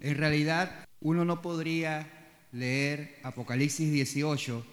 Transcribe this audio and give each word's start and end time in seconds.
En 0.00 0.16
realidad, 0.16 0.86
uno 1.00 1.24
no 1.24 1.42
podría 1.42 2.06
leer 2.52 3.18
Apocalipsis 3.22 3.90
18 3.92 4.64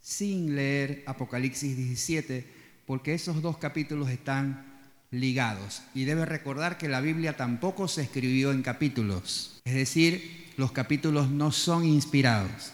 sin 0.00 0.56
leer 0.56 1.04
Apocalipsis 1.06 1.76
17, 1.76 2.44
porque 2.86 3.14
esos 3.14 3.40
dos 3.40 3.58
capítulos 3.58 4.10
están 4.10 4.66
ligados. 5.10 5.82
Y 5.94 6.04
debe 6.04 6.26
recordar 6.26 6.78
que 6.78 6.88
la 6.88 7.00
Biblia 7.00 7.36
tampoco 7.36 7.86
se 7.86 8.02
escribió 8.02 8.50
en 8.50 8.62
capítulos, 8.62 9.60
es 9.64 9.74
decir, 9.74 10.52
los 10.56 10.72
capítulos 10.72 11.30
no 11.30 11.52
son 11.52 11.84
inspirados, 11.84 12.72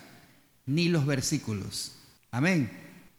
ni 0.66 0.88
los 0.88 1.06
versículos. 1.06 1.96
Amén. 2.30 2.70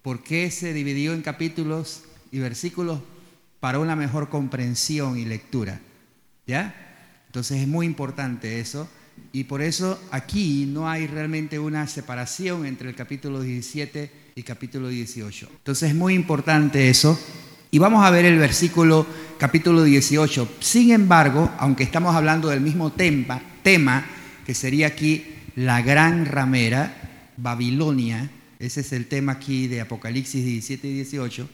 ¿Por 0.01 0.23
qué 0.23 0.49
se 0.51 0.73
dividió 0.73 1.13
en 1.13 1.21
capítulos 1.21 2.03
y 2.31 2.39
versículos? 2.39 2.99
Para 3.59 3.79
una 3.79 3.95
mejor 3.95 4.29
comprensión 4.29 5.17
y 5.17 5.25
lectura. 5.25 5.81
¿Ya? 6.47 6.88
Entonces 7.29 7.61
es 7.61 7.67
muy 7.67 7.85
importante 7.85 8.59
eso. 8.59 8.89
Y 9.31 9.43
por 9.43 9.61
eso 9.61 10.01
aquí 10.11 10.65
no 10.65 10.89
hay 10.89 11.05
realmente 11.05 11.59
una 11.59 11.85
separación 11.87 12.65
entre 12.65 12.89
el 12.89 12.95
capítulo 12.95 13.41
17 13.41 14.11
y 14.33 14.41
capítulo 14.41 14.87
18. 14.87 15.47
Entonces 15.51 15.89
es 15.89 15.95
muy 15.95 16.15
importante 16.15 16.89
eso. 16.89 17.19
Y 17.69 17.77
vamos 17.77 18.03
a 18.03 18.09
ver 18.09 18.25
el 18.25 18.39
versículo 18.39 19.05
capítulo 19.37 19.83
18. 19.83 20.55
Sin 20.59 20.91
embargo, 20.91 21.51
aunque 21.59 21.83
estamos 21.83 22.15
hablando 22.15 22.49
del 22.49 22.61
mismo 22.61 22.91
tema, 22.91 23.39
tema 23.61 24.05
que 24.43 24.55
sería 24.55 24.87
aquí 24.87 25.23
la 25.55 25.83
gran 25.83 26.25
ramera, 26.25 27.31
Babilonia, 27.37 28.27
ese 28.57 28.81
es 28.81 28.91
el 28.91 29.05
tema 29.05 29.33
aquí 29.33 29.67
de 29.67 29.81
Apocalipsis 29.81 30.43
17 30.43 30.87
y 30.87 30.93
18, 30.95 31.47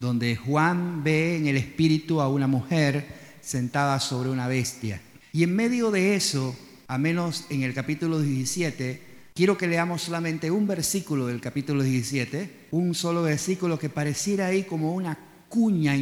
donde 0.00 0.36
Juan 0.36 1.04
ve 1.04 1.36
en 1.36 1.48
el 1.48 1.58
espíritu 1.58 2.22
a 2.22 2.30
una 2.30 2.46
mujer 2.46 3.21
sentada 3.42 4.00
sobre 4.00 4.30
una 4.30 4.48
bestia. 4.48 5.00
Y 5.32 5.42
en 5.42 5.54
medio 5.54 5.90
de 5.90 6.14
eso, 6.14 6.56
a 6.86 6.96
menos 6.96 7.44
en 7.50 7.62
el 7.62 7.74
capítulo 7.74 8.20
17, 8.20 9.02
quiero 9.34 9.58
que 9.58 9.66
leamos 9.66 10.02
solamente 10.02 10.50
un 10.50 10.66
versículo 10.66 11.26
del 11.26 11.40
capítulo 11.40 11.82
17, 11.82 12.68
un 12.70 12.94
solo 12.94 13.22
versículo 13.22 13.78
que 13.78 13.90
pareciera 13.90 14.46
ahí 14.46 14.62
como 14.62 14.94
una 14.94 15.18
cuña 15.48 15.94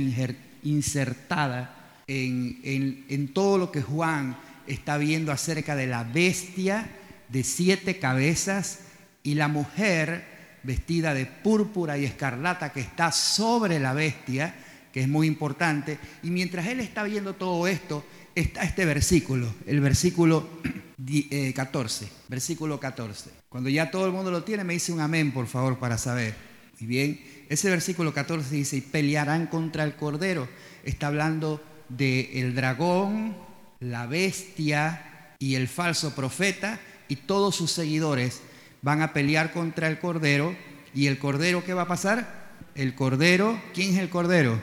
insertada 0.62 2.02
en, 2.06 3.04
en 3.08 3.28
todo 3.32 3.58
lo 3.58 3.72
que 3.72 3.82
Juan 3.82 4.36
está 4.66 4.98
viendo 4.98 5.32
acerca 5.32 5.74
de 5.74 5.86
la 5.86 6.04
bestia 6.04 6.88
de 7.28 7.44
siete 7.44 7.98
cabezas 7.98 8.80
y 9.22 9.34
la 9.34 9.48
mujer 9.48 10.24
vestida 10.62 11.14
de 11.14 11.26
púrpura 11.26 11.98
y 11.98 12.04
escarlata 12.04 12.72
que 12.72 12.80
está 12.80 13.12
sobre 13.12 13.78
la 13.78 13.92
bestia, 13.94 14.54
que 14.92 15.00
es 15.00 15.08
muy 15.08 15.26
importante. 15.26 15.98
Y 16.22 16.30
mientras 16.30 16.66
él 16.66 16.80
está 16.80 17.02
viendo 17.04 17.34
todo 17.34 17.66
esto, 17.66 18.04
está 18.34 18.62
este 18.62 18.84
versículo, 18.84 19.52
el 19.66 19.80
versículo 19.80 20.48
14, 21.54 22.04
eh, 22.04 22.08
versículo 22.28 22.78
14. 22.78 23.30
Cuando 23.48 23.68
ya 23.68 23.90
todo 23.90 24.06
el 24.06 24.12
mundo 24.12 24.30
lo 24.30 24.44
tiene, 24.44 24.64
me 24.64 24.74
dice 24.74 24.92
un 24.92 25.00
amén, 25.00 25.32
por 25.32 25.46
favor, 25.46 25.78
para 25.78 25.98
saber. 25.98 26.34
Y 26.78 26.86
bien, 26.86 27.20
ese 27.48 27.68
versículo 27.68 28.12
14 28.14 28.54
dice, 28.54 28.76
y 28.76 28.80
pelearán 28.80 29.46
contra 29.46 29.84
el 29.84 29.94
cordero. 29.94 30.48
Está 30.84 31.08
hablando 31.08 31.62
del 31.88 32.28
el 32.32 32.54
dragón, 32.54 33.36
la 33.80 34.06
bestia 34.06 35.34
y 35.38 35.56
el 35.56 35.68
falso 35.68 36.14
profeta, 36.14 36.80
y 37.08 37.16
todos 37.16 37.56
sus 37.56 37.72
seguidores 37.72 38.40
van 38.82 39.02
a 39.02 39.12
pelear 39.12 39.52
contra 39.52 39.88
el 39.88 39.98
cordero. 39.98 40.54
¿Y 40.94 41.06
el 41.06 41.18
cordero 41.18 41.64
qué 41.64 41.74
va 41.74 41.82
a 41.82 41.88
pasar? 41.88 42.50
El 42.74 42.94
cordero, 42.94 43.60
¿quién 43.74 43.92
es 43.92 43.98
el 43.98 44.08
cordero? 44.08 44.60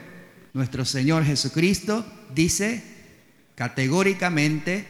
Nuestro 0.58 0.84
Señor 0.84 1.24
Jesucristo 1.24 2.04
dice, 2.34 2.82
categóricamente 3.54 4.84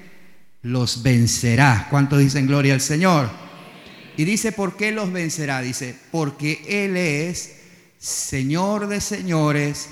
los 0.62 1.02
vencerá. 1.02 1.88
¿Cuántos 1.90 2.20
dicen 2.20 2.46
gloria 2.46 2.72
al 2.72 2.80
Señor? 2.80 3.28
Y 4.16 4.24
dice, 4.24 4.52
¿por 4.52 4.78
qué 4.78 4.92
los 4.92 5.12
vencerá? 5.12 5.60
Dice, 5.60 5.94
porque 6.10 6.62
Él 6.66 6.96
es 6.96 7.56
Señor 7.98 8.86
de 8.88 9.02
señores 9.02 9.90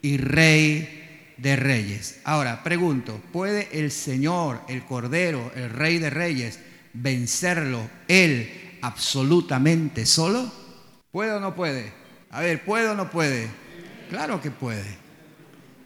y 0.00 0.16
Rey 0.16 1.34
de 1.36 1.56
reyes. 1.56 2.20
Ahora, 2.24 2.62
pregunto, 2.62 3.20
¿puede 3.34 3.68
el 3.72 3.90
Señor, 3.90 4.62
el 4.66 4.86
Cordero, 4.86 5.52
el 5.56 5.68
Rey 5.68 5.98
de 5.98 6.08
reyes, 6.08 6.58
vencerlo 6.94 7.86
Él 8.08 8.78
absolutamente 8.80 10.06
solo? 10.06 10.50
¿Puede 11.12 11.32
o 11.32 11.40
no 11.40 11.54
puede? 11.54 11.92
A 12.30 12.40
ver, 12.40 12.64
¿puede 12.64 12.88
o 12.88 12.94
no 12.94 13.10
puede? 13.10 13.60
Claro 14.10 14.40
que 14.40 14.50
puede. 14.50 14.98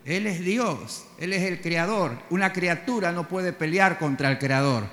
Él 0.07 0.27
es 0.27 0.41
Dios, 0.41 1.05
Él 1.19 1.35
es 1.35 1.43
el 1.43 1.61
creador. 1.61 2.19
Una 2.31 2.53
criatura 2.53 3.13
no 3.13 3.29
puede 3.29 3.53
pelear 3.53 3.99
contra 3.99 4.31
el 4.31 4.39
creador. 4.39 4.87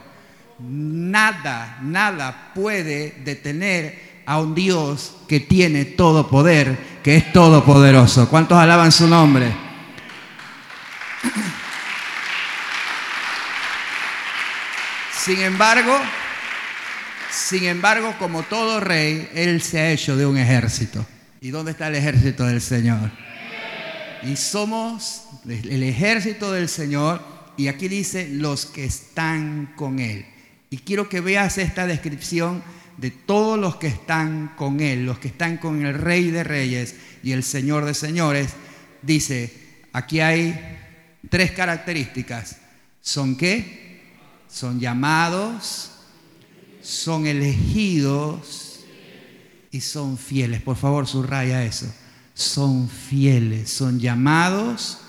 Nada, 0.60 1.80
nada 1.82 2.52
puede 2.54 3.16
detener 3.24 4.12
a 4.26 4.40
un 4.40 4.54
Dios 4.54 5.16
que 5.28 5.40
tiene 5.40 5.86
todo 5.86 6.30
poder, 6.30 6.78
que 7.04 7.16
es 7.16 7.32
todopoderoso. 7.34 8.30
¿Cuántos 8.30 8.58
alaban 8.58 8.92
su 8.92 9.08
nombre? 9.08 9.52
Sin 15.18 15.40
embargo, 15.42 15.98
sin 17.30 17.64
embargo, 17.64 18.14
como 18.20 18.44
todo 18.44 18.82
rey, 18.82 19.30
Él 19.34 19.62
se 19.62 19.80
ha 19.80 19.90
hecho 19.92 20.18
de 20.18 20.26
un 20.26 20.38
ejército. 20.38 21.06
¿Y 21.44 21.50
dónde 21.50 21.72
está 21.72 21.88
el 21.88 21.96
ejército 21.96 22.46
del 22.46 22.62
Señor? 22.62 23.10
y 24.24 24.36
somos 24.36 25.24
el 25.48 25.82
ejército 25.82 26.52
del 26.52 26.70
Señor 26.70 27.20
y 27.58 27.68
aquí 27.68 27.88
dice 27.88 28.30
los 28.30 28.68
que 28.68 28.86
están 28.86 29.74
con 29.76 29.98
Él. 29.98 30.24
Y 30.70 30.78
quiero 30.78 31.10
que 31.10 31.20
veas 31.20 31.58
esta 31.58 31.88
descripción 31.88 32.62
de 32.98 33.10
todos 33.10 33.58
los 33.58 33.78
que 33.78 33.88
están 33.88 34.54
con 34.56 34.82
Él, 34.82 35.08
los 35.08 35.18
que 35.18 35.30
están 35.30 35.58
con 35.58 35.84
el 35.84 35.96
Rey 35.96 36.30
de 36.30 36.44
Reyes 36.44 36.96
y 37.24 37.32
el 37.32 37.42
Señor 37.42 37.86
de 37.86 37.96
Señores. 37.96 38.52
Dice, 39.02 39.52
aquí 39.94 40.20
hay 40.20 40.60
tres 41.28 41.50
características. 41.54 42.58
¿Son 43.02 43.36
qué? 43.36 44.04
Son 44.48 44.80
llamados, 44.80 45.90
son 46.84 47.26
elegidos 47.26 48.71
y 49.72 49.82
son 49.82 50.18
fieles. 50.18 50.62
Por 50.62 50.76
favor, 50.76 51.08
subraya 51.08 51.64
eso 51.64 51.88
son 52.34 52.90
fieles, 52.90 53.70
son 53.70 54.00
llamados, 54.00 55.00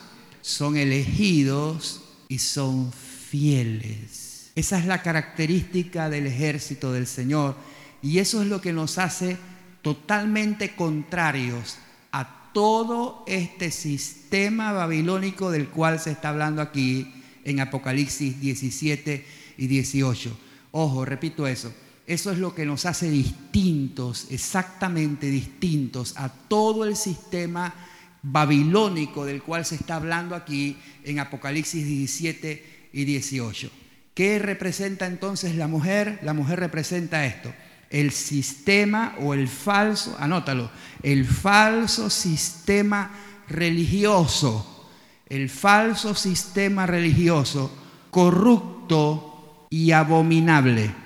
son 0.41 0.77
elegidos 0.77 2.03
y 2.29 2.39
son 2.39 2.93
fieles. 2.93 4.51
Esa 4.55 4.79
es 4.79 4.87
la 4.87 5.03
característica 5.03 6.11
del 6.11 6.27
ejército 6.27 6.93
del 6.93 7.07
Señor 7.07 7.57
y 8.03 8.19
eso 8.19 8.43
es 8.43 8.49
lo 8.49 8.61
que 8.61 8.73
nos 8.73 8.99
hace 8.99 9.39
totalmente 9.81 10.75
contrarios 10.75 11.79
a 12.13 12.51
todo 12.53 13.25
este 13.27 13.71
sistema 13.71 14.73
babilónico 14.73 15.51
del 15.51 15.69
cual 15.69 15.99
se 16.01 16.11
está 16.11 16.29
hablando 16.29 16.61
aquí 16.61 17.13
en 17.45 17.61
Apocalipsis 17.61 18.41
17 18.41 19.25
y 19.57 19.67
18. 19.67 20.39
Ojo, 20.73 21.05
repito 21.05 21.47
eso. 21.47 21.73
Eso 22.07 22.33
es 22.33 22.39
lo 22.39 22.55
que 22.55 22.67
nos 22.67 22.85
hace 22.85 23.09
distintos, 23.09 24.27
exactamente 24.31 25.29
distintos 25.29 26.15
a 26.17 26.29
todo 26.29 26.85
el 26.85 26.97
sistema 26.97 27.75
babilónico 28.23 29.25
del 29.25 29.43
cual 29.43 29.65
se 29.65 29.77
está 29.77 29.97
hablando 29.97 30.35
aquí 30.35 30.77
en 31.05 31.21
Apocalipsis 31.21 31.87
17 31.87 32.89
y 32.93 33.05
18. 33.05 33.71
¿Qué 34.15 34.39
representa 34.39 35.07
entonces 35.07 35.55
la 35.55 35.69
mujer? 35.69 36.19
La 36.23 36.35
mujer 36.35 36.59
representa 36.61 37.25
esto, 37.25 37.55
el 37.89 38.11
sistema 38.11 39.15
o 39.21 39.33
el 39.33 39.49
falso, 39.49 40.17
anótalo, 40.19 40.71
el 41.03 41.25
falso 41.25 42.11
sistema 42.11 43.13
religioso, 43.49 44.91
el 45.29 45.49
falso 45.49 46.15
sistema 46.15 46.85
religioso 46.85 47.73
corrupto 48.11 49.67
y 49.71 49.93
abominable 49.93 51.02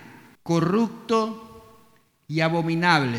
corrupto 0.47 2.23
y 2.29 2.41
abominable. 2.41 3.19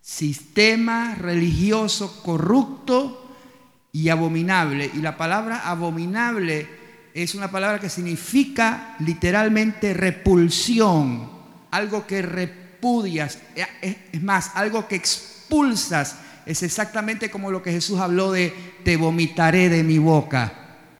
Sistema 0.00 1.16
religioso 1.16 2.22
corrupto 2.22 3.34
y 3.90 4.10
abominable. 4.10 4.90
Y 4.94 4.98
la 4.98 5.16
palabra 5.16 5.68
abominable 5.68 6.68
es 7.14 7.34
una 7.34 7.50
palabra 7.50 7.80
que 7.80 7.88
significa 7.88 8.96
literalmente 9.00 9.94
repulsión, 9.94 11.30
algo 11.70 12.06
que 12.06 12.20
repudias, 12.20 13.38
es 13.80 14.22
más, 14.22 14.52
algo 14.54 14.86
que 14.86 14.96
expulsas. 14.96 16.18
Es 16.44 16.62
exactamente 16.62 17.30
como 17.30 17.50
lo 17.50 17.62
que 17.62 17.72
Jesús 17.72 17.98
habló 17.98 18.30
de 18.30 18.52
te 18.84 18.96
vomitaré 18.96 19.70
de 19.70 19.82
mi 19.82 19.98
boca. 19.98 20.52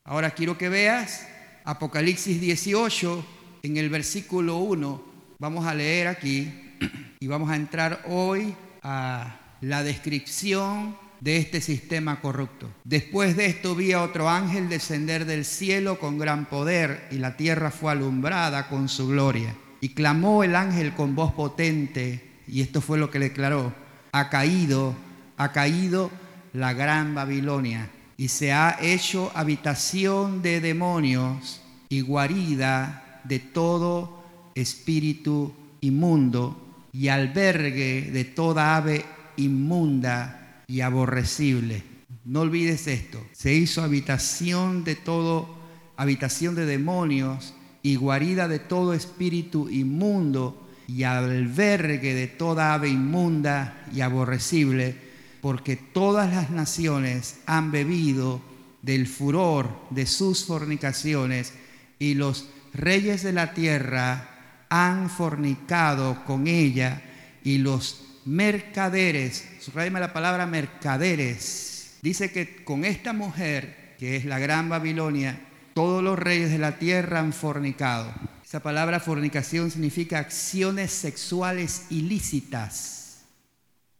Ahora 0.03 0.31
quiero 0.31 0.57
que 0.57 0.67
veas 0.67 1.27
Apocalipsis 1.63 2.41
18 2.41 3.25
en 3.63 3.77
el 3.77 3.89
versículo 3.89 4.57
1 4.57 5.06
Vamos 5.39 5.67
a 5.67 5.75
leer 5.75 6.07
aquí 6.07 6.51
y 7.19 7.27
vamos 7.27 7.51
a 7.51 7.55
entrar 7.55 8.03
hoy 8.07 8.55
a 8.81 9.37
la 9.61 9.83
descripción 9.83 10.97
de 11.19 11.37
este 11.37 11.61
sistema 11.61 12.21
corrupto. 12.21 12.71
Después 12.83 13.37
de 13.37 13.45
esto 13.45 13.75
vi 13.75 13.91
a 13.91 14.01
otro 14.01 14.29
ángel 14.29 14.67
descender 14.67 15.25
del 15.25 15.45
cielo 15.45 15.99
con 15.99 16.17
gran 16.17 16.45
poder 16.45 17.07
y 17.11 17.19
la 17.19 17.37
tierra 17.37 17.69
fue 17.69 17.91
alumbrada 17.91 18.67
con 18.67 18.89
su 18.89 19.09
gloria. 19.09 19.55
Y 19.79 19.89
clamó 19.89 20.43
el 20.43 20.55
ángel 20.55 20.95
con 20.95 21.13
voz 21.13 21.33
potente, 21.33 22.27
y 22.47 22.61
esto 22.61 22.81
fue 22.81 22.97
lo 22.97 23.11
que 23.11 23.19
declaró, 23.19 23.75
ha 24.11 24.31
caído, 24.31 24.95
ha 25.37 25.51
caído 25.51 26.09
la 26.53 26.73
gran 26.73 27.13
Babilonia 27.13 27.91
y 28.17 28.29
se 28.29 28.53
ha 28.53 28.75
hecho 28.81 29.31
habitación 29.35 30.41
de 30.41 30.61
demonios 30.61 31.61
y 31.89 32.01
guarida 32.01 33.21
de 33.25 33.37
todo 33.37 34.16
espíritu 34.61 35.53
inmundo 35.81 36.87
y 36.91 37.09
albergue 37.09 38.09
de 38.11 38.25
toda 38.25 38.75
ave 38.75 39.05
inmunda 39.37 40.63
y 40.67 40.81
aborrecible. 40.81 41.83
No 42.25 42.41
olvides 42.41 42.87
esto, 42.87 43.23
se 43.31 43.53
hizo 43.53 43.83
habitación 43.83 44.83
de 44.83 44.95
todo, 44.95 45.47
habitación 45.95 46.55
de 46.55 46.65
demonios 46.65 47.53
y 47.83 47.95
guarida 47.95 48.47
de 48.47 48.59
todo 48.59 48.93
espíritu 48.93 49.69
inmundo 49.69 50.67
y 50.87 51.03
albergue 51.03 52.13
de 52.13 52.27
toda 52.27 52.73
ave 52.73 52.89
inmunda 52.89 53.85
y 53.93 54.01
aborrecible 54.01 55.07
porque 55.41 55.75
todas 55.75 56.33
las 56.33 56.49
naciones 56.49 57.37
han 57.45 57.71
bebido 57.71 58.41
del 58.81 59.07
furor 59.07 59.69
de 59.91 60.05
sus 60.05 60.45
fornicaciones 60.45 61.53
y 61.99 62.15
los 62.15 62.49
reyes 62.73 63.23
de 63.23 63.33
la 63.33 63.53
tierra 63.53 64.36
han 64.69 65.09
fornicado 65.09 66.23
con 66.25 66.47
ella 66.47 67.01
y 67.43 67.57
los 67.59 68.03
mercaderes, 68.25 69.47
subrayame 69.59 69.99
la 69.99 70.13
palabra 70.13 70.45
mercaderes, 70.45 71.97
dice 72.01 72.31
que 72.31 72.63
con 72.63 72.83
esta 72.83 73.13
mujer, 73.13 73.95
que 73.97 74.17
es 74.17 74.25
la 74.25 74.39
gran 74.39 74.69
Babilonia, 74.69 75.39
todos 75.73 76.03
los 76.03 76.19
reyes 76.19 76.51
de 76.51 76.57
la 76.57 76.77
tierra 76.77 77.19
han 77.19 77.33
fornicado. 77.33 78.11
Esa 78.43 78.61
palabra 78.61 78.99
fornicación 78.99 79.71
significa 79.71 80.19
acciones 80.19 80.91
sexuales 80.91 81.85
ilícitas, 81.89 83.25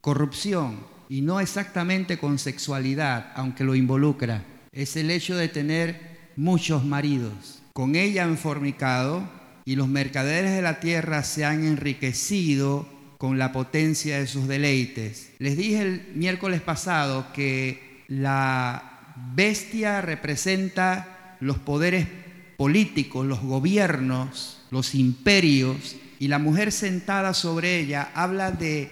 corrupción, 0.01 0.79
y 1.09 1.21
no 1.21 1.39
exactamente 1.39 2.17
con 2.17 2.37
sexualidad, 2.39 3.31
aunque 3.35 3.63
lo 3.63 3.75
involucra. 3.75 4.43
Es 4.71 4.95
el 4.95 5.11
hecho 5.11 5.35
de 5.35 5.47
tener 5.47 6.31
muchos 6.35 6.83
maridos. 6.83 7.61
Con 7.73 7.95
ella 7.95 8.23
han 8.25 8.37
fornicado 8.37 9.29
y 9.67 9.75
los 9.75 9.89
mercaderes 9.89 10.53
de 10.53 10.61
la 10.61 10.79
tierra 10.79 11.25
se 11.25 11.43
han 11.43 11.65
enriquecido 11.65 12.87
con 13.17 13.37
la 13.37 13.51
potencia 13.51 14.17
de 14.17 14.25
sus 14.25 14.47
deleites. 14.47 15.31
Les 15.39 15.57
dije 15.57 15.81
el 15.81 16.07
miércoles 16.15 16.61
pasado 16.61 17.33
que 17.33 18.05
la 18.07 19.13
bestia 19.35 19.99
representa 19.99 21.35
los 21.41 21.57
poderes 21.57 22.07
políticos, 22.55 23.25
los 23.25 23.41
gobiernos, 23.41 24.61
los 24.71 24.95
imperios, 24.95 25.97
y 26.17 26.29
la 26.29 26.39
mujer 26.39 26.71
sentada 26.71 27.33
sobre 27.33 27.77
ella 27.77 28.11
habla 28.13 28.51
de 28.51 28.89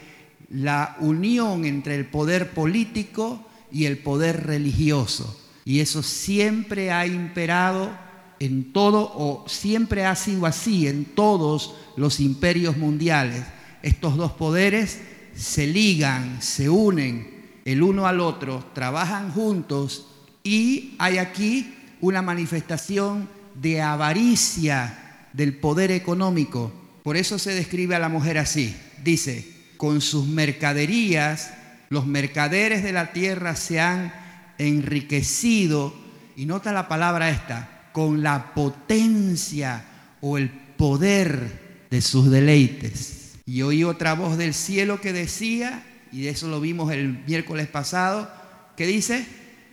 la 0.49 0.97
unión 0.99 1.63
entre 1.63 1.95
el 1.95 2.05
poder 2.05 2.49
político 2.49 3.47
y 3.71 3.85
el 3.85 3.97
poder 3.97 4.45
religioso. 4.45 5.41
Y 5.63 5.79
eso 5.79 6.03
siempre 6.03 6.91
ha 6.91 7.07
imperado 7.07 8.03
en 8.39 8.73
todo, 8.73 9.11
o 9.15 9.45
siempre 9.47 10.05
ha 10.05 10.15
sido 10.15 10.45
así 10.45 10.87
en 10.87 11.05
todos 11.05 11.75
los 11.95 12.19
imperios 12.19 12.77
mundiales. 12.77 13.43
Estos 13.81 14.17
dos 14.17 14.31
poderes 14.33 14.99
se 15.35 15.67
ligan, 15.67 16.41
se 16.41 16.69
unen 16.69 17.61
el 17.65 17.81
uno 17.81 18.07
al 18.07 18.19
otro, 18.19 18.63
trabajan 18.73 19.31
juntos 19.31 20.07
y 20.43 20.95
hay 20.99 21.17
aquí 21.17 21.73
una 22.01 22.21
manifestación 22.21 23.27
de 23.55 23.81
avaricia 23.81 25.27
del 25.33 25.57
poder 25.57 25.91
económico. 25.91 26.71
Por 27.03 27.17
eso 27.17 27.39
se 27.39 27.53
describe 27.53 27.95
a 27.95 27.99
la 27.99 28.09
mujer 28.09 28.37
así. 28.37 28.75
Dice, 29.03 29.51
con 29.77 30.01
sus 30.01 30.27
mercaderías, 30.27 31.53
los 31.89 32.05
mercaderes 32.05 32.83
de 32.83 32.91
la 32.91 33.13
tierra 33.13 33.55
se 33.55 33.79
han 33.79 34.13
enriquecido, 34.57 35.93
y 36.35 36.45
nota 36.45 36.73
la 36.73 36.87
palabra 36.87 37.29
esta, 37.29 37.74
con 37.95 38.21
la 38.21 38.53
potencia 38.53 39.85
o 40.19 40.37
el 40.37 40.49
poder 40.49 41.87
de 41.89 42.01
sus 42.01 42.29
deleites. 42.29 43.35
Y 43.45 43.61
oí 43.61 43.85
otra 43.85 44.15
voz 44.15 44.37
del 44.37 44.53
cielo 44.53 44.99
que 44.99 45.13
decía, 45.13 45.81
y 46.11 46.23
de 46.23 46.31
eso 46.31 46.49
lo 46.49 46.59
vimos 46.59 46.91
el 46.91 47.23
miércoles 47.25 47.67
pasado, 47.67 48.29
que 48.75 48.85
dice, 48.85 49.25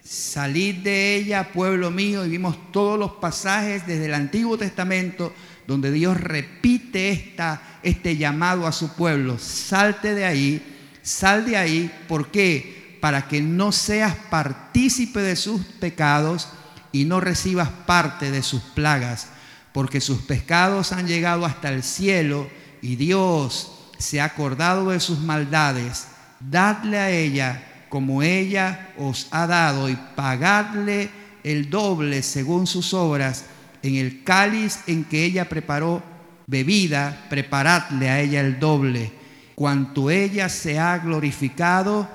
salid 0.05 0.85
de 0.85 1.17
ella, 1.17 1.51
pueblo 1.53 1.91
mío, 1.91 2.25
y 2.25 2.29
vimos 2.29 2.71
todos 2.71 2.97
los 2.97 3.15
pasajes 3.15 3.89
desde 3.89 4.07
el 4.07 4.15
Antiguo 4.15 4.57
Testamento 4.57 5.33
donde 5.67 5.91
Dios 5.91 6.17
repite 6.17 7.11
esta, 7.11 7.81
este 7.83 8.17
llamado 8.17 8.69
a 8.69 8.73
su 8.73 8.95
pueblo. 8.95 9.37
Salte 9.41 10.15
de 10.15 10.27
ahí, 10.27 10.63
sal 11.03 11.45
de 11.45 11.57
ahí, 11.57 11.91
¿por 12.07 12.31
qué? 12.31 12.99
Para 13.01 13.27
que 13.27 13.43
no 13.43 13.73
seas 13.73 14.15
partícipe 14.31 15.19
de 15.19 15.35
sus 15.35 15.61
pecados 15.81 16.51
y 16.93 17.05
no 17.05 17.21
recibas 17.21 17.71
parte 17.87 18.31
de 18.31 18.43
sus 18.43 18.63
plagas, 18.63 19.29
porque 19.73 20.01
sus 20.01 20.21
pecados 20.23 20.93
han 20.93 21.07
llegado 21.07 21.47
hasta 21.47 21.71
el 21.71 21.83
cielo 21.83 22.49
y 22.83 22.97
Dios 22.97 23.73
se 23.99 24.21
ha 24.21 24.25
acordado 24.25 24.91
de 24.91 25.01
sus 25.01 25.21
maldades. 25.21 26.07
Dadle 26.41 26.99
a 26.99 27.11
ella 27.11 27.87
como 27.89 28.23
ella 28.23 28.89
os 28.99 29.29
ha 29.31 29.47
dado 29.47 29.89
y 29.89 29.97
pagadle 30.17 31.11
el 31.45 31.71
doble 31.71 32.23
según 32.23 32.67
sus 32.67 32.95
obras 32.95 33.45
en 33.83 33.97
el 33.97 34.23
cáliz 34.23 34.81
en 34.87 35.05
que 35.05 35.25
ella 35.25 35.49
preparó 35.49 36.03
bebida, 36.47 37.27
preparadle 37.29 38.09
a 38.11 38.21
ella 38.21 38.41
el 38.41 38.59
doble. 38.59 39.13
Cuanto 39.55 40.11
ella 40.11 40.49
se 40.49 40.79
ha 40.79 40.99
glorificado, 40.99 42.09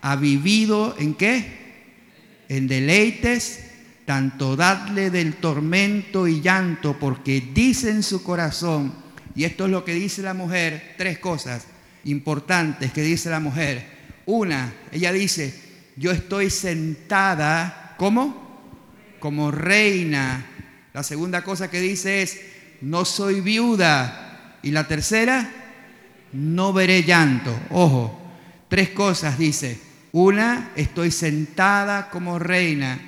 ha 0.00 0.16
vivido 0.16 0.94
en 0.98 1.14
qué? 1.14 2.44
En 2.48 2.68
deleites, 2.68 3.65
tanto 4.06 4.56
dadle 4.56 5.10
del 5.10 5.34
tormento 5.34 6.26
y 6.26 6.40
llanto, 6.40 6.98
porque 6.98 7.50
dice 7.52 7.90
en 7.90 8.02
su 8.02 8.22
corazón, 8.22 8.94
y 9.34 9.44
esto 9.44 9.66
es 9.66 9.70
lo 9.70 9.84
que 9.84 9.92
dice 9.92 10.22
la 10.22 10.32
mujer, 10.32 10.94
tres 10.96 11.18
cosas 11.18 11.66
importantes 12.04 12.92
que 12.92 13.02
dice 13.02 13.28
la 13.28 13.40
mujer. 13.40 13.84
Una, 14.24 14.72
ella 14.90 15.12
dice, 15.12 15.54
yo 15.96 16.12
estoy 16.12 16.48
sentada, 16.48 17.94
¿cómo? 17.98 18.46
Como 19.20 19.50
reina 19.50 20.46
la 20.96 21.02
segunda 21.02 21.44
cosa 21.44 21.68
que 21.70 21.78
dice 21.78 22.22
es, 22.22 22.40
no 22.80 23.04
soy 23.04 23.42
viuda. 23.42 24.56
Y 24.62 24.70
la 24.70 24.88
tercera, 24.88 25.46
no 26.32 26.72
veré 26.72 27.02
llanto. 27.02 27.54
Ojo, 27.68 28.18
tres 28.70 28.88
cosas 28.88 29.36
dice. 29.36 29.78
Una, 30.12 30.70
estoy 30.74 31.10
sentada 31.10 32.08
como 32.08 32.38
reina. 32.38 32.98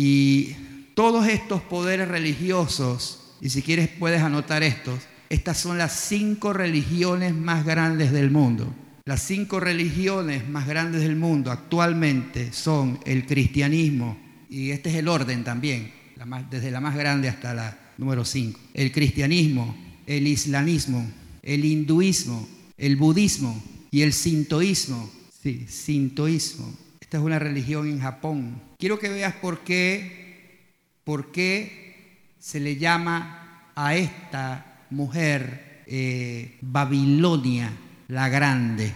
Y 0.00 0.54
todos 0.94 1.26
estos 1.26 1.60
poderes 1.60 2.06
religiosos, 2.06 3.34
y 3.40 3.50
si 3.50 3.62
quieres 3.62 3.88
puedes 3.88 4.22
anotar 4.22 4.62
estos, 4.62 5.00
estas 5.28 5.58
son 5.58 5.76
las 5.76 5.92
cinco 5.92 6.52
religiones 6.52 7.34
más 7.34 7.66
grandes 7.66 8.12
del 8.12 8.30
mundo. 8.30 8.72
Las 9.06 9.22
cinco 9.22 9.58
religiones 9.58 10.48
más 10.48 10.68
grandes 10.68 11.00
del 11.00 11.16
mundo 11.16 11.50
actualmente 11.50 12.52
son 12.52 13.00
el 13.06 13.26
cristianismo, 13.26 14.16
y 14.48 14.70
este 14.70 14.90
es 14.90 14.94
el 14.94 15.08
orden 15.08 15.42
también, 15.42 15.90
desde 16.48 16.70
la 16.70 16.80
más 16.80 16.94
grande 16.94 17.28
hasta 17.28 17.52
la 17.52 17.76
número 17.96 18.24
5. 18.24 18.56
El 18.74 18.92
cristianismo, 18.92 19.76
el 20.06 20.28
islamismo, 20.28 21.10
el 21.42 21.64
hinduismo, 21.64 22.48
el 22.76 22.94
budismo 22.94 23.60
y 23.90 24.02
el 24.02 24.12
sintoísmo. 24.12 25.10
Sí, 25.42 25.66
sintoísmo. 25.68 26.87
Esta 27.08 27.16
es 27.16 27.24
una 27.24 27.38
religión 27.38 27.88
en 27.88 28.02
Japón. 28.02 28.60
Quiero 28.78 28.98
que 28.98 29.08
veas 29.08 29.32
por 29.32 29.60
qué, 29.60 30.74
por 31.04 31.32
qué 31.32 32.34
se 32.38 32.60
le 32.60 32.76
llama 32.76 33.70
a 33.74 33.94
esta 33.94 34.84
mujer 34.90 35.84
eh, 35.86 36.58
Babilonia 36.60 37.72
la 38.08 38.28
Grande, 38.28 38.92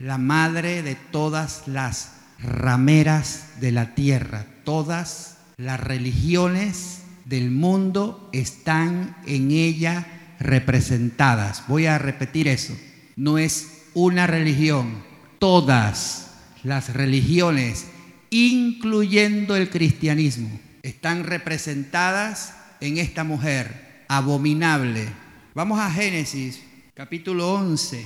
la 0.00 0.18
madre 0.18 0.82
de 0.82 0.96
todas 0.96 1.66
las 1.66 2.16
rameras 2.40 3.58
de 3.58 3.72
la 3.72 3.94
tierra, 3.94 4.44
todas 4.64 5.38
las 5.56 5.80
religiones 5.80 7.04
del 7.24 7.50
mundo 7.50 8.28
están 8.34 9.16
en 9.26 9.50
ella 9.50 10.34
representadas. 10.40 11.64
Voy 11.68 11.86
a 11.86 11.96
repetir 11.96 12.48
eso. 12.48 12.76
No 13.16 13.38
es 13.38 13.84
una 13.94 14.26
religión. 14.26 15.02
Todas 15.38 16.25
las 16.66 16.92
religiones, 16.92 17.86
incluyendo 18.30 19.54
el 19.54 19.70
cristianismo, 19.70 20.50
están 20.82 21.22
representadas 21.22 22.56
en 22.80 22.98
esta 22.98 23.22
mujer 23.22 24.04
abominable. 24.08 25.06
Vamos 25.54 25.78
a 25.78 25.88
Génesis 25.92 26.60
capítulo 26.92 27.54
11. 27.54 28.04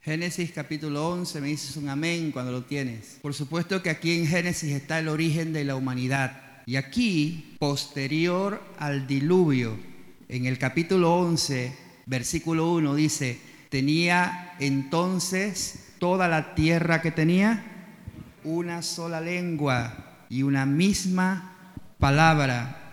Génesis 0.00 0.52
capítulo 0.52 1.06
11, 1.10 1.42
me 1.42 1.48
dices 1.48 1.76
un 1.76 1.90
amén 1.90 2.32
cuando 2.32 2.50
lo 2.50 2.64
tienes. 2.64 3.18
Por 3.20 3.34
supuesto 3.34 3.82
que 3.82 3.90
aquí 3.90 4.18
en 4.18 4.26
Génesis 4.26 4.72
está 4.72 4.98
el 4.98 5.08
origen 5.08 5.52
de 5.52 5.64
la 5.64 5.76
humanidad. 5.76 6.62
Y 6.64 6.76
aquí, 6.76 7.56
posterior 7.58 8.62
al 8.78 9.06
diluvio, 9.06 9.78
en 10.30 10.46
el 10.46 10.56
capítulo 10.56 11.14
11, 11.16 11.76
versículo 12.06 12.72
1 12.72 12.94
dice, 12.94 13.38
tenía 13.68 14.54
entonces 14.60 15.87
toda 15.98 16.28
la 16.28 16.54
tierra 16.54 17.02
que 17.02 17.10
tenía 17.10 17.64
una 18.44 18.82
sola 18.82 19.20
lengua 19.20 20.24
y 20.28 20.42
una 20.42 20.66
misma 20.66 21.54
palabra. 21.98 22.90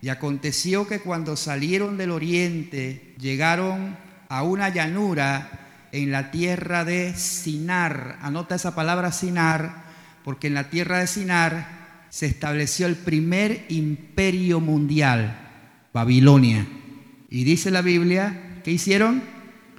Y 0.00 0.08
aconteció 0.08 0.86
que 0.86 1.00
cuando 1.00 1.36
salieron 1.36 1.96
del 1.96 2.10
oriente, 2.10 3.14
llegaron 3.18 3.96
a 4.28 4.42
una 4.42 4.68
llanura 4.68 5.60
en 5.92 6.10
la 6.10 6.30
tierra 6.30 6.84
de 6.84 7.14
Sinar. 7.14 8.18
Anota 8.20 8.56
esa 8.56 8.74
palabra 8.74 9.12
Sinar, 9.12 9.84
porque 10.24 10.48
en 10.48 10.54
la 10.54 10.70
tierra 10.70 10.98
de 10.98 11.06
Sinar 11.06 11.82
se 12.08 12.26
estableció 12.26 12.86
el 12.86 12.96
primer 12.96 13.66
imperio 13.68 14.60
mundial, 14.60 15.38
Babilonia. 15.92 16.66
Y 17.30 17.44
dice 17.44 17.70
la 17.70 17.82
Biblia, 17.82 18.60
¿qué 18.64 18.72
hicieron? 18.72 19.22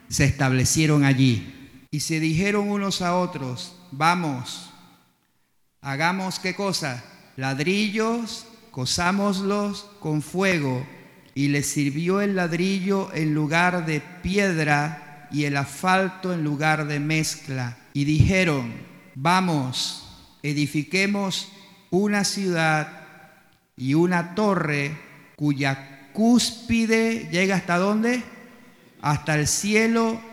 Se 0.08 0.26
establecieron 0.26 1.04
allí. 1.04 1.63
Y 1.94 2.00
se 2.00 2.20
dijeron 2.20 2.72
unos 2.72 3.04
a 3.04 3.16
otros, 3.16 3.76
vamos, 3.92 4.72
hagamos 5.80 6.40
qué 6.40 6.56
cosa? 6.56 7.04
Ladrillos 7.38 8.48
cosámoslos 8.72 9.86
con 10.00 10.24
fuego, 10.24 10.84
y 11.36 11.50
les 11.50 11.68
sirvió 11.68 12.20
el 12.20 12.36
ladrillo 12.36 13.14
en 13.14 13.36
lugar 13.36 13.86
de 13.86 14.02
piedra 14.24 15.28
y 15.32 15.44
el 15.44 15.56
asfalto 15.56 16.34
en 16.34 16.44
lugar 16.44 16.88
de 16.88 17.00
mezcla. 17.00 17.78
Y 17.94 18.06
dijeron, 18.06 18.74
vamos, 19.14 20.04
edifiquemos 20.42 21.52
una 21.92 22.24
ciudad 22.24 23.04
y 23.78 23.94
una 23.94 24.34
torre 24.34 24.98
cuya 25.36 26.10
cúspide 26.12 27.30
llega 27.32 27.58
hasta 27.58 27.78
dónde? 27.78 28.24
Hasta 29.00 29.36
el 29.36 29.48
cielo 29.48 30.33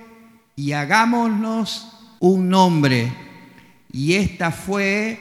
y 0.57 0.73
hagámonos 0.73 1.89
un 2.21 2.49
nombre. 2.49 3.13
Y 3.93 4.15
esta 4.15 4.53
fue 4.53 5.19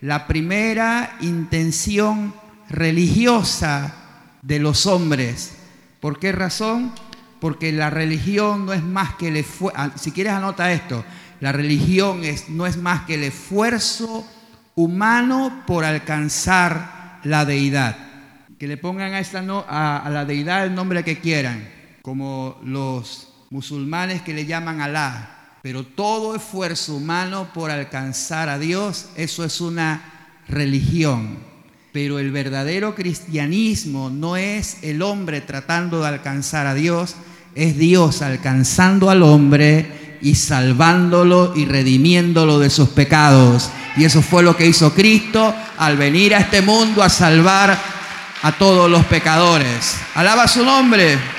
la 0.00 0.26
primera 0.26 1.16
intención 1.20 2.34
religiosa 2.68 3.94
de 4.42 4.58
los 4.58 4.86
hombres. 4.86 5.54
¿Por 6.00 6.18
qué 6.18 6.32
razón? 6.32 6.92
Porque 7.40 7.72
la 7.72 7.90
religión 7.90 8.66
no 8.66 8.72
es 8.72 8.82
más 8.82 9.14
que 9.14 9.28
el 9.28 9.36
esfuerzo, 9.36 9.78
ah, 9.78 9.90
si 9.96 10.10
quieres 10.10 10.32
anota 10.32 10.72
esto, 10.72 11.04
la 11.40 11.52
religión 11.52 12.24
es, 12.24 12.48
no 12.48 12.66
es 12.66 12.76
más 12.76 13.02
que 13.02 13.14
el 13.14 13.24
esfuerzo 13.24 14.26
humano 14.74 15.62
por 15.66 15.84
alcanzar 15.84 17.20
la 17.24 17.44
deidad. 17.44 17.96
Que 18.58 18.66
le 18.66 18.76
pongan 18.76 19.14
a, 19.14 19.20
esta 19.20 19.40
no, 19.40 19.64
a, 19.68 19.98
a 19.98 20.10
la 20.10 20.24
deidad 20.24 20.64
el 20.64 20.74
nombre 20.74 21.04
que 21.04 21.20
quieran, 21.20 21.68
como 22.02 22.58
los 22.64 23.27
musulmanes 23.50 24.22
que 24.22 24.34
le 24.34 24.46
llaman 24.46 24.80
Alá. 24.80 25.34
Pero 25.62 25.84
todo 25.84 26.36
esfuerzo 26.36 26.94
humano 26.94 27.48
por 27.52 27.70
alcanzar 27.70 28.48
a 28.48 28.58
Dios, 28.58 29.06
eso 29.16 29.44
es 29.44 29.60
una 29.60 30.02
religión. 30.48 31.38
Pero 31.92 32.18
el 32.18 32.30
verdadero 32.30 32.94
cristianismo 32.94 34.10
no 34.10 34.36
es 34.36 34.78
el 34.82 35.02
hombre 35.02 35.40
tratando 35.40 36.00
de 36.00 36.08
alcanzar 36.08 36.66
a 36.66 36.74
Dios, 36.74 37.16
es 37.54 37.76
Dios 37.76 38.22
alcanzando 38.22 39.10
al 39.10 39.22
hombre 39.22 40.18
y 40.22 40.34
salvándolo 40.34 41.54
y 41.56 41.64
redimiéndolo 41.64 42.58
de 42.58 42.70
sus 42.70 42.90
pecados. 42.90 43.70
Y 43.96 44.04
eso 44.04 44.22
fue 44.22 44.42
lo 44.42 44.56
que 44.56 44.66
hizo 44.66 44.94
Cristo 44.94 45.52
al 45.76 45.96
venir 45.96 46.34
a 46.34 46.38
este 46.38 46.62
mundo 46.62 47.02
a 47.02 47.08
salvar 47.08 47.76
a 48.42 48.52
todos 48.52 48.88
los 48.88 49.04
pecadores. 49.06 49.96
Alaba 50.14 50.46
su 50.46 50.64
nombre. 50.64 51.37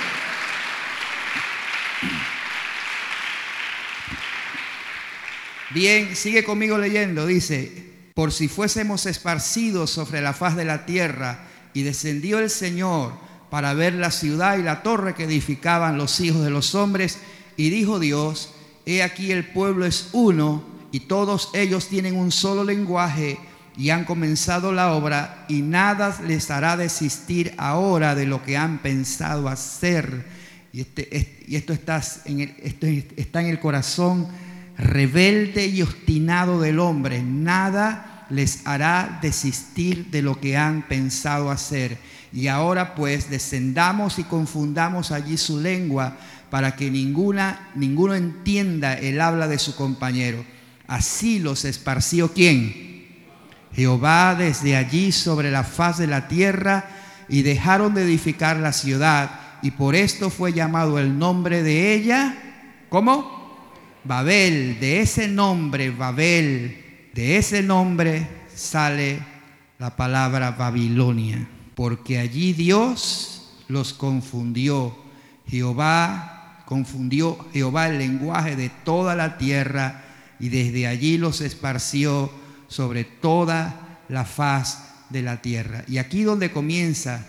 Bien, 5.71 6.15
sigue 6.15 6.43
conmigo 6.43 6.77
leyendo. 6.77 7.25
Dice, 7.27 7.89
por 8.15 8.31
si 8.31 8.47
fuésemos 8.47 9.05
esparcidos 9.05 9.91
sobre 9.91 10.21
la 10.21 10.33
faz 10.33 10.55
de 10.55 10.65
la 10.65 10.85
tierra, 10.85 11.45
y 11.73 11.83
descendió 11.83 12.39
el 12.39 12.49
Señor 12.49 13.13
para 13.51 13.73
ver 13.73 13.93
la 13.93 14.11
ciudad 14.11 14.57
y 14.57 14.63
la 14.63 14.81
torre 14.81 15.13
que 15.13 15.25
edificaban 15.25 15.97
los 15.97 16.19
hijos 16.19 16.43
de 16.43 16.49
los 16.49 16.73
hombres, 16.73 17.19
y 17.55 17.69
dijo 17.69 17.99
Dios, 17.99 18.53
he 18.85 19.03
aquí 19.03 19.31
el 19.31 19.45
pueblo 19.45 19.85
es 19.85 20.09
uno, 20.11 20.63
y 20.91 21.01
todos 21.01 21.49
ellos 21.53 21.87
tienen 21.87 22.15
un 22.15 22.31
solo 22.31 22.63
lenguaje, 22.63 23.37
y 23.77 23.91
han 23.91 24.05
comenzado 24.05 24.71
la 24.71 24.93
obra, 24.93 25.45
y 25.47 25.61
nada 25.61 26.19
les 26.25 26.49
hará 26.49 26.75
desistir 26.75 27.53
ahora 27.57 28.15
de 28.15 28.25
lo 28.25 28.43
que 28.43 28.57
han 28.57 28.79
pensado 28.79 29.47
hacer. 29.47 30.25
Y, 30.71 30.81
este, 30.81 31.43
y 31.47 31.55
esto, 31.55 31.73
está 31.73 32.01
en 32.25 32.41
el, 32.41 32.55
esto 32.61 32.87
está 33.17 33.41
en 33.41 33.47
el 33.47 33.59
corazón 33.59 34.27
rebelde 34.77 35.67
y 35.67 35.81
obstinado 35.81 36.61
del 36.61 36.79
hombre. 36.79 37.21
Nada 37.21 38.25
les 38.29 38.65
hará 38.65 39.19
desistir 39.21 40.07
de 40.11 40.21
lo 40.21 40.39
que 40.39 40.57
han 40.57 40.87
pensado 40.87 41.51
hacer. 41.51 41.97
Y 42.31 42.47
ahora 42.47 42.95
pues 42.95 43.29
descendamos 43.29 44.19
y 44.19 44.23
confundamos 44.23 45.11
allí 45.11 45.37
su 45.37 45.59
lengua 45.59 46.17
para 46.49 46.75
que 46.75 46.89
ninguna, 46.91 47.69
ninguno 47.75 48.15
entienda 48.15 48.93
el 48.93 49.19
habla 49.21 49.47
de 49.47 49.59
su 49.59 49.75
compañero. 49.75 50.43
Así 50.87 51.39
los 51.39 51.65
esparció 51.65 52.33
quién? 52.33 52.87
Jehová 53.73 54.35
desde 54.35 54.75
allí 54.75 55.11
sobre 55.11 55.51
la 55.51 55.63
faz 55.63 55.97
de 55.97 56.07
la 56.07 56.27
tierra 56.27 56.89
y 57.27 57.43
dejaron 57.43 57.93
de 57.93 58.03
edificar 58.03 58.57
la 58.57 58.73
ciudad 58.73 59.38
y 59.61 59.71
por 59.71 59.95
esto 59.95 60.29
fue 60.29 60.53
llamado 60.53 60.99
el 60.99 61.17
nombre 61.17 61.63
de 61.63 61.93
ella. 61.93 62.35
¿Cómo? 62.89 63.39
Babel, 64.03 64.79
de 64.79 65.01
ese 65.01 65.27
nombre, 65.27 65.91
Babel, 65.91 67.09
de 67.13 67.37
ese 67.37 67.61
nombre 67.61 68.27
sale 68.53 69.19
la 69.77 69.95
palabra 69.95 70.51
Babilonia, 70.51 71.47
porque 71.75 72.19
allí 72.19 72.53
Dios 72.53 73.57
los 73.67 73.93
confundió. 73.93 74.95
Jehová 75.47 76.63
confundió 76.65 77.47
Jehová 77.51 77.87
el 77.87 77.97
lenguaje 77.97 78.55
de 78.55 78.69
toda 78.69 79.15
la 79.15 79.39
tierra 79.39 80.03
y 80.39 80.49
desde 80.49 80.85
allí 80.85 81.17
los 81.17 81.41
esparció 81.41 82.31
sobre 82.67 83.03
toda 83.03 83.99
la 84.07 84.23
faz 84.23 85.07
de 85.09 85.23
la 85.23 85.41
tierra. 85.41 85.83
Y 85.87 85.97
aquí 85.97 86.23
donde 86.23 86.51
comienza 86.51 87.25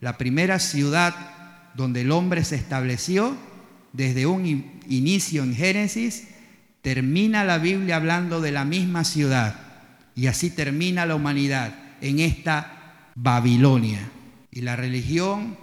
la 0.00 0.16
primera 0.16 0.58
ciudad 0.58 1.33
donde 1.74 2.02
el 2.02 2.12
hombre 2.12 2.44
se 2.44 2.56
estableció, 2.56 3.36
desde 3.92 4.26
un 4.26 4.44
inicio 4.88 5.42
en 5.42 5.54
Génesis, 5.54 6.24
termina 6.82 7.44
la 7.44 7.58
Biblia 7.58 7.96
hablando 7.96 8.40
de 8.40 8.52
la 8.52 8.64
misma 8.64 9.04
ciudad 9.04 9.56
y 10.14 10.26
así 10.26 10.50
termina 10.50 11.06
la 11.06 11.14
humanidad 11.14 11.74
en 12.00 12.18
esta 12.18 13.10
Babilonia. 13.14 14.10
Y 14.50 14.60
la 14.60 14.76
religión 14.76 15.56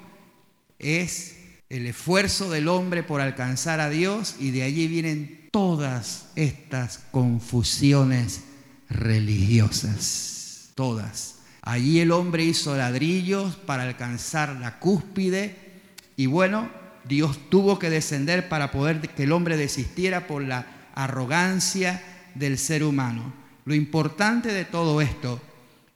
es 0.80 1.38
el 1.70 1.86
esfuerzo 1.86 2.50
del 2.50 2.68
hombre 2.68 3.04
por 3.04 3.22
alcanzar 3.22 3.80
a 3.80 3.90
Dios 3.90 4.36
y 4.40 4.52
de 4.52 4.64
allí 4.64 4.88
vienen 4.88 5.48
todas 5.52 6.30
estas 6.36 7.00
confusiones 7.12 8.44
religiosas, 8.90 10.72
todas. 10.76 11.36
Allí 11.62 12.00
el 12.00 12.12
hombre 12.12 12.44
hizo 12.44 12.76
ladrillos 12.76 13.56
para 13.56 13.84
alcanzar 13.84 14.56
la 14.56 14.80
cúspide 14.80 15.71
y 16.16 16.26
bueno, 16.26 16.70
Dios 17.04 17.50
tuvo 17.50 17.80
que 17.80 17.90
descender 17.90 18.50
para 18.50 18.72
poder 18.72 19.00
que 19.02 19.24
el 19.24 19.32
hombre 19.32 19.58
desistiera 19.58 20.28
por 20.28 20.44
la 20.44 20.66
arrogancia 20.94 22.04
del 22.36 22.58
ser 22.58 22.84
humano. 22.84 23.34
Lo 23.66 23.74
importante 23.74 24.54
de 24.54 24.66
todo 24.66 25.02
esto 25.02 25.42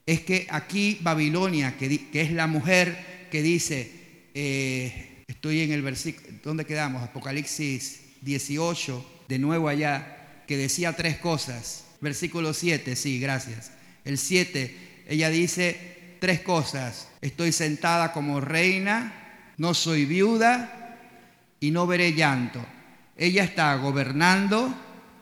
es 0.05 0.21
que 0.21 0.47
aquí 0.49 0.99
Babilonia, 1.01 1.77
que, 1.77 2.07
es 2.13 2.31
la 2.31 2.47
mujer 2.47 3.27
que 3.31 3.41
dice, 3.41 3.91
eh, 4.33 5.23
estoy 5.27 5.61
en 5.61 5.71
el 5.71 5.81
versículo, 5.81 6.27
¿dónde 6.43 6.65
quedamos? 6.65 7.03
Apocalipsis 7.03 8.01
18, 8.21 9.23
de 9.27 9.39
nuevo 9.39 9.67
allá, 9.67 10.43
que 10.47 10.57
decía 10.57 10.93
tres 10.93 11.17
cosas. 11.17 11.85
Versículo 12.01 12.53
7, 12.53 12.95
sí, 12.95 13.19
gracias. 13.19 13.71
El 14.03 14.17
7, 14.17 15.03
ella 15.07 15.29
dice 15.29 16.17
tres 16.19 16.41
cosas. 16.41 17.07
Estoy 17.21 17.51
sentada 17.51 18.13
como 18.13 18.41
reina, 18.41 19.24
no 19.57 19.73
soy 19.73 20.05
viuda 20.05 20.97
y 21.59 21.71
no 21.71 21.87
veré 21.87 22.13
llanto. 22.13 22.63
Ella 23.17 23.43
está 23.43 23.75
gobernando, 23.75 24.73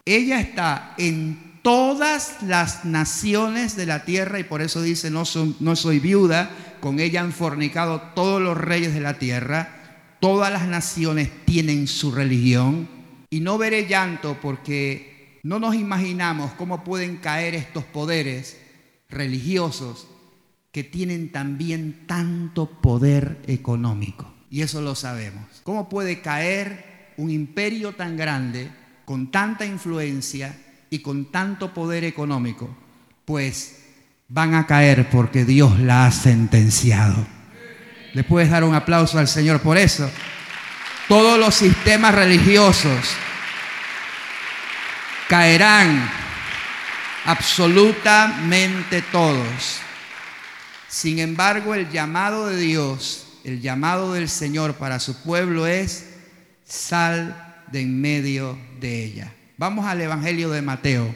ella 0.05 0.39
está 0.39 0.95
en 0.97 1.59
todas 1.61 2.37
las 2.41 2.85
naciones 2.85 3.75
de 3.75 3.85
la 3.85 4.03
tierra 4.03 4.39
y 4.39 4.43
por 4.43 4.61
eso 4.61 4.81
dice, 4.81 5.09
no, 5.09 5.23
no 5.59 5.75
soy 5.75 5.99
viuda, 5.99 6.49
con 6.79 6.99
ella 6.99 7.21
han 7.21 7.31
fornicado 7.31 8.01
todos 8.15 8.41
los 8.41 8.57
reyes 8.57 8.93
de 8.93 8.99
la 8.99 9.17
tierra, 9.17 9.83
todas 10.19 10.51
las 10.51 10.67
naciones 10.67 11.29
tienen 11.45 11.87
su 11.87 12.11
religión 12.11 12.87
Y 13.29 13.39
no 13.39 13.57
veré 13.57 13.87
llanto 13.87 14.37
porque 14.41 15.39
no 15.43 15.59
nos 15.59 15.75
imaginamos 15.75 16.51
cómo 16.53 16.83
pueden 16.83 17.17
caer 17.17 17.55
estos 17.55 17.83
poderes 17.83 18.57
religiosos 19.09 20.07
que 20.73 20.83
tienen 20.83 21.31
también 21.31 22.07
tanto 22.07 22.65
poder 22.65 23.39
económico. 23.45 24.33
Y 24.49 24.63
eso 24.63 24.81
lo 24.81 24.95
sabemos. 24.95 25.45
¿Cómo 25.63 25.87
puede 25.87 26.21
caer 26.21 27.13
un 27.15 27.29
imperio 27.29 27.93
tan 27.93 28.17
grande, 28.17 28.71
con 29.05 29.29
tanta 29.29 29.67
influencia 29.67 30.57
y 30.89 30.99
con 30.99 31.31
tanto 31.31 31.75
poder 31.75 32.03
económico? 32.03 32.75
Pues 33.23 33.83
van 34.27 34.55
a 34.55 34.65
caer 34.65 35.11
porque 35.11 35.45
Dios 35.45 35.79
la 35.79 36.07
ha 36.07 36.11
sentenciado. 36.11 37.23
¿Le 38.13 38.23
puedes 38.23 38.49
dar 38.49 38.63
un 38.63 38.73
aplauso 38.73 39.19
al 39.19 39.27
Señor 39.27 39.61
por 39.61 39.77
eso? 39.77 40.09
Todos 41.07 41.37
los 41.37 41.53
sistemas 41.53 42.15
religiosos 42.15 43.15
caerán, 45.27 46.09
absolutamente 47.25 49.03
todos. 49.11 49.82
Sin 50.93 51.17
embargo, 51.17 51.73
el 51.73 51.89
llamado 51.89 52.49
de 52.49 52.57
Dios, 52.57 53.25
el 53.43 53.61
llamado 53.61 54.13
del 54.13 54.29
Señor 54.29 54.75
para 54.75 54.99
su 54.99 55.23
pueblo 55.23 55.65
es 55.65 56.05
sal 56.65 57.63
de 57.71 57.81
en 57.81 57.99
medio 57.99 58.55
de 58.79 59.03
ella. 59.03 59.33
Vamos 59.57 59.87
al 59.87 60.01
Evangelio 60.01 60.51
de 60.51 60.61
Mateo. 60.61 61.15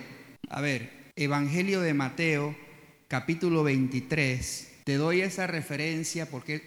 A 0.50 0.62
ver, 0.62 1.12
Evangelio 1.16 1.80
de 1.82 1.94
Mateo, 1.94 2.56
capítulo 3.08 3.64
23. 3.64 4.68
Te 4.84 4.96
doy 4.96 5.22
esa 5.22 5.46
referencia 5.46 6.26
porque 6.28 6.64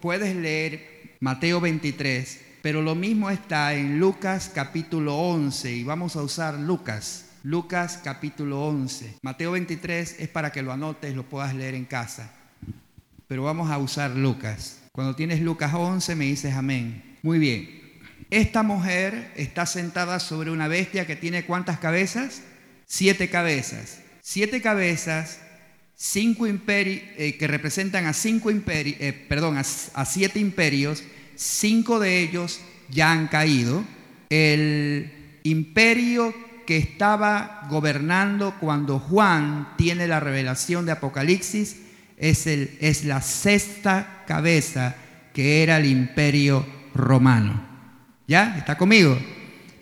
puedes 0.00 0.34
leer 0.34 1.14
Mateo 1.20 1.60
23, 1.60 2.40
pero 2.62 2.80
lo 2.80 2.94
mismo 2.94 3.28
está 3.28 3.74
en 3.74 4.00
Lucas 4.00 4.50
capítulo 4.52 5.14
11 5.14 5.72
y 5.72 5.84
vamos 5.84 6.16
a 6.16 6.22
usar 6.22 6.54
Lucas. 6.54 7.26
Lucas 7.42 8.00
capítulo 8.02 8.64
11. 8.64 9.18
Mateo 9.20 9.52
23 9.52 10.20
es 10.20 10.28
para 10.30 10.50
que 10.50 10.62
lo 10.62 10.72
anotes, 10.72 11.14
lo 11.14 11.24
puedas 11.24 11.54
leer 11.54 11.74
en 11.74 11.84
casa. 11.84 12.32
Pero 13.28 13.42
vamos 13.42 13.70
a 13.70 13.78
usar 13.78 14.12
Lucas. 14.12 14.82
Cuando 14.92 15.16
tienes 15.16 15.40
Lucas 15.40 15.74
11 15.74 16.14
me 16.14 16.26
dices 16.26 16.54
amén. 16.54 17.16
Muy 17.22 17.38
bien. 17.38 17.68
Esta 18.30 18.62
mujer 18.62 19.32
está 19.36 19.66
sentada 19.66 20.20
sobre 20.20 20.50
una 20.50 20.68
bestia 20.68 21.06
que 21.06 21.16
tiene 21.16 21.44
cuántas 21.44 21.78
cabezas? 21.78 22.42
Siete 22.86 23.28
cabezas. 23.28 24.00
Siete 24.20 24.60
cabezas, 24.60 25.40
cinco 25.94 26.46
imperios, 26.46 27.02
eh, 27.16 27.36
que 27.36 27.46
representan 27.46 28.06
a 28.06 28.12
cinco 28.12 28.50
imperios, 28.50 28.96
eh, 29.00 29.12
perdón, 29.12 29.56
a 29.58 30.04
siete 30.04 30.40
imperios. 30.40 31.02
Cinco 31.34 31.98
de 31.98 32.20
ellos 32.20 32.60
ya 32.90 33.12
han 33.12 33.28
caído. 33.28 33.84
El 34.30 35.40
imperio 35.44 36.34
que 36.66 36.76
estaba 36.76 37.66
gobernando 37.70 38.54
cuando 38.58 38.98
Juan 38.98 39.74
tiene 39.76 40.08
la 40.08 40.18
revelación 40.18 40.86
de 40.86 40.92
Apocalipsis 40.92 41.85
es, 42.16 43.04
la 43.04 43.20
sexta 43.20 44.24
cabeza 44.26 44.96
que 45.32 45.62
era 45.62 45.76
el 45.76 45.86
imperio 45.86 46.66
romano. 46.94 47.64
¿Ya? 48.26 48.56
¿Está 48.58 48.76
conmigo? 48.76 49.18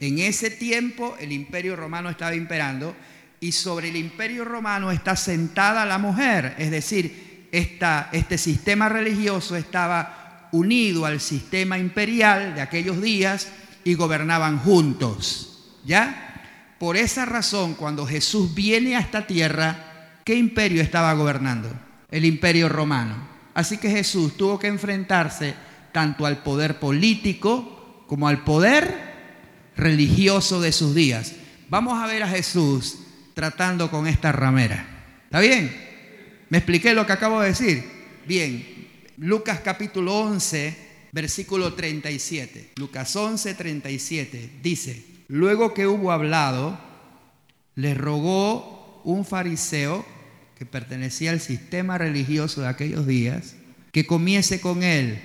En 0.00 0.18
ese 0.18 0.50
tiempo 0.50 1.16
el 1.18 1.32
imperio 1.32 1.76
romano 1.76 2.10
estaba 2.10 2.34
imperando 2.34 2.94
y 3.40 3.52
sobre 3.52 3.88
el 3.88 3.96
imperio 3.96 4.44
romano 4.44 4.90
está 4.90 5.16
sentada 5.16 5.86
la 5.86 5.98
mujer, 5.98 6.54
es 6.58 6.70
decir, 6.70 7.48
este 7.52 8.36
sistema 8.36 8.88
religioso 8.88 9.56
estaba 9.56 10.48
unido 10.52 11.06
al 11.06 11.20
sistema 11.20 11.78
imperial 11.78 12.54
de 12.54 12.60
aquellos 12.60 13.00
días 13.00 13.48
y 13.84 13.94
gobernaban 13.94 14.58
juntos. 14.58 15.50
¿Ya? 15.84 16.74
Por 16.78 16.96
esa 16.96 17.24
razón, 17.24 17.74
cuando 17.74 18.06
Jesús 18.06 18.54
viene 18.54 18.96
a 18.96 19.00
esta 19.00 19.26
tierra, 19.26 20.20
¿qué 20.24 20.34
imperio 20.34 20.82
estaba 20.82 21.12
gobernando? 21.12 21.83
El 22.14 22.25
imperio 22.25 22.68
romano. 22.68 23.16
Así 23.54 23.78
que 23.78 23.90
Jesús 23.90 24.37
tuvo 24.37 24.56
que 24.56 24.68
enfrentarse 24.68 25.52
tanto 25.90 26.26
al 26.26 26.44
poder 26.44 26.78
político 26.78 28.04
como 28.06 28.28
al 28.28 28.44
poder 28.44 29.73
religioso 29.76 30.61
de 30.61 30.71
sus 30.71 30.94
días. 30.94 31.33
Vamos 31.68 32.00
a 32.00 32.07
ver 32.07 32.22
a 32.22 32.29
Jesús 32.29 33.00
tratando 33.35 33.90
con 33.90 34.07
esta 34.07 34.31
ramera. 34.31 34.87
¿Está 35.24 35.40
bien? 35.40 35.74
¿Me 36.50 36.59
expliqué 36.59 36.94
lo 36.94 37.05
que 37.05 37.14
acabo 37.14 37.40
de 37.40 37.48
decir? 37.48 37.83
Bien, 38.29 38.64
Lucas 39.16 39.59
capítulo 39.64 40.16
11, 40.16 41.09
versículo 41.11 41.74
37. 41.74 42.74
Lucas 42.77 43.16
11, 43.16 43.55
37 43.55 44.61
dice, 44.62 45.05
luego 45.27 45.74
que 45.74 45.88
hubo 45.88 46.12
hablado, 46.12 46.79
le 47.74 47.92
rogó 47.92 49.03
un 49.03 49.24
fariseo 49.24 50.13
que 50.64 50.70
pertenecía 50.70 51.31
al 51.31 51.40
sistema 51.40 51.98
religioso 51.98 52.62
de 52.62 52.68
aquellos 52.68 53.07
días, 53.07 53.57
que 53.92 54.07
comiese 54.07 54.61
con 54.61 54.83
él. 54.83 55.20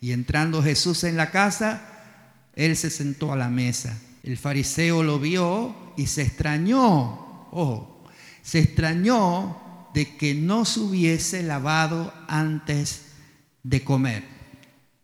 Y 0.00 0.12
entrando 0.12 0.62
Jesús 0.62 1.04
en 1.04 1.16
la 1.16 1.30
casa, 1.30 1.82
él 2.54 2.76
se 2.76 2.90
sentó 2.90 3.32
a 3.32 3.36
la 3.36 3.50
mesa. 3.50 3.98
El 4.22 4.38
fariseo 4.38 5.02
lo 5.02 5.18
vio 5.18 5.74
y 5.96 6.06
se 6.06 6.22
extrañó 6.22 7.30
ojo, 7.50 8.04
se 8.42 8.60
extrañó 8.60 9.88
de 9.94 10.16
que 10.16 10.34
no 10.34 10.64
se 10.64 10.80
hubiese 10.80 11.42
lavado 11.42 12.12
antes 12.28 13.06
de 13.62 13.82
comer. 13.82 14.24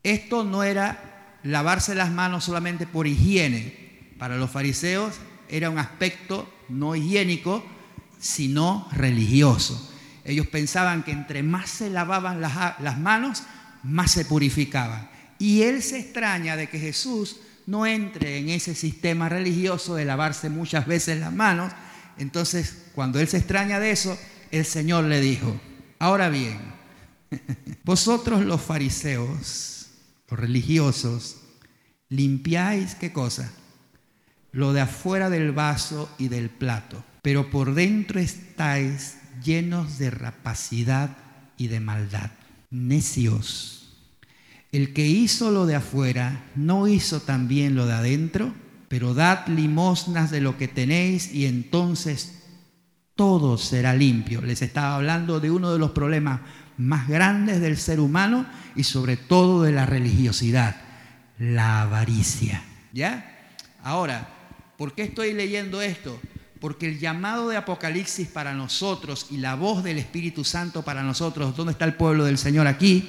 Esto 0.02 0.44
no 0.44 0.62
era 0.62 1.38
lavarse 1.42 1.94
las 1.94 2.10
manos 2.10 2.44
solamente 2.44 2.86
por 2.86 3.06
higiene. 3.06 4.14
Para 4.18 4.36
los 4.36 4.50
fariseos 4.50 5.16
era 5.48 5.70
un 5.70 5.78
aspecto 5.78 6.48
no 6.68 6.94
higiénico, 6.94 7.64
sino 8.18 8.88
religioso. 8.92 9.92
Ellos 10.24 10.46
pensaban 10.46 11.02
que 11.04 11.12
entre 11.12 11.42
más 11.42 11.70
se 11.70 11.90
lavaban 11.90 12.40
las, 12.40 12.98
manos, 12.98 13.44
más 13.82 14.10
se 14.10 14.24
purificaban. 14.24 15.08
Y 15.38 15.62
él 15.62 15.82
se 15.82 16.00
extraña 16.00 16.56
de 16.56 16.68
que 16.68 16.80
Jesús 16.80 17.36
no 17.66 17.86
entre 17.86 18.38
en 18.38 18.48
ese 18.48 18.74
sistema 18.74 19.28
religioso 19.28 19.94
de 19.94 20.04
lavarse 20.04 20.50
muchas 20.50 20.86
veces 20.86 21.20
las 21.20 21.32
manos, 21.32 21.72
entonces, 22.18 22.84
cuando 22.94 23.20
él 23.20 23.28
se 23.28 23.36
extraña 23.38 23.78
de 23.78 23.90
eso, 23.90 24.18
el 24.50 24.64
Señor 24.64 25.04
le 25.04 25.20
dijo, 25.20 25.60
ahora 25.98 26.28
bien, 26.28 26.58
vosotros 27.84 28.44
los 28.44 28.62
fariseos, 28.62 29.88
los 30.30 30.40
religiosos, 30.40 31.36
limpiáis 32.08 32.94
qué 32.94 33.12
cosa? 33.12 33.52
Lo 34.52 34.72
de 34.72 34.80
afuera 34.80 35.28
del 35.28 35.52
vaso 35.52 36.08
y 36.18 36.28
del 36.28 36.48
plato, 36.48 37.04
pero 37.26 37.50
por 37.50 37.74
dentro 37.74 38.20
estáis 38.20 39.16
llenos 39.42 39.98
de 39.98 40.12
rapacidad 40.12 41.16
y 41.56 41.66
de 41.66 41.80
maldad. 41.80 42.30
Necios. 42.70 43.88
El 44.70 44.92
que 44.92 45.08
hizo 45.08 45.50
lo 45.50 45.66
de 45.66 45.74
afuera, 45.74 46.44
¿no 46.54 46.86
hizo 46.86 47.18
también 47.18 47.74
lo 47.74 47.84
de 47.84 47.94
adentro? 47.94 48.54
pero 48.86 49.12
dad 49.12 49.48
limosnas 49.48 50.30
de 50.30 50.40
lo 50.40 50.56
que 50.56 50.68
tenéis 50.68 51.34
y 51.34 51.46
entonces 51.46 52.44
todo 53.16 53.58
será 53.58 53.92
limpio. 53.92 54.40
Les 54.40 54.62
estaba 54.62 54.94
hablando 54.94 55.40
de 55.40 55.50
uno 55.50 55.72
de 55.72 55.80
los 55.80 55.90
problemas 55.90 56.42
más 56.76 57.08
grandes 57.08 57.60
del 57.60 57.76
ser 57.76 57.98
humano 57.98 58.46
y 58.76 58.84
sobre 58.84 59.16
todo 59.16 59.64
de 59.64 59.72
la 59.72 59.84
religiosidad, 59.84 60.76
la 61.40 61.82
avaricia. 61.82 62.62
¿Ya? 62.92 63.50
Ahora, 63.82 64.28
¿por 64.78 64.94
qué 64.94 65.02
estoy 65.02 65.32
leyendo 65.32 65.82
esto? 65.82 66.20
Porque 66.60 66.86
el 66.86 66.98
llamado 66.98 67.48
de 67.48 67.56
Apocalipsis 67.56 68.28
para 68.28 68.54
nosotros 68.54 69.26
y 69.30 69.38
la 69.38 69.54
voz 69.54 69.84
del 69.84 69.98
Espíritu 69.98 70.44
Santo 70.44 70.82
para 70.82 71.02
nosotros, 71.02 71.56
¿dónde 71.56 71.72
está 71.72 71.84
el 71.84 71.94
pueblo 71.94 72.24
del 72.24 72.38
Señor 72.38 72.66
aquí? 72.66 73.08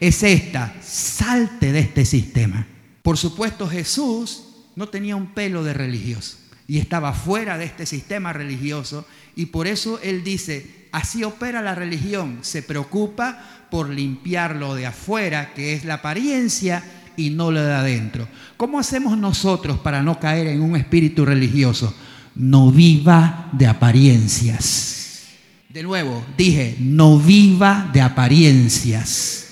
Es 0.00 0.22
esta, 0.22 0.74
salte 0.82 1.72
de 1.72 1.80
este 1.80 2.04
sistema. 2.04 2.66
Por 3.02 3.18
supuesto 3.18 3.68
Jesús 3.68 4.48
no 4.74 4.88
tenía 4.88 5.16
un 5.16 5.28
pelo 5.34 5.62
de 5.62 5.74
religioso 5.74 6.38
y 6.66 6.78
estaba 6.78 7.12
fuera 7.12 7.58
de 7.58 7.66
este 7.66 7.86
sistema 7.86 8.32
religioso 8.32 9.06
y 9.36 9.46
por 9.46 9.66
eso 9.66 10.00
él 10.02 10.24
dice, 10.24 10.88
así 10.92 11.24
opera 11.24 11.62
la 11.62 11.74
religión, 11.74 12.38
se 12.42 12.62
preocupa 12.62 13.66
por 13.70 13.88
limpiar 13.88 14.56
lo 14.56 14.74
de 14.74 14.86
afuera, 14.86 15.54
que 15.54 15.72
es 15.72 15.84
la 15.84 15.94
apariencia, 15.94 16.82
y 17.16 17.30
no 17.30 17.50
lo 17.50 17.62
de 17.62 17.72
adentro. 17.72 18.28
¿Cómo 18.56 18.78
hacemos 18.78 19.18
nosotros 19.18 19.78
para 19.78 20.02
no 20.02 20.18
caer 20.18 20.46
en 20.48 20.62
un 20.62 20.76
espíritu 20.76 21.24
religioso? 21.24 21.94
No 22.34 22.70
viva 22.70 23.48
de 23.52 23.66
apariencias. 23.66 25.24
De 25.68 25.82
nuevo, 25.82 26.24
dije, 26.36 26.76
no 26.78 27.18
viva 27.18 27.88
de 27.92 28.00
apariencias. 28.00 29.48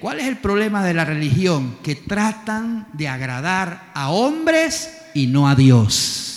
¿Cuál 0.00 0.20
es 0.20 0.26
el 0.26 0.38
problema 0.38 0.84
de 0.84 0.94
la 0.94 1.04
religión? 1.04 1.78
Que 1.82 1.94
tratan 1.94 2.86
de 2.92 3.08
agradar 3.08 3.90
a 3.94 4.10
hombres 4.10 4.90
y 5.12 5.26
no 5.26 5.48
a 5.48 5.54
Dios. 5.54 6.28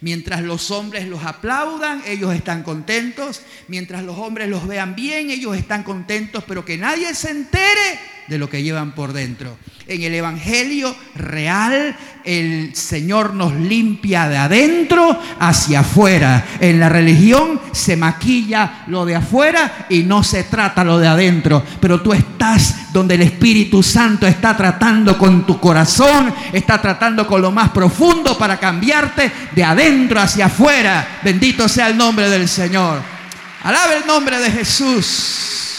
Mientras 0.00 0.42
los 0.42 0.70
hombres 0.70 1.08
los 1.08 1.24
aplaudan, 1.24 2.02
ellos 2.06 2.34
están 2.34 2.62
contentos. 2.62 3.42
Mientras 3.66 4.04
los 4.04 4.16
hombres 4.18 4.48
los 4.48 4.66
vean 4.66 4.94
bien, 4.94 5.30
ellos 5.30 5.56
están 5.56 5.82
contentos. 5.82 6.44
Pero 6.46 6.64
que 6.64 6.78
nadie 6.78 7.14
se 7.14 7.30
entere, 7.30 7.98
de 8.28 8.38
lo 8.38 8.48
que 8.48 8.62
llevan 8.62 8.92
por 8.92 9.12
dentro. 9.12 9.56
En 9.88 10.02
el 10.02 10.14
Evangelio 10.14 10.96
real, 11.14 11.96
el 12.24 12.74
Señor 12.74 13.34
nos 13.34 13.54
limpia 13.54 14.28
de 14.28 14.36
adentro 14.36 15.16
hacia 15.38 15.80
afuera. 15.80 16.44
En 16.58 16.80
la 16.80 16.88
religión 16.88 17.60
se 17.72 17.96
maquilla 17.96 18.82
lo 18.88 19.06
de 19.06 19.14
afuera 19.14 19.86
y 19.88 20.02
no 20.02 20.24
se 20.24 20.42
trata 20.44 20.82
lo 20.82 20.98
de 20.98 21.06
adentro. 21.06 21.62
Pero 21.80 22.00
tú 22.02 22.12
estás 22.12 22.92
donde 22.92 23.14
el 23.14 23.22
Espíritu 23.22 23.80
Santo 23.80 24.26
está 24.26 24.56
tratando 24.56 25.16
con 25.16 25.46
tu 25.46 25.60
corazón, 25.60 26.34
está 26.52 26.82
tratando 26.82 27.24
con 27.24 27.40
lo 27.40 27.52
más 27.52 27.70
profundo 27.70 28.36
para 28.36 28.58
cambiarte 28.58 29.30
de 29.54 29.62
adentro 29.62 30.18
hacia 30.18 30.46
afuera. 30.46 31.20
Bendito 31.22 31.68
sea 31.68 31.86
el 31.86 31.96
nombre 31.96 32.28
del 32.28 32.48
Señor. 32.48 33.00
Alabe 33.62 33.98
el 33.98 34.06
nombre 34.06 34.38
de 34.38 34.50
Jesús. 34.50 35.75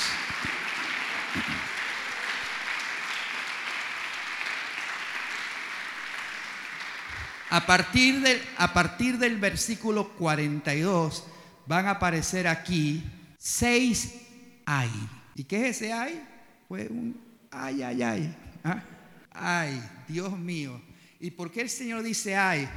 A 7.49 7.65
partir, 7.65 8.21
del, 8.21 8.41
a 8.57 8.73
partir 8.73 9.17
del 9.17 9.38
versículo 9.38 10.10
42 10.15 11.23
van 11.65 11.88
a 11.88 11.91
aparecer 11.91 12.47
aquí 12.47 13.03
seis 13.38 14.13
ay. 14.65 14.89
¿Y 15.36 15.43
qué 15.45 15.69
es 15.69 15.77
ese 15.77 15.93
ay? 15.93 16.23
Fue 16.67 16.88
un 16.88 17.19
ay, 17.51 17.83
ay, 17.83 18.03
ay. 18.03 18.36
¿Ah? 18.63 18.83
Ay, 19.31 19.81
Dios 20.07 20.38
mío. 20.38 20.81
¿Y 21.19 21.31
por 21.31 21.51
qué 21.51 21.62
el 21.62 21.69
Señor 21.69 22.03
dice 22.03 22.36
ay? 22.36 22.67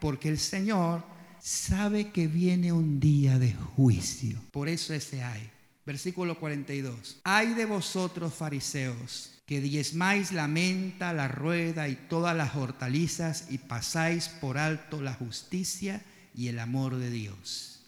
Porque 0.00 0.28
el 0.28 0.38
Señor 0.38 1.04
sabe 1.40 2.10
que 2.10 2.28
viene 2.28 2.72
un 2.72 3.00
día 3.00 3.38
de 3.38 3.52
juicio. 3.52 4.40
Por 4.52 4.68
eso 4.68 4.94
ese 4.94 5.22
ay. 5.24 5.50
Versículo 5.84 6.38
42. 6.38 7.20
Ay 7.24 7.54
de 7.54 7.64
vosotros 7.64 8.32
fariseos 8.32 9.39
que 9.50 9.60
diezmáis 9.60 10.30
la 10.30 10.46
menta, 10.46 11.12
la 11.12 11.26
rueda 11.26 11.88
y 11.88 11.96
todas 11.96 12.36
las 12.36 12.54
hortalizas 12.54 13.48
y 13.50 13.58
pasáis 13.58 14.28
por 14.28 14.58
alto 14.58 15.02
la 15.02 15.12
justicia 15.12 16.04
y 16.36 16.46
el 16.46 16.60
amor 16.60 16.94
de 16.94 17.10
Dios. 17.10 17.82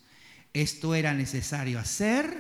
Esto 0.54 0.96
era 0.96 1.14
necesario 1.14 1.78
hacer 1.78 2.36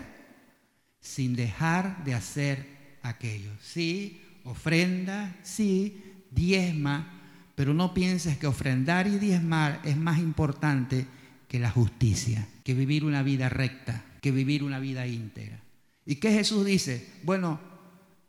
sin 1.00 1.36
dejar 1.36 2.02
de 2.02 2.14
hacer 2.14 2.66
aquello. 3.02 3.52
Sí, 3.62 4.20
ofrenda, 4.42 5.36
sí, 5.44 6.02
diezma, 6.32 7.20
pero 7.54 7.74
no 7.74 7.94
pienses 7.94 8.36
que 8.38 8.48
ofrendar 8.48 9.06
y 9.06 9.20
diezmar 9.20 9.80
es 9.84 9.96
más 9.96 10.18
importante 10.18 11.06
que 11.46 11.60
la 11.60 11.70
justicia, 11.70 12.48
que 12.64 12.74
vivir 12.74 13.04
una 13.04 13.22
vida 13.22 13.48
recta, 13.48 14.04
que 14.20 14.32
vivir 14.32 14.64
una 14.64 14.80
vida 14.80 15.06
íntegra. 15.06 15.60
¿Y 16.04 16.16
qué 16.16 16.32
Jesús 16.32 16.66
dice? 16.66 17.06
Bueno, 17.22 17.71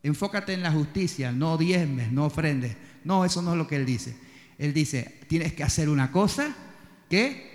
Enfócate 0.03 0.53
en 0.53 0.61
la 0.61 0.71
justicia, 0.71 1.31
no 1.31 1.57
diezmes, 1.57 2.11
no 2.11 2.25
ofrendes. 2.25 2.75
No, 3.05 3.23
eso 3.23 3.41
no 3.41 3.53
es 3.53 3.57
lo 3.57 3.67
que 3.67 3.77
él 3.77 3.85
dice. 3.85 4.15
Él 4.57 4.73
dice, 4.73 5.19
tienes 5.27 5.53
que 5.53 5.63
hacer 5.63 5.87
una 5.87 6.11
cosa 6.11 6.53
que 7.09 7.53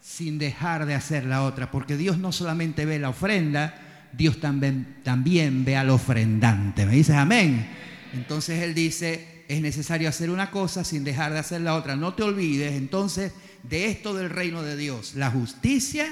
sin 0.00 0.38
dejar 0.38 0.86
de 0.86 0.94
hacer 0.94 1.26
la 1.26 1.42
otra, 1.42 1.70
porque 1.70 1.96
Dios 1.96 2.18
no 2.18 2.32
solamente 2.32 2.86
ve 2.86 2.98
la 2.98 3.08
ofrenda, 3.10 4.08
Dios 4.12 4.40
también, 4.40 5.64
ve 5.64 5.76
al 5.76 5.90
ofrendante. 5.90 6.86
¿Me 6.86 6.94
dices 6.94 7.16
amén? 7.16 7.68
Entonces 8.14 8.62
él 8.62 8.72
dice, 8.72 9.44
es 9.48 9.60
necesario 9.60 10.08
hacer 10.08 10.30
una 10.30 10.50
cosa 10.50 10.84
sin 10.84 11.04
dejar 11.04 11.32
de 11.32 11.40
hacer 11.40 11.60
la 11.60 11.74
otra. 11.74 11.96
No 11.96 12.14
te 12.14 12.22
olvides 12.22 12.74
entonces 12.74 13.32
de 13.64 13.86
esto 13.86 14.14
del 14.14 14.30
reino 14.30 14.62
de 14.62 14.76
Dios, 14.76 15.14
la 15.14 15.30
justicia 15.30 16.06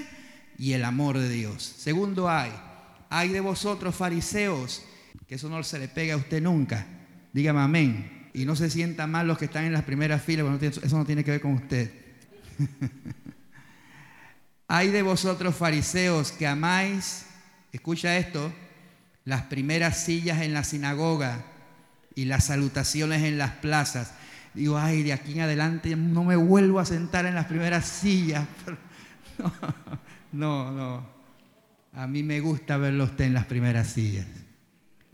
y 0.59 0.73
el 0.73 0.85
amor 0.85 1.19
de 1.19 1.31
Dios. 1.31 1.63
Segundo 1.79 2.29
hay, 2.29 2.51
hay 3.11 3.29
de 3.29 3.41
vosotros 3.41 3.95
fariseos 3.95 4.83
que 5.27 5.37
eso 5.37 5.49
no 5.49 5.63
se 5.63 5.79
le 5.79 5.89
pega 5.89 6.15
a 6.15 6.19
usted 6.19 6.43
nunca. 6.43 6.87
Dígame 7.33 7.61
amén. 7.61 8.31
Y 8.35 8.45
no 8.45 8.57
se 8.57 8.69
sientan 8.71 9.11
mal 9.11 9.27
los 9.27 9.39
que 9.39 9.45
están 9.47 9.65
en 9.65 9.73
las 9.73 9.85
primeras 9.85 10.23
filas, 10.23 10.47
porque 10.47 10.67
eso 10.67 10.99
no 10.99 11.05
tiene 11.05 11.25
que 11.25 11.31
ver 11.31 11.41
con 11.41 11.55
usted. 11.55 11.91
Hay 14.69 14.91
de 14.91 15.03
vosotros 15.03 15.55
fariseos 15.55 16.33
que 16.33 16.47
amáis, 16.47 17.27
escucha 17.73 18.17
esto, 18.17 18.53
las 19.25 19.43
primeras 19.43 20.05
sillas 20.05 20.43
en 20.43 20.53
la 20.53 20.65
sinagoga 20.65 21.45
y 22.15 22.25
las 22.25 22.45
salutaciones 22.45 23.23
en 23.23 23.39
las 23.39 23.53
plazas. 23.53 24.15
Digo, 24.55 24.79
ay, 24.79 25.03
de 25.03 25.13
aquí 25.13 25.33
en 25.33 25.41
adelante 25.41 25.97
no 25.97 26.25
me 26.25 26.37
vuelvo 26.37 26.81
a 26.81 26.85
sentar 26.85 27.27
en 27.27 27.35
las 27.35 27.47
primeras 27.47 27.87
sillas. 27.87 28.47
No, 30.33 30.71
no, 30.71 30.73
no. 30.73 31.07
A 31.93 32.07
mí 32.07 32.23
me 32.23 32.39
gusta 32.41 32.77
verlo 32.77 33.05
usted 33.05 33.25
en 33.25 33.35
las 33.35 33.47
primeras 33.47 33.89
sillas. 33.89 34.27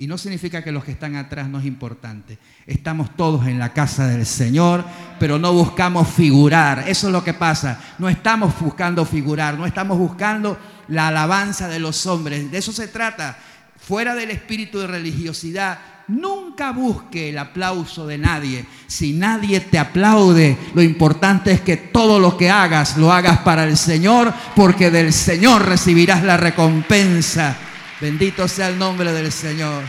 Y 0.01 0.07
no 0.07 0.17
significa 0.17 0.65
que 0.65 0.73
los 0.73 0.83
que 0.83 0.93
están 0.93 1.15
atrás 1.15 1.47
no 1.51 1.59
es 1.59 1.67
importante. 1.67 2.39
Estamos 2.67 3.15
todos 3.17 3.47
en 3.47 3.59
la 3.59 3.75
casa 3.75 4.09
del 4.09 4.25
Señor, 4.25 4.83
pero 5.19 5.39
no 5.39 5.53
buscamos 5.53 6.09
figurar. 6.09 6.89
Eso 6.89 7.09
es 7.09 7.13
lo 7.13 7.23
que 7.23 7.35
pasa. 7.35 7.79
No 7.99 8.09
estamos 8.09 8.59
buscando 8.59 9.05
figurar, 9.05 9.59
no 9.59 9.67
estamos 9.67 9.99
buscando 9.99 10.59
la 10.89 11.09
alabanza 11.09 11.69
de 11.69 11.81
los 11.81 12.07
hombres. 12.07 12.51
De 12.51 12.57
eso 12.57 12.73
se 12.73 12.89
trata. 12.89 13.37
Fuera 13.77 14.15
del 14.15 14.31
espíritu 14.31 14.79
de 14.79 14.87
religiosidad, 14.87 15.79
nunca 16.09 16.73
busque 16.73 17.29
el 17.29 17.37
aplauso 17.37 18.07
de 18.07 18.17
nadie. 18.17 18.65
Si 18.87 19.13
nadie 19.13 19.61
te 19.61 19.79
aplaude, 19.79 20.57
lo 20.73 20.81
importante 20.81 21.53
es 21.53 21.61
que 21.61 21.77
todo 21.77 22.19
lo 22.19 22.39
que 22.39 22.49
hagas 22.49 22.97
lo 22.97 23.13
hagas 23.13 23.41
para 23.41 23.65
el 23.65 23.77
Señor, 23.77 24.33
porque 24.57 24.91
del 24.91 25.13
Señor 25.13 25.67
recibirás 25.67 26.25
la 26.25 26.39
recompensa. 26.39 27.55
Bendito 28.01 28.49
sea 28.49 28.71
el 28.71 28.79
nombre 28.79 29.13
del 29.13 29.31
Señor. 29.31 29.85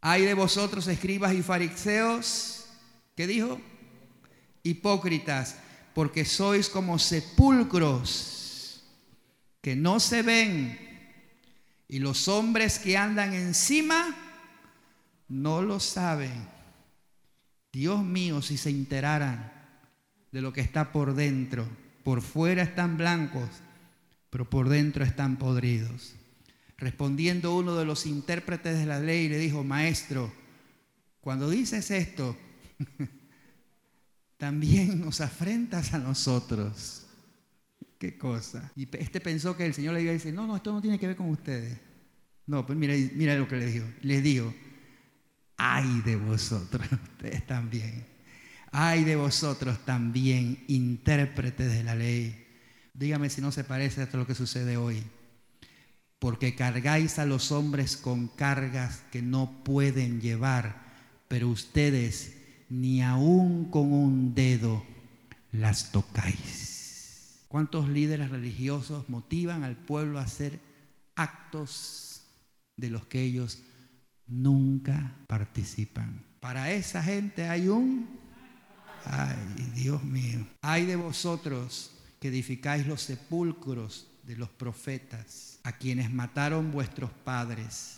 Hay 0.00 0.24
de 0.24 0.34
vosotros, 0.34 0.86
escribas 0.86 1.34
y 1.34 1.42
fariseos, 1.42 2.66
¿qué 3.16 3.26
dijo? 3.26 3.60
Hipócritas, 4.62 5.56
porque 5.94 6.24
sois 6.24 6.68
como 6.68 7.00
sepulcros 7.00 8.84
que 9.60 9.74
no 9.74 9.98
se 9.98 10.22
ven, 10.22 10.78
y 11.88 11.98
los 11.98 12.28
hombres 12.28 12.78
que 12.78 12.96
andan 12.96 13.34
encima 13.34 14.16
no 15.26 15.60
lo 15.60 15.80
saben. 15.80 16.46
Dios 17.72 18.04
mío, 18.04 18.42
si 18.42 18.56
se 18.56 18.70
enteraran 18.70 19.52
de 20.30 20.40
lo 20.40 20.52
que 20.52 20.60
está 20.60 20.92
por 20.92 21.14
dentro 21.14 21.68
por 22.10 22.22
fuera 22.22 22.64
están 22.64 22.96
blancos, 22.96 23.48
pero 24.30 24.50
por 24.50 24.68
dentro 24.68 25.04
están 25.04 25.36
podridos. 25.36 26.16
Respondiendo 26.76 27.56
uno 27.56 27.76
de 27.76 27.84
los 27.84 28.04
intérpretes 28.04 28.76
de 28.76 28.84
la 28.84 28.98
ley 28.98 29.28
le 29.28 29.38
dijo, 29.38 29.62
maestro, 29.62 30.32
cuando 31.20 31.48
dices 31.48 31.88
esto, 31.92 32.36
también 34.38 35.00
nos 35.00 35.20
afrentas 35.20 35.94
a 35.94 35.98
nosotros. 35.98 37.06
¿Qué 37.96 38.18
cosa? 38.18 38.72
Y 38.74 38.88
este 38.96 39.20
pensó 39.20 39.56
que 39.56 39.66
el 39.66 39.74
Señor 39.74 39.94
le 39.94 40.02
iba 40.02 40.10
a 40.10 40.14
decir, 40.14 40.34
no, 40.34 40.48
no, 40.48 40.56
esto 40.56 40.72
no 40.72 40.82
tiene 40.82 40.98
que 40.98 41.06
ver 41.06 41.16
con 41.16 41.30
ustedes. 41.30 41.78
No, 42.44 42.66
pues 42.66 42.76
mira, 42.76 42.94
mira 43.14 43.36
lo 43.36 43.46
que 43.46 43.54
le 43.54 43.66
dijo. 43.66 43.86
Les 44.02 44.20
digo, 44.20 44.52
ay 45.56 46.02
de 46.04 46.16
vosotros, 46.16 46.84
ustedes 47.12 47.46
también. 47.46 48.09
Ay 48.72 49.04
de 49.04 49.16
vosotros 49.16 49.84
también, 49.84 50.64
intérpretes 50.68 51.72
de 51.72 51.82
la 51.82 51.94
ley. 51.94 52.46
Dígame 52.94 53.30
si 53.30 53.40
no 53.40 53.50
se 53.50 53.64
parece 53.64 54.02
a 54.02 54.16
lo 54.16 54.26
que 54.26 54.34
sucede 54.34 54.76
hoy. 54.76 55.02
Porque 56.18 56.54
cargáis 56.54 57.18
a 57.18 57.26
los 57.26 57.50
hombres 57.50 57.96
con 57.96 58.28
cargas 58.28 59.02
que 59.10 59.22
no 59.22 59.64
pueden 59.64 60.20
llevar, 60.20 60.82
pero 61.28 61.48
ustedes 61.48 62.36
ni 62.68 63.02
aún 63.02 63.70
con 63.70 63.92
un 63.92 64.34
dedo 64.34 64.84
las 65.50 65.90
tocáis. 65.90 67.40
¿Cuántos 67.48 67.88
líderes 67.88 68.30
religiosos 68.30 69.08
motivan 69.08 69.64
al 69.64 69.76
pueblo 69.76 70.20
a 70.20 70.22
hacer 70.22 70.60
actos 71.16 72.22
de 72.76 72.90
los 72.90 73.06
que 73.06 73.22
ellos 73.22 73.62
nunca 74.28 75.16
participan? 75.26 76.22
Para 76.38 76.70
esa 76.70 77.02
gente 77.02 77.48
hay 77.48 77.66
un 77.66 78.19
Ay, 79.04 79.36
Dios 79.74 80.02
mío. 80.04 80.46
Ay 80.62 80.86
de 80.86 80.96
vosotros 80.96 81.92
que 82.20 82.28
edificáis 82.28 82.86
los 82.86 83.02
sepulcros 83.02 84.06
de 84.24 84.36
los 84.36 84.50
profetas, 84.50 85.58
a 85.64 85.72
quienes 85.72 86.12
mataron 86.12 86.70
vuestros 86.70 87.10
padres. 87.24 87.96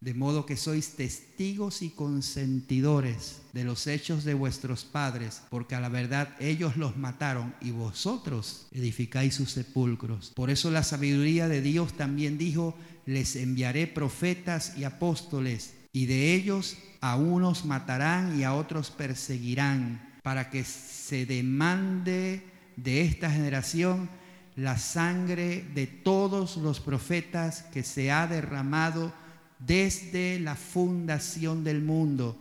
De 0.00 0.14
modo 0.14 0.46
que 0.46 0.56
sois 0.56 0.94
testigos 0.94 1.82
y 1.82 1.90
consentidores 1.90 3.42
de 3.52 3.64
los 3.64 3.88
hechos 3.88 4.22
de 4.24 4.34
vuestros 4.34 4.84
padres, 4.84 5.42
porque 5.50 5.74
a 5.74 5.80
la 5.80 5.88
verdad 5.88 6.36
ellos 6.38 6.76
los 6.76 6.96
mataron 6.96 7.52
y 7.60 7.72
vosotros 7.72 8.68
edificáis 8.70 9.34
sus 9.34 9.50
sepulcros. 9.50 10.30
Por 10.36 10.50
eso 10.50 10.70
la 10.70 10.84
sabiduría 10.84 11.48
de 11.48 11.62
Dios 11.62 11.96
también 11.96 12.38
dijo, 12.38 12.76
les 13.06 13.34
enviaré 13.34 13.88
profetas 13.88 14.76
y 14.76 14.84
apóstoles, 14.84 15.74
y 15.92 16.06
de 16.06 16.34
ellos 16.34 16.76
a 17.00 17.16
unos 17.16 17.64
matarán 17.64 18.38
y 18.38 18.44
a 18.44 18.54
otros 18.54 18.90
perseguirán, 18.90 20.16
para 20.22 20.50
que 20.50 20.64
se 20.64 21.26
demande 21.26 22.42
de 22.76 23.02
esta 23.02 23.30
generación 23.30 24.10
la 24.56 24.76
sangre 24.76 25.64
de 25.74 25.86
todos 25.86 26.56
los 26.56 26.80
profetas 26.80 27.62
que 27.72 27.82
se 27.82 28.10
ha 28.10 28.26
derramado 28.26 29.12
desde 29.58 30.38
la 30.40 30.56
fundación 30.56 31.64
del 31.64 31.80
mundo, 31.80 32.36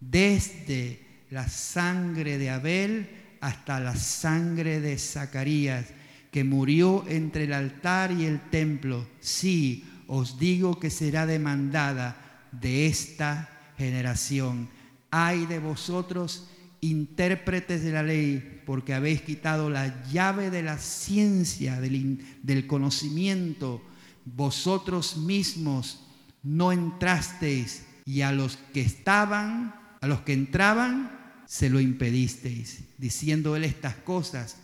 desde 0.00 1.00
la 1.30 1.48
sangre 1.48 2.38
de 2.38 2.50
Abel 2.50 3.08
hasta 3.40 3.80
la 3.80 3.96
sangre 3.96 4.80
de 4.80 4.98
Zacarías, 4.98 5.86
que 6.30 6.44
murió 6.44 7.04
entre 7.08 7.44
el 7.44 7.52
altar 7.52 8.12
y 8.12 8.24
el 8.24 8.40
templo. 8.50 9.06
Sí, 9.20 9.84
os 10.06 10.38
digo 10.38 10.78
que 10.78 10.90
será 10.90 11.26
demandada 11.26 12.21
de 12.52 12.86
esta 12.86 13.48
generación. 13.76 14.68
Ay 15.10 15.46
de 15.46 15.58
vosotros, 15.58 16.48
intérpretes 16.82 17.82
de 17.82 17.92
la 17.92 18.02
ley, 18.02 18.62
porque 18.66 18.92
habéis 18.92 19.22
quitado 19.22 19.70
la 19.70 20.04
llave 20.10 20.50
de 20.50 20.62
la 20.62 20.78
ciencia, 20.78 21.80
del, 21.80 22.66
conocimiento. 22.66 23.82
Vosotros 24.24 25.16
mismos 25.16 26.04
no 26.42 26.72
entrasteis 26.72 27.84
y 28.04 28.22
a 28.22 28.32
los 28.32 28.56
que 28.72 28.80
estaban, 28.80 29.74
a 30.00 30.06
los 30.06 30.22
que 30.22 30.32
entraban, 30.32 31.18
se 31.46 31.70
lo 31.70 31.80
impedisteis. 31.80 32.80
Diciendo 32.98 33.54
él 33.54 33.64
estas 33.64 33.94
cosas, 33.96 34.56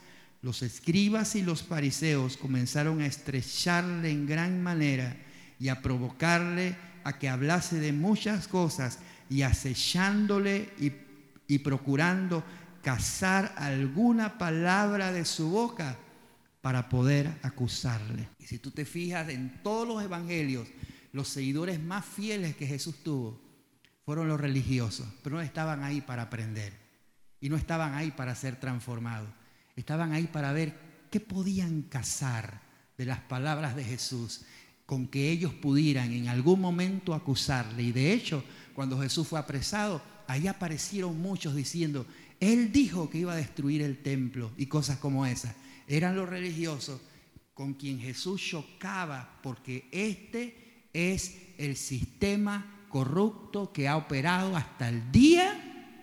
los 0.42 0.62
escribas 0.62 1.36
y 1.36 1.42
los 1.42 1.62
fariseos 1.62 2.36
comenzaron 2.36 3.00
a 3.00 3.06
estrecharle 3.06 4.10
en 4.10 4.26
gran 4.26 4.62
manera 4.62 5.16
y 5.60 5.68
a 5.68 5.82
provocarle 5.82 6.76
a 7.08 7.18
que 7.18 7.28
hablase 7.28 7.80
de 7.80 7.92
muchas 7.92 8.48
cosas 8.48 8.98
y 9.30 9.42
acechándole 9.42 10.70
y 10.78 10.92
y 11.48 11.58
procurando 11.58 12.44
cazar 12.82 13.54
alguna 13.56 14.38
palabra 14.38 15.10
de 15.10 15.24
su 15.24 15.48
boca 15.48 15.96
para 16.60 16.88
poder 16.88 17.38
acusarle. 17.42 18.28
Y 18.38 18.44
si 18.46 18.58
tú 18.58 18.70
te 18.70 18.84
fijas 18.84 19.28
en 19.30 19.62
todos 19.62 19.88
los 19.88 20.02
evangelios, 20.02 20.68
los 21.12 21.28
seguidores 21.28 21.82
más 21.82 22.04
fieles 22.04 22.54
que 22.54 22.66
Jesús 22.66 23.02
tuvo 23.02 23.40
fueron 24.04 24.28
los 24.28 24.40
religiosos, 24.40 25.06
pero 25.22 25.36
no 25.36 25.42
estaban 25.42 25.82
ahí 25.82 26.00
para 26.00 26.22
aprender 26.22 26.72
y 27.40 27.48
no 27.48 27.56
estaban 27.56 27.94
ahí 27.94 28.10
para 28.10 28.34
ser 28.34 28.60
transformados. 28.60 29.28
Estaban 29.74 30.12
ahí 30.12 30.26
para 30.26 30.52
ver 30.52 30.78
qué 31.10 31.20
podían 31.20 31.82
cazar 31.82 32.60
de 32.98 33.06
las 33.06 33.20
palabras 33.20 33.74
de 33.74 33.84
Jesús 33.84 34.44
con 34.88 35.06
que 35.06 35.30
ellos 35.30 35.52
pudieran 35.52 36.12
en 36.12 36.28
algún 36.28 36.62
momento 36.62 37.12
acusarle. 37.12 37.82
Y 37.82 37.92
de 37.92 38.14
hecho, 38.14 38.42
cuando 38.72 38.98
Jesús 38.98 39.28
fue 39.28 39.38
apresado, 39.38 40.00
ahí 40.26 40.46
aparecieron 40.46 41.20
muchos 41.20 41.54
diciendo, 41.54 42.06
Él 42.40 42.72
dijo 42.72 43.10
que 43.10 43.18
iba 43.18 43.34
a 43.34 43.36
destruir 43.36 43.82
el 43.82 43.98
templo 43.98 44.50
y 44.56 44.64
cosas 44.64 44.96
como 44.96 45.26
esas. 45.26 45.54
Eran 45.86 46.16
los 46.16 46.26
religiosos 46.26 47.02
con 47.52 47.74
quien 47.74 48.00
Jesús 48.00 48.40
chocaba 48.40 49.38
porque 49.42 49.90
este 49.92 50.86
es 50.94 51.36
el 51.58 51.76
sistema 51.76 52.86
corrupto 52.88 53.70
que 53.74 53.88
ha 53.88 53.96
operado 53.98 54.56
hasta 54.56 54.88
el 54.88 55.12
día 55.12 56.00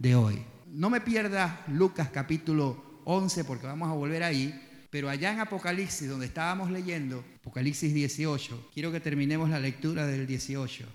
de 0.00 0.16
hoy. 0.16 0.42
No 0.66 0.90
me 0.90 1.00
pierdas 1.00 1.60
Lucas 1.68 2.08
capítulo 2.12 3.02
11 3.04 3.44
porque 3.44 3.68
vamos 3.68 3.88
a 3.88 3.94
volver 3.94 4.24
ahí, 4.24 4.65
pero 4.96 5.10
allá 5.10 5.30
en 5.30 5.40
Apocalipsis 5.40 6.08
donde 6.08 6.24
estábamos 6.24 6.70
leyendo, 6.70 7.22
Apocalipsis 7.40 7.92
18, 7.92 8.70
quiero 8.72 8.90
que 8.90 8.98
terminemos 8.98 9.50
la 9.50 9.60
lectura 9.60 10.06
del 10.06 10.26
18 10.26 10.86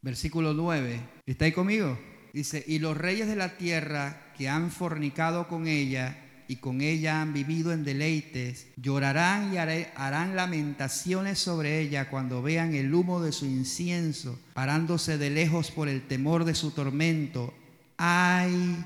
versículo 0.00 0.54
9. 0.54 1.00
¿Está 1.26 1.46
ahí 1.46 1.50
conmigo? 1.50 1.98
Dice, 2.32 2.62
y 2.68 2.78
los 2.78 2.96
reyes 2.96 3.26
de 3.26 3.34
la 3.34 3.56
tierra 3.56 4.30
que 4.36 4.48
han 4.48 4.70
fornicado 4.70 5.48
con 5.48 5.66
ella 5.66 6.18
y 6.46 6.58
con 6.58 6.80
ella 6.80 7.20
han 7.20 7.32
vivido 7.32 7.72
en 7.72 7.82
deleites, 7.82 8.68
llorarán 8.76 9.52
y 9.52 9.56
harán 9.56 10.36
lamentaciones 10.36 11.40
sobre 11.40 11.80
ella 11.80 12.08
cuando 12.08 12.42
vean 12.42 12.74
el 12.76 12.94
humo 12.94 13.20
de 13.20 13.32
su 13.32 13.46
incienso, 13.46 14.38
parándose 14.54 15.18
de 15.18 15.30
lejos 15.30 15.72
por 15.72 15.88
el 15.88 16.06
temor 16.06 16.44
de 16.44 16.54
su 16.54 16.70
tormento. 16.70 17.52
Ay, 17.96 18.84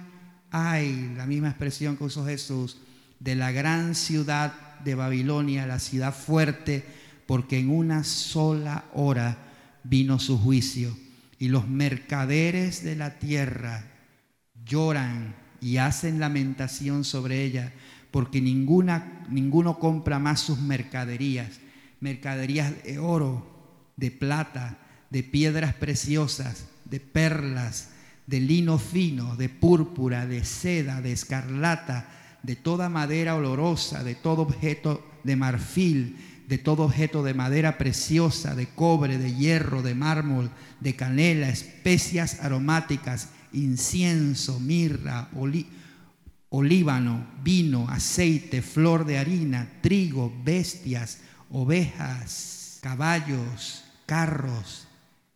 ay, 0.51 1.13
la 1.15 1.27
misma 1.27 1.51
expresión 1.51 1.99
que 1.99 2.05
usó 2.05 2.25
Jesús, 2.25 2.79
de 3.23 3.37
la 3.37 3.53
gran 3.53 3.95
ciudad 3.95 4.53
de 4.81 4.97
Babilonia, 4.97 5.65
la 5.67 5.79
ciudad 5.79 6.13
fuerte, 6.13 6.85
porque 7.27 7.61
en 7.61 7.71
una 7.71 8.03
sola 8.03 8.85
hora 8.95 9.39
vino 9.85 10.19
su 10.19 10.39
juicio. 10.39 10.97
Y 11.39 11.49
los 11.49 11.69
mercaderes 11.69 12.83
de 12.83 12.97
la 12.97 13.19
tierra 13.21 13.85
lloran 14.65 15.37
y 15.61 15.77
hacen 15.77 16.19
lamentación 16.19 17.05
sobre 17.05 17.45
ella, 17.45 17.73
porque 18.11 18.41
ninguna, 18.41 19.25
ninguno 19.31 19.79
compra 19.79 20.19
más 20.19 20.41
sus 20.41 20.59
mercaderías, 20.59 21.61
mercaderías 22.01 22.83
de 22.83 22.99
oro, 22.99 23.47
de 23.97 24.11
plata, 24.11 24.79
de 25.11 25.23
piedras 25.23 25.75
preciosas, 25.75 26.67
de 26.85 26.99
perlas, 26.99 27.91
de 28.27 28.41
lino 28.41 28.79
fino, 28.79 29.37
de 29.37 29.49
púrpura, 29.49 30.27
de 30.27 30.45
seda, 30.45 31.01
de 31.01 31.13
escarlata, 31.13 32.09
de 32.43 32.57
toda 32.57 32.89
madera 32.89 33.35
olorosa, 33.35 34.03
de 34.03 34.15
todo 34.15 34.43
objeto 34.43 35.05
de 35.25 35.37
marfil, 35.37 36.17
de 36.49 36.59
todo 36.59 36.83
objeto 36.85 37.23
de 37.23 37.35
madera 37.35 37.79
preciosa, 37.79 38.55
de 38.55 38.67
cobre, 38.67 39.19
de 39.19 39.35
hierro, 39.35 39.83
de 39.83 39.95
mármol, 39.95 40.51
de 40.81 40.97
canela, 40.97 41.49
especias 41.49 42.41
aromáticas, 42.41 43.31
incienso, 43.53 44.61
mirra, 44.61 45.31
olíbano, 46.49 47.27
vino, 47.43 47.89
aceite, 47.89 48.61
flor 48.61 49.07
de 49.07 49.19
harina, 49.19 49.69
trigo, 49.81 50.33
bestias, 50.45 51.21
ovejas, 51.51 52.79
caballos, 52.83 53.85
carros, 54.07 54.89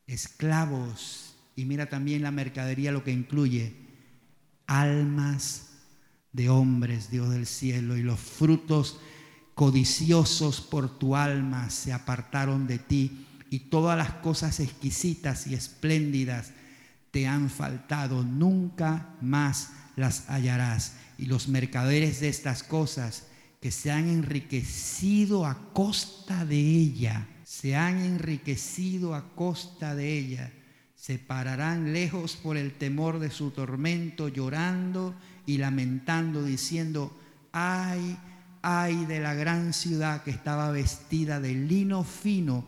esclavos. 0.06 1.36
Y 1.54 1.64
mira 1.64 1.88
también 1.88 2.22
la 2.22 2.30
mercadería 2.30 2.92
lo 2.92 3.04
que 3.04 3.12
incluye 3.12 3.72
almas 4.66 5.65
de 6.36 6.50
hombres, 6.50 7.10
Dios 7.10 7.30
del 7.30 7.46
cielo, 7.46 7.96
y 7.96 8.02
los 8.02 8.20
frutos 8.20 9.00
codiciosos 9.54 10.60
por 10.60 10.98
tu 10.98 11.16
alma 11.16 11.70
se 11.70 11.94
apartaron 11.94 12.66
de 12.66 12.78
ti 12.78 13.26
y 13.48 13.60
todas 13.60 13.96
las 13.96 14.10
cosas 14.12 14.60
exquisitas 14.60 15.46
y 15.46 15.54
espléndidas 15.54 16.52
te 17.10 17.26
han 17.26 17.48
faltado, 17.48 18.22
nunca 18.22 19.14
más 19.22 19.70
las 19.96 20.28
hallarás. 20.28 20.96
Y 21.16 21.24
los 21.24 21.48
mercaderes 21.48 22.20
de 22.20 22.28
estas 22.28 22.62
cosas 22.62 23.28
que 23.62 23.70
se 23.70 23.90
han 23.90 24.06
enriquecido 24.06 25.46
a 25.46 25.72
costa 25.72 26.44
de 26.44 26.58
ella, 26.58 27.26
se 27.44 27.76
han 27.76 27.98
enriquecido 27.98 29.14
a 29.14 29.34
costa 29.34 29.94
de 29.94 30.18
ella, 30.18 30.52
se 30.94 31.18
pararán 31.18 31.94
lejos 31.94 32.36
por 32.36 32.58
el 32.58 32.74
temor 32.74 33.20
de 33.20 33.30
su 33.30 33.52
tormento, 33.52 34.28
llorando 34.28 35.14
y 35.46 35.58
lamentando, 35.58 36.44
diciendo, 36.44 37.16
ay, 37.52 38.18
ay 38.62 39.04
de 39.06 39.20
la 39.20 39.34
gran 39.34 39.72
ciudad 39.72 40.22
que 40.22 40.30
estaba 40.30 40.70
vestida 40.70 41.40
de 41.40 41.54
lino 41.54 42.04
fino, 42.04 42.66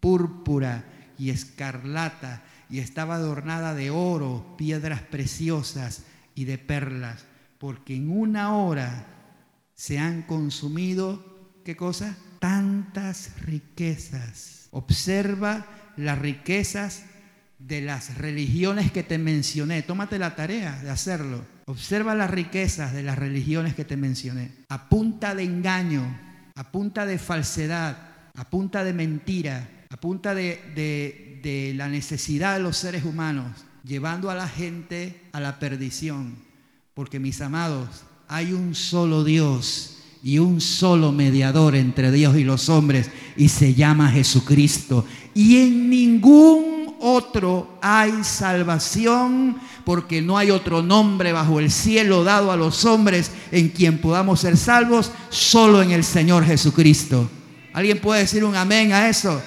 púrpura 0.00 0.84
y 1.18 1.30
escarlata, 1.30 2.42
y 2.70 2.78
estaba 2.78 3.16
adornada 3.16 3.74
de 3.74 3.90
oro, 3.90 4.54
piedras 4.56 5.02
preciosas 5.02 6.04
y 6.34 6.44
de 6.44 6.58
perlas, 6.58 7.26
porque 7.58 7.96
en 7.96 8.10
una 8.10 8.56
hora 8.56 9.06
se 9.74 9.98
han 9.98 10.22
consumido, 10.22 11.52
¿qué 11.64 11.76
cosa? 11.76 12.16
Tantas 12.38 13.40
riquezas. 13.42 14.68
Observa 14.70 15.66
las 15.96 16.18
riquezas 16.18 17.04
de 17.58 17.82
las 17.82 18.16
religiones 18.16 18.90
que 18.90 19.02
te 19.02 19.18
mencioné. 19.18 19.82
Tómate 19.82 20.18
la 20.18 20.34
tarea 20.34 20.80
de 20.82 20.90
hacerlo. 20.90 21.44
Observa 21.72 22.14
las 22.14 22.30
riquezas 22.30 22.92
de 22.92 23.02
las 23.02 23.18
religiones 23.18 23.74
que 23.74 23.86
te 23.86 23.96
mencioné. 23.96 24.50
A 24.68 24.90
punta 24.90 25.34
de 25.34 25.44
engaño, 25.44 26.02
a 26.54 26.70
punta 26.70 27.06
de 27.06 27.16
falsedad, 27.16 27.96
a 28.34 28.50
punta 28.50 28.84
de 28.84 28.92
mentira, 28.92 29.86
a 29.88 29.96
punta 29.96 30.34
de, 30.34 31.72
la 31.74 31.88
necesidad 31.88 32.58
de 32.58 32.62
los 32.62 32.76
seres 32.76 33.06
humanos, 33.06 33.64
llevando 33.84 34.30
a 34.30 34.34
la 34.34 34.48
gente 34.48 35.22
a 35.32 35.40
la 35.40 35.58
perdición. 35.58 36.34
Porque 36.92 37.18
mis 37.18 37.40
amados, 37.40 38.04
hay 38.28 38.52
un 38.52 38.74
solo 38.74 39.24
Dios 39.24 39.96
y 40.22 40.40
un 40.40 40.60
solo 40.60 41.10
mediador 41.10 41.74
entre 41.74 42.12
Dios 42.12 42.36
y 42.36 42.44
los 42.44 42.68
hombres 42.68 43.10
y 43.34 43.48
se 43.48 43.72
llama 43.72 44.10
Jesucristo. 44.10 45.06
Y 45.32 45.56
en 45.56 45.88
ningún 45.88 46.96
otro 47.00 47.78
hay 47.82 48.22
salvación, 48.24 49.56
porque 49.84 50.22
no 50.22 50.38
hay 50.38 50.50
otro 50.50 50.82
nombre 50.82 51.32
bajo 51.32 51.60
el 51.60 51.70
cielo 51.70 52.24
dado 52.24 52.52
a 52.52 52.56
los 52.56 52.84
hombres 52.84 53.32
en 53.50 53.68
quien 53.68 53.98
podamos 53.98 54.40
ser 54.40 54.56
salvos, 54.56 55.12
solo 55.30 55.82
en 55.82 55.90
el 55.90 56.04
Señor 56.04 56.44
Jesucristo. 56.44 57.30
¿Alguien 57.72 58.00
puede 58.00 58.20
decir 58.20 58.44
un 58.44 58.54
amén 58.54 58.92
a 58.92 59.08
eso? 59.08 59.42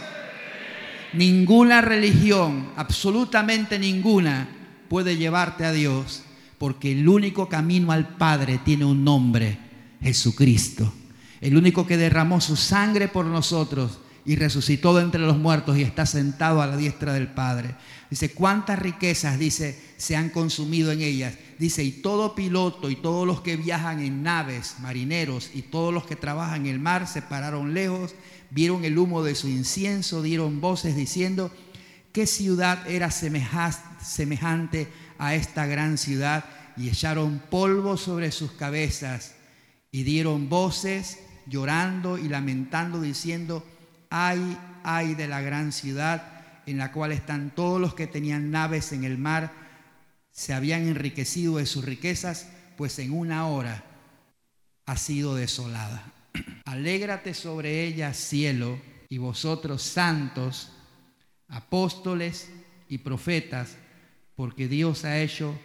Ninguna 1.14 1.82
religión, 1.82 2.70
absolutamente 2.76 3.80
ninguna, 3.80 4.50
puede 4.90 5.18
llevarte 5.18 5.66
a 5.66 5.72
Dios, 5.72 6.24
porque 6.58 6.92
el 6.92 7.08
único 7.08 7.48
camino 7.48 7.92
al 7.92 8.08
Padre 8.18 8.60
tiene 8.64 8.86
un 8.86 9.04
nombre, 9.04 9.58
Jesucristo. 10.02 10.94
el 11.42 11.58
único 11.58 11.86
que 11.86 11.98
derramó 11.98 12.42
su 12.42 12.56
sangre 12.56 13.08
por 13.08 13.26
nosotros 13.26 14.00
y 14.26 14.36
resucitó 14.36 14.96
de 14.96 15.04
entre 15.04 15.22
los 15.22 15.38
muertos 15.38 15.78
y 15.78 15.84
está 15.84 16.06
sentado 16.06 16.62
a 16.62 16.68
la 16.68 16.78
diestra 16.78 17.14
del 17.14 17.28
Padre. 17.28 17.76
Dice, 18.10 18.32
¿cuántas 18.32 18.80
riquezas, 18.80 19.38
dice, 19.38 19.80
se 19.98 20.16
han 20.16 20.30
consumido 20.30 20.92
en 20.92 21.02
ellas? 21.02 21.36
Dice, 21.60 21.84
y 21.84 21.92
todo 21.92 22.34
piloto 22.34 22.90
y 22.90 22.96
todos 22.96 23.28
los 23.28 23.42
que 23.42 23.56
viajan 23.56 24.00
en 24.00 24.24
naves, 24.24 24.76
marineros 24.80 25.52
y 25.54 25.62
todos 25.62 25.94
los 25.94 26.06
que 26.06 26.16
trabajan 26.16 26.66
en 26.66 26.74
el 26.74 26.80
mar 26.80 27.08
se 27.08 27.22
pararon 27.22 27.74
lejos, 27.74 28.16
vieron 28.50 28.84
el 28.84 28.98
humo 28.98 29.24
de 29.24 29.36
su 29.36 29.48
incienso, 29.48 30.24
dieron 30.24 30.60
voces 30.60 30.96
diciendo, 30.96 31.52
¿qué 32.12 32.26
ciudad 32.26 32.90
era 32.90 33.12
semejante 33.12 34.88
a 35.20 35.36
esta 35.36 35.68
gran 35.68 35.98
ciudad? 35.98 36.46
Y 36.78 36.90
echaron 36.90 37.42
polvo 37.50 37.96
sobre 37.96 38.32
sus 38.32 38.52
cabezas 38.52 39.36
y 39.92 40.04
dieron 40.04 40.50
voces 40.50 41.20
llorando 41.48 42.18
y 42.18 42.28
lamentando 42.28 43.02
diciendo, 43.02 43.64
ay, 44.10 44.58
ay 44.84 45.16
de 45.16 45.28
la 45.28 45.42
gran 45.42 45.72
ciudad 45.72 46.36
en 46.66 46.78
la 46.78 46.92
cual 46.92 47.12
están 47.12 47.52
todos 47.54 47.80
los 47.80 47.94
que 47.94 48.08
tenían 48.08 48.52
naves 48.52 48.92
en 48.92 49.04
el 49.04 49.18
mar, 49.18 49.52
se 50.32 50.54
habían 50.54 50.88
enriquecido 50.88 51.58
de 51.58 51.66
sus 51.66 51.86
riquezas, 51.86 52.50
pues 52.78 53.00
en 53.00 53.12
una 53.12 53.48
hora 53.48 53.84
ha 54.86 54.98
sido 54.98 55.36
desolada. 55.36 56.12
Alégrate 56.66 57.34
sobre 57.34 57.86
ella, 57.86 58.14
cielo, 58.14 58.80
y 59.08 59.18
vosotros 59.18 59.84
santos, 59.84 60.72
apóstoles 61.48 62.50
y 62.90 62.98
profetas, 62.98 63.78
porque 64.36 64.68
Dios 64.68 65.06
ha 65.06 65.20
hecho 65.20 65.58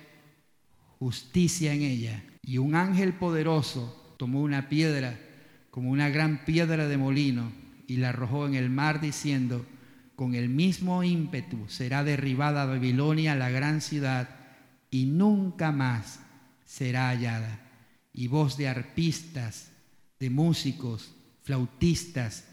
justicia 0.99 1.73
en 1.73 1.83
ella. 1.83 2.23
Y 2.43 2.59
un 2.59 2.75
ángel 2.75 3.15
poderoso 3.15 4.15
tomó 4.19 4.43
una 4.43 4.69
piedra, 4.69 5.19
como 5.71 5.91
una 5.91 6.11
gran 6.11 6.45
piedra 6.45 6.87
de 6.87 6.97
molino, 6.97 7.51
y 7.91 7.97
la 7.97 8.11
arrojó 8.11 8.47
en 8.47 8.55
el 8.55 8.71
mar 8.71 9.01
diciendo, 9.01 9.67
con 10.15 10.37
el 10.37 10.49
mismo 10.49 11.03
ímpetu 11.03 11.65
será 11.67 12.05
derribada 12.05 12.65
Babilonia, 12.65 13.35
la 13.35 13.51
gran 13.51 13.81
ciudad, 13.81 14.29
y 14.93 15.07
nunca 15.07 15.73
más 15.73 16.21
será 16.65 17.09
hallada. 17.09 17.69
Y 18.13 18.29
voz 18.29 18.57
de 18.57 18.69
arpistas, 18.69 19.73
de 20.21 20.31
músicos, 20.31 21.17
flautistas, 21.43 22.45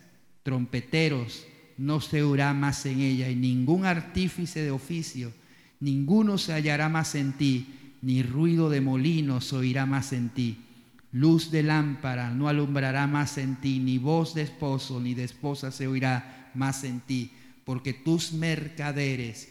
trompeteros, 0.41 1.45
no 1.77 2.01
se 2.01 2.23
oirá 2.23 2.51
más 2.55 2.83
en 2.87 2.99
ella, 3.01 3.29
y 3.29 3.35
ningún 3.35 3.85
artífice 3.85 4.63
de 4.63 4.71
oficio, 4.71 5.31
ninguno 5.79 6.39
se 6.39 6.53
hallará 6.53 6.89
más 6.89 7.13
en 7.13 7.33
ti, 7.33 7.93
ni 8.01 8.23
ruido 8.23 8.71
de 8.71 8.81
molinos 8.81 9.53
oirá 9.53 9.85
más 9.85 10.13
en 10.13 10.29
ti 10.29 10.66
Luz 11.11 11.51
de 11.51 11.63
lámpara 11.63 12.29
no 12.29 12.49
alumbrará 12.49 13.07
más 13.07 13.37
en 13.37 13.55
ti, 13.55 13.79
ni 13.79 13.97
voz 13.97 14.33
de 14.33 14.41
esposo 14.41 14.99
ni 14.99 15.13
de 15.13 15.23
esposa 15.23 15.71
se 15.71 15.87
oirá 15.87 16.51
más 16.53 16.83
en 16.83 16.99
ti, 16.99 17.33
porque 17.63 17.93
tus 17.93 18.33
mercaderes 18.33 19.49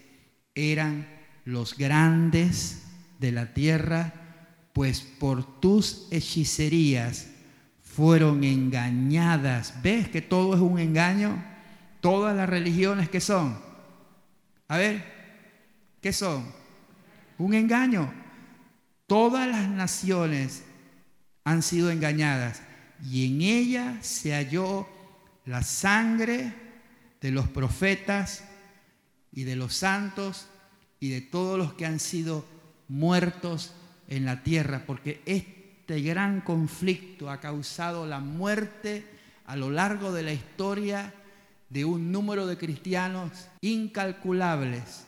eran 0.54 1.06
los 1.44 1.76
grandes 1.76 2.82
de 3.18 3.32
la 3.32 3.54
tierra, 3.54 4.12
pues 4.72 5.00
por 5.00 5.60
tus 5.60 6.08
hechicerías 6.10 7.28
fueron 7.82 8.44
engañadas. 8.44 9.82
¿Ves 9.82 10.08
que 10.10 10.20
todo 10.20 10.54
es 10.54 10.60
un 10.60 10.78
engaño? 10.78 11.42
Todas 12.02 12.36
las 12.36 12.48
religiones 12.48 13.08
que 13.08 13.20
son. 13.20 13.58
A 14.68 14.76
ver, 14.76 15.02
¿qué 16.02 16.12
son? 16.12 16.44
Un 17.38 17.54
engaño. 17.54 18.12
Todas 19.06 19.48
las 19.48 19.68
naciones 19.70 20.65
han 21.46 21.62
sido 21.62 21.92
engañadas 21.92 22.60
y 23.08 23.24
en 23.24 23.40
ella 23.40 23.98
se 24.02 24.32
halló 24.32 24.88
la 25.44 25.62
sangre 25.62 26.52
de 27.20 27.30
los 27.30 27.48
profetas 27.48 28.42
y 29.30 29.44
de 29.44 29.54
los 29.54 29.72
santos 29.72 30.48
y 30.98 31.10
de 31.10 31.20
todos 31.20 31.56
los 31.56 31.74
que 31.74 31.86
han 31.86 32.00
sido 32.00 32.44
muertos 32.88 33.74
en 34.08 34.24
la 34.24 34.42
tierra, 34.42 34.82
porque 34.88 35.22
este 35.24 36.00
gran 36.00 36.40
conflicto 36.40 37.30
ha 37.30 37.38
causado 37.38 38.06
la 38.06 38.18
muerte 38.18 39.06
a 39.44 39.54
lo 39.54 39.70
largo 39.70 40.12
de 40.12 40.24
la 40.24 40.32
historia 40.32 41.14
de 41.68 41.84
un 41.84 42.10
número 42.10 42.48
de 42.48 42.58
cristianos 42.58 43.30
incalculables. 43.60 45.06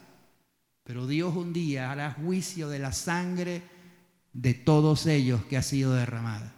Pero 0.85 1.09
Dios 1.09 1.35
un 1.35 1.53
día 1.53 1.91
hará 1.91 2.13
juicio 2.13 2.69
de 2.69 2.79
la 2.79 2.93
sangre 2.93 3.78
de 4.41 4.55
todos 4.55 5.07
ellos 5.07 5.45
que 5.47 5.57
ha 5.57 5.63
sido 5.63 5.95
derramada. 5.95 6.55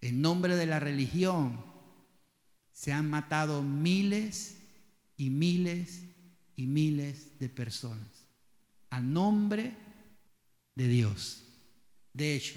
En 0.00 0.22
nombre 0.22 0.56
de 0.56 0.64
la 0.64 0.80
religión 0.80 1.62
se 2.72 2.94
han 2.94 3.10
matado 3.10 3.62
miles 3.62 4.56
y 5.18 5.28
miles 5.28 6.04
y 6.56 6.66
miles 6.66 7.38
de 7.38 7.50
personas. 7.50 8.08
A 8.88 9.00
nombre 9.00 9.74
de 10.74 10.88
Dios. 10.88 11.44
De 12.14 12.36
hecho, 12.36 12.54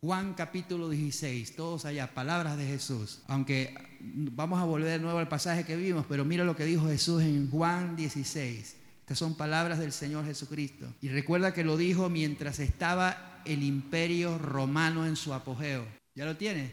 Juan 0.00 0.34
capítulo 0.34 0.88
16, 0.88 1.56
todos 1.56 1.84
allá, 1.84 2.14
palabras 2.14 2.56
de 2.56 2.66
Jesús. 2.66 3.22
Aunque 3.26 3.74
vamos 4.00 4.60
a 4.60 4.64
volver 4.64 4.88
de 4.90 4.98
nuevo 5.00 5.18
al 5.18 5.28
pasaje 5.28 5.64
que 5.64 5.74
vimos, 5.74 6.06
pero 6.08 6.24
mira 6.24 6.44
lo 6.44 6.54
que 6.54 6.64
dijo 6.64 6.86
Jesús 6.86 7.22
en 7.22 7.50
Juan 7.50 7.96
16. 7.96 8.76
Estas 9.00 9.18
son 9.18 9.36
palabras 9.36 9.80
del 9.80 9.90
Señor 9.90 10.26
Jesucristo. 10.26 10.86
Y 11.00 11.08
recuerda 11.08 11.52
que 11.52 11.64
lo 11.64 11.76
dijo 11.76 12.08
mientras 12.08 12.60
estaba 12.60 13.33
el 13.44 13.62
imperio 13.62 14.38
romano 14.38 15.06
en 15.06 15.16
su 15.16 15.32
apogeo. 15.34 15.86
¿Ya 16.14 16.24
lo 16.24 16.36
tiene? 16.36 16.72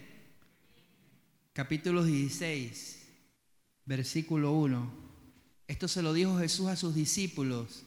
Capítulo 1.53 2.03
16, 2.03 3.07
versículo 3.85 4.53
1. 4.53 4.91
Esto 5.67 5.87
se 5.87 6.01
lo 6.01 6.13
dijo 6.13 6.37
Jesús 6.37 6.67
a 6.67 6.75
sus 6.75 6.95
discípulos 6.95 7.83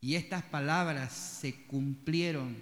y 0.00 0.14
estas 0.14 0.42
palabras 0.44 1.12
se 1.12 1.66
cumplieron 1.66 2.56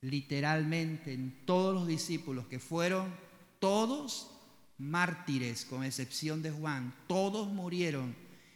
literalmente 0.00 1.12
en 1.12 1.44
todos 1.46 1.74
los 1.74 1.86
discípulos 1.86 2.46
que 2.46 2.58
fueron 2.58 3.12
todos 3.58 4.30
mártires, 4.78 5.64
con 5.64 5.84
excepción 5.84 6.42
de 6.42 6.50
Juan. 6.50 6.94
Todos 7.06 7.48
murieron 7.48 8.14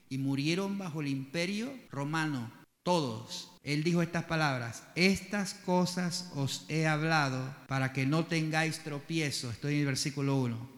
y 0.09 0.19
murieron 0.19 0.79
bajo 0.79 1.01
el 1.01 1.09
imperio 1.09 1.73
romano. 1.91 2.53
Todos. 2.89 3.51
Él 3.65 3.85
dijo 3.85 4.01
estas 4.01 4.25
palabras, 4.25 4.83
estas 4.95 5.53
cosas 5.53 6.31
os 6.35 6.65
he 6.69 6.87
hablado 6.87 7.55
para 7.67 7.93
que 7.93 8.07
no 8.07 8.25
tengáis 8.25 8.79
tropiezo. 8.83 9.51
Estoy 9.51 9.75
en 9.75 9.81
el 9.81 9.87
versículo 9.89 10.37
1. 10.37 10.71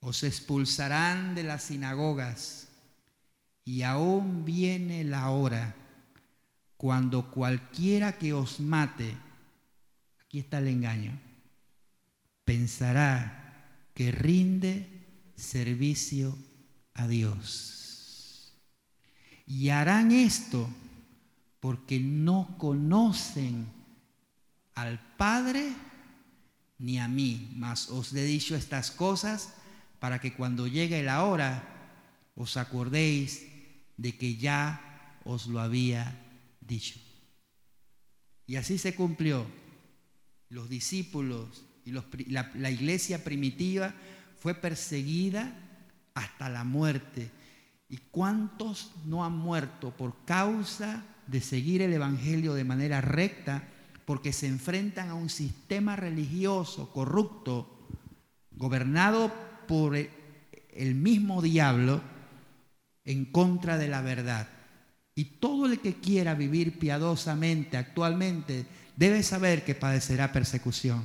Os 0.00 0.24
expulsarán 0.24 1.36
de 1.36 1.44
las 1.44 1.62
sinagogas 1.62 2.66
y 3.64 3.82
aún 3.82 4.44
viene 4.44 5.04
la 5.04 5.30
hora 5.30 5.76
cuando 6.76 7.30
cualquiera 7.30 8.18
que 8.18 8.32
os 8.32 8.58
mate, 8.58 9.16
aquí 10.26 10.40
está 10.40 10.58
el 10.58 10.66
engaño, 10.66 11.16
pensará 12.44 13.78
que 13.94 14.10
rinde 14.10 15.06
servicio 15.36 16.36
a 16.94 17.06
Dios. 17.06 18.54
Y 19.46 19.68
harán 19.68 20.10
esto 20.10 20.68
porque 21.62 22.00
no 22.00 22.56
conocen 22.58 23.68
al 24.74 24.98
Padre 25.16 25.72
ni 26.78 26.98
a 26.98 27.06
mí, 27.06 27.52
mas 27.54 27.88
os 27.88 28.12
he 28.12 28.24
dicho 28.24 28.56
estas 28.56 28.90
cosas 28.90 29.54
para 30.00 30.20
que 30.20 30.34
cuando 30.34 30.66
llegue 30.66 31.04
la 31.04 31.22
hora 31.22 31.62
os 32.34 32.56
acordéis 32.56 33.46
de 33.96 34.18
que 34.18 34.34
ya 34.34 35.20
os 35.22 35.46
lo 35.46 35.60
había 35.60 36.18
dicho. 36.60 36.98
Y 38.48 38.56
así 38.56 38.76
se 38.76 38.96
cumplió. 38.96 39.46
Los 40.48 40.68
discípulos 40.68 41.64
y 41.84 41.92
la, 41.92 42.50
la 42.56 42.70
iglesia 42.72 43.22
primitiva 43.22 43.94
fue 44.40 44.56
perseguida 44.56 45.56
hasta 46.14 46.48
la 46.48 46.64
muerte. 46.64 47.30
¿Y 47.88 47.98
cuántos 48.10 48.90
no 49.04 49.24
han 49.24 49.38
muerto 49.38 49.96
por 49.96 50.24
causa 50.24 51.06
de 51.26 51.40
seguir 51.40 51.82
el 51.82 51.92
Evangelio 51.92 52.54
de 52.54 52.64
manera 52.64 53.00
recta 53.00 53.62
porque 54.04 54.32
se 54.32 54.46
enfrentan 54.46 55.10
a 55.10 55.14
un 55.14 55.30
sistema 55.30 55.96
religioso 55.96 56.90
corrupto, 56.92 57.88
gobernado 58.52 59.32
por 59.66 59.96
el 59.96 60.94
mismo 60.94 61.40
diablo, 61.40 62.00
en 63.04 63.24
contra 63.24 63.78
de 63.78 63.88
la 63.88 64.02
verdad. 64.02 64.48
Y 65.14 65.24
todo 65.24 65.66
el 65.66 65.80
que 65.80 65.94
quiera 65.94 66.34
vivir 66.34 66.78
piadosamente 66.78 67.76
actualmente 67.76 68.66
debe 68.96 69.22
saber 69.22 69.64
que 69.64 69.74
padecerá 69.74 70.32
persecución. 70.32 71.02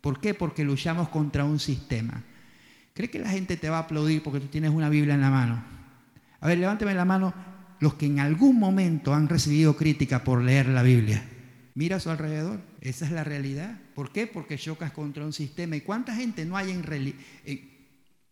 ¿Por 0.00 0.20
qué? 0.20 0.34
Porque 0.34 0.64
luchamos 0.64 1.08
contra 1.08 1.44
un 1.44 1.58
sistema. 1.58 2.22
¿Cree 2.92 3.10
que 3.10 3.18
la 3.18 3.30
gente 3.30 3.56
te 3.56 3.68
va 3.68 3.78
a 3.78 3.80
aplaudir 3.80 4.22
porque 4.22 4.40
tú 4.40 4.46
tienes 4.46 4.70
una 4.70 4.88
Biblia 4.88 5.14
en 5.14 5.20
la 5.20 5.30
mano? 5.30 5.62
A 6.40 6.46
ver, 6.46 6.58
levánteme 6.58 6.94
la 6.94 7.04
mano 7.04 7.34
los 7.80 7.94
que 7.94 8.06
en 8.06 8.20
algún 8.20 8.58
momento 8.58 9.14
han 9.14 9.28
recibido 9.28 9.76
crítica 9.76 10.24
por 10.24 10.42
leer 10.42 10.68
la 10.68 10.82
Biblia. 10.82 11.22
Mira 11.74 11.96
a 11.96 12.00
su 12.00 12.10
alrededor. 12.10 12.60
Esa 12.80 13.04
es 13.04 13.12
la 13.12 13.22
realidad. 13.22 13.78
¿Por 13.94 14.10
qué? 14.10 14.26
Porque 14.26 14.56
chocas 14.56 14.92
contra 14.92 15.24
un 15.24 15.32
sistema. 15.32 15.76
¿Y 15.76 15.82
cuánta 15.82 16.14
gente 16.14 16.46
no 16.46 16.56
hay 16.56 16.70
en, 16.70 16.82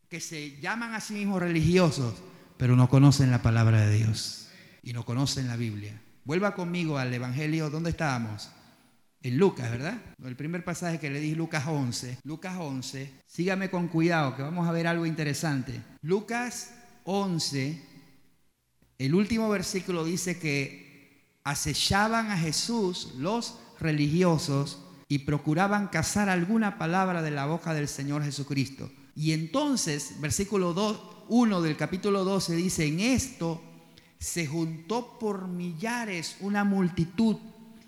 que 0.08 0.20
se 0.20 0.58
llaman 0.60 0.94
a 0.94 1.00
sí 1.00 1.14
mismos 1.14 1.40
religiosos, 1.40 2.14
pero 2.56 2.74
no 2.74 2.88
conocen 2.88 3.30
la 3.30 3.42
palabra 3.42 3.84
de 3.84 3.96
Dios 3.96 4.48
y 4.82 4.94
no 4.94 5.04
conocen 5.04 5.46
la 5.46 5.56
Biblia? 5.56 6.00
Vuelva 6.24 6.54
conmigo 6.54 6.96
al 6.96 7.12
Evangelio, 7.12 7.68
¿dónde 7.68 7.90
estábamos? 7.90 8.50
En 9.20 9.36
Lucas, 9.36 9.70
¿verdad? 9.70 10.00
El 10.24 10.36
primer 10.36 10.64
pasaje 10.64 10.98
que 10.98 11.10
le 11.10 11.20
di, 11.20 11.34
Lucas 11.34 11.64
11. 11.66 12.20
Lucas 12.24 12.56
11, 12.58 13.10
sígame 13.26 13.68
con 13.68 13.88
cuidado, 13.88 14.36
que 14.36 14.42
vamos 14.42 14.66
a 14.66 14.72
ver 14.72 14.86
algo 14.86 15.04
interesante. 15.04 15.82
Lucas 16.00 16.74
11, 17.04 17.93
el 18.98 19.14
último 19.14 19.48
versículo 19.48 20.04
dice 20.04 20.38
que 20.38 21.30
acechaban 21.44 22.30
a 22.30 22.38
Jesús 22.38 23.14
los 23.18 23.58
religiosos 23.80 24.78
y 25.08 25.20
procuraban 25.20 25.88
cazar 25.88 26.28
alguna 26.28 26.78
palabra 26.78 27.22
de 27.22 27.30
la 27.30 27.46
boca 27.46 27.74
del 27.74 27.88
Señor 27.88 28.24
Jesucristo. 28.24 28.90
Y 29.14 29.32
entonces, 29.32 30.20
versículo 30.20 30.72
2, 30.72 31.00
1 31.28 31.62
del 31.62 31.76
capítulo 31.76 32.24
12 32.24 32.56
dice, 32.56 32.86
en 32.86 33.00
esto 33.00 33.62
se 34.18 34.46
juntó 34.46 35.18
por 35.18 35.48
millares 35.48 36.36
una 36.40 36.64
multitud, 36.64 37.36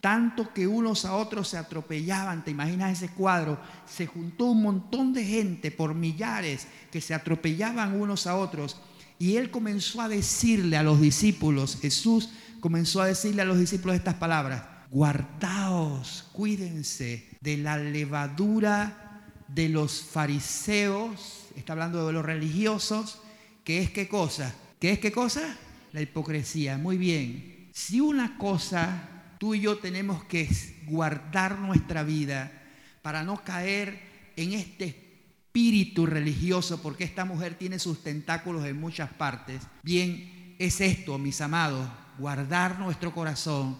tanto 0.00 0.52
que 0.52 0.66
unos 0.66 1.04
a 1.04 1.16
otros 1.16 1.48
se 1.48 1.58
atropellaban. 1.58 2.44
¿Te 2.44 2.50
imaginas 2.50 2.92
ese 3.02 3.12
cuadro? 3.12 3.58
Se 3.86 4.06
juntó 4.06 4.46
un 4.46 4.62
montón 4.62 5.12
de 5.12 5.24
gente 5.24 5.70
por 5.70 5.94
millares 5.94 6.68
que 6.90 7.00
se 7.00 7.14
atropellaban 7.14 7.98
unos 7.98 8.26
a 8.26 8.36
otros. 8.36 8.76
Y 9.18 9.36
él 9.36 9.50
comenzó 9.50 10.02
a 10.02 10.08
decirle 10.08 10.76
a 10.76 10.82
los 10.82 11.00
discípulos, 11.00 11.78
Jesús 11.80 12.30
comenzó 12.60 13.00
a 13.00 13.06
decirle 13.06 13.42
a 13.42 13.46
los 13.46 13.58
discípulos 13.58 13.96
estas 13.96 14.14
palabras, 14.14 14.62
guardaos, 14.90 16.28
cuídense 16.32 17.28
de 17.40 17.56
la 17.56 17.78
levadura 17.78 19.22
de 19.48 19.68
los 19.68 20.02
fariseos, 20.02 21.46
está 21.56 21.72
hablando 21.72 22.06
de 22.06 22.12
los 22.12 22.24
religiosos, 22.24 23.20
que 23.64 23.80
es 23.80 23.90
qué 23.90 24.08
cosa, 24.08 24.54
¿qué 24.78 24.92
es 24.92 24.98
qué 24.98 25.12
cosa? 25.12 25.56
La 25.92 26.02
hipocresía, 26.02 26.76
muy 26.76 26.98
bien. 26.98 27.70
Si 27.72 28.00
una 28.00 28.36
cosa 28.38 29.08
tú 29.38 29.54
y 29.54 29.60
yo 29.60 29.78
tenemos 29.78 30.24
que 30.24 30.48
guardar 30.86 31.58
nuestra 31.58 32.02
vida 32.02 32.52
para 33.02 33.22
no 33.22 33.42
caer 33.44 34.32
en 34.36 34.52
este 34.52 35.05
espíritu 35.56 36.04
religioso, 36.04 36.82
porque 36.82 37.04
esta 37.04 37.24
mujer 37.24 37.54
tiene 37.54 37.78
sus 37.78 38.02
tentáculos 38.02 38.66
en 38.66 38.78
muchas 38.78 39.10
partes, 39.14 39.62
bien, 39.82 40.54
es 40.58 40.82
esto, 40.82 41.16
mis 41.16 41.40
amados, 41.40 41.88
guardar 42.18 42.78
nuestro 42.78 43.14
corazón 43.14 43.78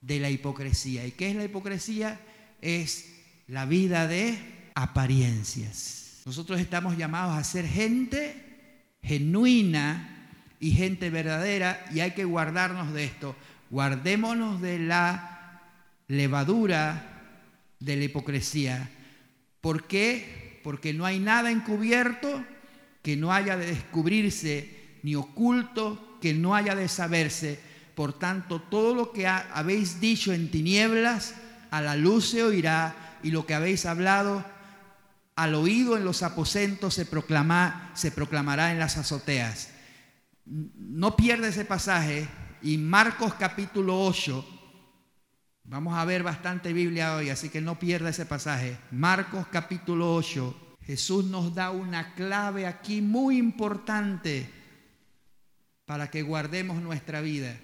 de 0.00 0.20
la 0.20 0.30
hipocresía. 0.30 1.04
¿Y 1.04 1.10
qué 1.10 1.30
es 1.30 1.34
la 1.34 1.42
hipocresía? 1.42 2.20
Es 2.62 3.16
la 3.48 3.66
vida 3.66 4.06
de 4.06 4.38
apariencias. 4.76 6.22
Nosotros 6.24 6.60
estamos 6.60 6.96
llamados 6.96 7.36
a 7.36 7.42
ser 7.42 7.66
gente 7.66 8.94
genuina 9.02 10.28
y 10.60 10.70
gente 10.70 11.10
verdadera 11.10 11.84
y 11.92 11.98
hay 11.98 12.12
que 12.12 12.24
guardarnos 12.24 12.92
de 12.92 13.02
esto. 13.02 13.34
Guardémonos 13.70 14.60
de 14.60 14.78
la 14.78 15.62
levadura 16.06 17.24
de 17.80 17.96
la 17.96 18.04
hipocresía. 18.04 18.88
¿Por 19.60 19.88
qué? 19.88 20.47
Porque 20.62 20.92
no 20.92 21.04
hay 21.04 21.18
nada 21.18 21.50
encubierto 21.50 22.44
que 23.02 23.16
no 23.16 23.32
haya 23.32 23.56
de 23.56 23.66
descubrirse, 23.66 24.98
ni 25.02 25.14
oculto 25.14 26.18
que 26.20 26.34
no 26.34 26.54
haya 26.54 26.74
de 26.74 26.88
saberse 26.88 27.68
por 27.98 28.12
tanto, 28.12 28.60
todo 28.60 28.94
lo 28.94 29.10
que 29.10 29.26
habéis 29.26 29.98
dicho 29.98 30.32
en 30.32 30.52
tinieblas, 30.52 31.34
a 31.72 31.80
la 31.80 31.96
luz 31.96 32.28
se 32.28 32.44
oirá, 32.44 33.18
y 33.24 33.32
lo 33.32 33.44
que 33.44 33.54
habéis 33.54 33.86
hablado 33.86 34.44
al 35.34 35.56
oído 35.56 35.96
en 35.96 36.04
los 36.04 36.22
aposentos 36.22 36.94
se, 36.94 37.06
proclama, 37.06 37.90
se 37.94 38.12
proclamará 38.12 38.70
en 38.70 38.78
las 38.78 38.98
azoteas. 38.98 39.70
No 40.46 41.16
pierda 41.16 41.48
ese 41.48 41.64
pasaje. 41.64 42.28
Y 42.62 42.78
Marcos 42.78 43.34
capítulo 43.34 44.00
8, 44.06 44.57
vamos 45.68 45.94
a 45.94 46.04
ver 46.04 46.22
bastante 46.22 46.72
Biblia 46.72 47.14
hoy, 47.14 47.30
así 47.30 47.50
que 47.50 47.60
no 47.60 47.78
pierda 47.78 48.08
ese 48.08 48.26
pasaje. 48.26 48.78
Marcos 48.90 49.46
capítulo 49.48 50.14
8, 50.14 50.76
Jesús 50.82 51.26
nos 51.26 51.54
da 51.54 51.70
una 51.70 52.14
clave 52.14 52.66
aquí 52.66 53.02
muy 53.02 53.36
importante 53.36 54.50
para 55.84 56.10
que 56.10 56.22
guardemos 56.22 56.80
nuestra 56.80 57.20
vida. 57.20 57.58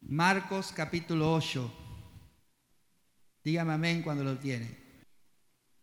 Marcos 0.00 0.72
capítulo 0.74 1.32
8. 1.34 1.72
Dígame 3.44 3.72
amén 3.72 4.02
cuando 4.02 4.24
lo 4.24 4.36
tiene. 4.36 4.76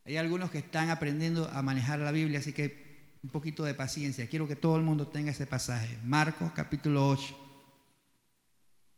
Hay 0.05 0.17
algunos 0.17 0.51
que 0.51 0.59
están 0.59 0.89
aprendiendo 0.89 1.49
a 1.49 1.61
manejar 1.61 1.99
la 1.99 2.11
Biblia, 2.11 2.39
así 2.39 2.53
que 2.53 3.17
un 3.23 3.29
poquito 3.29 3.63
de 3.63 3.73
paciencia. 3.73 4.27
Quiero 4.27 4.47
que 4.47 4.55
todo 4.55 4.75
el 4.75 4.83
mundo 4.83 5.07
tenga 5.07 5.31
ese 5.31 5.47
pasaje. 5.47 5.97
Marcos 6.03 6.51
capítulo 6.53 7.07
8, 7.09 7.35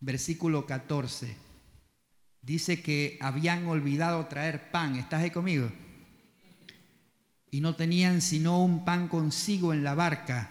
versículo 0.02 0.66
14. 0.66 1.47
Dice 2.48 2.82
que 2.82 3.18
habían 3.20 3.68
olvidado 3.68 4.26
traer 4.28 4.72
pan. 4.72 4.96
¿Estás 4.96 5.22
ahí 5.22 5.32
conmigo? 5.32 5.70
Y 7.52 7.60
no 7.60 7.76
tenían 7.76 8.22
sino 8.22 8.64
un 8.64 8.86
pan 8.86 9.10
consigo 9.10 9.74
en 9.74 9.84
la 9.84 9.96
barca. 9.96 10.50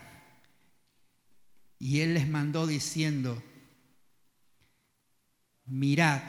Y 1.78 2.00
él 2.00 2.12
les 2.12 2.28
mandó 2.28 2.66
diciendo, 2.66 3.42
mirad, 5.64 6.20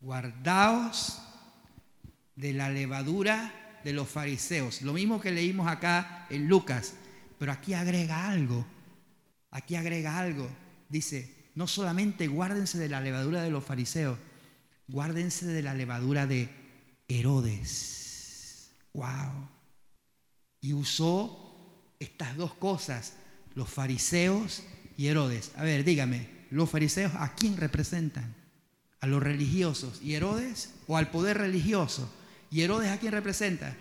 guardaos 0.00 1.22
de 2.34 2.52
la 2.52 2.68
levadura 2.68 3.78
de 3.84 3.92
los 3.92 4.08
fariseos. 4.08 4.82
Lo 4.82 4.92
mismo 4.92 5.20
que 5.20 5.30
leímos 5.30 5.68
acá 5.68 6.26
en 6.30 6.48
Lucas, 6.48 6.94
pero 7.38 7.52
aquí 7.52 7.74
agrega 7.74 8.28
algo, 8.28 8.66
aquí 9.52 9.76
agrega 9.76 10.18
algo. 10.18 10.65
Dice, 10.88 11.50
no 11.54 11.66
solamente 11.66 12.28
guárdense 12.28 12.78
de 12.78 12.88
la 12.88 13.00
levadura 13.00 13.42
de 13.42 13.50
los 13.50 13.64
fariseos, 13.64 14.18
guárdense 14.88 15.46
de 15.46 15.62
la 15.62 15.74
levadura 15.74 16.26
de 16.26 16.48
Herodes. 17.08 18.70
Wow. 18.92 19.48
Y 20.60 20.72
usó 20.72 21.94
estas 21.98 22.36
dos 22.36 22.54
cosas 22.54 23.14
los 23.54 23.68
fariseos 23.68 24.62
y 24.96 25.06
Herodes. 25.06 25.52
A 25.56 25.62
ver, 25.62 25.84
dígame, 25.84 26.28
¿los 26.50 26.70
fariseos 26.70 27.12
a 27.16 27.34
quién 27.34 27.56
representan? 27.56 28.34
¿A 29.00 29.06
los 29.06 29.22
religiosos? 29.22 30.00
¿Y 30.02 30.14
Herodes? 30.14 30.74
¿O 30.86 30.96
al 30.96 31.10
poder 31.10 31.38
religioso? 31.38 32.10
¿Y 32.50 32.62
Herodes 32.62 32.90
a 32.90 32.98
quién 32.98 33.12
representa? 33.12 33.76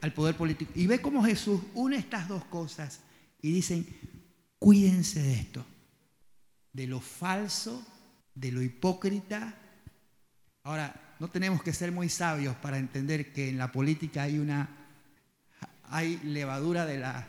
Al 0.00 0.12
poder 0.12 0.36
político. 0.36 0.72
Y 0.74 0.86
ve 0.86 1.00
cómo 1.00 1.24
Jesús 1.24 1.60
une 1.74 1.96
estas 1.96 2.28
dos 2.28 2.44
cosas 2.44 3.00
y 3.40 3.52
dicen, 3.52 3.86
cuídense 4.58 5.22
de 5.22 5.34
esto, 5.34 5.64
de 6.76 6.86
lo 6.86 7.00
falso, 7.00 7.82
de 8.34 8.52
lo 8.52 8.60
hipócrita. 8.60 9.54
Ahora, 10.62 11.16
no 11.18 11.28
tenemos 11.28 11.62
que 11.62 11.72
ser 11.72 11.90
muy 11.90 12.10
sabios 12.10 12.54
para 12.56 12.76
entender 12.76 13.32
que 13.32 13.48
en 13.48 13.56
la 13.56 13.72
política 13.72 14.24
hay 14.24 14.38
una 14.38 14.68
hay 15.88 16.18
levadura 16.18 16.84
de 16.84 16.98
la 16.98 17.26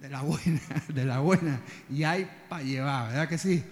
de 0.00 0.08
la 0.08 0.22
buena, 0.22 0.60
de 0.88 1.04
la 1.04 1.20
buena, 1.20 1.60
y 1.88 2.02
hay 2.02 2.28
para 2.48 2.64
llevar, 2.64 3.08
¿verdad 3.10 3.28
que 3.28 3.38
sí? 3.38 3.62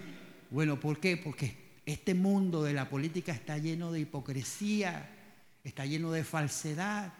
Bueno, 0.51 0.78
¿por 0.78 1.01
qué? 1.01 1.16
Porque 1.16 1.81
este 1.85 2.14
mundo 2.14 2.62
de 2.62 2.72
la 2.72 2.89
política 2.89 3.33
está 3.33 3.59
lleno 3.59 3.91
de 3.91 3.99
hipocresía, 3.99 5.11
está 5.64 5.85
lleno 5.87 6.12
de 6.12 6.22
falsedad, 6.22 7.12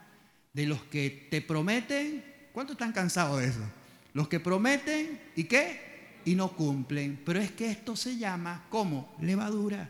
de 0.53 0.65
los 0.65 0.81
que 0.83 1.27
te 1.29 1.41
prometen, 1.41 2.23
¿cuántos 2.53 2.75
están 2.75 2.93
cansados 2.93 3.41
de 3.41 3.47
eso? 3.47 3.69
Los 4.13 4.29
que 4.29 4.39
prometen 4.39 5.19
y 5.35 5.43
qué? 5.43 5.90
Y 6.25 6.35
no 6.35 6.55
cumplen. 6.55 7.21
Pero 7.25 7.39
es 7.39 7.51
que 7.51 7.71
esto 7.71 7.95
se 7.95 8.17
llama, 8.17 8.65
¿cómo? 8.69 9.15
Levadura. 9.21 9.89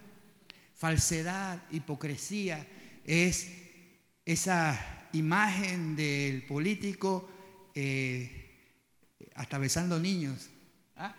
Falsedad, 0.76 1.62
hipocresía, 1.72 2.66
es 3.06 3.52
esa 4.26 5.10
imagen 5.14 5.96
del 5.96 6.44
político 6.44 7.30
eh, 7.76 8.42
hasta 9.36 9.58
besando 9.58 10.00
niños. 10.00 10.50
¿Ah? 10.96 11.16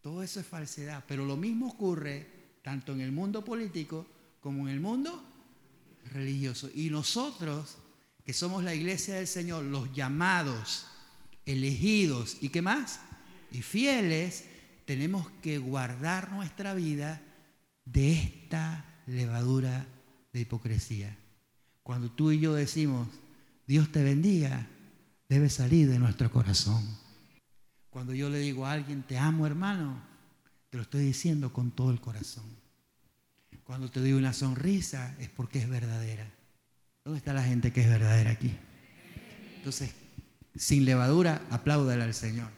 Todo 0.00 0.22
eso 0.22 0.40
es 0.40 0.46
falsedad. 0.46 1.04
Pero 1.06 1.24
lo 1.24 1.36
mismo 1.36 1.68
ocurre 1.68 2.26
tanto 2.62 2.92
en 2.92 3.00
el 3.00 3.12
mundo 3.12 3.44
político 3.44 4.06
como 4.40 4.68
en 4.68 4.74
el 4.74 4.80
mundo 4.80 5.22
religioso. 6.12 6.70
Y 6.74 6.90
nosotros, 6.90 7.78
que 8.24 8.32
somos 8.32 8.64
la 8.64 8.74
iglesia 8.74 9.16
del 9.16 9.26
Señor, 9.26 9.64
los 9.64 9.92
llamados, 9.92 10.86
elegidos 11.46 12.36
y 12.40 12.48
qué 12.50 12.62
más, 12.62 13.00
y 13.52 13.62
fieles, 13.62 14.44
tenemos 14.84 15.30
que 15.42 15.58
guardar 15.58 16.32
nuestra 16.32 16.74
vida 16.74 17.20
de 17.84 18.12
esta 18.12 18.84
levadura 19.06 19.86
de 20.32 20.40
hipocresía. 20.40 21.16
Cuando 21.82 22.10
tú 22.10 22.30
y 22.30 22.40
yo 22.40 22.54
decimos, 22.54 23.08
Dios 23.66 23.90
te 23.90 24.02
bendiga, 24.02 24.66
debe 25.28 25.48
salir 25.48 25.88
de 25.88 25.98
nuestro 25.98 26.30
corazón. 26.30 26.82
Cuando 27.90 28.14
yo 28.14 28.30
le 28.30 28.38
digo 28.38 28.66
a 28.66 28.72
alguien, 28.72 29.02
te 29.02 29.18
amo 29.18 29.46
hermano, 29.46 30.10
Te 30.70 30.78
lo 30.78 30.84
estoy 30.84 31.04
diciendo 31.04 31.52
con 31.52 31.70
todo 31.70 31.90
el 31.90 32.00
corazón. 32.00 32.44
Cuando 33.64 33.90
te 33.90 34.00
doy 34.00 34.14
una 34.14 34.32
sonrisa 34.32 35.14
es 35.18 35.28
porque 35.28 35.58
es 35.58 35.68
verdadera. 35.68 36.26
¿Dónde 37.04 37.18
está 37.18 37.34
la 37.34 37.42
gente 37.42 37.72
que 37.72 37.82
es 37.82 37.88
verdadera 37.88 38.30
aquí? 38.30 38.52
Entonces, 39.56 39.92
sin 40.56 40.84
levadura, 40.84 41.42
apláudale 41.50 42.02
al 42.02 42.14
Señor. 42.14 42.48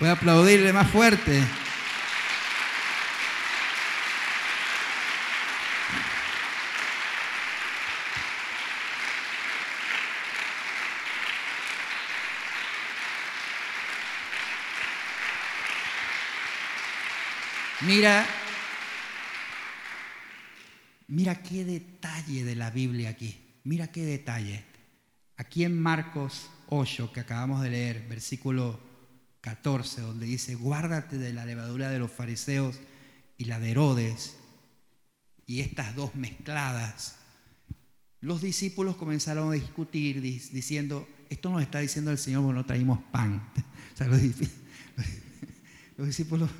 Voy 0.00 0.08
a 0.08 0.12
aplaudirle 0.12 0.72
más 0.72 0.90
fuerte. 0.90 1.40
Mira, 17.82 18.26
mira 21.06 21.42
qué 21.42 21.64
detalle 21.64 22.42
de 22.42 22.56
la 22.56 22.70
Biblia 22.70 23.10
aquí. 23.10 23.38
Mira 23.62 23.88
qué 23.92 24.04
detalle. 24.04 24.64
Aquí 25.36 25.64
en 25.64 25.80
Marcos 25.80 26.50
8, 26.68 27.12
que 27.12 27.20
acabamos 27.20 27.62
de 27.62 27.70
leer, 27.70 28.08
versículo 28.08 28.93
14, 29.44 30.00
donde 30.00 30.24
dice, 30.24 30.54
guárdate 30.54 31.18
de 31.18 31.34
la 31.34 31.44
levadura 31.44 31.90
de 31.90 31.98
los 31.98 32.10
fariseos 32.10 32.80
y 33.36 33.44
la 33.44 33.60
de 33.60 33.72
Herodes, 33.72 34.38
y 35.46 35.60
estas 35.60 35.94
dos 35.94 36.14
mezcladas. 36.14 37.16
Los 38.22 38.40
discípulos 38.40 38.96
comenzaron 38.96 39.50
a 39.50 39.52
discutir 39.52 40.22
diciendo, 40.22 41.06
esto 41.28 41.50
nos 41.50 41.60
está 41.60 41.80
diciendo 41.80 42.10
el 42.10 42.16
Señor 42.16 42.42
porque 42.42 42.54
no 42.54 42.64
traímos 42.64 42.98
pan. 43.12 43.46
O 43.94 43.96
sea, 43.96 44.08
los 45.98 46.06
discípulos 46.08 46.50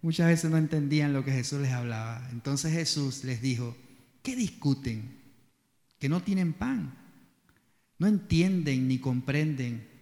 muchas 0.00 0.28
veces 0.28 0.50
no 0.50 0.56
entendían 0.56 1.12
lo 1.12 1.24
que 1.24 1.32
Jesús 1.32 1.60
les 1.60 1.72
hablaba. 1.72 2.26
Entonces 2.30 2.72
Jesús 2.72 3.24
les 3.24 3.42
dijo, 3.42 3.76
¿qué 4.22 4.34
discuten? 4.34 5.18
Que 5.98 6.08
no 6.08 6.22
tienen 6.22 6.54
pan. 6.54 6.94
No 7.98 8.06
entienden 8.06 8.88
ni 8.88 8.98
comprenden 8.98 9.93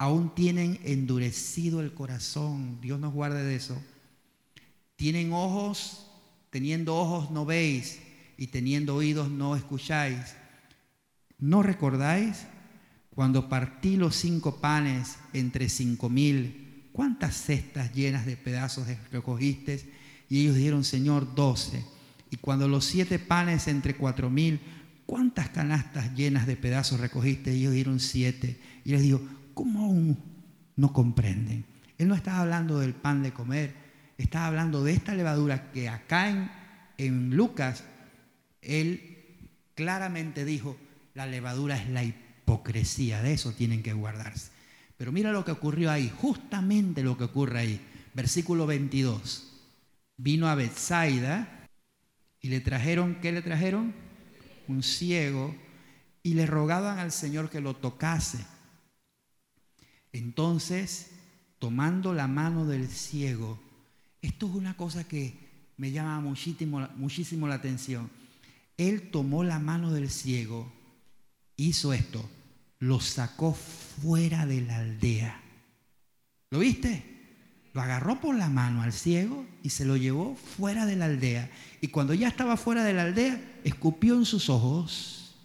aún 0.00 0.34
tienen 0.34 0.80
endurecido 0.82 1.82
el 1.82 1.92
corazón. 1.92 2.80
Dios 2.80 2.98
nos 2.98 3.12
guarde 3.12 3.44
de 3.44 3.54
eso. 3.54 3.78
Tienen 4.96 5.30
ojos, 5.34 6.06
teniendo 6.48 6.96
ojos 6.96 7.30
no 7.30 7.44
veis 7.44 8.00
y 8.38 8.46
teniendo 8.46 8.96
oídos 8.96 9.28
no 9.28 9.56
escucháis. 9.56 10.36
¿No 11.38 11.62
recordáis 11.62 12.46
cuando 13.14 13.50
partí 13.50 13.96
los 13.96 14.16
cinco 14.16 14.58
panes 14.58 15.18
entre 15.34 15.68
cinco 15.68 16.08
mil? 16.08 16.88
¿Cuántas 16.92 17.36
cestas 17.36 17.92
llenas 17.92 18.24
de 18.24 18.38
pedazos 18.38 18.86
recogiste? 19.12 19.84
Y 20.30 20.40
ellos 20.40 20.56
dijeron, 20.56 20.82
Señor, 20.82 21.34
doce. 21.34 21.84
Y 22.30 22.38
cuando 22.38 22.68
los 22.68 22.86
siete 22.86 23.18
panes 23.18 23.68
entre 23.68 23.96
cuatro 23.96 24.30
mil, 24.30 24.60
¿cuántas 25.04 25.50
canastas 25.50 26.14
llenas 26.14 26.46
de 26.46 26.56
pedazos 26.56 27.00
recogiste? 27.00 27.54
Y 27.54 27.60
ellos 27.60 27.72
dijeron 27.74 28.00
siete. 28.00 28.58
Y 28.82 28.92
les 28.92 29.02
digo, 29.02 29.20
¿cómo 29.60 29.84
aún 29.84 30.16
no 30.76 30.90
comprenden? 30.90 31.66
Él 31.98 32.08
no 32.08 32.14
estaba 32.14 32.40
hablando 32.40 32.78
del 32.78 32.94
pan 32.94 33.22
de 33.22 33.34
comer, 33.34 33.74
estaba 34.16 34.46
hablando 34.46 34.82
de 34.82 34.94
esta 34.94 35.14
levadura 35.14 35.70
que 35.70 35.86
acá 35.86 36.30
en, 36.30 36.50
en 36.96 37.36
Lucas, 37.36 37.84
él 38.62 39.26
claramente 39.74 40.46
dijo, 40.46 40.78
la 41.12 41.26
levadura 41.26 41.76
es 41.76 41.90
la 41.90 42.02
hipocresía, 42.02 43.20
de 43.20 43.34
eso 43.34 43.52
tienen 43.52 43.82
que 43.82 43.92
guardarse. 43.92 44.50
Pero 44.96 45.12
mira 45.12 45.30
lo 45.30 45.44
que 45.44 45.52
ocurrió 45.52 45.90
ahí, 45.90 46.10
justamente 46.16 47.02
lo 47.02 47.18
que 47.18 47.24
ocurre 47.24 47.58
ahí. 47.58 47.80
Versículo 48.14 48.66
22. 48.66 49.60
Vino 50.16 50.48
a 50.48 50.54
Bethsaida 50.54 51.66
y 52.40 52.48
le 52.48 52.60
trajeron, 52.60 53.16
¿qué 53.16 53.30
le 53.30 53.42
trajeron? 53.42 53.92
Un 54.68 54.82
ciego 54.82 55.54
y 56.22 56.32
le 56.32 56.46
rogaban 56.46 56.98
al 56.98 57.12
Señor 57.12 57.50
que 57.50 57.60
lo 57.60 57.76
tocase. 57.76 58.38
Entonces, 60.12 61.10
tomando 61.58 62.14
la 62.14 62.26
mano 62.26 62.66
del 62.66 62.88
ciego, 62.88 63.58
esto 64.22 64.48
es 64.48 64.54
una 64.54 64.76
cosa 64.76 65.04
que 65.04 65.34
me 65.76 65.92
llama 65.92 66.20
muchísimo, 66.20 66.88
muchísimo 66.96 67.48
la 67.48 67.54
atención. 67.56 68.10
Él 68.76 69.10
tomó 69.10 69.44
la 69.44 69.58
mano 69.58 69.92
del 69.92 70.10
ciego, 70.10 70.72
hizo 71.56 71.92
esto, 71.92 72.28
lo 72.78 73.00
sacó 73.00 73.54
fuera 73.54 74.46
de 74.46 74.62
la 74.62 74.76
aldea. 74.78 75.40
¿Lo 76.50 76.58
viste? 76.58 77.04
Lo 77.72 77.80
agarró 77.82 78.20
por 78.20 78.34
la 78.34 78.48
mano 78.48 78.82
al 78.82 78.92
ciego 78.92 79.46
y 79.62 79.70
se 79.70 79.84
lo 79.84 79.96
llevó 79.96 80.34
fuera 80.34 80.86
de 80.86 80.96
la 80.96 81.04
aldea. 81.04 81.50
Y 81.80 81.88
cuando 81.88 82.14
ya 82.14 82.28
estaba 82.28 82.56
fuera 82.56 82.82
de 82.82 82.94
la 82.94 83.02
aldea, 83.02 83.40
escupió 83.64 84.16
en 84.16 84.24
sus 84.24 84.48
ojos, 84.48 85.36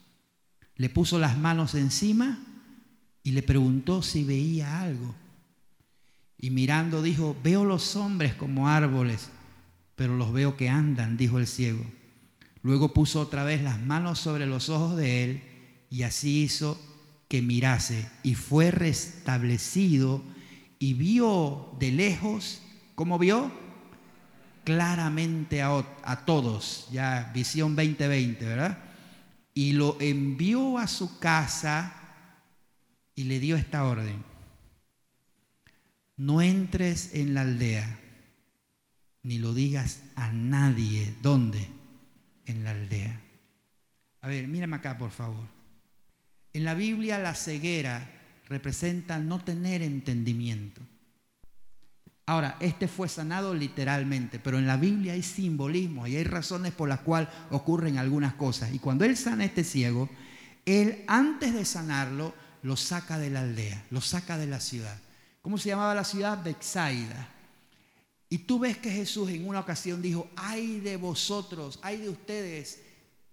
le 0.76 0.90
puso 0.90 1.20
las 1.20 1.38
manos 1.38 1.76
encima 1.76 2.40
y 3.26 3.32
le 3.32 3.42
preguntó 3.42 4.04
si 4.04 4.24
veía 4.24 4.82
algo. 4.82 5.16
Y 6.38 6.52
mirando 6.52 7.02
dijo, 7.02 7.36
veo 7.44 7.66
los 7.66 7.96
hombres 7.96 8.36
como 8.36 8.70
árboles, 8.70 9.32
pero 9.96 10.16
los 10.16 10.32
veo 10.32 10.56
que 10.56 10.70
andan, 10.70 11.18
dijo 11.18 11.40
el 11.40 11.48
ciego. 11.48 11.84
Luego 12.62 12.94
puso 12.94 13.20
otra 13.20 13.44
vez 13.44 13.64
las 13.64 13.82
manos 13.82 14.20
sobre 14.20 14.46
los 14.46 14.70
ojos 14.70 14.96
de 14.96 15.24
él 15.24 15.44
y 15.90 16.04
así 16.04 16.44
hizo 16.44 16.80
que 17.28 17.42
mirase 17.42 18.08
y 18.22 18.36
fue 18.36 18.70
restablecido 18.70 20.22
y 20.78 20.94
vio 20.94 21.76
de 21.80 21.92
lejos, 21.92 22.62
¿cómo 22.94 23.18
vio? 23.18 23.52
Claramente 24.66 25.64
a, 25.64 25.84
a 26.04 26.26
todos, 26.26 26.90
ya 26.92 27.32
visión 27.34 27.76
2020, 27.76 28.46
¿verdad? 28.46 28.78
Y 29.56 29.72
lo 29.72 29.98
envió 30.00 30.78
a 30.78 30.86
su 30.86 31.18
casa 31.18 32.05
y 33.16 33.24
le 33.24 33.40
dio 33.40 33.56
esta 33.56 33.86
orden. 33.86 34.24
No 36.18 36.42
entres 36.42 37.14
en 37.14 37.34
la 37.34 37.42
aldea, 37.42 38.00
ni 39.24 39.38
lo 39.38 39.54
digas 39.54 40.02
a 40.16 40.32
nadie. 40.32 41.14
¿Dónde? 41.22 41.68
En 42.46 42.64
la 42.64 42.72
aldea. 42.72 43.22
A 44.22 44.28
ver, 44.28 44.48
mírame 44.48 44.78
acá, 44.78 44.98
por 44.98 45.12
favor. 45.12 45.48
En 46.54 46.64
la 46.64 46.74
Biblia 46.74 47.20
la 47.20 47.36
ceguera 47.36 48.10
representa 48.48 49.20
no 49.20 49.44
tener 49.44 49.82
entendimiento. 49.82 50.82
Ahora, 52.28 52.58
este 52.60 52.88
fue 52.88 53.08
sanado 53.08 53.54
literalmente, 53.54 54.40
pero 54.40 54.58
en 54.58 54.66
la 54.66 54.78
Biblia 54.78 55.14
hay 55.14 55.22
simbolismo 55.22 56.08
y 56.08 56.16
hay 56.16 56.24
razones 56.24 56.74
por 56.74 56.90
las 56.90 57.02
cuales 57.02 57.30
ocurren 57.52 57.98
algunas 57.98 58.34
cosas. 58.34 58.74
Y 58.74 58.80
cuando 58.80 59.06
él 59.06 59.16
sana 59.16 59.44
a 59.44 59.48
este 59.48 59.64
ciego, 59.64 60.10
él 60.66 61.04
antes 61.08 61.54
de 61.54 61.66
sanarlo 61.66 62.34
lo 62.66 62.76
saca 62.76 63.20
de 63.20 63.30
la 63.30 63.42
aldea, 63.42 63.86
lo 63.92 64.02
saca 64.02 64.40
de 64.40 64.48
la 64.48 64.60
ciudad. 64.60 65.00
¿Cómo 65.44 65.60
se 65.60 65.70
llamaba 65.70 65.94
la 65.94 66.04
ciudad? 66.04 66.44
Bexaida. 66.44 67.30
Y 68.28 68.40
tú 68.40 68.58
ves 68.58 68.78
que 68.78 68.90
Jesús 68.90 69.30
en 69.30 69.48
una 69.48 69.60
ocasión 69.60 70.02
dijo, 70.02 70.28
ay 70.36 70.80
de 70.80 70.98
vosotros, 70.98 71.78
ay 71.84 71.98
de 71.98 72.10
ustedes, 72.10 72.80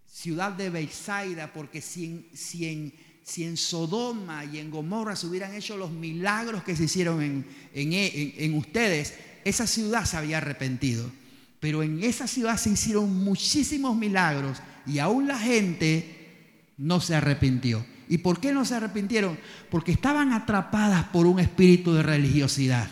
ciudad 0.06 0.52
de 0.52 0.68
Bexaida, 0.68 1.50
porque 1.50 1.80
si 1.80 2.04
en, 2.04 2.26
si, 2.34 2.94
si 3.24 3.44
en, 3.44 3.56
Sodoma 3.56 4.44
y 4.44 4.58
en 4.58 4.70
Gomorra 4.70 5.16
se 5.16 5.26
hubieran 5.26 5.54
hecho 5.54 5.78
los 5.78 5.90
milagros 5.90 6.62
que 6.62 6.76
se 6.76 6.84
hicieron 6.84 7.22
en, 7.22 7.46
en 7.72 8.54
ustedes, 8.54 9.14
esa 9.46 9.66
ciudad 9.66 10.04
se 10.04 10.18
había 10.18 10.36
arrepentido. 10.36 11.10
Pero 11.58 11.82
en 11.82 12.04
esa 12.04 12.26
ciudad 12.26 12.58
se 12.58 12.68
hicieron 12.68 13.24
muchísimos 13.24 13.96
milagros 13.96 14.58
y 14.86 14.98
aún 14.98 15.26
la 15.26 15.38
gente 15.38 16.74
no 16.76 17.00
se 17.00 17.14
arrepintió. 17.14 17.82
¿Y 18.12 18.18
por 18.18 18.40
qué 18.40 18.52
no 18.52 18.66
se 18.66 18.74
arrepintieron? 18.74 19.38
Porque 19.70 19.92
estaban 19.92 20.34
atrapadas 20.34 21.04
por 21.04 21.24
un 21.24 21.40
espíritu 21.40 21.94
de 21.94 22.02
religiosidad. 22.02 22.86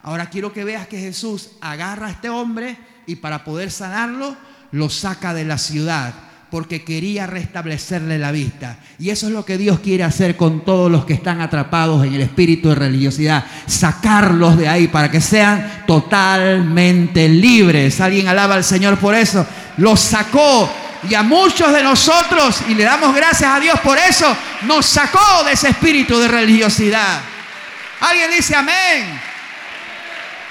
Ahora 0.00 0.30
quiero 0.30 0.54
que 0.54 0.64
veas 0.64 0.86
que 0.86 0.98
Jesús 0.98 1.50
agarra 1.60 2.06
a 2.06 2.10
este 2.12 2.30
hombre 2.30 2.78
y 3.06 3.16
para 3.16 3.44
poder 3.44 3.70
sanarlo 3.70 4.34
lo 4.70 4.88
saca 4.88 5.34
de 5.34 5.44
la 5.44 5.58
ciudad 5.58 6.14
porque 6.50 6.84
quería 6.84 7.26
restablecerle 7.26 8.18
la 8.18 8.32
vista. 8.32 8.78
Y 8.98 9.10
eso 9.10 9.26
es 9.26 9.34
lo 9.34 9.44
que 9.44 9.58
Dios 9.58 9.80
quiere 9.80 10.04
hacer 10.04 10.38
con 10.38 10.64
todos 10.64 10.90
los 10.90 11.04
que 11.04 11.12
están 11.12 11.42
atrapados 11.42 12.06
en 12.06 12.14
el 12.14 12.22
espíritu 12.22 12.70
de 12.70 12.74
religiosidad. 12.74 13.44
Sacarlos 13.66 14.56
de 14.56 14.68
ahí 14.68 14.88
para 14.88 15.10
que 15.10 15.20
sean 15.20 15.84
totalmente 15.86 17.28
libres. 17.28 18.00
¿Alguien 18.00 18.26
alaba 18.26 18.54
al 18.54 18.64
Señor 18.64 18.98
por 18.98 19.14
eso? 19.14 19.46
Los 19.76 20.00
sacó 20.00 20.70
y 21.08 21.14
a 21.14 21.22
muchos 21.22 21.72
de 21.72 21.82
nosotros, 21.82 22.62
y 22.68 22.74
le 22.74 22.84
damos 22.84 23.14
gracias 23.14 23.50
a 23.50 23.58
Dios 23.58 23.78
por 23.80 23.98
eso, 23.98 24.36
nos 24.62 24.86
sacó 24.86 25.42
de 25.44 25.52
ese 25.52 25.70
espíritu 25.70 26.18
de 26.18 26.28
religiosidad. 26.28 27.20
Alguien 28.00 28.30
dice 28.30 28.54
amén. 28.54 29.20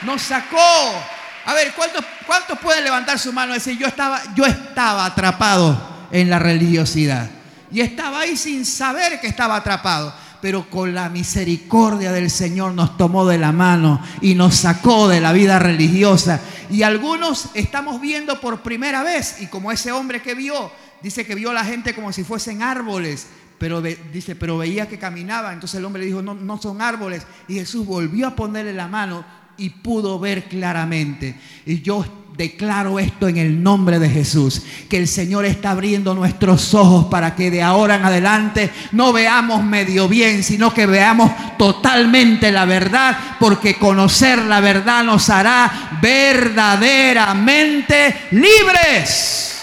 Nos 0.04 0.22
sacó 0.22 1.06
A 1.46 1.54
ver, 1.54 1.74
¿cuántos, 1.74 2.04
¿cuántos 2.26 2.58
pueden 2.60 2.84
levantar 2.84 3.18
su 3.18 3.34
mano 3.34 3.52
y 3.52 3.56
decir, 3.56 3.78
yo 3.78 3.88
estaba, 3.88 4.22
yo 4.36 4.46
estaba 4.46 5.06
atrapado 5.06 6.08
en 6.12 6.30
la 6.30 6.38
religiosidad? 6.38 7.30
Y 7.72 7.82
estaba 7.82 8.22
ahí 8.22 8.38
sin 8.38 8.66
saber 8.66 9.20
que 9.20 9.28
estaba 9.28 9.56
atrapado 9.56 10.14
pero 10.42 10.70
con 10.70 10.94
la 10.94 11.10
misericordia 11.10 12.12
del 12.12 12.30
Señor 12.30 12.74
nos 12.74 12.98
tomó 12.98 13.26
de 13.28 13.38
la 13.38 13.52
mano 13.52 14.02
y 14.22 14.36
nos 14.36 14.56
sacó 14.56 15.08
de 15.08 15.22
la 15.22 15.32
vida 15.34 15.60
religiosa. 15.60 16.42
Y 16.70 16.84
algunos 16.84 17.50
estamos 17.54 18.02
viendo 18.02 18.40
por 18.42 18.62
primera 18.62 19.04
vez, 19.04 19.38
y 19.42 19.48
como 19.48 19.72
ese 19.72 19.92
hombre 19.92 20.22
que 20.22 20.34
vio, 20.34 20.72
dice 21.02 21.26
que 21.26 21.36
vio 21.36 21.52
a 21.52 21.54
la 21.54 21.66
gente 21.66 21.94
como 21.94 22.12
si 22.12 22.24
fuesen 22.24 22.64
árboles, 22.64 23.28
pero 23.58 23.80
dice, 23.80 24.36
pero 24.36 24.58
veía 24.58 24.90
que 24.90 24.98
caminaba. 24.98 25.54
Entonces 25.54 25.78
el 25.78 25.86
hombre 25.86 26.04
dijo, 26.04 26.24
no, 26.24 26.34
no 26.34 26.60
son 26.60 26.82
árboles. 26.82 27.28
Y 27.48 27.54
Jesús 27.54 27.86
volvió 27.86 28.26
a 28.26 28.36
ponerle 28.36 28.74
la 28.74 28.88
mano 28.88 29.24
y 29.56 29.70
pudo 29.70 30.18
ver 30.18 30.46
claramente. 30.46 31.40
Y 31.68 31.82
yo 31.82 32.04
declaro 32.42 32.98
esto 32.98 33.28
en 33.28 33.38
el 33.38 33.62
nombre 33.62 34.00
de 34.00 34.10
Jesús, 34.10 34.64
que 34.90 34.98
el 34.98 35.08
Señor 35.08 35.46
está 35.46 35.70
abriendo 35.72 36.16
nuestros 36.16 36.74
ojos 36.74 37.06
para 37.06 37.36
que 37.36 37.52
de 37.52 37.62
ahora 37.62 37.98
en 37.98 38.04
adelante 38.04 38.72
no 38.94 39.14
veamos 39.14 39.64
medio 39.64 40.08
bien, 40.08 40.44
sino 40.44 40.74
que 40.74 40.88
veamos 40.88 41.32
totalmente 41.60 42.52
la 42.52 42.66
verdad, 42.66 43.36
porque 43.40 43.76
conocer 43.76 44.40
la 44.40 44.60
verdad 44.60 45.04
nos 45.04 45.30
hará 45.30 46.00
verdaderamente 46.02 48.26
libres. 48.32 49.62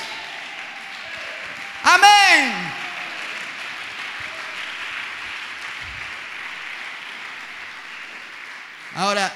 Amén. 1.82 2.52
Ahora, 8.94 9.32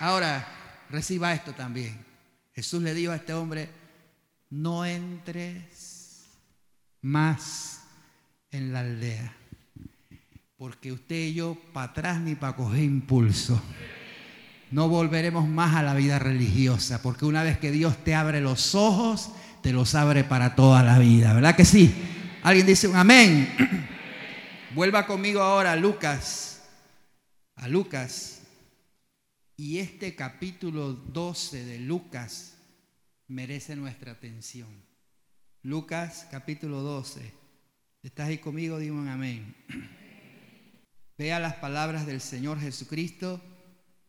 ahora, 0.00 0.44
reciba 0.90 1.32
esto 1.32 1.52
también. 1.52 2.09
Jesús 2.54 2.82
le 2.82 2.94
dijo 2.94 3.12
a 3.12 3.16
este 3.16 3.32
hombre, 3.32 3.68
no 4.50 4.84
entres 4.84 6.24
más 7.02 7.82
en 8.50 8.72
la 8.72 8.80
aldea, 8.80 9.34
porque 10.56 10.92
usted 10.92 11.16
y 11.16 11.34
yo 11.34 11.56
para 11.72 11.92
atrás 11.92 12.20
ni 12.20 12.34
para 12.34 12.56
coger 12.56 12.82
impulso. 12.82 13.62
No 14.70 14.88
volveremos 14.88 15.48
más 15.48 15.74
a 15.74 15.82
la 15.82 15.94
vida 15.94 16.18
religiosa, 16.18 17.02
porque 17.02 17.24
una 17.24 17.42
vez 17.42 17.58
que 17.58 17.70
Dios 17.70 17.96
te 18.04 18.14
abre 18.14 18.40
los 18.40 18.74
ojos, 18.74 19.30
te 19.62 19.72
los 19.72 19.94
abre 19.94 20.24
para 20.24 20.54
toda 20.54 20.82
la 20.82 20.98
vida, 20.98 21.32
¿verdad 21.32 21.56
que 21.56 21.64
sí? 21.64 21.94
Alguien 22.42 22.66
dice 22.66 22.88
un 22.88 22.96
amén. 22.96 23.54
Vuelva 24.74 25.06
conmigo 25.06 25.42
ahora 25.42 25.72
a 25.72 25.76
Lucas, 25.76 26.62
a 27.56 27.68
Lucas 27.68 28.39
y 29.60 29.78
este 29.78 30.14
capítulo 30.14 30.94
12 30.94 31.66
de 31.66 31.80
Lucas 31.80 32.56
merece 33.28 33.76
nuestra 33.76 34.12
atención. 34.12 34.70
Lucas 35.62 36.26
capítulo 36.30 36.80
12. 36.80 37.30
¿Estás 38.02 38.28
ahí 38.28 38.38
conmigo? 38.38 38.78
Dime 38.78 38.98
un 38.98 39.08
amén. 39.08 39.54
Vea 41.18 41.38
las 41.40 41.56
palabras 41.56 42.06
del 42.06 42.22
Señor 42.22 42.58
Jesucristo. 42.58 43.38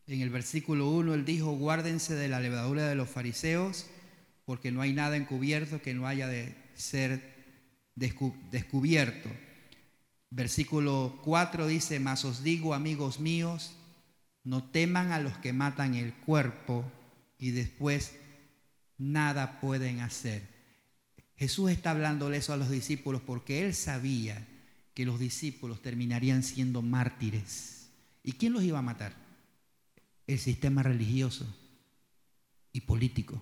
En 0.08 0.22
el 0.22 0.30
versículo 0.30 0.89
1 0.89 1.16
él 1.16 1.26
dijo, 1.26 1.52
guárdense 1.52 2.16
de 2.16 2.30
la 2.30 2.39
levadura 2.39 2.88
de 2.88 2.95
los 2.95 3.10
fariseos, 3.10 3.88
porque 4.45 4.72
no 4.72 4.80
hay 4.80 4.93
nada 4.93 5.18
encubierto 5.18 5.82
que 5.82 5.93
no 5.93 6.08
haya 6.08 6.30
de 6.30 6.56
ser 6.76 7.60
descubierto. 7.95 9.30
Versículo 10.30 11.20
4 11.26 11.68
dice, 11.68 11.99
mas 11.99 12.24
os 12.24 12.41
digo, 12.41 12.74
amigos 12.74 13.20
míos, 13.20 13.76
no 14.43 14.63
teman 14.63 15.11
a 15.11 15.19
los 15.19 15.37
que 15.37 15.53
matan 15.53 15.95
el 15.95 16.13
cuerpo 16.13 16.89
y 17.37 17.51
después 17.51 18.13
nada 18.97 19.59
pueden 19.59 19.99
hacer. 19.99 20.47
Jesús 21.35 21.71
está 21.71 21.91
hablándole 21.91 22.37
eso 22.37 22.53
a 22.53 22.57
los 22.57 22.69
discípulos 22.69 23.21
porque 23.25 23.65
él 23.65 23.73
sabía 23.73 24.47
que 24.93 25.05
los 25.05 25.19
discípulos 25.19 25.81
terminarían 25.81 26.43
siendo 26.43 26.81
mártires. 26.81 27.89
¿Y 28.23 28.33
quién 28.33 28.53
los 28.53 28.63
iba 28.63 28.79
a 28.79 28.83
matar? 28.83 29.15
El 30.27 30.37
sistema 30.37 30.83
religioso 30.83 31.45
y 32.71 32.81
político. 32.81 33.41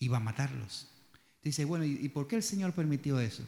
Iba 0.00 0.16
a 0.16 0.20
matarlos. 0.20 0.90
Dice, 1.42 1.64
bueno, 1.64 1.84
¿y 1.84 2.08
por 2.08 2.26
qué 2.26 2.36
el 2.36 2.42
Señor 2.42 2.72
permitió 2.72 3.20
eso? 3.20 3.46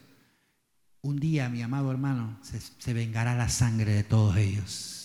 Un 1.00 1.18
día, 1.18 1.48
mi 1.48 1.62
amado 1.62 1.90
hermano, 1.90 2.38
se, 2.42 2.60
se 2.60 2.92
vengará 2.92 3.34
la 3.34 3.48
sangre 3.48 3.92
de 3.92 4.04
todos 4.04 4.36
ellos. 4.36 4.95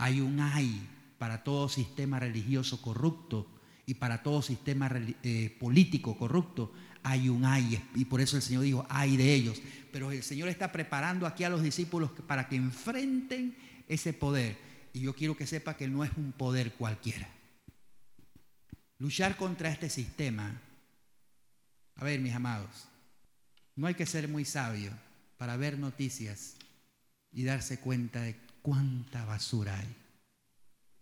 Hay 0.00 0.22
un 0.22 0.40
ay 0.40 0.80
para 1.18 1.44
todo 1.44 1.68
sistema 1.68 2.18
religioso 2.18 2.80
corrupto 2.80 3.46
y 3.84 3.92
para 3.92 4.22
todo 4.22 4.40
sistema 4.40 4.90
eh, 5.22 5.54
político 5.60 6.16
corrupto. 6.16 6.72
Hay 7.02 7.28
un 7.28 7.44
ay 7.44 7.78
y 7.94 8.06
por 8.06 8.22
eso 8.22 8.36
el 8.36 8.42
Señor 8.42 8.62
dijo, 8.62 8.86
ay 8.88 9.18
de 9.18 9.34
ellos. 9.34 9.60
Pero 9.92 10.10
el 10.10 10.22
Señor 10.22 10.48
está 10.48 10.72
preparando 10.72 11.26
aquí 11.26 11.44
a 11.44 11.50
los 11.50 11.62
discípulos 11.62 12.12
para 12.26 12.48
que 12.48 12.56
enfrenten 12.56 13.54
ese 13.88 14.14
poder. 14.14 14.56
Y 14.94 15.00
yo 15.00 15.14
quiero 15.14 15.36
que 15.36 15.46
sepa 15.46 15.76
que 15.76 15.86
no 15.86 16.02
es 16.02 16.10
un 16.16 16.32
poder 16.32 16.72
cualquiera. 16.72 17.28
Luchar 18.98 19.36
contra 19.36 19.70
este 19.70 19.90
sistema. 19.90 20.62
A 21.96 22.04
ver, 22.04 22.20
mis 22.20 22.34
amados, 22.34 22.88
no 23.76 23.86
hay 23.86 23.94
que 23.94 24.06
ser 24.06 24.28
muy 24.28 24.46
sabio 24.46 24.92
para 25.36 25.58
ver 25.58 25.78
noticias 25.78 26.54
y 27.32 27.44
darse 27.44 27.80
cuenta 27.80 28.22
de 28.22 28.36
cuánta 28.62 29.24
basura 29.24 29.78
hay, 29.78 29.96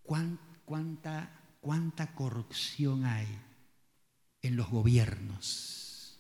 cuánta, 0.03 1.31
cuánta 1.61 2.15
corrupción 2.15 3.05
hay 3.05 3.27
en 4.43 4.57
los 4.57 4.69
gobiernos, 4.71 6.19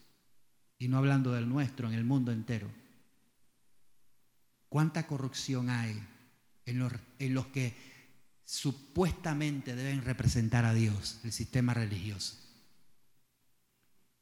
y 0.79 0.89
no 0.89 0.99
hablando 0.99 1.33
del 1.33 1.49
nuestro, 1.49 1.89
en 1.89 1.95
el 1.95 2.05
mundo 2.05 2.31
entero. 2.33 2.71
Cuánta 4.69 5.07
corrupción 5.07 5.71
hay 5.71 6.01
en 6.67 6.79
los, 6.79 6.93
en 7.19 7.35
los 7.35 7.47
que 7.47 7.75
supuestamente 8.45 9.75
deben 9.75 10.05
representar 10.05 10.65
a 10.65 10.75
Dios, 10.75 11.21
el 11.25 11.33
sistema 11.33 11.75
religioso. 11.75 12.37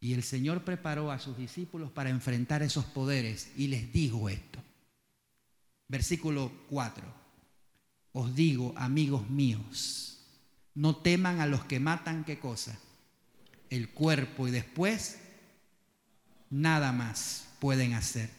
Y 0.01 0.14
el 0.14 0.23
Señor 0.23 0.64
preparó 0.64 1.11
a 1.11 1.19
sus 1.19 1.37
discípulos 1.37 1.91
para 1.91 2.11
enfrentar 2.11 2.62
esos 2.62 2.85
poderes 2.85 3.51
y 3.57 3.69
les 3.69 3.93
dijo 3.93 4.29
esto. 4.29 4.61
Versículo 5.89 6.53
4. 6.68 7.05
Os 8.12 8.34
digo, 8.34 8.74
amigos 8.76 9.28
míos, 9.28 10.18
no 10.74 10.97
teman 10.97 11.41
a 11.41 11.47
los 11.47 11.64
que 11.64 11.80
matan 11.80 12.24
qué 12.24 12.39
cosa? 12.39 12.78
El 13.70 13.91
cuerpo 13.91 14.49
y 14.49 14.51
después 14.51 15.18
nada 16.51 16.93
más 16.93 17.49
pueden 17.61 17.95
hacer. 17.95 18.30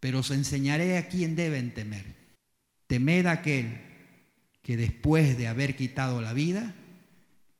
Pero 0.00 0.20
os 0.20 0.30
enseñaré 0.30 0.96
a 0.96 1.08
quién 1.08 1.36
deben 1.36 1.74
temer. 1.74 2.14
Temed 2.86 3.26
a 3.26 3.32
aquel 3.32 3.80
que 4.62 4.76
después 4.76 5.36
de 5.36 5.48
haber 5.48 5.76
quitado 5.76 6.20
la 6.20 6.32
vida, 6.32 6.74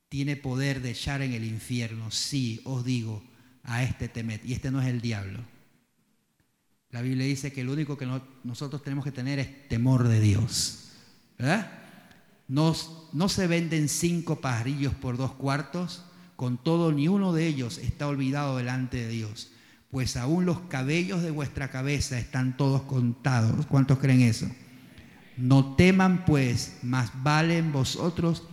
tiene 0.08 0.36
poder 0.36 0.80
de 0.80 0.90
echar 0.90 1.20
en 1.20 1.32
el 1.32 1.44
infierno. 1.44 2.10
Sí, 2.10 2.60
os 2.64 2.84
digo, 2.84 3.22
a 3.64 3.82
este 3.82 4.08
temed. 4.08 4.40
Y 4.44 4.54
este 4.54 4.70
no 4.70 4.80
es 4.80 4.88
el 4.88 5.00
diablo 5.00 5.57
la 6.90 7.02
Biblia 7.02 7.26
dice 7.26 7.52
que 7.52 7.64
lo 7.64 7.72
único 7.72 7.98
que 7.98 8.08
nosotros 8.44 8.82
tenemos 8.82 9.04
que 9.04 9.12
tener 9.12 9.38
es 9.38 9.68
temor 9.68 10.08
de 10.08 10.20
Dios. 10.20 10.92
¿verdad? 11.38 11.70
no 12.48 13.28
se 13.28 13.46
venden 13.46 13.88
cinco 13.88 14.40
pajarillos 14.40 14.94
por 14.94 15.16
dos 15.16 15.32
cuartos, 15.32 16.04
con 16.38 16.56
todo 16.56 16.92
ni 16.92 17.08
uno 17.08 17.32
de 17.32 17.46
ellos 17.46 17.78
está 17.78 18.06
olvidado 18.06 18.56
delante 18.56 18.98
de 18.98 19.08
Dios, 19.08 19.50
pues 19.90 20.16
aún 20.16 20.44
los 20.44 20.60
cabellos 20.60 21.22
de 21.22 21.32
vuestra 21.32 21.70
cabeza 21.70 22.18
están 22.18 22.56
todos 22.56 22.82
contados. 22.82 23.66
¿Cuántos 23.66 23.98
creen 23.98 24.20
eso? 24.20 24.46
No 25.36 25.74
teman 25.74 26.24
pues, 26.24 26.78
más 26.82 27.10
valen 27.22 27.72
vosotros 27.72 28.44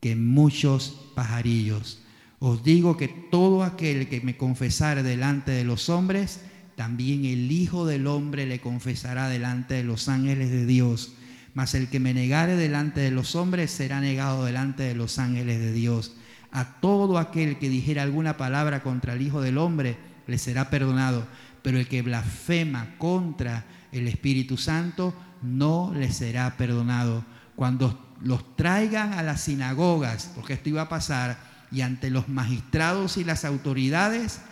que 0.00 0.16
muchos 0.16 1.10
pajarillos. 1.14 2.02
Os 2.38 2.64
digo 2.64 2.96
que 2.96 3.08
todo 3.08 3.64
aquel 3.64 4.08
que 4.08 4.20
me 4.20 4.36
confesare 4.36 5.02
delante 5.02 5.52
de 5.52 5.64
los 5.64 5.88
hombres, 5.88 6.40
también 6.76 7.24
el 7.24 7.50
Hijo 7.50 7.86
del 7.86 8.06
Hombre 8.06 8.46
le 8.46 8.60
confesará 8.60 9.28
delante 9.28 9.74
de 9.74 9.84
los 9.84 10.08
ángeles 10.08 10.50
de 10.50 10.66
Dios. 10.66 11.14
Mas 11.54 11.74
el 11.74 11.88
que 11.88 12.00
me 12.00 12.12
negare 12.12 12.54
delante 12.54 13.00
de 13.00 13.10
los 13.10 13.34
hombres 13.34 13.70
será 13.70 14.00
negado 14.00 14.44
delante 14.44 14.82
de 14.82 14.94
los 14.94 15.18
ángeles 15.18 15.58
de 15.58 15.72
Dios. 15.72 16.14
A 16.52 16.80
todo 16.80 17.18
aquel 17.18 17.58
que 17.58 17.70
dijera 17.70 18.02
alguna 18.02 18.36
palabra 18.36 18.82
contra 18.82 19.14
el 19.14 19.22
Hijo 19.22 19.40
del 19.40 19.56
Hombre 19.56 19.96
le 20.26 20.36
será 20.36 20.68
perdonado. 20.68 21.26
Pero 21.62 21.78
el 21.78 21.88
que 21.88 22.02
blasfema 22.02 22.94
contra 22.98 23.64
el 23.90 24.06
Espíritu 24.06 24.58
Santo 24.58 25.14
no 25.40 25.94
le 25.96 26.12
será 26.12 26.58
perdonado. 26.58 27.24
Cuando 27.56 28.14
los 28.20 28.54
traigan 28.54 29.14
a 29.14 29.22
las 29.22 29.40
sinagogas, 29.40 30.30
porque 30.34 30.52
esto 30.52 30.68
iba 30.68 30.82
a 30.82 30.88
pasar, 30.90 31.38
y 31.72 31.80
ante 31.80 32.10
los 32.10 32.28
magistrados 32.28 33.16
y 33.16 33.24
las 33.24 33.46
autoridades, 33.46 34.42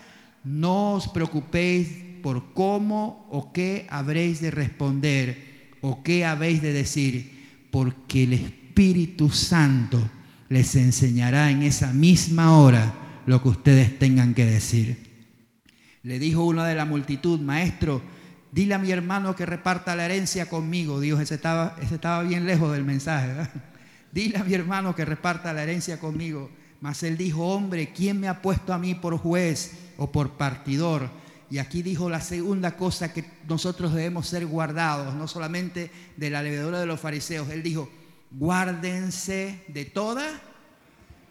no 0.42 0.94
os 0.94 1.08
preocupéis 1.08 2.03
por 2.24 2.54
cómo 2.54 3.28
o 3.30 3.52
qué 3.52 3.86
habréis 3.90 4.40
de 4.40 4.50
responder 4.50 5.74
o 5.82 6.02
qué 6.02 6.24
habéis 6.24 6.62
de 6.62 6.72
decir, 6.72 7.68
porque 7.70 8.22
el 8.22 8.32
Espíritu 8.32 9.28
Santo 9.28 10.02
les 10.48 10.74
enseñará 10.74 11.50
en 11.50 11.62
esa 11.62 11.92
misma 11.92 12.56
hora 12.56 12.94
lo 13.26 13.42
que 13.42 13.50
ustedes 13.50 13.98
tengan 13.98 14.32
que 14.32 14.46
decir. 14.46 14.96
Le 16.02 16.18
dijo 16.18 16.46
uno 16.46 16.64
de 16.64 16.74
la 16.74 16.86
multitud, 16.86 17.40
maestro, 17.40 18.00
dile 18.52 18.72
a 18.72 18.78
mi 18.78 18.90
hermano 18.90 19.36
que 19.36 19.44
reparta 19.44 19.94
la 19.94 20.06
herencia 20.06 20.46
conmigo. 20.46 21.00
Dios, 21.00 21.20
ese 21.20 21.34
estaba, 21.34 21.76
ese 21.82 21.96
estaba 21.96 22.22
bien 22.22 22.46
lejos 22.46 22.72
del 22.72 22.84
mensaje. 22.84 23.50
Dile 24.12 24.38
a 24.38 24.44
mi 24.44 24.54
hermano 24.54 24.94
que 24.94 25.04
reparta 25.04 25.52
la 25.52 25.64
herencia 25.64 26.00
conmigo. 26.00 26.50
Mas 26.80 27.02
él 27.02 27.18
dijo, 27.18 27.48
hombre, 27.48 27.92
¿quién 27.92 28.18
me 28.18 28.28
ha 28.28 28.40
puesto 28.40 28.72
a 28.72 28.78
mí 28.78 28.94
por 28.94 29.18
juez 29.18 29.72
o 29.98 30.10
por 30.10 30.38
partidor? 30.38 31.10
Y 31.54 31.60
aquí 31.60 31.82
dijo 31.82 32.10
la 32.10 32.20
segunda 32.20 32.76
cosa 32.76 33.12
que 33.12 33.24
nosotros 33.48 33.94
debemos 33.94 34.26
ser 34.26 34.44
guardados, 34.44 35.14
no 35.14 35.28
solamente 35.28 35.88
de 36.16 36.28
la 36.28 36.42
levedura 36.42 36.80
de 36.80 36.86
los 36.86 36.98
fariseos. 36.98 37.48
Él 37.48 37.62
dijo, 37.62 37.88
guárdense 38.32 39.62
de 39.68 39.84
toda 39.84 40.26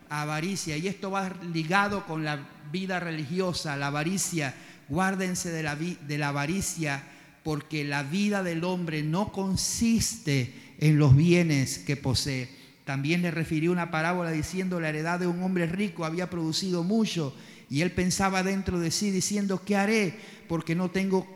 avaricia. 0.08 0.78
Y 0.78 0.88
esto 0.88 1.12
va 1.12 1.30
ligado 1.52 2.06
con 2.06 2.24
la 2.24 2.40
vida 2.72 3.02
religiosa, 3.02 3.76
la 3.76 3.88
avaricia. 3.88 4.56
Guárdense 4.88 5.52
de 5.52 5.62
la, 5.62 5.76
de 5.76 6.18
la 6.18 6.30
avaricia 6.30 7.04
porque 7.44 7.84
la 7.84 8.04
vida 8.04 8.44
del 8.44 8.64
hombre 8.64 9.04
no 9.04 9.34
consiste 9.34 10.54
en 10.80 11.00
los 11.00 11.18
bienes 11.18 11.80
que 11.80 11.98
posee. 11.98 12.48
También 12.86 13.24
le 13.24 13.32
refirió 13.32 13.74
una 13.74 13.92
parábola 13.92 14.32
diciendo 14.32 14.80
la 14.80 14.88
heredad 14.88 15.20
de 15.20 15.28
un 15.28 15.44
hombre 15.44 15.66
rico 15.66 16.06
había 16.06 16.30
producido 16.30 16.82
mucho 16.82 17.36
y 17.70 17.82
él 17.82 17.92
pensaba 17.92 18.44
dentro 18.44 18.80
de 18.80 18.92
sí 18.92 19.12
diciendo, 19.12 19.62
¿qué 19.66 19.76
haré? 19.76 20.20
Porque 20.48 20.76
no 20.76 20.92
tengo, 20.92 21.28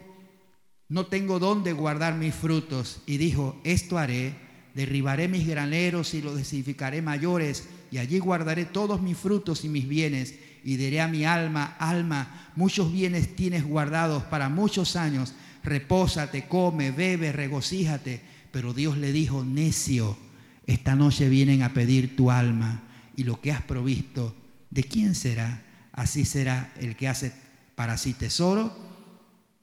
no 0.90 1.08
tengo 1.08 1.40
dónde 1.40 1.74
guardar 1.74 2.16
mis 2.16 2.36
frutos. 2.36 3.02
Y 3.06 3.18
dijo, 3.18 3.60
esto 3.64 3.98
haré, 3.98 4.36
derribaré 4.74 5.28
mis 5.28 5.48
graneros 5.48 6.14
y 6.14 6.22
los 6.22 6.38
desificaré 6.38 7.02
mayores 7.02 7.68
y 7.92 7.98
allí 7.98 8.20
guardaré 8.20 8.66
todos 8.66 9.02
mis 9.02 9.18
frutos 9.18 9.64
y 9.66 9.70
mis 9.70 9.88
bienes 9.88 10.36
y 10.64 10.76
diré 10.76 11.02
a 11.02 11.08
mi 11.08 11.24
alma, 11.26 11.76
alma, 11.80 12.52
muchos 12.56 12.92
bienes 12.92 13.36
tienes 13.36 13.64
guardados 13.66 14.24
para 14.24 14.50
muchos 14.50 14.96
años, 14.96 15.34
repósate, 15.64 16.48
come, 16.48 16.92
bebe, 16.92 17.32
regocíjate. 17.32 18.22
Pero 18.52 18.74
Dios 18.74 18.98
le 18.98 19.12
dijo, 19.12 19.46
necio, 19.46 20.18
esta 20.66 20.96
noche 20.96 21.30
vienen 21.30 21.64
a 21.64 21.74
pedir 21.74 22.16
tu 22.16 22.32
alma 22.32 22.84
y 23.16 23.24
lo 23.24 23.40
que 23.40 23.52
has 23.52 23.62
provisto, 23.62 24.36
¿de 24.70 24.84
quién 24.84 25.16
será? 25.16 25.64
Así 25.98 26.26
será 26.26 26.72
el 26.80 26.95
que 26.95 27.08
hace 27.08 27.34
para 27.74 27.98
sí 27.98 28.14
tesoro, 28.14 28.72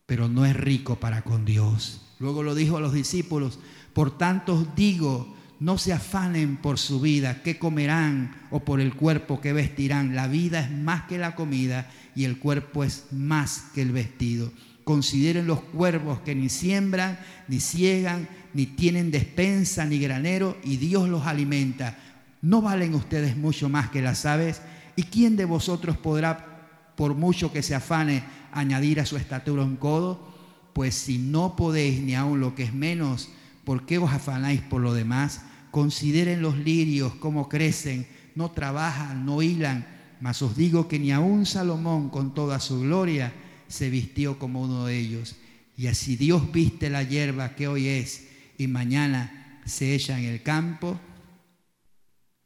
pero 0.05 0.29
no 0.29 0.45
es 0.45 0.57
rico 0.57 0.97
para 0.99 1.23
con 1.23 1.45
Dios. 1.45 2.03
Luego 2.19 2.43
lo 2.43 2.57
dijo 2.57 2.77
a 2.77 2.81
los 2.81 2.93
discípulos, 2.93 3.61
por 3.93 4.19
tanto 4.19 4.55
os 4.55 4.75
digo, 4.75 5.33
no 5.61 5.79
se 5.79 5.93
afanen 5.93 6.57
por 6.57 6.81
su 6.81 7.01
vida, 7.01 7.41
qué 7.45 7.57
comerán 7.57 8.35
o 8.51 8.65
por 8.65 8.81
el 8.81 8.95
cuerpo 8.95 9.41
que 9.41 9.53
vestirán. 9.53 10.17
La 10.17 10.27
vida 10.27 10.59
es 10.59 10.73
más 10.73 11.05
que 11.05 11.19
la 11.19 11.37
comida 11.37 11.89
y 12.17 12.25
el 12.25 12.41
cuerpo 12.41 12.83
es 12.83 13.05
más 13.13 13.67
que 13.73 13.83
el 13.83 13.93
vestido. 13.93 14.53
Consideren 14.83 15.47
los 15.47 15.61
cuervos 15.61 16.19
que 16.23 16.35
ni 16.35 16.49
siembran, 16.49 17.17
ni 17.47 17.61
ciegan, 17.61 18.29
ni 18.55 18.67
tienen 18.67 19.13
despensa, 19.13 19.85
ni 19.85 20.01
granero, 20.01 20.59
y 20.65 20.79
Dios 20.79 21.09
los 21.09 21.29
alimenta. 21.29 21.97
¿No 22.43 22.61
valen 22.61 22.93
ustedes 22.93 23.37
mucho 23.37 23.69
más 23.69 23.91
que 23.91 24.03
las 24.03 24.27
aves? 24.27 24.61
¿Y 24.97 25.05
quién 25.05 25.37
de 25.37 25.45
vosotros 25.45 25.97
podrá, 25.97 26.93
por 26.97 27.15
mucho 27.15 27.53
que 27.53 27.63
se 27.63 27.75
afane, 27.75 28.25
añadir 28.53 29.01
a 29.01 29.07
su 29.07 29.17
estatura 29.17 29.65
un 29.65 29.77
codo? 29.77 30.33
Pues 30.73 30.95
si 30.95 31.19
no 31.19 31.57
podéis 31.57 32.01
ni 32.01 32.15
aun 32.15 32.41
lo 32.41 32.55
que 32.55 32.65
es 32.65 32.75
menos, 32.75 33.29
¿por 33.65 33.87
qué 33.87 33.99
os 33.99 34.13
afanáis 34.13 34.61
por 34.61 34.81
lo 34.81 34.95
demás? 34.95 35.43
Consideren 35.71 36.43
los 36.43 36.57
lirios, 36.57 37.15
cómo 37.15 37.49
crecen, 37.49 38.07
no 38.35 38.51
trabajan, 38.51 39.25
no 39.25 39.43
hilan, 39.43 39.87
mas 40.21 40.43
os 40.43 40.57
digo 40.57 40.89
que 40.89 40.99
ni 40.99 41.13
aun 41.13 41.47
Salomón 41.47 42.11
con 42.11 42.35
toda 42.35 42.61
su 42.61 42.81
gloria 42.81 43.33
se 43.69 43.91
vistió 43.91 44.39
como 44.39 44.63
uno 44.63 44.87
de 44.87 44.99
ellos. 44.99 45.37
Y 45.77 45.89
así 45.89 46.17
Dios 46.17 46.53
viste 46.53 46.91
la 46.91 47.03
hierba 47.03 47.57
que 47.57 47.67
hoy 47.67 47.89
es 47.89 48.29
y 48.57 48.69
mañana 48.69 49.61
se 49.65 49.95
echa 49.95 50.19
en 50.19 50.27
el 50.27 50.43
campo, 50.43 50.99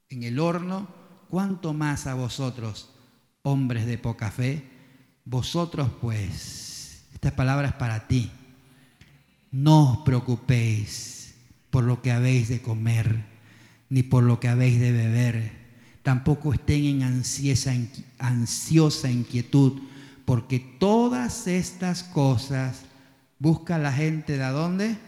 en 0.08 0.22
el 0.22 0.38
horno, 0.38 0.97
¿cuánto 1.30 1.72
más 1.74 2.06
a 2.06 2.14
vosotros, 2.14 2.90
hombres 3.42 3.86
de 3.86 3.98
poca 3.98 4.30
fe? 4.30 4.64
Vosotros 5.24 5.90
pues, 6.00 7.04
esta 7.12 7.34
palabra 7.34 7.68
es 7.68 7.74
para 7.74 8.06
ti, 8.08 8.30
no 9.50 9.92
os 9.92 9.98
preocupéis 9.98 11.34
por 11.70 11.84
lo 11.84 12.02
que 12.02 12.12
habéis 12.12 12.48
de 12.48 12.62
comer, 12.62 13.24
ni 13.88 14.02
por 14.02 14.24
lo 14.24 14.40
que 14.40 14.48
habéis 14.48 14.80
de 14.80 14.92
beber, 14.92 15.52
tampoco 16.02 16.52
estén 16.52 16.84
en 16.84 17.02
ansiosa, 17.02 17.74
ansiosa 18.18 19.10
inquietud 19.10 19.80
porque 20.28 20.58
todas 20.58 21.46
estas 21.46 22.02
cosas 22.02 22.82
busca 23.38 23.78
la 23.78 23.90
gente 23.94 24.36
de 24.36 24.44
dónde? 24.50 24.98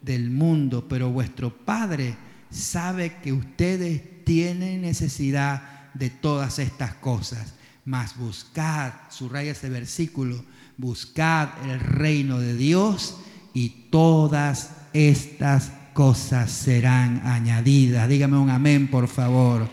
Del 0.00 0.30
mundo, 0.30 0.86
pero 0.88 1.10
vuestro 1.10 1.52
Padre 1.52 2.14
sabe 2.50 3.16
que 3.20 3.32
ustedes 3.32 4.02
tienen 4.24 4.82
necesidad 4.82 5.90
de 5.94 6.10
todas 6.10 6.58
estas 6.58 6.94
cosas. 6.94 7.54
Mas 7.84 8.16
buscad, 8.16 8.92
subraya 9.10 9.52
ese 9.52 9.68
versículo, 9.68 10.42
buscad 10.76 11.50
el 11.64 11.78
reino 11.80 12.38
de 12.38 12.56
Dios 12.56 13.16
y 13.52 13.68
todas 13.90 14.70
estas 14.92 15.72
cosas 15.92 16.50
serán 16.50 17.22
añadidas. 17.26 18.08
Dígame 18.08 18.38
un 18.38 18.50
amén, 18.50 18.88
por 18.88 19.08
favor. 19.08 19.68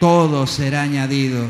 Todo 0.00 0.46
será 0.46 0.82
añadido. 0.82 1.46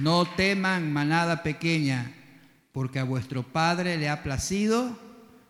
No 0.00 0.26
teman 0.26 0.92
manada 0.92 1.42
pequeña, 1.42 2.12
porque 2.70 3.00
a 3.00 3.04
vuestro 3.04 3.42
Padre 3.42 3.96
le 3.96 4.08
ha 4.08 4.22
placido 4.22 4.96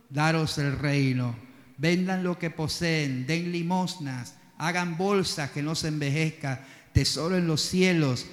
daros 0.09 0.57
el 0.57 0.79
reino. 0.79 1.37
Vendan 1.77 2.25
lo 2.25 2.39
que 2.39 2.49
poseen, 2.49 3.27
den 3.27 3.53
limosnas, 3.53 4.37
hagan 4.57 4.97
bolsas 4.97 5.51
que 5.51 5.63
no 5.63 5.75
se 5.75 5.89
envejezca, 5.89 6.65
tesoro 6.95 7.37
en 7.37 7.47
los 7.47 7.61
cielos, 7.61 8.25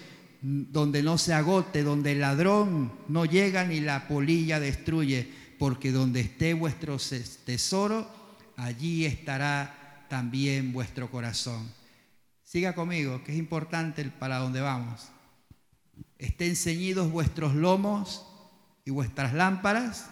donde 0.41 1.03
no 1.03 1.18
se 1.18 1.34
agote, 1.34 1.84
donde 1.84 2.13
el 2.13 2.22
ladrón 2.22 2.93
no 3.09 3.26
llega 3.26 3.66
ni 3.66 3.82
la 3.82 4.07
polilla 4.07 4.61
destruye, 4.61 5.30
porque 5.59 5.91
donde 5.91 6.22
esté 6.22 6.53
vuestro 6.53 6.97
tesoro, 7.45 8.09
allí 8.55 9.05
estará 9.05 10.05
también 10.07 10.72
vuestro 10.72 11.11
corazón. 11.11 11.70
Siga 12.45 12.74
conmigo, 12.74 13.22
que 13.22 13.34
es 13.34 13.38
importante 13.38 14.05
para 14.05 14.38
donde 14.38 14.61
vamos 14.61 15.09
estén 16.18 16.55
ceñidos 16.55 17.11
vuestros 17.11 17.55
lomos 17.55 18.26
y 18.86 18.91
vuestras 18.91 19.34
lámparas. 19.34 20.09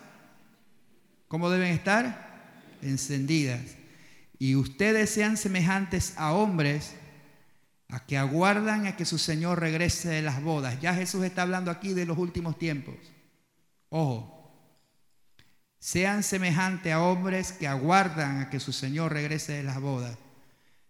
¿Cómo 1.28 1.50
deben 1.50 1.74
estar? 1.74 2.52
Encendidas. 2.82 3.62
Y 4.40 4.56
ustedes 4.56 5.10
sean 5.10 5.38
semejantes 5.38 6.14
a 6.18 6.34
hombres 6.34 6.96
a 7.90 8.06
que 8.06 8.18
aguardan 8.18 8.88
a 8.88 8.98
que 8.98 9.06
su 9.06 9.18
Señor 9.18 9.60
regrese 9.60 10.10
de 10.10 10.22
las 10.22 10.42
bodas. 10.42 10.82
Ya 10.82 10.96
Jesús 10.96 11.24
está 11.24 11.44
hablando 11.44 11.70
aquí 11.70 11.94
de 11.94 12.06
los 12.06 12.18
últimos 12.18 12.58
tiempos. 12.58 12.96
Ojo. 13.90 14.32
Sean 15.78 16.24
semejantes 16.24 16.92
a 16.94 17.02
hombres 17.04 17.52
que 17.52 17.68
aguardan 17.68 18.42
a 18.42 18.50
que 18.50 18.60
su 18.60 18.72
Señor 18.72 19.12
regrese 19.14 19.52
de 19.52 19.64
las 19.64 19.80
bodas, 19.80 20.18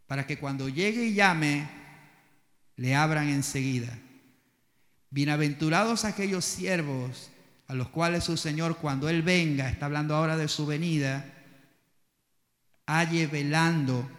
para 0.07 0.28
que 0.28 0.38
cuando 0.38 0.70
llegue 0.70 1.05
y 1.05 1.14
llame, 1.16 1.68
le 2.76 2.95
abran 2.95 3.28
enseguida. 3.28 3.97
Bienaventurados 5.14 6.05
aquellos 6.05 6.43
siervos 6.43 7.30
a 7.68 7.76
los 7.76 7.89
cuales 7.89 8.24
su 8.24 8.36
Señor 8.36 8.78
cuando 8.78 9.09
Él 9.09 9.22
venga, 9.22 9.70
está 9.70 9.86
hablando 9.86 10.16
ahora 10.16 10.38
de 10.38 10.47
su 10.47 10.66
venida, 10.66 11.32
halle 12.88 13.28
velando. 13.28 14.09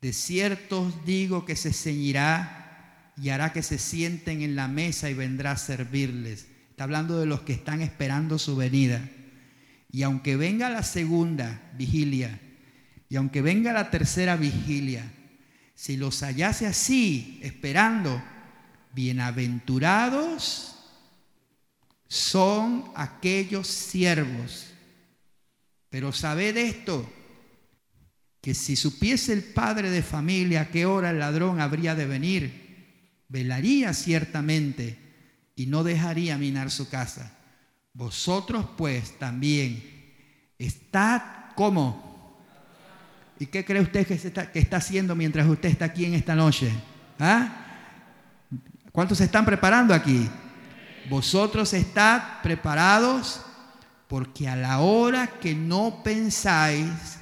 De 0.00 0.12
ciertos 0.12 1.04
digo 1.06 1.44
que 1.44 1.54
se 1.54 1.72
ceñirá 1.72 3.12
y 3.16 3.28
hará 3.28 3.52
que 3.52 3.62
se 3.62 3.78
sienten 3.78 4.42
en 4.42 4.56
la 4.56 4.66
mesa 4.66 5.08
y 5.08 5.14
vendrá 5.14 5.52
a 5.52 5.56
servirles. 5.56 6.48
Está 6.70 6.82
hablando 6.82 7.20
de 7.20 7.26
los 7.26 7.42
que 7.42 7.52
están 7.52 7.80
esperando 7.80 8.40
su 8.40 8.56
venida. 8.56 9.08
Y 9.92 10.02
aunque 10.02 10.34
venga 10.34 10.68
la 10.68 10.82
segunda 10.82 11.70
vigilia, 11.78 12.40
y 13.08 13.14
aunque 13.14 13.40
venga 13.40 13.72
la 13.72 13.92
tercera 13.92 14.34
vigilia, 14.34 15.08
si 15.76 15.96
los 15.96 16.24
hallase 16.24 16.66
así, 16.66 17.38
esperando, 17.44 18.20
Bienaventurados 18.92 20.72
son 22.12 22.90
aquellos 22.94 23.66
siervos. 23.66 24.66
Pero 25.88 26.12
sabed 26.12 26.56
esto, 26.56 27.10
que 28.42 28.54
si 28.54 28.76
supiese 28.76 29.32
el 29.32 29.42
padre 29.42 29.90
de 29.90 30.02
familia 30.02 30.62
a 30.62 30.68
qué 30.68 30.84
hora 30.84 31.10
el 31.10 31.20
ladrón 31.20 31.60
habría 31.60 31.94
de 31.94 32.06
venir, 32.06 33.22
velaría 33.28 33.94
ciertamente 33.94 34.98
y 35.56 35.66
no 35.66 35.84
dejaría 35.84 36.36
minar 36.36 36.70
su 36.70 36.88
casa. 36.88 37.38
Vosotros 37.94 38.66
pues 38.76 39.18
también 39.18 39.82
estad 40.58 41.22
como. 41.54 42.38
¿Y 43.38 43.46
qué 43.46 43.64
cree 43.64 43.80
usted 43.80 44.06
que, 44.06 44.14
está, 44.14 44.52
que 44.52 44.58
está 44.58 44.76
haciendo 44.78 45.14
mientras 45.14 45.46
usted 45.46 45.68
está 45.68 45.86
aquí 45.86 46.04
en 46.04 46.14
esta 46.14 46.34
noche? 46.34 46.70
¿Ah? 47.18 47.61
¿Cuántos 48.92 49.18
se 49.18 49.24
están 49.24 49.46
preparando 49.46 49.94
aquí? 49.94 50.28
Vosotros 51.08 51.72
estad 51.72 52.42
preparados 52.42 53.40
porque 54.06 54.46
a 54.46 54.54
la 54.54 54.80
hora 54.80 55.38
que 55.40 55.54
no 55.54 56.02
pensáis, 56.04 57.18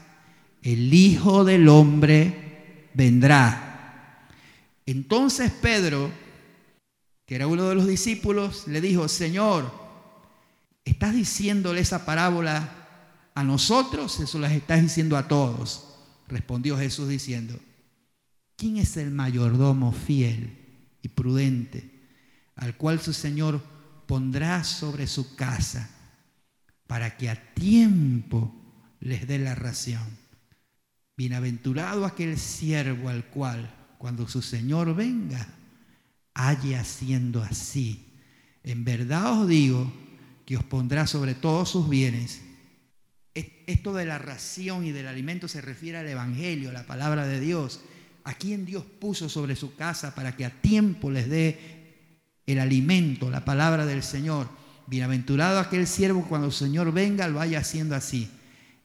el 0.63 0.93
Hijo 0.93 1.45
del 1.45 1.69
Hombre 1.69 2.91
vendrá. 2.95 4.27
Entonces 4.85 5.53
Pedro, 5.53 6.11
que 7.25 7.37
era 7.37 7.47
uno 7.47 7.69
de 7.69 7.77
los 7.77 7.87
discípulos, 7.87 8.67
le 8.67 8.81
dijo, 8.81 9.07
Señor, 9.07 9.73
¿estás 10.85 11.15
diciéndole 11.15 11.81
esa 11.81 12.05
parábola 12.05 12.69
a 13.37 13.45
nosotros? 13.45 14.19
Eso 14.19 14.41
las 14.41 14.51
estás 14.51 14.83
diciendo 14.83 15.17
a 15.17 15.29
todos. 15.29 15.87
Respondió 16.27 16.77
Jesús 16.77 17.09
diciendo, 17.09 17.57
¿quién 18.57 18.79
es 18.79 18.97
el 18.97 19.13
mayordomo 19.13 19.93
fiel 19.93 20.60
y 21.03 21.09
prudente 21.09 21.99
al 22.57 22.77
cual 22.77 23.01
su 23.01 23.13
Señor 23.13 23.63
pondrá 24.07 24.65
sobre 24.65 25.07
su 25.07 25.35
casa? 25.35 25.97
para 26.91 27.17
que 27.17 27.31
a 27.31 27.37
tiempo 27.55 28.53
les 28.99 29.29
dé 29.29 29.39
la 29.39 29.55
ración. 29.55 30.03
Bienaventurado 31.17 32.05
aquel 32.05 32.37
siervo 32.37 33.11
al 33.11 33.27
cual, 33.27 33.73
cuando 33.97 34.27
su 34.27 34.43
Señor 34.43 34.97
venga, 34.97 35.47
haya 36.35 36.81
haciendo 36.81 37.45
así. 37.45 38.13
En 38.65 38.85
verdad 38.85 39.41
os 39.41 39.47
digo 39.47 39.93
que 40.45 40.57
os 40.57 40.65
pondrá 40.65 41.07
sobre 41.07 41.37
todos 41.37 41.71
sus 41.71 41.89
bienes. 41.89 42.43
Esto 43.35 43.95
de 43.95 44.07
la 44.07 44.19
ración 44.19 44.85
y 44.85 44.91
del 44.91 45.07
alimento 45.07 45.47
se 45.47 45.61
refiere 45.61 45.99
al 45.99 46.09
Evangelio, 46.09 46.73
la 46.73 46.89
palabra 46.89 47.25
de 47.25 47.39
Dios. 47.39 47.83
A 48.25 48.35
quien 48.35 48.67
Dios 48.67 48.85
puso 48.85 49.29
sobre 49.29 49.57
su 49.57 49.75
casa 49.75 50.15
para 50.15 50.37
que 50.37 50.45
a 50.45 50.51
tiempo 50.61 51.11
les 51.11 51.29
dé 51.29 51.59
el 52.47 52.59
alimento, 52.59 53.31
la 53.31 53.45
palabra 53.45 53.87
del 53.87 54.03
Señor. 54.03 54.49
Bienaventurado 54.87 55.59
aquel 55.59 55.87
siervo 55.87 56.27
cuando 56.29 56.49
el 56.49 56.53
Señor 56.53 56.93
venga 56.93 57.29
lo 57.29 57.37
vaya 57.37 57.61
haciendo 57.61 57.95
así. 57.95 58.31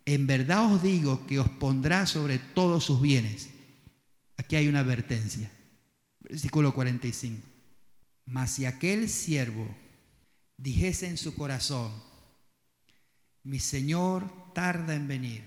En 0.05 0.27
verdad 0.27 0.71
os 0.71 0.83
digo 0.83 1.25
que 1.25 1.39
os 1.39 1.49
pondrá 1.49 2.05
sobre 2.05 2.37
todos 2.37 2.83
sus 2.83 3.01
bienes. 3.01 3.49
Aquí 4.37 4.55
hay 4.55 4.67
una 4.67 4.81
advertencia. 4.81 5.51
Versículo 6.19 6.73
45. 6.73 7.41
Mas 8.25 8.51
si 8.51 8.65
aquel 8.65 9.09
siervo 9.09 9.67
dijese 10.57 11.07
en 11.07 11.17
su 11.17 11.35
corazón, 11.35 11.91
mi 13.43 13.59
Señor 13.59 14.53
tarda 14.53 14.95
en 14.95 15.07
venir, 15.07 15.43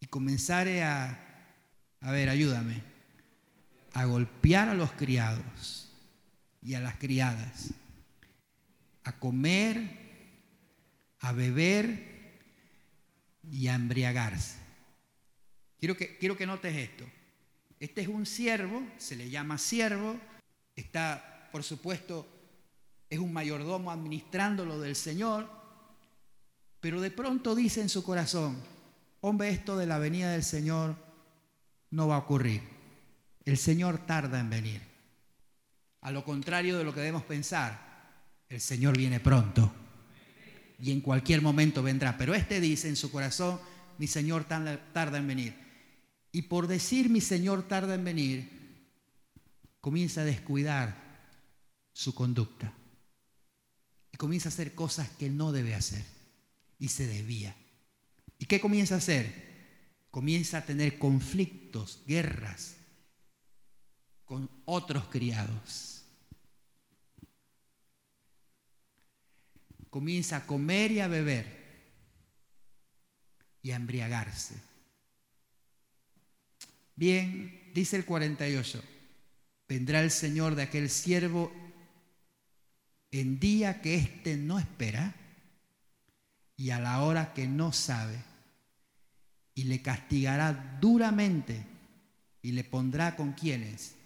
y 0.00 0.06
comenzare 0.06 0.82
a, 0.82 1.56
a 2.00 2.10
ver, 2.10 2.28
ayúdame, 2.28 2.82
a 3.94 4.04
golpear 4.04 4.68
a 4.68 4.74
los 4.74 4.92
criados 4.92 5.90
y 6.62 6.74
a 6.74 6.80
las 6.80 6.96
criadas, 6.96 7.70
a 9.04 9.18
comer, 9.18 10.02
a 11.20 11.32
beber 11.32 12.40
y 13.50 13.68
a 13.68 13.74
embriagarse. 13.74 14.58
Quiero 15.78 15.96
que, 15.96 16.16
quiero 16.18 16.36
que 16.36 16.46
notes 16.46 16.74
esto. 16.76 17.04
Este 17.80 18.02
es 18.02 18.08
un 18.08 18.26
siervo, 18.26 18.82
se 18.96 19.16
le 19.16 19.28
llama 19.28 19.58
siervo, 19.58 20.16
está, 20.76 21.48
por 21.50 21.64
supuesto, 21.64 22.28
es 23.10 23.18
un 23.18 23.32
mayordomo 23.32 23.90
administrando 23.90 24.64
lo 24.64 24.80
del 24.80 24.94
Señor, 24.94 25.50
pero 26.80 27.00
de 27.00 27.10
pronto 27.10 27.54
dice 27.54 27.80
en 27.80 27.88
su 27.88 28.04
corazón, 28.04 28.56
hombre, 29.20 29.50
esto 29.50 29.76
de 29.76 29.86
la 29.86 29.98
venida 29.98 30.30
del 30.30 30.44
Señor 30.44 30.96
no 31.90 32.08
va 32.08 32.16
a 32.16 32.20
ocurrir. 32.20 32.71
El 33.44 33.58
Señor 33.58 34.06
tarda 34.06 34.38
en 34.38 34.50
venir. 34.50 34.80
A 36.02 36.10
lo 36.10 36.24
contrario 36.24 36.78
de 36.78 36.84
lo 36.84 36.92
que 36.92 37.00
debemos 37.00 37.24
pensar, 37.24 37.92
el 38.48 38.60
Señor 38.60 38.96
viene 38.96 39.20
pronto 39.20 39.72
y 40.78 40.90
en 40.90 41.00
cualquier 41.00 41.42
momento 41.42 41.82
vendrá. 41.82 42.16
Pero 42.18 42.34
este 42.34 42.60
dice 42.60 42.88
en 42.88 42.96
su 42.96 43.10
corazón, 43.10 43.60
mi 43.98 44.06
Señor 44.06 44.44
tarda 44.44 45.18
en 45.18 45.26
venir. 45.26 45.54
Y 46.32 46.42
por 46.42 46.66
decir 46.66 47.08
mi 47.08 47.20
Señor 47.20 47.68
tarda 47.68 47.94
en 47.94 48.04
venir, 48.04 48.88
comienza 49.80 50.22
a 50.22 50.24
descuidar 50.24 50.96
su 51.92 52.14
conducta. 52.14 52.72
Y 54.12 54.16
comienza 54.16 54.48
a 54.48 54.52
hacer 54.52 54.74
cosas 54.74 55.08
que 55.10 55.30
no 55.30 55.52
debe 55.52 55.74
hacer. 55.74 56.04
Y 56.78 56.88
se 56.88 57.06
desvía. 57.06 57.56
¿Y 58.38 58.46
qué 58.46 58.60
comienza 58.60 58.96
a 58.96 58.98
hacer? 58.98 59.50
Comienza 60.10 60.58
a 60.58 60.66
tener 60.66 60.98
conflictos, 60.98 62.02
guerras 62.06 62.76
con 64.32 64.48
otros 64.64 65.04
criados 65.08 66.04
comienza 69.90 70.38
a 70.38 70.46
comer 70.46 70.90
y 70.90 71.00
a 71.00 71.06
beber 71.06 71.44
y 73.60 73.72
a 73.72 73.76
embriagarse. 73.76 74.54
Bien, 76.96 77.72
dice 77.74 77.96
el 77.96 78.06
48, 78.06 78.82
vendrá 79.68 80.00
el 80.00 80.10
Señor 80.10 80.54
de 80.54 80.62
aquel 80.62 80.88
siervo 80.88 81.52
en 83.10 83.38
día 83.38 83.82
que 83.82 83.96
éste 83.96 84.38
no 84.38 84.58
espera 84.58 85.14
y 86.56 86.70
a 86.70 86.80
la 86.80 87.02
hora 87.02 87.34
que 87.34 87.46
no 87.46 87.70
sabe, 87.74 88.16
y 89.54 89.64
le 89.64 89.82
castigará 89.82 90.78
duramente 90.80 91.66
y 92.40 92.52
le 92.52 92.64
pondrá 92.64 93.14
con 93.14 93.32
quienes, 93.32 93.96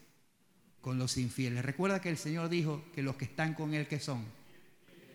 con 0.87 1.01
los 1.01 1.16
infieles. 1.16 1.64
Recuerda 1.64 2.01
que 2.01 2.11
el 2.11 2.16
Señor 2.16 2.49
dijo 2.49 2.84
que 2.95 3.03
los 3.03 3.16
que 3.16 3.24
están 3.24 3.55
con 3.55 3.74
Él, 3.74 3.89
que 3.89 3.99
son? 3.99 4.24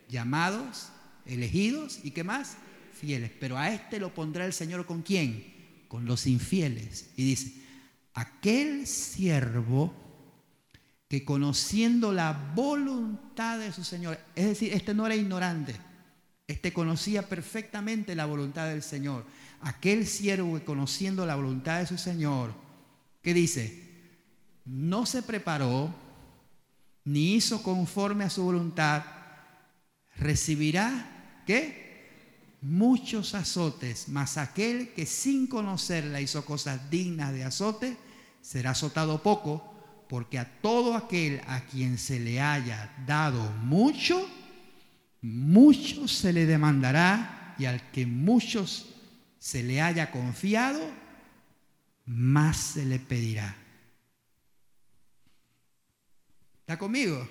llamados, 0.09 0.89
elegidos 1.25 2.01
y 2.03 2.11
qué 2.11 2.25
más? 2.25 2.57
Fieles. 2.99 3.31
Pero 3.39 3.57
a 3.57 3.73
este 3.73 3.97
lo 3.97 4.13
pondrá 4.13 4.45
el 4.45 4.51
Señor 4.51 4.85
con 4.85 5.01
quién? 5.01 5.85
Con 5.87 6.03
los 6.03 6.27
infieles. 6.27 7.11
Y 7.15 7.23
dice, 7.23 7.53
aquel 8.13 8.85
siervo 8.85 9.93
que 11.07 11.23
conociendo 11.23 12.11
la 12.11 12.51
voluntad 12.53 13.57
de 13.57 13.71
su 13.71 13.85
Señor, 13.85 14.19
es 14.35 14.47
decir, 14.47 14.73
este 14.73 14.93
no 14.93 15.05
era 15.05 15.15
ignorante, 15.15 15.73
este 16.47 16.73
conocía 16.73 17.29
perfectamente 17.29 18.13
la 18.13 18.25
voluntad 18.25 18.67
del 18.67 18.83
Señor. 18.83 19.25
Aquel 19.61 20.05
siervo 20.05 20.57
que 20.57 20.65
conociendo 20.65 21.25
la 21.25 21.35
voluntad 21.35 21.79
de 21.79 21.87
su 21.87 21.97
Señor, 21.97 22.53
¿qué 23.21 23.33
dice? 23.33 23.90
No 24.65 25.05
se 25.05 25.23
preparó, 25.23 25.93
ni 27.03 27.35
hizo 27.35 27.63
conforme 27.63 28.25
a 28.25 28.29
su 28.29 28.43
voluntad, 28.43 29.03
recibirá, 30.15 31.43
¿qué? 31.45 32.57
Muchos 32.61 33.33
azotes, 33.33 34.07
mas 34.07 34.37
aquel 34.37 34.93
que 34.93 35.05
sin 35.05 35.47
conocerla 35.47 36.21
hizo 36.21 36.45
cosas 36.45 36.89
dignas 36.91 37.33
de 37.33 37.43
azote, 37.43 37.97
será 38.41 38.71
azotado 38.71 39.23
poco, 39.23 39.73
porque 40.07 40.37
a 40.37 40.61
todo 40.61 40.95
aquel 40.95 41.41
a 41.47 41.61
quien 41.61 41.97
se 41.97 42.19
le 42.19 42.39
haya 42.39 42.93
dado 43.07 43.41
mucho, 43.63 44.27
mucho 45.21 46.07
se 46.07 46.33
le 46.33 46.45
demandará, 46.45 47.55
y 47.57 47.65
al 47.65 47.91
que 47.91 48.05
muchos 48.05 48.87
se 49.39 49.63
le 49.63 49.81
haya 49.81 50.11
confiado, 50.11 50.79
más 52.05 52.57
se 52.57 52.85
le 52.85 52.99
pedirá. 52.99 53.55
¿Está 56.71 56.79
conmigo? 56.79 57.27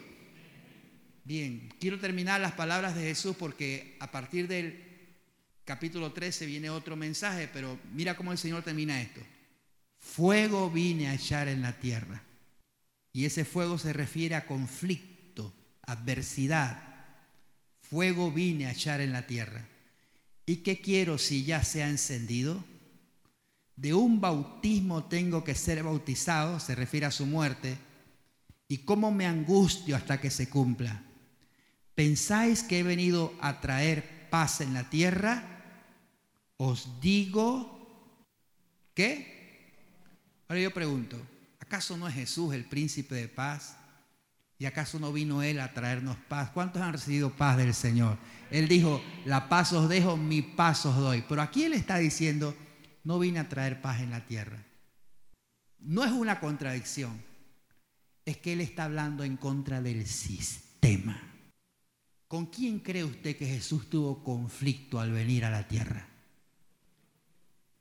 Bien, 1.25 1.73
quiero 1.81 1.99
terminar 1.99 2.43
las 2.43 2.53
palabras 2.53 2.95
de 2.95 3.05
Jesús 3.05 3.35
porque 3.39 3.97
a 3.99 4.11
partir 4.11 4.47
del 4.47 5.17
capítulo 5.65 6.13
13 6.13 6.45
viene 6.45 6.69
otro 6.69 6.95
mensaje, 6.95 7.49
pero 7.51 7.79
mira 7.95 8.19
cómo 8.19 8.33
el 8.33 8.37
Señor 8.37 8.63
termina 8.63 9.01
esto. 9.01 9.23
Fuego 9.97 10.71
vine 10.71 11.09
a 11.09 11.15
echar 11.15 11.49
en 11.49 11.63
la 11.63 11.73
tierra. 11.73 12.23
Y 13.15 13.25
ese 13.25 13.47
fuego 13.47 13.79
se 13.79 13.95
refiere 13.95 14.35
a 14.35 14.45
conflicto, 14.45 15.55
adversidad. 15.87 17.07
Fuego 17.81 18.31
vine 18.31 18.67
a 18.67 18.73
echar 18.73 19.01
en 19.01 19.13
la 19.13 19.27
tierra. 19.27 19.67
¿Y 20.45 20.57
qué 20.57 20.83
quiero 20.83 21.17
si 21.17 21.45
ya 21.45 21.65
se 21.65 21.83
ha 21.83 21.89
encendido? 21.89 22.63
De 23.75 23.95
un 23.95 24.21
bautismo 24.21 25.05
tengo 25.05 25.43
que 25.45 25.55
ser 25.55 25.83
bautizado, 25.83 26.61
se 26.61 26.75
refiere 26.75 27.07
a 27.07 27.11
su 27.11 27.25
muerte. 27.25 27.79
¿Y 28.71 28.79
cómo 28.85 29.11
me 29.11 29.27
angustio 29.27 29.97
hasta 29.97 30.21
que 30.21 30.31
se 30.31 30.49
cumpla? 30.49 31.03
¿Pensáis 31.97 32.63
que 32.63 32.79
he 32.79 32.83
venido 32.85 33.35
a 33.41 33.61
traer 33.61 34.31
paz 34.31 34.61
en 34.61 34.75
la 34.75 34.89
tierra? 34.89 35.43
Os 36.57 37.01
digo 37.01 38.15
que... 38.95 39.75
Ahora 40.47 40.63
yo 40.63 40.73
pregunto, 40.73 41.21
¿acaso 41.59 41.97
no 41.97 42.07
es 42.07 42.15
Jesús 42.15 42.55
el 42.55 42.65
príncipe 42.65 43.17
de 43.17 43.27
paz? 43.27 43.77
¿Y 44.57 44.67
acaso 44.67 45.01
no 45.01 45.13
vino 45.13 45.43
Él 45.43 45.59
a 45.59 45.75
traernos 45.75 46.17
paz? 46.29 46.51
¿Cuántos 46.51 46.81
han 46.81 46.93
recibido 46.93 47.37
paz 47.37 47.57
del 47.57 47.75
Señor? 47.75 48.19
Él 48.53 48.69
dijo, 48.69 49.03
la 49.25 49.49
paz 49.49 49.73
os 49.73 49.89
dejo, 49.89 50.17
mi 50.17 50.43
paz 50.43 50.87
os 50.87 50.95
doy. 50.95 51.25
Pero 51.29 51.43
aquí 51.43 51.65
Él 51.65 51.73
está 51.73 51.99
diciendo, 51.99 52.55
no 53.03 53.19
vine 53.19 53.41
a 53.41 53.49
traer 53.49 53.83
paz 53.83 54.01
en 54.01 54.11
la 54.11 54.25
tierra. 54.25 54.63
No 55.81 56.05
es 56.05 56.13
una 56.13 56.39
contradicción, 56.39 57.30
es 58.25 58.37
que 58.37 58.53
Él 58.53 58.61
está 58.61 58.85
hablando 58.85 59.25
en 59.25 59.37
contra 59.37 59.81
del 59.83 60.07
sistema. 60.07 61.21
¿Con 62.29 62.47
quién 62.47 62.79
cree 62.79 63.03
usted 63.05 63.37
que 63.37 63.47
Jesús 63.47 63.91
tuvo 63.91 64.23
conflicto 64.23 65.01
al 65.01 65.11
venir 65.11 65.45
a 65.45 65.51
la 65.51 65.67
tierra? 65.67 66.07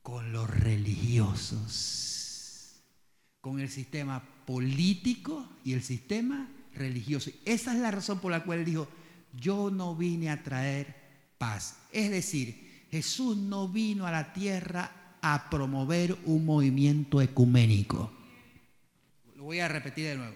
Con 0.02 0.32
los 0.32 0.50
religiosos, 0.50 2.00
con 3.42 3.60
el 3.60 3.70
sistema 3.70 4.24
político 4.46 5.48
y 5.64 5.74
el 5.74 5.84
sistema 5.84 6.50
religioso. 6.74 7.30
Esa 7.46 7.74
es 7.74 7.80
la 7.80 7.92
razón 7.92 8.20
por 8.20 8.32
la 8.32 8.44
cual 8.44 8.60
él 8.60 8.66
dijo, 8.66 8.88
yo 9.40 9.70
no 9.70 9.96
vine 9.96 10.32
a 10.32 10.42
traer 10.42 10.96
paz. 11.38 11.78
Es 11.92 12.10
decir, 12.10 12.88
Jesús 12.90 13.38
no 13.38 13.68
vino 13.68 14.08
a 14.08 14.12
la 14.12 14.34
tierra 14.34 15.18
a 15.22 15.50
promover 15.50 16.18
un 16.26 16.46
movimiento 16.46 17.22
ecuménico. 17.22 18.12
Voy 19.50 19.62
a 19.62 19.68
repetir 19.68 20.06
de 20.06 20.16
nuevo. 20.16 20.36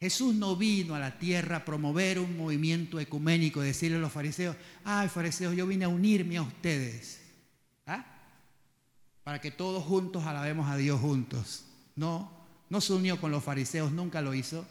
Jesús 0.00 0.34
no 0.34 0.56
vino 0.56 0.96
a 0.96 0.98
la 0.98 1.20
tierra 1.20 1.58
a 1.58 1.64
promover 1.64 2.18
un 2.18 2.36
movimiento 2.36 2.98
ecuménico, 2.98 3.60
decirle 3.60 3.98
a 3.98 4.00
los 4.00 4.10
fariseos, 4.10 4.56
ay 4.82 5.08
fariseos, 5.08 5.54
yo 5.54 5.68
vine 5.68 5.84
a 5.84 5.88
unirme 5.88 6.36
a 6.36 6.42
ustedes. 6.42 7.20
¿Ah? 7.86 8.04
Para 9.22 9.40
que 9.40 9.52
todos 9.52 9.84
juntos 9.84 10.24
alabemos 10.26 10.68
a 10.68 10.76
Dios 10.76 11.00
juntos. 11.00 11.64
No, 11.94 12.28
no 12.70 12.80
se 12.80 12.92
unió 12.92 13.20
con 13.20 13.30
los 13.30 13.44
fariseos, 13.44 13.92
nunca 13.92 14.20
lo 14.20 14.34
hizo. 14.34 14.66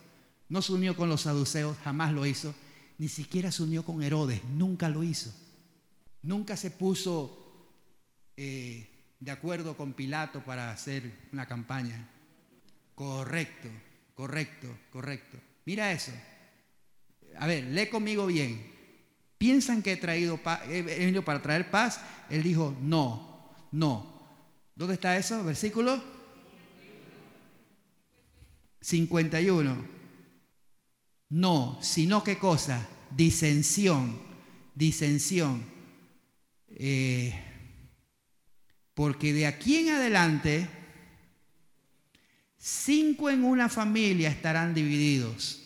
No 0.49 0.61
se 0.61 0.73
unió 0.73 0.97
con 0.97 1.07
los 1.07 1.21
saduceos, 1.21 1.77
jamás 1.81 2.11
lo 2.11 2.25
hizo. 2.25 2.53
Ni 2.97 3.07
siquiera 3.07 3.49
se 3.49 3.63
unió 3.63 3.85
con 3.85 4.03
Herodes, 4.03 4.43
nunca 4.43 4.89
lo 4.89 5.03
hizo. 5.03 5.33
Nunca 6.21 6.57
se 6.57 6.69
puso 6.69 7.71
eh, 8.35 9.15
de 9.21 9.31
acuerdo 9.31 9.77
con 9.77 9.93
Pilato 9.93 10.43
para 10.43 10.69
hacer 10.69 11.29
una 11.31 11.45
campaña. 11.45 12.09
Correcto, 12.99 13.69
correcto, 14.13 14.67
correcto. 14.91 15.37
Mira 15.63 15.93
eso. 15.93 16.11
A 17.37 17.47
ver, 17.47 17.63
lee 17.63 17.87
conmigo 17.87 18.25
bien. 18.25 18.61
¿Piensan 19.37 19.81
que 19.81 19.93
he, 19.93 19.95
traído 19.95 20.37
he 20.67 20.81
venido 20.81 21.23
para 21.23 21.41
traer 21.41 21.71
paz? 21.71 22.01
Él 22.29 22.43
dijo, 22.43 22.75
no, 22.81 23.55
no. 23.71 24.19
¿Dónde 24.75 24.95
está 24.95 25.15
eso? 25.15 25.45
Versículo 25.45 26.03
51. 28.81 29.77
No, 31.29 31.79
sino 31.81 32.21
qué 32.21 32.37
cosa? 32.37 32.85
Disensión, 33.15 34.19
disensión. 34.75 35.63
Eh, 36.71 37.33
porque 38.93 39.31
de 39.31 39.45
aquí 39.45 39.77
en 39.77 39.91
adelante, 39.91 40.78
cinco 42.59 43.29
en 43.29 43.43
una 43.43 43.69
familia 43.69 44.29
estarán 44.29 44.73
divididos. 44.73 45.61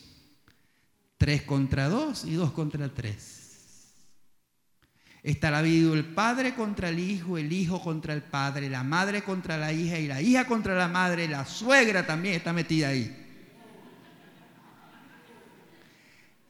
Tres 1.18 1.42
contra 1.42 1.88
dos 1.88 2.24
y 2.24 2.34
dos 2.34 2.52
contra 2.52 2.88
tres. 2.88 3.42
Estará 5.22 5.62
dividido 5.62 5.94
el 5.94 6.04
padre 6.04 6.54
contra 6.54 6.90
el 6.90 6.98
hijo, 6.98 7.38
el 7.38 7.52
hijo 7.52 7.82
contra 7.82 8.12
el 8.12 8.22
padre, 8.22 8.68
la 8.68 8.84
madre 8.84 9.22
contra 9.22 9.56
la 9.56 9.72
hija 9.72 9.98
y 9.98 10.06
la 10.06 10.20
hija 10.20 10.46
contra 10.46 10.74
la 10.74 10.86
madre, 10.86 11.26
la 11.28 11.46
suegra 11.46 12.06
también 12.06 12.34
está 12.34 12.52
metida 12.52 12.88
ahí. 12.88 13.20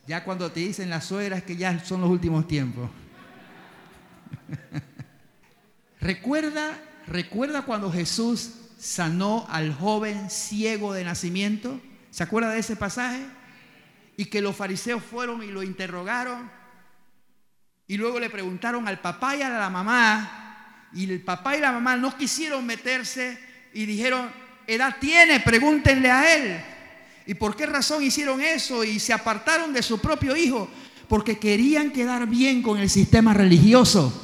Ya 0.07 0.25
cuando 0.25 0.51
te 0.51 0.61
dicen 0.61 0.91
las 0.91 1.05
suegras 1.05 1.45
que 1.45 1.57
ya 1.57 1.83
son 1.85 2.01
los 2.01 2.11
últimos 2.11 2.47
tiempos. 2.49 2.91
recuerda, 6.01 6.77
recuerda 7.07 7.63
cuando 7.63 7.93
Jesús 7.93 8.64
sanó 8.79 9.47
al 9.49 9.75
joven 9.75 10.31
ciego 10.31 10.93
de 10.93 11.05
nacimiento. 11.05 11.81
¿Se 12.11 12.23
acuerda 12.23 12.51
de 12.51 12.61
ese 12.61 12.77
pasaje? 12.77 13.25
Y 14.17 14.27
que 14.27 14.41
los 14.41 14.55
fariseos 14.55 15.03
fueron 15.03 15.43
y 15.43 15.49
lo 15.49 15.63
interrogaron. 15.63 16.51
Y 17.87 17.97
luego 17.97 18.19
le 18.19 18.31
preguntaron 18.31 18.87
al 18.89 19.01
papá 19.01 19.37
y 19.37 19.43
a 19.43 19.49
la 19.49 19.71
mamá. 19.71 20.89
Y 20.93 21.11
el 21.11 21.23
papá 21.23 21.57
y 21.57 21.61
la 21.61 21.73
mamá 21.73 21.97
no 21.97 22.17
quisieron 22.17 22.65
meterse 22.65 23.39
y 23.73 23.87
dijeron, 23.87 24.31
edad 24.67 24.97
tiene, 25.01 25.41
pregúntenle 25.41 26.11
a 26.11 26.37
él. 26.37 26.65
¿Y 27.27 27.35
por 27.35 27.57
qué 27.57 27.67
razón 27.67 28.03
hicieron 28.03 28.41
eso 28.41 28.85
y 28.85 29.01
se 29.01 29.13
apartaron 29.13 29.73
de 29.73 29.83
su 29.83 30.01
propio 30.01 30.37
hijo? 30.37 30.69
Porque 31.09 31.39
querían 31.39 31.91
quedar 31.91 32.27
bien 32.27 32.63
con 32.63 32.79
el 32.79 32.89
sistema 32.89 33.35
religioso. 33.35 34.21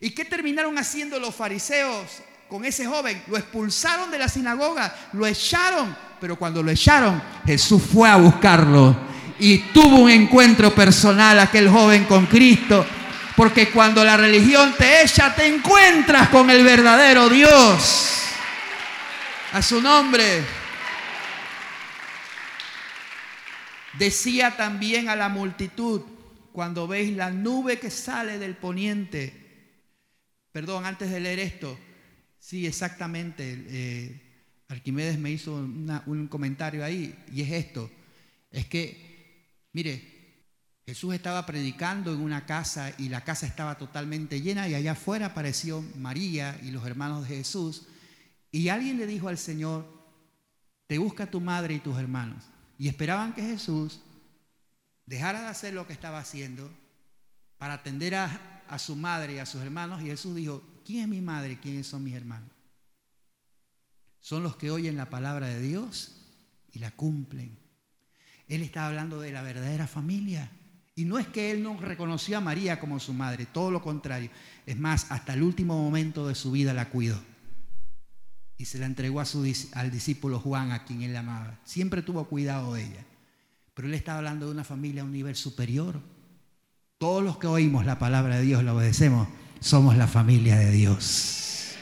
¿Y 0.00 0.10
qué 0.10 0.24
terminaron 0.24 0.76
haciendo 0.78 1.18
los 1.18 1.34
fariseos 1.34 2.22
con 2.48 2.64
ese 2.64 2.86
joven? 2.86 3.22
Lo 3.26 3.36
expulsaron 3.36 4.10
de 4.10 4.18
la 4.18 4.28
sinagoga, 4.28 4.94
lo 5.12 5.26
echaron, 5.26 5.96
pero 6.20 6.36
cuando 6.36 6.62
lo 6.62 6.70
echaron, 6.70 7.22
Jesús 7.44 7.82
fue 7.92 8.08
a 8.08 8.16
buscarlo 8.16 8.96
y 9.38 9.58
tuvo 9.58 9.98
un 9.98 10.10
encuentro 10.10 10.74
personal 10.74 11.38
aquel 11.38 11.68
joven 11.68 12.04
con 12.04 12.26
Cristo. 12.26 12.86
Porque 13.36 13.70
cuando 13.70 14.02
la 14.02 14.16
religión 14.16 14.74
te 14.78 15.02
echa, 15.02 15.34
te 15.34 15.46
encuentras 15.46 16.30
con 16.30 16.48
el 16.48 16.64
verdadero 16.64 17.28
Dios. 17.28 18.10
A 19.52 19.60
su 19.60 19.82
nombre. 19.82 20.42
Decía 23.98 24.56
también 24.56 25.08
a 25.08 25.16
la 25.16 25.28
multitud, 25.28 26.02
cuando 26.52 26.86
veis 26.86 27.14
la 27.14 27.30
nube 27.30 27.78
que 27.78 27.90
sale 27.90 28.38
del 28.38 28.56
poniente, 28.56 29.82
perdón, 30.52 30.86
antes 30.86 31.10
de 31.10 31.20
leer 31.20 31.38
esto, 31.38 31.78
sí, 32.46 32.66
exactamente, 32.66 33.64
eh, 33.68 34.22
Arquimedes 34.68 35.18
me 35.18 35.30
hizo 35.30 35.54
un 35.54 36.28
comentario 36.28 36.84
ahí, 36.84 37.16
y 37.32 37.42
es 37.42 37.50
esto, 37.50 37.90
es 38.50 38.66
que, 38.66 39.68
mire, 39.72 40.16
Jesús 40.86 41.14
estaba 41.14 41.44
predicando 41.44 42.14
en 42.14 42.20
una 42.20 42.46
casa 42.46 42.92
y 42.96 43.08
la 43.08 43.24
casa 43.24 43.46
estaba 43.46 43.76
totalmente 43.76 44.40
llena 44.40 44.68
y 44.68 44.74
allá 44.74 44.92
afuera 44.92 45.26
apareció 45.26 45.84
María 45.96 46.60
y 46.62 46.70
los 46.70 46.86
hermanos 46.86 47.28
de 47.28 47.38
Jesús 47.38 47.88
y 48.52 48.68
alguien 48.68 48.96
le 48.96 49.06
dijo 49.08 49.26
al 49.26 49.36
Señor, 49.36 49.84
te 50.86 50.98
busca 50.98 51.28
tu 51.28 51.40
madre 51.40 51.74
y 51.74 51.80
tus 51.80 51.98
hermanos. 51.98 52.44
Y 52.78 52.86
esperaban 52.86 53.34
que 53.34 53.42
Jesús 53.42 54.00
dejara 55.06 55.40
de 55.40 55.48
hacer 55.48 55.74
lo 55.74 55.88
que 55.88 55.92
estaba 55.92 56.20
haciendo 56.20 56.70
para 57.58 57.74
atender 57.74 58.14
a, 58.14 58.78
su 58.78 58.94
madre 58.94 59.34
y 59.34 59.38
a 59.38 59.46
sus 59.46 59.60
hermanos. 59.62 60.00
Y 60.02 60.06
Jesús 60.06 60.36
dijo, 60.36 60.62
¿quién 60.86 61.02
es 61.02 61.08
mi 61.08 61.20
madre 61.20 61.58
quiénes 61.60 61.86
son 61.86 62.04
mis 62.04 62.14
hermanos? 62.14 62.50
Son 64.20 64.42
los 64.42 64.56
que 64.56 64.70
oyen 64.70 64.96
la 64.96 65.10
palabra 65.10 65.48
de 65.48 65.60
Dios 65.60 66.16
y 66.72 66.78
la 66.78 66.90
cumplen. 66.90 67.58
Él 68.48 68.62
está 68.62 68.86
hablando 68.86 69.20
de 69.20 69.32
la 69.32 69.42
verdadera 69.42 69.86
familia. 69.86 70.50
Y 70.94 71.04
no 71.04 71.18
es 71.18 71.26
que 71.26 71.50
él 71.50 71.62
no 71.62 71.78
reconoció 71.78 72.38
a 72.38 72.40
María 72.40 72.80
como 72.80 72.98
su 72.98 73.12
madre, 73.12 73.46
todo 73.46 73.70
lo 73.70 73.82
contrario. 73.82 74.30
Es 74.64 74.78
más, 74.78 75.10
hasta 75.10 75.34
el 75.34 75.42
último 75.42 75.80
momento 75.80 76.26
de 76.26 76.34
su 76.34 76.52
vida 76.52 76.72
la 76.72 76.88
cuidó 76.88 77.20
y 78.58 78.64
se 78.64 78.78
la 78.78 78.86
entregó 78.86 79.20
al 79.20 79.90
discípulo 79.90 80.40
Juan, 80.40 80.72
a 80.72 80.84
quien 80.84 81.02
él 81.02 81.14
amaba. 81.14 81.58
Siempre 81.64 82.02
tuvo 82.02 82.24
cuidado 82.24 82.74
de 82.74 82.84
ella. 82.84 83.04
Pero 83.74 83.88
él 83.88 83.94
estaba 83.94 84.18
hablando 84.18 84.46
de 84.46 84.52
una 84.52 84.64
familia 84.64 85.02
a 85.02 85.04
un 85.04 85.12
nivel 85.12 85.36
superior. 85.36 86.00
Todos 86.96 87.22
los 87.22 87.36
que 87.36 87.46
oímos 87.46 87.84
la 87.84 87.98
palabra 87.98 88.36
de 88.36 88.42
Dios, 88.42 88.64
la 88.64 88.74
obedecemos, 88.74 89.28
somos 89.60 89.96
la 89.96 90.06
familia 90.06 90.56
de 90.56 90.70
Dios. 90.70 91.76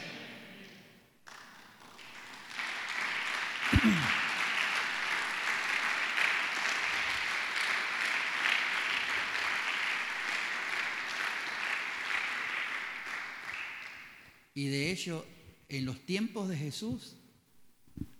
Y 14.57 14.67
de 14.69 14.91
hecho, 14.91 15.25
en 15.67 15.85
los 15.85 15.99
tiempos 16.05 16.47
de 16.47 16.55
Jesús 16.55 17.17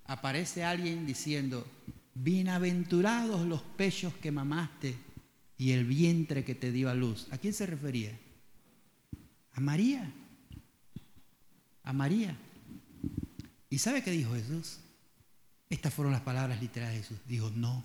aparece 0.03 0.65
alguien 0.65 1.05
diciendo, 1.05 1.65
bienaventurados 2.13 3.45
los 3.47 3.61
pechos 3.61 4.13
que 4.15 4.31
mamaste 4.31 4.97
y 5.57 5.71
el 5.71 5.85
vientre 5.85 6.43
que 6.43 6.53
te 6.53 6.73
dio 6.73 6.89
a 6.89 6.93
luz. 6.93 7.27
¿A 7.31 7.37
quién 7.37 7.53
se 7.53 7.65
refería? 7.65 8.19
A 9.55 9.61
María. 9.61 10.11
A 11.83 11.93
María. 11.93 12.35
¿Y 13.69 13.79
sabe 13.79 14.03
qué 14.03 14.11
dijo 14.11 14.33
Jesús? 14.33 14.79
Estas 15.69 15.93
fueron 15.93 16.13
las 16.13 16.21
palabras 16.21 16.61
literales 16.61 16.95
de 16.95 17.03
Jesús. 17.03 17.17
Dijo, 17.25 17.51
no. 17.55 17.83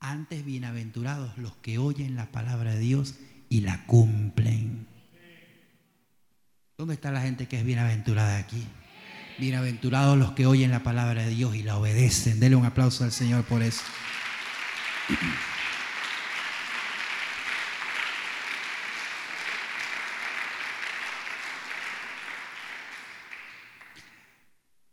Antes 0.00 0.44
bienaventurados 0.44 1.36
los 1.36 1.54
que 1.56 1.78
oyen 1.78 2.16
la 2.16 2.30
palabra 2.32 2.72
de 2.72 2.80
Dios 2.80 3.16
y 3.50 3.60
la 3.60 3.84
cumplen. 3.86 4.86
¿Dónde 6.78 6.94
está 6.94 7.10
la 7.10 7.20
gente 7.20 7.48
que 7.48 7.58
es 7.58 7.64
bienaventurada 7.64 8.38
aquí? 8.38 8.64
Bienaventurados 9.38 10.16
los 10.16 10.32
que 10.32 10.46
oyen 10.46 10.70
la 10.70 10.82
palabra 10.82 11.22
de 11.24 11.30
Dios 11.30 11.54
y 11.54 11.62
la 11.62 11.76
obedecen. 11.76 12.40
Denle 12.40 12.56
un 12.56 12.64
aplauso 12.64 13.04
al 13.04 13.12
Señor 13.12 13.44
por 13.44 13.62
eso. 13.62 13.82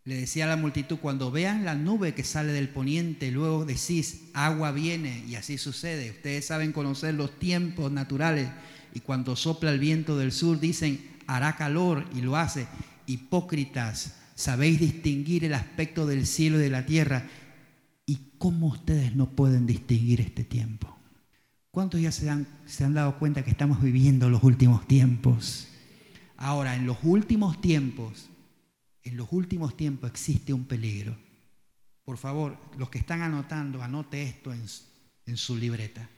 Le 0.06 0.18
decía 0.18 0.46
a 0.46 0.48
la 0.48 0.56
multitud, 0.56 0.98
cuando 0.98 1.32
vean 1.32 1.66
la 1.66 1.74
nube 1.74 2.14
que 2.14 2.24
sale 2.24 2.54
del 2.54 2.70
poniente, 2.70 3.32
luego 3.32 3.66
decís, 3.66 4.26
agua 4.36 4.72
viene, 4.72 5.26
y 5.28 5.34
así 5.34 5.58
sucede. 5.58 6.12
Ustedes 6.12 6.46
saben 6.46 6.74
conocer 6.74 7.16
los 7.16 7.40
tiempos 7.40 7.92
naturales, 7.92 8.48
y 8.94 9.00
cuando 9.00 9.36
sopla 9.36 9.72
el 9.72 9.80
viento 9.80 10.16
del 10.16 10.32
sur, 10.32 10.60
dicen, 10.60 11.04
hará 11.26 11.56
calor, 11.56 12.06
y 12.16 12.22
lo 12.22 12.38
hace. 12.38 12.68
Hipócritas, 13.08 14.18
sabéis 14.36 14.80
distinguir 14.80 15.44
el 15.44 15.56
aspecto 15.56 16.06
del 16.06 16.28
cielo 16.28 16.60
y 16.60 16.62
de 16.62 16.70
la 16.70 16.86
tierra, 16.86 17.28
y 18.06 18.34
cómo 18.38 18.68
ustedes 18.68 19.16
no 19.16 19.32
pueden 19.32 19.66
distinguir 19.66 20.22
este 20.22 20.44
tiempo. 20.44 20.96
¿Cuántos 21.72 22.00
ya 22.00 22.12
se 22.12 22.30
han, 22.30 22.48
se 22.68 22.84
han 22.84 22.94
dado 22.94 23.18
cuenta 23.18 23.44
que 23.44 23.50
estamos 23.50 23.82
viviendo 23.82 24.30
los 24.30 24.44
últimos 24.44 24.88
tiempos? 24.88 25.68
Ahora, 26.38 26.76
en 26.76 26.86
los 26.86 26.98
últimos 27.02 27.60
tiempos, 27.60 28.30
en 29.06 29.18
los 29.18 29.32
últimos 29.32 29.78
tiempos 29.78 30.10
existe 30.10 30.52
un 30.52 30.66
peligro. 30.66 31.16
Por 32.04 32.18
favor, 32.18 32.60
los 32.78 32.90
que 32.90 32.98
están 32.98 33.22
anotando, 33.22 33.82
anote 33.82 34.24
esto 34.24 34.52
en, 34.52 35.38
su 35.38 35.56
libreta. 35.56 36.10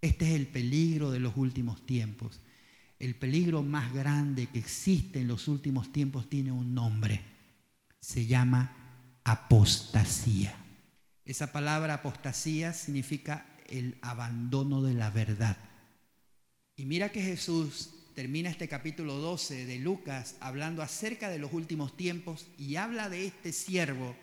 Este 0.00 0.28
es 0.28 0.34
el 0.36 0.46
peligro 0.46 1.10
de 1.10 1.20
los 1.20 1.36
últimos 1.36 1.84
tiempos. 1.84 2.40
El 2.98 3.16
peligro 3.16 3.62
más 3.62 3.92
grande 3.92 4.46
que 4.46 4.60
existe 4.60 5.20
en 5.20 5.28
los 5.28 5.48
últimos 5.48 5.92
tiempos 5.92 6.28
tiene 6.30 6.52
un 6.52 6.74
nombre. 6.74 7.20
Se 8.00 8.26
llama 8.26 9.20
apostasía. 9.24 10.56
Esa 11.24 11.52
palabra 11.52 11.94
apostasía 11.94 12.72
significa 12.72 13.46
el 13.68 13.98
abandono 14.00 14.80
de 14.80 14.94
la 14.94 15.10
verdad. 15.10 15.56
Y 16.76 16.84
mira 16.84 17.10
que 17.10 17.22
Jesús 17.22 17.95
termina 18.16 18.48
este 18.48 18.66
capítulo 18.66 19.16
12 19.16 19.66
de 19.66 19.78
Lucas 19.78 20.36
hablando 20.40 20.80
acerca 20.80 21.28
de 21.28 21.38
los 21.38 21.52
últimos 21.52 21.94
tiempos 21.98 22.46
y 22.56 22.76
habla 22.76 23.10
de 23.10 23.26
este 23.26 23.52
siervo 23.52 24.16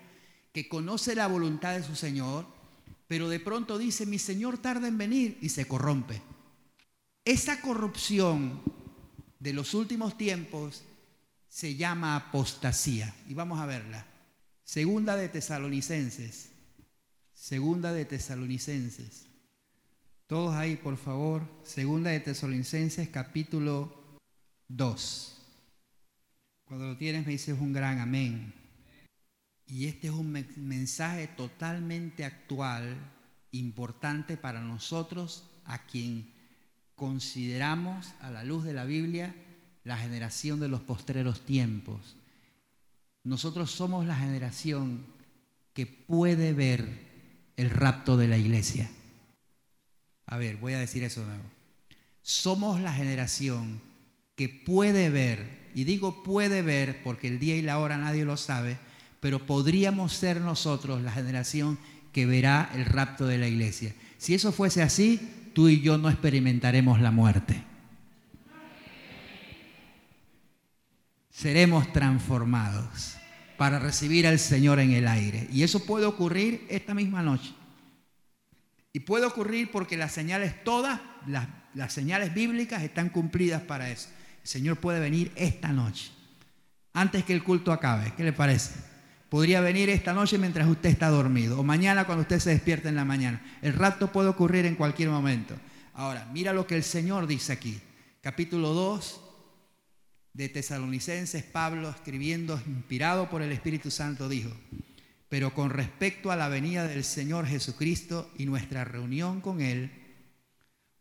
que 0.51 0.67
conoce 0.67 1.13
la 1.13 1.27
voluntad 1.27 1.75
de 1.75 1.83
su 1.83 1.95
Señor, 1.95 2.47
pero 3.07 3.29
de 3.29 3.39
pronto 3.39 3.77
dice, 3.77 4.07
mi 4.07 4.17
Señor 4.17 4.57
tarda 4.57 4.87
en 4.87 4.97
venir 4.97 5.37
y 5.41 5.49
se 5.49 5.67
corrompe. 5.67 6.23
Esa 7.23 7.61
corrupción 7.61 8.63
de 9.39 9.53
los 9.53 9.75
últimos 9.75 10.17
tiempos 10.17 10.83
se 11.47 11.75
llama 11.75 12.15
apostasía. 12.15 13.13
Y 13.29 13.35
vamos 13.35 13.59
a 13.59 13.67
verla. 13.67 14.07
Segunda 14.63 15.15
de 15.15 15.29
Tesalonicenses. 15.29 16.49
Segunda 17.35 17.93
de 17.93 18.05
Tesalonicenses. 18.05 19.27
Todos 20.27 20.55
ahí, 20.55 20.77
por 20.77 20.95
favor. 20.95 21.43
Segunda 21.63 22.09
de 22.09 22.21
Tesalonicenses, 22.21 23.09
capítulo 23.09 23.93
2. 24.69 25.41
Cuando 26.63 26.87
lo 26.87 26.97
tienes 26.97 27.25
me 27.25 27.33
dices 27.33 27.59
un 27.59 27.73
gran 27.73 27.99
amén. 27.99 28.53
Y 29.65 29.87
este 29.87 30.07
es 30.07 30.13
un 30.13 30.31
mensaje 30.31 31.27
totalmente 31.27 32.23
actual, 32.23 32.95
importante 33.51 34.37
para 34.37 34.61
nosotros, 34.61 35.49
a 35.65 35.85
quien 35.85 36.33
consideramos 36.95 38.13
a 38.21 38.31
la 38.31 38.45
luz 38.45 38.63
de 38.63 38.73
la 38.73 38.85
Biblia 38.85 39.35
la 39.83 39.97
generación 39.97 40.61
de 40.61 40.69
los 40.69 40.81
postreros 40.81 41.45
tiempos. 41.45 42.15
Nosotros 43.23 43.71
somos 43.71 44.05
la 44.05 44.15
generación 44.15 45.05
que 45.73 45.85
puede 45.85 46.53
ver 46.53 47.51
el 47.57 47.69
rapto 47.69 48.15
de 48.15 48.29
la 48.29 48.37
iglesia. 48.37 48.89
A 50.33 50.37
ver, 50.37 50.57
voy 50.57 50.73
a 50.73 50.79
decir 50.79 51.03
eso 51.03 51.21
de 51.21 51.27
nuevo. 51.27 51.43
Somos 52.23 52.81
la 52.81 52.91
generación 52.91 53.79
que 54.35 54.49
puede 54.49 55.11
ver, 55.11 55.69
y 55.75 55.83
digo 55.83 56.23
puede 56.23 56.63
ver 56.63 57.03
porque 57.03 57.27
el 57.27 57.37
día 57.37 57.55
y 57.55 57.61
la 57.61 57.77
hora 57.77 57.99
nadie 57.99 58.25
lo 58.25 58.35
sabe, 58.35 58.79
pero 59.19 59.45
podríamos 59.45 60.11
ser 60.13 60.41
nosotros 60.41 61.03
la 61.03 61.11
generación 61.11 61.77
que 62.11 62.25
verá 62.25 62.71
el 62.73 62.85
rapto 62.85 63.27
de 63.27 63.37
la 63.37 63.47
iglesia. 63.47 63.93
Si 64.17 64.33
eso 64.33 64.51
fuese 64.51 64.81
así, 64.81 65.51
tú 65.53 65.69
y 65.69 65.81
yo 65.81 65.99
no 65.99 66.09
experimentaremos 66.09 66.99
la 66.99 67.11
muerte. 67.11 67.63
Seremos 71.29 71.93
transformados 71.93 73.17
para 73.55 73.77
recibir 73.77 74.25
al 74.25 74.39
Señor 74.39 74.79
en 74.79 74.93
el 74.93 75.07
aire. 75.07 75.47
Y 75.53 75.61
eso 75.61 75.85
puede 75.85 76.07
ocurrir 76.07 76.65
esta 76.69 76.95
misma 76.95 77.21
noche. 77.21 77.53
Y 78.93 79.01
puede 79.01 79.25
ocurrir 79.25 79.71
porque 79.71 79.97
las 79.97 80.11
señales, 80.11 80.63
todas 80.63 81.01
las, 81.25 81.47
las, 81.73 81.91
señales 81.91 82.33
bíblicas 82.33 82.83
están 82.83 83.09
cumplidas 83.09 83.63
para 83.63 83.89
eso. 83.89 84.09
El 84.43 84.47
Señor 84.47 84.77
puede 84.77 84.99
venir 84.99 85.31
esta 85.35 85.69
noche, 85.69 86.11
antes 86.93 87.23
que 87.25 87.33
el 87.33 87.43
culto 87.43 87.71
acabe. 87.71 88.13
¿Qué 88.15 88.23
le 88.23 88.33
parece? 88.33 88.71
Podría 89.29 89.61
venir 89.61 89.89
esta 89.89 90.13
noche 90.13 90.37
mientras 90.37 90.67
usted 90.67 90.91
está 90.91 91.09
dormido, 91.09 91.59
o 91.59 91.63
mañana 91.63 92.05
cuando 92.05 92.21
usted 92.21 92.37
se 92.37 92.51
despierte 92.51 92.89
en 92.89 92.95
la 92.95 93.03
mañana. 93.03 93.41
El 93.63 93.73
rapto 93.73 94.11
puede 94.11 94.29
ocurrir 94.29 94.67
en 94.67 94.75
cualquier 94.75 95.09
momento. 95.09 95.55
Ahora, 95.95 96.29
mira 96.31 96.53
lo 96.53 96.67
que 96.67 96.75
el 96.75 96.83
Señor 96.83 97.25
dice 97.25 97.51
aquí. 97.51 97.81
Capítulo 98.21 98.73
2 98.73 99.21
de 100.33 100.49
Tesalonicenses, 100.49 101.43
Pablo 101.43 101.89
escribiendo, 101.89 102.61
inspirado 102.67 103.27
por 103.27 103.41
el 103.41 103.51
Espíritu 103.51 103.89
Santo, 103.89 104.29
dijo, 104.29 104.51
pero 105.33 105.51
con 105.51 105.71
respecto 105.71 106.31
a 106.31 106.35
la 106.35 106.47
venida 106.47 106.85
del 106.85 107.03
Señor 107.03 107.47
Jesucristo 107.47 108.31
y 108.37 108.45
nuestra 108.45 108.83
reunión 108.83 109.41
con 109.41 109.61
Él, 109.61 109.89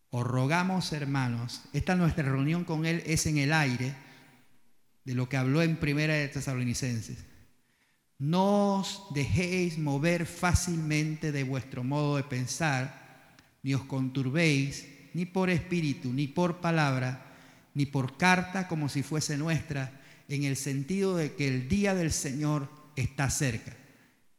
os 0.09 0.27
rogamos, 0.27 0.91
hermanos, 0.95 1.65
esta 1.75 1.97
nuestra 1.97 2.25
reunión 2.25 2.65
con 2.65 2.87
Él 2.87 3.03
es 3.05 3.27
en 3.27 3.37
el 3.37 3.53
aire 3.53 3.95
de 5.05 5.15
lo 5.15 5.29
que 5.29 5.37
habló 5.37 5.61
en 5.61 5.77
Primera 5.77 6.15
de 6.15 6.29
Tesalonicenses. 6.29 7.19
No 8.17 8.77
os 8.77 9.05
dejéis 9.11 9.77
mover 9.77 10.25
fácilmente 10.25 11.31
de 11.31 11.45
vuestro 11.45 11.85
modo 11.85 12.17
de 12.17 12.23
pensar, 12.23 13.37
ni 13.63 13.75
os 13.75 13.83
conturbéis, 13.83 14.89
ni 15.13 15.27
por 15.27 15.51
espíritu, 15.51 16.11
ni 16.11 16.27
por 16.27 16.63
palabra, 16.63 17.37
ni 17.75 17.85
por 17.85 18.17
carta 18.17 18.67
como 18.67 18.89
si 18.89 19.03
fuese 19.03 19.37
nuestra, 19.37 20.01
en 20.27 20.45
el 20.45 20.57
sentido 20.57 21.19
de 21.19 21.35
que 21.35 21.49
el 21.49 21.69
día 21.69 21.95
del 21.95 22.13
Señor 22.13 22.71
está 22.97 23.29
cerca. 23.29 23.77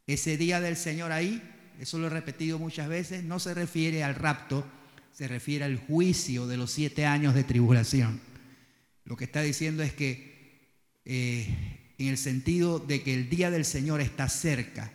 Ese 0.06 0.36
día 0.36 0.60
del 0.60 0.76
Señor 0.76 1.12
ahí, 1.12 1.42
eso 1.80 1.98
lo 1.98 2.06
he 2.06 2.10
repetido 2.10 2.58
muchas 2.58 2.88
veces, 2.88 3.24
no 3.24 3.38
se 3.38 3.54
refiere 3.54 4.04
al 4.04 4.14
rapto, 4.14 4.66
se 5.12 5.28
refiere 5.28 5.64
al 5.64 5.76
juicio 5.76 6.46
de 6.46 6.56
los 6.56 6.70
siete 6.70 7.06
años 7.06 7.34
de 7.34 7.44
tribulación. 7.44 8.20
Lo 9.04 9.16
que 9.16 9.24
está 9.24 9.42
diciendo 9.42 9.82
es 9.82 9.92
que 9.92 11.00
eh, 11.04 11.94
en 11.98 12.08
el 12.08 12.18
sentido 12.18 12.78
de 12.78 13.02
que 13.02 13.14
el 13.14 13.28
día 13.28 13.50
del 13.50 13.64
Señor 13.64 14.00
está 14.00 14.28
cerca, 14.28 14.92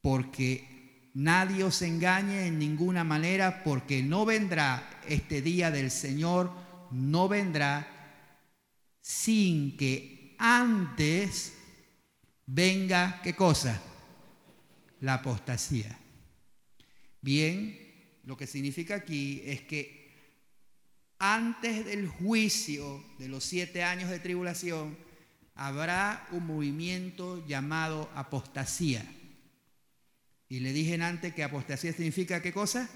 porque 0.00 1.10
nadie 1.14 1.64
os 1.64 1.80
engañe 1.82 2.46
en 2.46 2.58
ninguna 2.58 3.04
manera, 3.04 3.64
porque 3.64 4.02
no 4.02 4.26
vendrá 4.26 5.00
este 5.08 5.40
día 5.40 5.70
del 5.70 5.90
Señor, 5.90 6.52
no 6.90 7.28
vendrá 7.28 7.88
sin 9.00 9.76
que 9.76 10.36
antes 10.38 11.53
venga, 12.46 13.20
¿qué 13.22 13.34
cosa? 13.34 13.80
La 15.00 15.14
apostasía. 15.14 15.98
Bien, 17.20 17.78
lo 18.24 18.36
que 18.36 18.46
significa 18.46 18.96
aquí 18.96 19.42
es 19.44 19.62
que 19.62 20.04
antes 21.18 21.86
del 21.86 22.08
juicio 22.08 23.02
de 23.18 23.28
los 23.28 23.44
siete 23.44 23.82
años 23.82 24.10
de 24.10 24.18
tribulación, 24.18 24.96
habrá 25.54 26.26
un 26.32 26.46
movimiento 26.46 27.46
llamado 27.46 28.10
apostasía. 28.14 29.04
Y 30.48 30.60
le 30.60 30.72
dije 30.72 31.02
antes 31.02 31.34
que 31.34 31.44
apostasía 31.44 31.92
significa 31.92 32.42
qué 32.42 32.52
cosa? 32.52 32.88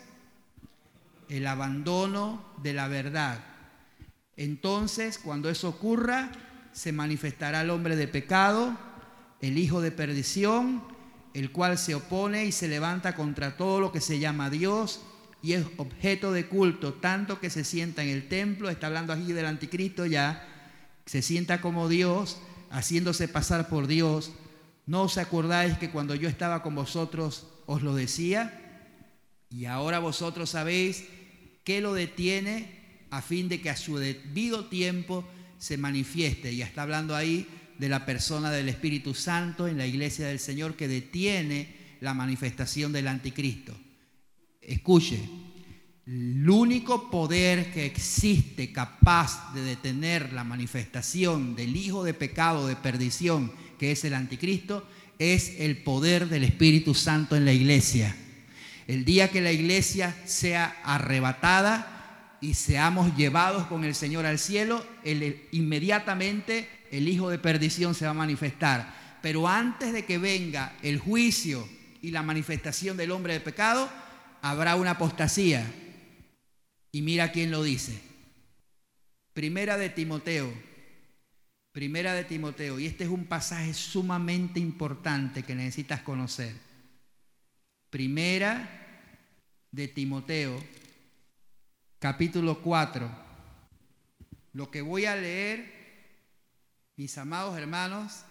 El 1.28 1.46
abandono 1.46 2.54
de 2.62 2.72
la 2.72 2.88
verdad. 2.88 3.44
Entonces, 4.36 5.18
cuando 5.18 5.50
eso 5.50 5.68
ocurra, 5.68 6.30
se 6.72 6.92
manifestará 6.92 7.62
el 7.62 7.70
hombre 7.70 7.96
de 7.96 8.08
pecado, 8.08 8.78
el 9.40 9.58
hijo 9.58 9.80
de 9.80 9.92
perdición, 9.92 10.82
el 11.34 11.52
cual 11.52 11.78
se 11.78 11.94
opone 11.94 12.46
y 12.46 12.52
se 12.52 12.68
levanta 12.68 13.14
contra 13.14 13.56
todo 13.56 13.80
lo 13.80 13.92
que 13.92 14.00
se 14.00 14.18
llama 14.18 14.50
Dios 14.50 15.00
y 15.42 15.52
es 15.52 15.64
objeto 15.76 16.32
de 16.32 16.46
culto, 16.46 16.94
tanto 16.94 17.38
que 17.38 17.50
se 17.50 17.64
sienta 17.64 18.02
en 18.02 18.08
el 18.08 18.28
templo, 18.28 18.70
está 18.70 18.88
hablando 18.88 19.12
aquí 19.12 19.32
del 19.32 19.46
anticristo 19.46 20.04
ya, 20.04 20.46
se 21.06 21.22
sienta 21.22 21.60
como 21.60 21.88
Dios, 21.88 22.38
haciéndose 22.70 23.28
pasar 23.28 23.68
por 23.68 23.86
Dios. 23.86 24.32
¿No 24.86 25.02
os 25.02 25.16
acordáis 25.18 25.78
que 25.78 25.90
cuando 25.90 26.14
yo 26.14 26.28
estaba 26.28 26.62
con 26.62 26.74
vosotros 26.74 27.46
os 27.66 27.82
lo 27.82 27.94
decía? 27.94 28.90
Y 29.50 29.66
ahora 29.66 30.00
vosotros 30.00 30.50
sabéis 30.50 31.04
que 31.64 31.80
lo 31.80 31.94
detiene 31.94 33.06
a 33.10 33.22
fin 33.22 33.48
de 33.48 33.60
que 33.60 33.70
a 33.70 33.76
su 33.76 33.96
debido 33.96 34.66
tiempo 34.66 35.24
se 35.58 35.78
manifieste. 35.78 36.52
Y 36.52 36.62
está 36.62 36.82
hablando 36.82 37.14
ahí 37.14 37.46
de 37.78 37.88
la 37.88 38.04
persona 38.04 38.50
del 38.50 38.68
Espíritu 38.68 39.14
Santo 39.14 39.68
en 39.68 39.78
la 39.78 39.86
iglesia 39.86 40.26
del 40.26 40.40
Señor 40.40 40.74
que 40.74 40.88
detiene 40.88 41.76
la 42.00 42.14
manifestación 42.14 42.92
del 42.92 43.08
anticristo. 43.08 43.74
Escuche, 44.60 45.20
el 46.06 46.48
único 46.48 47.10
poder 47.10 47.72
que 47.72 47.86
existe 47.86 48.72
capaz 48.72 49.52
de 49.54 49.62
detener 49.62 50.32
la 50.32 50.42
manifestación 50.42 51.54
del 51.54 51.76
hijo 51.76 52.02
de 52.02 52.14
pecado, 52.14 52.66
de 52.66 52.76
perdición, 52.76 53.52
que 53.78 53.92
es 53.92 54.04
el 54.04 54.14
anticristo, 54.14 54.88
es 55.18 55.54
el 55.58 55.82
poder 55.82 56.28
del 56.28 56.44
Espíritu 56.44 56.94
Santo 56.94 57.36
en 57.36 57.44
la 57.44 57.52
iglesia. 57.52 58.16
El 58.86 59.04
día 59.04 59.30
que 59.30 59.40
la 59.40 59.52
iglesia 59.52 60.16
sea 60.24 60.80
arrebatada 60.82 62.38
y 62.40 62.54
seamos 62.54 63.14
llevados 63.16 63.66
con 63.66 63.84
el 63.84 63.94
Señor 63.94 64.24
al 64.24 64.38
cielo, 64.38 64.84
inmediatamente 65.52 66.68
el 66.90 67.08
hijo 67.08 67.30
de 67.30 67.38
perdición 67.38 67.94
se 67.94 68.04
va 68.04 68.12
a 68.12 68.14
manifestar. 68.14 69.18
Pero 69.22 69.48
antes 69.48 69.92
de 69.92 70.04
que 70.04 70.18
venga 70.18 70.76
el 70.82 70.98
juicio 70.98 71.68
y 72.02 72.10
la 72.10 72.22
manifestación 72.22 72.96
del 72.96 73.10
hombre 73.10 73.34
de 73.34 73.40
pecado, 73.40 73.90
habrá 74.42 74.76
una 74.76 74.92
apostasía. 74.92 75.64
Y 76.92 77.02
mira 77.02 77.32
quién 77.32 77.50
lo 77.50 77.62
dice. 77.62 78.00
Primera 79.32 79.76
de 79.76 79.90
Timoteo. 79.90 80.52
Primera 81.72 82.14
de 82.14 82.24
Timoteo. 82.24 82.78
Y 82.78 82.86
este 82.86 83.04
es 83.04 83.10
un 83.10 83.26
pasaje 83.26 83.74
sumamente 83.74 84.60
importante 84.60 85.42
que 85.42 85.54
necesitas 85.54 86.02
conocer. 86.02 86.54
Primera 87.90 88.68
de 89.70 89.88
Timoteo, 89.88 90.62
capítulo 91.98 92.60
4. 92.62 93.10
Lo 94.52 94.70
que 94.70 94.82
voy 94.82 95.04
a 95.04 95.16
leer, 95.16 95.77
mis 96.98 97.16
amados 97.16 97.56
hermanos, 97.56 98.24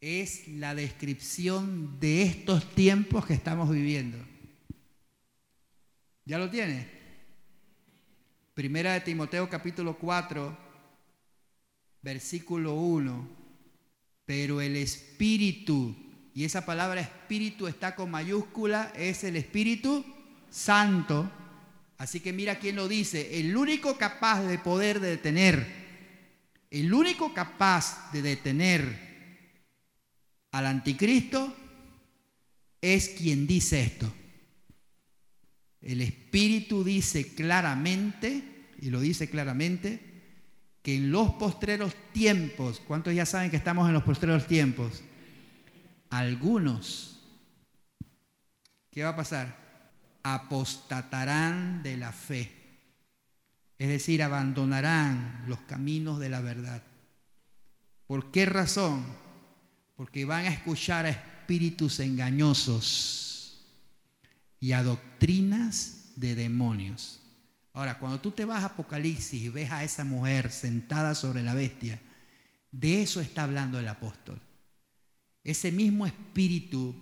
es 0.00 0.48
la 0.48 0.74
descripción 0.74 2.00
de 2.00 2.22
estos 2.22 2.74
tiempos 2.74 3.24
que 3.24 3.34
estamos 3.34 3.70
viviendo. 3.70 4.18
¿Ya 6.24 6.38
lo 6.38 6.50
tiene? 6.50 6.88
Primera 8.52 8.94
de 8.94 9.02
Timoteo 9.02 9.48
capítulo 9.48 9.96
4, 9.96 10.58
versículo 12.02 12.74
1. 12.74 13.28
Pero 14.24 14.60
el 14.60 14.74
Espíritu, 14.74 15.94
y 16.34 16.42
esa 16.42 16.66
palabra 16.66 17.00
Espíritu 17.00 17.68
está 17.68 17.94
con 17.94 18.10
mayúscula, 18.10 18.92
es 18.96 19.22
el 19.22 19.36
Espíritu 19.36 20.04
Santo. 20.50 21.30
Así 21.96 22.18
que 22.18 22.32
mira 22.32 22.58
quién 22.58 22.74
lo 22.74 22.88
dice, 22.88 23.38
el 23.38 23.56
único 23.56 23.96
capaz 23.96 24.42
de 24.42 24.58
poder 24.58 24.98
detener, 24.98 25.79
el 26.70 26.94
único 26.94 27.34
capaz 27.34 28.12
de 28.12 28.22
detener 28.22 29.10
al 30.52 30.66
anticristo 30.66 31.54
es 32.80 33.08
quien 33.10 33.46
dice 33.46 33.82
esto. 33.82 34.12
El 35.80 36.02
Espíritu 36.02 36.84
dice 36.84 37.34
claramente, 37.34 38.68
y 38.80 38.90
lo 38.90 39.00
dice 39.00 39.28
claramente, 39.28 40.10
que 40.82 40.96
en 40.96 41.10
los 41.10 41.34
postreros 41.34 41.94
tiempos, 42.12 42.80
¿cuántos 42.80 43.14
ya 43.14 43.26
saben 43.26 43.50
que 43.50 43.56
estamos 43.56 43.86
en 43.86 43.94
los 43.94 44.02
postreros 44.02 44.46
tiempos? 44.46 45.02
Algunos, 46.10 47.20
¿qué 48.90 49.02
va 49.02 49.10
a 49.10 49.16
pasar? 49.16 49.58
Apostatarán 50.22 51.82
de 51.82 51.96
la 51.96 52.12
fe, 52.12 52.59
es 53.80 53.88
decir, 53.88 54.22
abandonarán 54.22 55.44
los 55.48 55.58
caminos 55.62 56.20
de 56.20 56.28
la 56.28 56.40
verdad. 56.40 56.84
¿Por 58.06 58.30
qué 58.30 58.46
razón? 58.46 59.04
porque 60.00 60.24
van 60.24 60.46
a 60.46 60.48
escuchar 60.48 61.04
a 61.04 61.10
espíritus 61.10 62.00
engañosos 62.00 63.66
y 64.58 64.72
a 64.72 64.82
doctrinas 64.82 66.12
de 66.16 66.34
demonios. 66.34 67.20
Ahora, 67.74 67.98
cuando 67.98 68.18
tú 68.18 68.30
te 68.30 68.46
vas 68.46 68.62
a 68.62 68.68
Apocalipsis 68.68 69.42
y 69.42 69.50
ves 69.50 69.70
a 69.70 69.84
esa 69.84 70.04
mujer 70.04 70.50
sentada 70.52 71.14
sobre 71.14 71.42
la 71.42 71.52
bestia, 71.52 72.00
de 72.72 73.02
eso 73.02 73.20
está 73.20 73.42
hablando 73.42 73.78
el 73.78 73.88
apóstol. 73.88 74.40
Ese 75.44 75.70
mismo 75.70 76.06
espíritu 76.06 76.96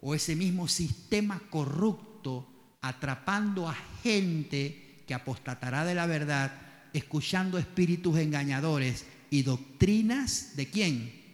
o 0.00 0.12
ese 0.12 0.34
mismo 0.34 0.66
sistema 0.66 1.40
corrupto 1.48 2.76
atrapando 2.80 3.68
a 3.68 3.76
gente 4.02 4.85
que 5.06 5.14
apostatará 5.14 5.84
de 5.84 5.94
la 5.94 6.06
verdad, 6.06 6.52
escuchando 6.92 7.58
espíritus 7.58 8.18
engañadores 8.18 9.06
y 9.30 9.42
doctrinas 9.42 10.56
de 10.56 10.68
quién? 10.68 11.26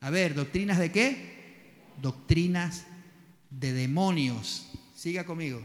A 0.00 0.10
ver, 0.10 0.34
¿doctrinas 0.34 0.78
de 0.78 0.90
qué? 0.90 1.92
Doctrinas 2.00 2.86
de 3.50 3.72
demonios. 3.72 4.70
Siga 4.94 5.24
conmigo. 5.24 5.64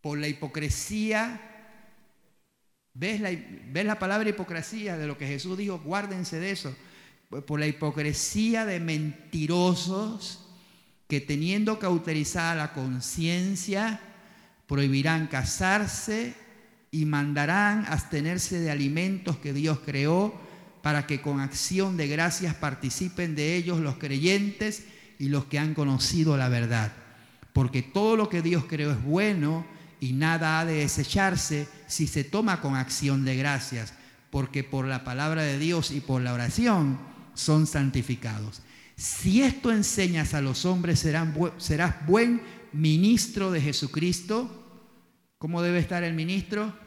Por 0.00 0.18
la 0.18 0.28
hipocresía. 0.28 1.40
¿Ves 2.94 3.20
la, 3.20 3.30
¿Ves 3.30 3.84
la 3.84 3.98
palabra 3.98 4.30
hipocresía 4.30 4.96
de 4.96 5.06
lo 5.06 5.18
que 5.18 5.26
Jesús 5.26 5.58
dijo? 5.58 5.78
Guárdense 5.80 6.40
de 6.40 6.50
eso. 6.50 6.74
Por 7.28 7.60
la 7.60 7.66
hipocresía 7.66 8.64
de 8.64 8.80
mentirosos 8.80 10.42
que 11.08 11.20
teniendo 11.20 11.78
cauterizada 11.78 12.54
la 12.54 12.72
conciencia, 12.72 14.00
prohibirán 14.66 15.28
casarse 15.28 16.34
y 16.96 17.04
mandarán 17.04 17.84
abstenerse 17.90 18.58
de 18.58 18.70
alimentos 18.70 19.36
que 19.36 19.52
Dios 19.52 19.80
creó 19.84 20.34
para 20.80 21.06
que 21.06 21.20
con 21.20 21.40
acción 21.40 21.98
de 21.98 22.08
gracias 22.08 22.54
participen 22.54 23.34
de 23.34 23.54
ellos 23.54 23.80
los 23.80 23.98
creyentes 23.98 24.84
y 25.18 25.28
los 25.28 25.44
que 25.44 25.58
han 25.58 25.74
conocido 25.74 26.38
la 26.38 26.48
verdad. 26.48 26.92
Porque 27.52 27.82
todo 27.82 28.16
lo 28.16 28.30
que 28.30 28.40
Dios 28.40 28.64
creó 28.66 28.92
es 28.92 29.02
bueno 29.02 29.66
y 30.00 30.14
nada 30.14 30.58
ha 30.58 30.64
de 30.64 30.76
desecharse 30.76 31.68
si 31.86 32.06
se 32.06 32.24
toma 32.24 32.62
con 32.62 32.76
acción 32.76 33.26
de 33.26 33.36
gracias, 33.36 33.92
porque 34.30 34.64
por 34.64 34.86
la 34.86 35.04
palabra 35.04 35.42
de 35.42 35.58
Dios 35.58 35.90
y 35.90 36.00
por 36.00 36.22
la 36.22 36.32
oración 36.32 36.98
son 37.34 37.66
santificados. 37.66 38.62
Si 38.96 39.42
esto 39.42 39.70
enseñas 39.70 40.32
a 40.32 40.40
los 40.40 40.64
hombres, 40.64 40.98
serás 41.00 42.06
buen 42.06 42.40
ministro 42.72 43.50
de 43.50 43.60
Jesucristo. 43.60 44.62
¿Cómo 45.36 45.60
debe 45.60 45.78
estar 45.78 46.02
el 46.02 46.14
ministro? 46.14 46.85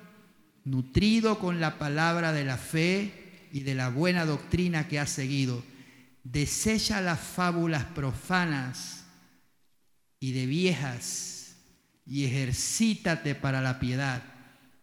Nutrido 0.65 1.39
con 1.39 1.59
la 1.59 1.77
palabra 1.77 2.33
de 2.33 2.45
la 2.45 2.57
fe 2.57 3.47
y 3.51 3.61
de 3.61 3.75
la 3.75 3.89
buena 3.89 4.25
doctrina 4.25 4.87
que 4.87 4.99
has 4.99 5.09
seguido. 5.09 5.63
Desecha 6.23 7.01
las 7.01 7.19
fábulas 7.19 7.85
profanas 7.85 9.05
y 10.19 10.33
de 10.33 10.45
viejas 10.45 11.55
y 12.05 12.25
ejercítate 12.25 13.35
para 13.35 13.61
la 13.61 13.79
piedad, 13.79 14.23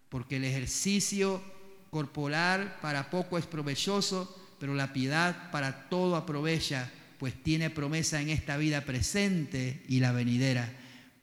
porque 0.09 0.36
el 0.36 0.44
ejercicio 0.44 1.43
corporal 1.90 2.77
para 2.81 3.11
poco 3.11 3.36
es 3.39 3.47
provechoso, 3.47 4.35
pero 4.59 4.74
la 4.74 4.93
piedad 4.93 5.51
para 5.51 5.89
todo 5.89 6.16
aprovecha, 6.16 6.90
pues 7.19 7.43
tiene 7.43 7.70
promesa 7.70 8.20
en 8.20 8.31
esta 8.31 8.57
vida 8.57 8.82
presente 8.82 9.82
y 9.89 10.01
la 10.01 10.12
venidera. 10.12 10.73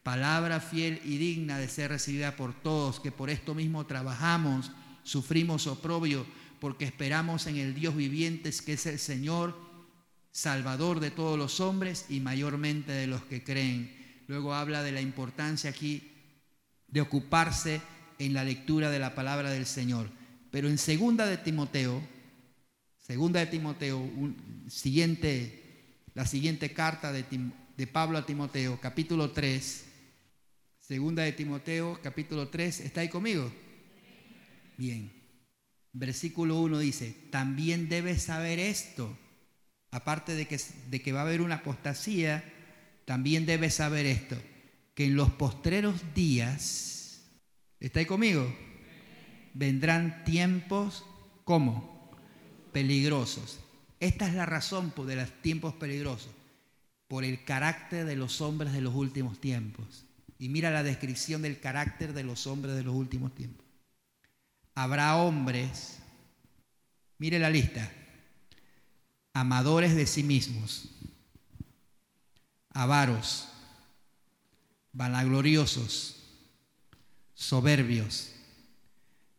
Palabra 0.04 0.60
fiel 0.60 1.00
y 1.02 1.16
digna 1.16 1.58
de 1.58 1.66
ser 1.66 1.90
recibida 1.90 2.36
por 2.36 2.52
todos, 2.52 3.00
que 3.00 3.10
por 3.10 3.30
esto 3.30 3.54
mismo 3.54 3.86
trabajamos, 3.86 4.70
sufrimos 5.02 5.66
oprobio 5.66 6.26
porque 6.60 6.84
esperamos 6.84 7.46
en 7.46 7.56
el 7.56 7.74
Dios 7.74 7.96
viviente, 7.96 8.52
que 8.64 8.74
es 8.74 8.84
el 8.84 8.98
Señor, 8.98 9.56
Salvador 10.30 11.00
de 11.00 11.10
todos 11.10 11.38
los 11.38 11.58
hombres 11.58 12.04
y 12.10 12.20
mayormente 12.20 12.92
de 12.92 13.06
los 13.06 13.22
que 13.22 13.42
creen. 13.42 14.22
Luego 14.26 14.52
habla 14.52 14.82
de 14.82 14.92
la 14.92 15.00
importancia 15.00 15.70
aquí 15.70 16.12
de 16.86 17.00
ocuparse 17.00 17.80
en 18.18 18.34
la 18.34 18.44
lectura 18.44 18.90
de 18.90 18.98
la 18.98 19.14
palabra 19.14 19.50
del 19.50 19.64
Señor. 19.64 20.10
Pero 20.50 20.68
en 20.68 20.76
segunda 20.76 21.26
de 21.26 21.38
Timoteo, 21.38 22.02
segunda 22.98 23.40
de 23.40 23.46
Timoteo, 23.46 24.06
siguiente, 24.68 26.02
la 26.12 26.26
siguiente 26.26 26.74
carta 26.74 27.10
de, 27.10 27.24
de 27.76 27.86
Pablo 27.86 28.18
a 28.18 28.26
Timoteo, 28.26 28.78
capítulo 28.80 29.30
3, 29.30 29.83
segunda 30.86 31.22
de 31.22 31.32
Timoteo, 31.32 31.98
capítulo 32.02 32.48
3, 32.48 32.80
¿está 32.80 33.00
ahí 33.00 33.08
conmigo? 33.08 33.50
Bien 34.76 35.24
versículo 35.94 36.60
1 36.60 36.80
dice, 36.80 37.16
también 37.30 37.88
debes 37.88 38.24
saber 38.24 38.58
esto, 38.58 39.16
aparte 39.90 40.34
de 40.34 40.46
que, 40.46 40.60
de 40.90 41.00
que 41.00 41.12
va 41.12 41.20
a 41.20 41.22
haber 41.22 41.40
una 41.40 41.56
apostasía, 41.56 42.44
también 43.06 43.46
debes 43.46 43.74
saber 43.74 44.04
esto, 44.04 44.36
que 44.94 45.06
en 45.06 45.14
los 45.14 45.30
postreros 45.30 46.02
días, 46.14 47.22
¿está 47.80 48.00
ahí 48.00 48.06
conmigo? 48.06 48.54
Vendrán 49.54 50.24
tiempos 50.24 51.04
como 51.44 52.10
peligrosos. 52.72 53.60
Esta 54.00 54.26
es 54.26 54.34
la 54.34 54.46
razón 54.46 54.92
de 55.06 55.16
los 55.16 55.30
tiempos 55.42 55.74
peligrosos, 55.74 56.32
por 57.06 57.24
el 57.24 57.44
carácter 57.44 58.04
de 58.04 58.16
los 58.16 58.40
hombres 58.40 58.72
de 58.72 58.80
los 58.80 58.94
últimos 58.94 59.40
tiempos. 59.40 60.03
Y 60.38 60.48
mira 60.48 60.70
la 60.70 60.82
descripción 60.82 61.42
del 61.42 61.60
carácter 61.60 62.12
de 62.12 62.24
los 62.24 62.46
hombres 62.46 62.74
de 62.74 62.82
los 62.82 62.94
últimos 62.94 63.34
tiempos. 63.34 63.64
Habrá 64.74 65.16
hombres, 65.16 65.98
mire 67.18 67.38
la 67.38 67.50
lista, 67.50 67.90
amadores 69.32 69.94
de 69.94 70.06
sí 70.06 70.22
mismos, 70.22 70.90
avaros, 72.70 73.48
vanagloriosos, 74.92 76.24
soberbios, 77.34 78.30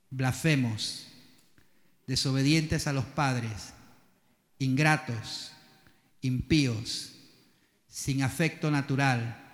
blasfemos, 0.09 1.07
desobedientes 2.07 2.87
a 2.87 2.93
los 2.93 3.05
padres, 3.05 3.73
ingratos, 4.59 5.51
impíos, 6.21 7.13
sin 7.87 8.23
afecto 8.23 8.71
natural, 8.71 9.44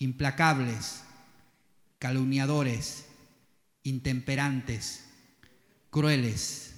implacables, 0.00 1.02
calumniadores, 1.98 3.04
intemperantes, 3.84 5.04
crueles, 5.90 6.74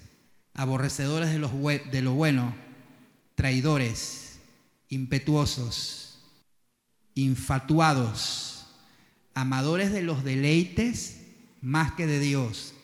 aborrecedores 0.55 1.31
de, 1.31 1.39
los, 1.39 1.53
de 1.91 2.03
lo 2.03 2.13
bueno, 2.13 2.55
traidores, 3.37 4.41
impetuosos, 4.89 6.19
infatuados, 7.15 8.67
amadores 9.35 9.93
de 9.93 10.03
los 10.03 10.25
deleites 10.25 11.21
más 11.61 11.93
que 11.93 12.07
de 12.07 12.19
Dios, 12.19 12.75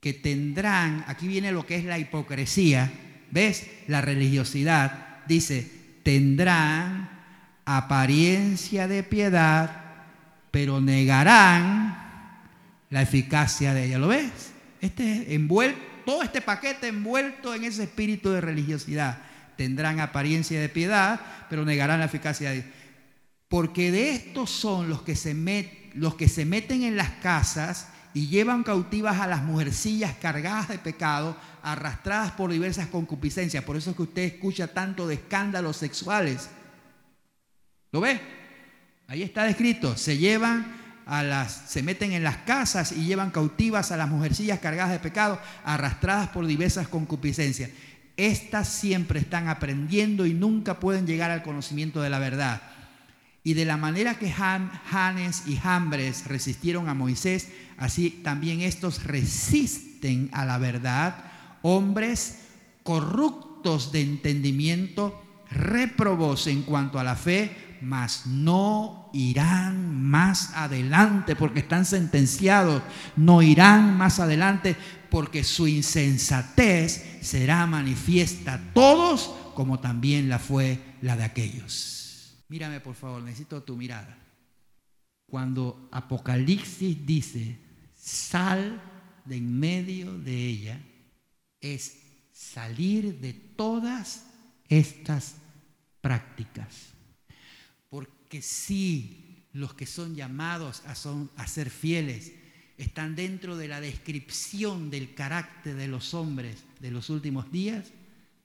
que 0.00 0.12
tendrán, 0.12 1.04
aquí 1.08 1.26
viene 1.26 1.50
lo 1.50 1.64
que 1.64 1.76
es 1.76 1.84
la 1.84 1.98
hipocresía, 1.98 2.92
¿ves? 3.30 3.66
La 3.88 4.02
religiosidad, 4.02 5.24
dice, 5.26 5.70
tendrán 6.02 7.11
apariencia 7.64 8.88
de 8.88 9.02
piedad, 9.02 9.84
pero 10.50 10.80
negarán 10.80 11.98
la 12.90 13.02
eficacia 13.02 13.74
de 13.74 13.86
ella. 13.86 13.98
¿Lo 13.98 14.08
ves? 14.08 14.52
Este 14.80 15.34
envuelto, 15.34 15.80
todo 16.04 16.22
este 16.22 16.40
paquete 16.40 16.88
envuelto 16.88 17.54
en 17.54 17.64
ese 17.64 17.84
espíritu 17.84 18.30
de 18.30 18.40
religiosidad. 18.40 19.18
Tendrán 19.56 20.00
apariencia 20.00 20.60
de 20.60 20.68
piedad, 20.68 21.20
pero 21.48 21.64
negarán 21.64 22.00
la 22.00 22.06
eficacia 22.06 22.50
de 22.50 22.56
ella. 22.56 22.66
Porque 23.48 23.90
de 23.90 24.10
estos 24.10 24.50
son 24.50 24.88
los 24.88 25.02
que 25.02 25.14
se, 25.14 25.34
los 25.94 26.14
que 26.14 26.28
se 26.28 26.44
meten 26.44 26.82
en 26.82 26.96
las 26.96 27.10
casas 27.10 27.88
y 28.14 28.28
llevan 28.28 28.62
cautivas 28.62 29.20
a 29.20 29.26
las 29.26 29.42
mujercillas 29.42 30.14
cargadas 30.20 30.68
de 30.68 30.78
pecado, 30.78 31.36
arrastradas 31.62 32.32
por 32.32 32.50
diversas 32.50 32.88
concupiscencias. 32.88 33.64
Por 33.64 33.76
eso 33.76 33.90
es 33.90 33.96
que 33.96 34.02
usted 34.02 34.22
escucha 34.22 34.68
tanto 34.68 35.06
de 35.06 35.14
escándalos 35.14 35.76
sexuales. 35.76 36.48
¿Lo 37.92 38.00
ve? 38.00 38.20
Ahí 39.06 39.22
está 39.22 39.44
descrito. 39.44 39.96
Se 39.96 40.16
llevan 40.16 40.80
a 41.06 41.22
las, 41.22 41.70
se 41.70 41.82
meten 41.82 42.12
en 42.12 42.24
las 42.24 42.38
casas 42.38 42.92
y 42.92 43.04
llevan 43.04 43.30
cautivas 43.30 43.92
a 43.92 43.96
las 43.96 44.08
mujercillas 44.08 44.60
cargadas 44.60 44.92
de 44.92 44.98
pecado, 44.98 45.38
arrastradas 45.64 46.28
por 46.28 46.46
diversas 46.46 46.88
concupiscencias. 46.88 47.70
Estas 48.16 48.68
siempre 48.68 49.20
están 49.20 49.48
aprendiendo 49.48 50.26
y 50.26 50.34
nunca 50.34 50.80
pueden 50.80 51.06
llegar 51.06 51.30
al 51.30 51.42
conocimiento 51.42 52.00
de 52.00 52.10
la 52.10 52.18
verdad. 52.18 52.62
Y 53.44 53.54
de 53.54 53.64
la 53.64 53.76
manera 53.76 54.14
que 54.14 54.30
Janes 54.30 55.42
y 55.46 55.56
Jambres 55.56 56.26
resistieron 56.26 56.88
a 56.88 56.94
Moisés, 56.94 57.48
así 57.76 58.10
también 58.10 58.60
estos 58.60 59.02
resisten 59.02 60.30
a 60.32 60.44
la 60.44 60.58
verdad, 60.58 61.24
hombres 61.62 62.38
corruptos 62.84 63.90
de 63.90 64.02
entendimiento, 64.02 65.20
reprobos 65.50 66.46
en 66.46 66.62
cuanto 66.62 66.98
a 66.98 67.04
la 67.04 67.16
fe, 67.16 67.50
mas 67.82 68.26
no 68.26 69.10
irán 69.12 70.00
más 70.02 70.52
adelante 70.54 71.34
porque 71.34 71.60
están 71.60 71.84
sentenciados, 71.84 72.82
no 73.16 73.42
irán 73.42 73.96
más 73.96 74.20
adelante 74.20 74.76
porque 75.10 75.42
su 75.44 75.66
insensatez 75.66 77.18
será 77.20 77.66
manifiesta 77.66 78.54
a 78.54 78.72
todos 78.72 79.34
como 79.54 79.80
también 79.80 80.28
la 80.28 80.38
fue 80.38 80.78
la 81.02 81.16
de 81.16 81.24
aquellos. 81.24 82.44
Mírame 82.48 82.80
por 82.80 82.94
favor, 82.94 83.22
necesito 83.22 83.62
tu 83.62 83.76
mirada. 83.76 84.16
Cuando 85.26 85.88
Apocalipsis 85.90 87.04
dice, 87.04 87.58
sal 87.96 88.80
de 89.24 89.36
en 89.36 89.58
medio 89.58 90.18
de 90.18 90.46
ella, 90.46 90.80
es 91.60 91.98
salir 92.32 93.18
de 93.20 93.32
todas 93.32 94.26
estas 94.68 95.36
prácticas 96.00 96.91
que 98.32 98.40
sí, 98.40 99.46
los 99.52 99.74
que 99.74 99.84
son 99.84 100.14
llamados 100.14 100.82
a, 100.86 100.92
a 101.36 101.46
ser 101.46 101.68
fieles 101.68 102.32
están 102.78 103.14
dentro 103.14 103.58
de 103.58 103.68
la 103.68 103.78
descripción 103.78 104.88
del 104.88 105.12
carácter 105.12 105.76
de 105.76 105.86
los 105.86 106.14
hombres 106.14 106.64
de 106.80 106.90
los 106.90 107.10
últimos 107.10 107.52
días, 107.52 107.92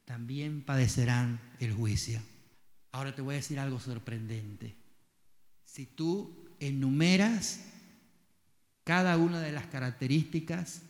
también 0.03 0.61
padecerán 0.61 1.39
el 1.61 1.71
juicio. 1.71 2.19
Ahora 2.91 3.15
te 3.15 3.21
voy 3.21 3.35
a 3.35 3.37
decir 3.37 3.61
algo 3.61 3.79
sorprendente. 3.79 4.75
Si 5.63 5.85
tú 5.85 6.49
enumeras 6.59 7.61
cada 8.83 9.15
una 9.15 9.39
de 9.39 9.53
las 9.53 9.67
características 9.67 10.81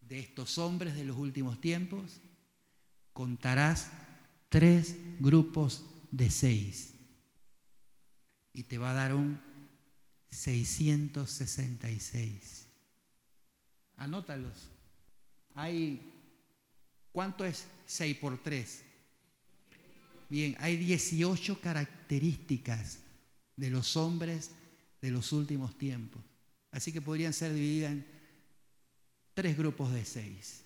de 0.00 0.18
estos 0.18 0.58
hombres 0.58 0.96
de 0.96 1.04
los 1.04 1.16
últimos 1.16 1.60
tiempos, 1.60 2.20
contarás 3.12 3.92
tres 4.48 4.96
grupos 5.20 5.84
de 6.10 6.28
seis 6.28 6.91
y 8.52 8.64
te 8.64 8.78
va 8.78 8.90
a 8.90 8.94
dar 8.94 9.14
un 9.14 9.40
666. 10.30 12.66
Anótalos. 13.96 14.70
Hay, 15.54 16.12
¿cuánto 17.12 17.44
es 17.44 17.68
6 17.86 18.16
por 18.18 18.42
3? 18.42 18.82
Bien, 20.28 20.56
hay 20.60 20.76
18 20.78 21.60
características 21.60 22.98
de 23.56 23.70
los 23.70 23.96
hombres 23.96 24.50
de 25.02 25.10
los 25.10 25.32
últimos 25.32 25.76
tiempos. 25.76 26.22
Así 26.70 26.92
que 26.92 27.02
podrían 27.02 27.34
ser 27.34 27.52
divididas 27.52 27.92
en 27.92 28.06
tres 29.34 29.58
grupos 29.58 29.92
de 29.92 30.04
seis. 30.04 30.64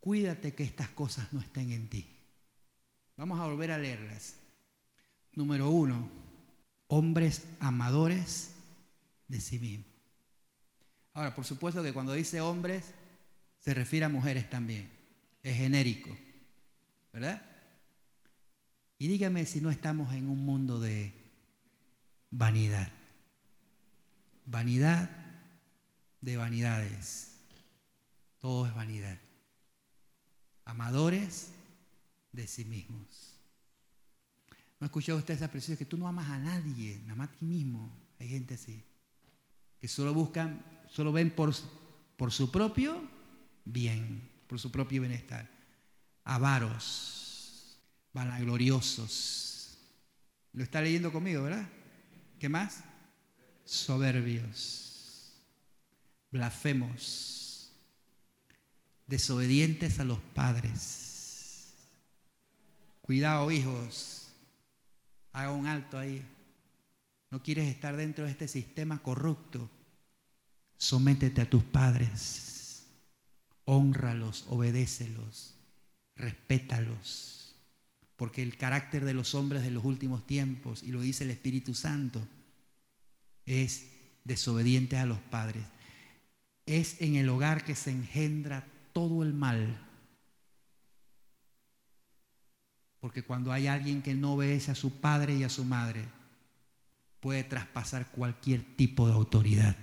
Cuídate 0.00 0.54
que 0.54 0.64
estas 0.64 0.90
cosas 0.90 1.32
no 1.32 1.40
estén 1.40 1.72
en 1.72 1.88
ti. 1.88 2.06
Vamos 3.16 3.40
a 3.40 3.46
volver 3.46 3.72
a 3.72 3.78
leerlas. 3.78 4.34
Número 5.32 5.70
uno, 5.70 6.10
hombres 6.88 7.44
amadores 7.60 8.52
de 9.28 9.40
sí 9.40 9.58
mismos. 9.58 9.86
Ahora, 11.12 11.34
por 11.34 11.44
supuesto 11.44 11.82
que 11.82 11.92
cuando 11.92 12.12
dice 12.12 12.40
hombres, 12.40 12.92
se 13.60 13.74
refiere 13.74 14.06
a 14.06 14.10
mujeres 14.10 14.48
también. 14.50 14.90
Es 15.42 15.56
genérico. 15.56 16.16
¿Verdad? 17.12 17.42
Y 18.98 19.08
dígame 19.08 19.46
si 19.46 19.60
no 19.60 19.70
estamos 19.70 20.12
en 20.14 20.28
un 20.28 20.44
mundo 20.44 20.78
de 20.80 21.12
vanidad. 22.30 22.90
Vanidad 24.44 25.10
de 26.20 26.36
vanidades. 26.36 27.38
Todo 28.40 28.66
es 28.66 28.74
vanidad. 28.74 29.18
Amadores 30.64 31.52
de 32.32 32.46
sí 32.46 32.64
mismos. 32.64 33.35
¿No 34.78 34.84
ha 34.84 34.86
escuchado 34.86 35.18
usted 35.18 35.34
esa 35.34 35.46
expresión? 35.46 35.76
Que 35.76 35.86
tú 35.86 35.96
no 35.96 36.06
amas 36.06 36.28
a 36.28 36.38
nadie, 36.38 37.00
nada 37.02 37.14
más 37.14 37.30
a 37.30 37.32
ti 37.32 37.44
mismo. 37.46 37.90
Hay 38.20 38.28
gente 38.28 38.54
así. 38.54 38.82
Que 39.80 39.88
solo 39.88 40.12
buscan, 40.12 40.62
solo 40.90 41.12
ven 41.12 41.30
por, 41.30 41.54
por 42.16 42.30
su 42.30 42.50
propio 42.50 43.00
bien, 43.64 44.28
por 44.46 44.58
su 44.58 44.70
propio 44.70 45.00
bienestar. 45.00 45.48
Avaros, 46.24 47.78
vanagloriosos. 48.12 49.78
Lo 50.52 50.62
está 50.62 50.82
leyendo 50.82 51.10
conmigo, 51.10 51.42
¿verdad? 51.42 51.68
¿Qué 52.38 52.48
más? 52.48 52.84
Soberbios, 53.64 55.32
blasfemos, 56.30 57.72
desobedientes 59.06 60.00
a 60.00 60.04
los 60.04 60.18
padres. 60.34 61.74
Cuidado, 63.00 63.50
hijos 63.50 64.25
Haga 65.36 65.52
un 65.52 65.66
alto 65.66 65.98
ahí. 65.98 66.24
No 67.30 67.42
quieres 67.42 67.68
estar 67.68 67.94
dentro 67.94 68.24
de 68.24 68.30
este 68.30 68.48
sistema 68.48 69.02
corrupto. 69.02 69.68
Sométete 70.78 71.42
a 71.42 71.50
tus 71.50 71.62
padres. 71.62 72.86
Honralos, 73.66 74.46
obedécelos, 74.48 75.54
respétalos. 76.14 77.54
Porque 78.16 78.42
el 78.42 78.56
carácter 78.56 79.04
de 79.04 79.12
los 79.12 79.34
hombres 79.34 79.62
de 79.62 79.70
los 79.70 79.84
últimos 79.84 80.26
tiempos, 80.26 80.82
y 80.82 80.90
lo 80.90 81.02
dice 81.02 81.24
el 81.24 81.30
Espíritu 81.32 81.74
Santo, 81.74 82.26
es 83.44 83.88
desobediente 84.24 84.96
a 84.96 85.04
los 85.04 85.18
padres. 85.18 85.64
Es 86.64 86.98
en 87.02 87.16
el 87.16 87.28
hogar 87.28 87.62
que 87.62 87.74
se 87.74 87.90
engendra 87.90 88.66
todo 88.94 89.22
el 89.22 89.34
mal 89.34 89.85
Porque 93.06 93.22
cuando 93.22 93.52
hay 93.52 93.68
alguien 93.68 94.02
que 94.02 94.16
no 94.16 94.32
obedece 94.32 94.72
a 94.72 94.74
su 94.74 95.00
padre 95.00 95.36
y 95.36 95.44
a 95.44 95.48
su 95.48 95.64
madre, 95.64 96.04
puede 97.20 97.44
traspasar 97.44 98.10
cualquier 98.10 98.64
tipo 98.74 99.06
de 99.06 99.14
autoridad. 99.14 99.76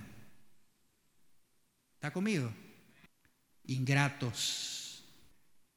¿Está 1.93 2.11
conmigo? 2.11 2.51
Ingratos, 3.63 5.05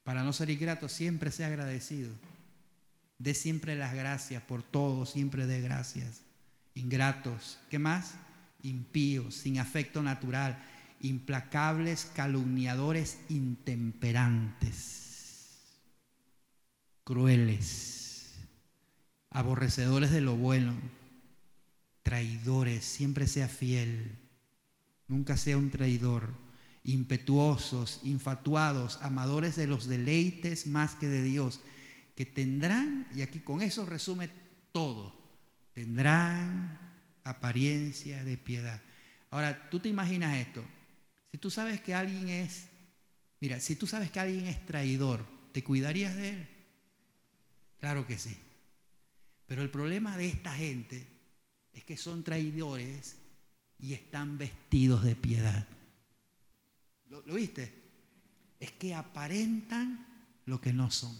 Para 0.02 0.24
no 0.24 0.32
ser 0.32 0.50
ingrato, 0.50 0.88
siempre 0.88 1.30
sea 1.30 1.46
agradecido. 1.46 2.10
De 3.16 3.32
siempre 3.32 3.76
las 3.76 3.94
gracias 3.94 4.42
por 4.42 4.64
todo, 4.64 5.06
siempre 5.06 5.46
de 5.46 5.60
gracias. 5.60 6.22
Ingratos. 6.74 7.60
¿Qué 7.70 7.78
más? 7.78 8.14
Impíos, 8.64 9.36
sin 9.36 9.60
afecto 9.60 10.02
natural, 10.02 10.60
implacables, 11.00 12.10
calumniadores, 12.12 13.20
intemperantes, 13.28 15.05
crueles, 17.06 18.34
aborrecedores 19.30 20.10
de 20.10 20.20
lo 20.20 20.34
bueno, 20.34 20.74
traidores, 22.02 22.84
siempre 22.84 23.28
sea 23.28 23.46
fiel, 23.46 24.18
nunca 25.06 25.36
sea 25.36 25.56
un 25.56 25.70
traidor, 25.70 26.34
impetuosos, 26.82 28.00
infatuados, 28.02 28.98
amadores 29.02 29.54
de 29.54 29.68
los 29.68 29.86
deleites 29.86 30.66
más 30.66 30.96
que 30.96 31.06
de 31.06 31.22
Dios 31.22 31.60
que 32.16 32.26
tendrán, 32.26 33.06
y 33.14 33.22
aquí 33.22 33.38
con 33.38 33.62
eso 33.62 33.86
resume 33.86 34.28
todo, 34.72 35.14
tendrán 35.74 36.76
apariencia 37.22 38.24
de 38.24 38.36
piedad. 38.36 38.82
Ahora, 39.30 39.70
tú 39.70 39.78
te 39.78 39.88
imaginas 39.88 40.38
esto. 40.38 40.64
Si 41.30 41.38
tú 41.38 41.52
sabes 41.52 41.80
que 41.80 41.94
alguien 41.94 42.30
es, 42.30 42.66
mira, 43.38 43.60
si 43.60 43.76
tú 43.76 43.86
sabes 43.86 44.10
que 44.10 44.18
alguien 44.18 44.46
es 44.46 44.66
traidor, 44.66 45.24
¿te 45.52 45.62
cuidarías 45.62 46.16
de 46.16 46.30
él? 46.30 46.55
Claro 47.86 48.04
que 48.04 48.18
sí. 48.18 48.36
Pero 49.46 49.62
el 49.62 49.70
problema 49.70 50.16
de 50.16 50.26
esta 50.26 50.52
gente 50.52 51.06
es 51.72 51.84
que 51.84 51.96
son 51.96 52.24
traidores 52.24 53.14
y 53.78 53.92
están 53.92 54.38
vestidos 54.38 55.04
de 55.04 55.14
piedad. 55.14 55.68
¿Lo, 57.08 57.22
¿Lo, 57.22 57.34
viste? 57.34 57.72
Es 58.58 58.72
que 58.72 58.92
aparentan 58.92 60.04
lo 60.46 60.60
que 60.60 60.72
no 60.72 60.90
son 60.90 61.16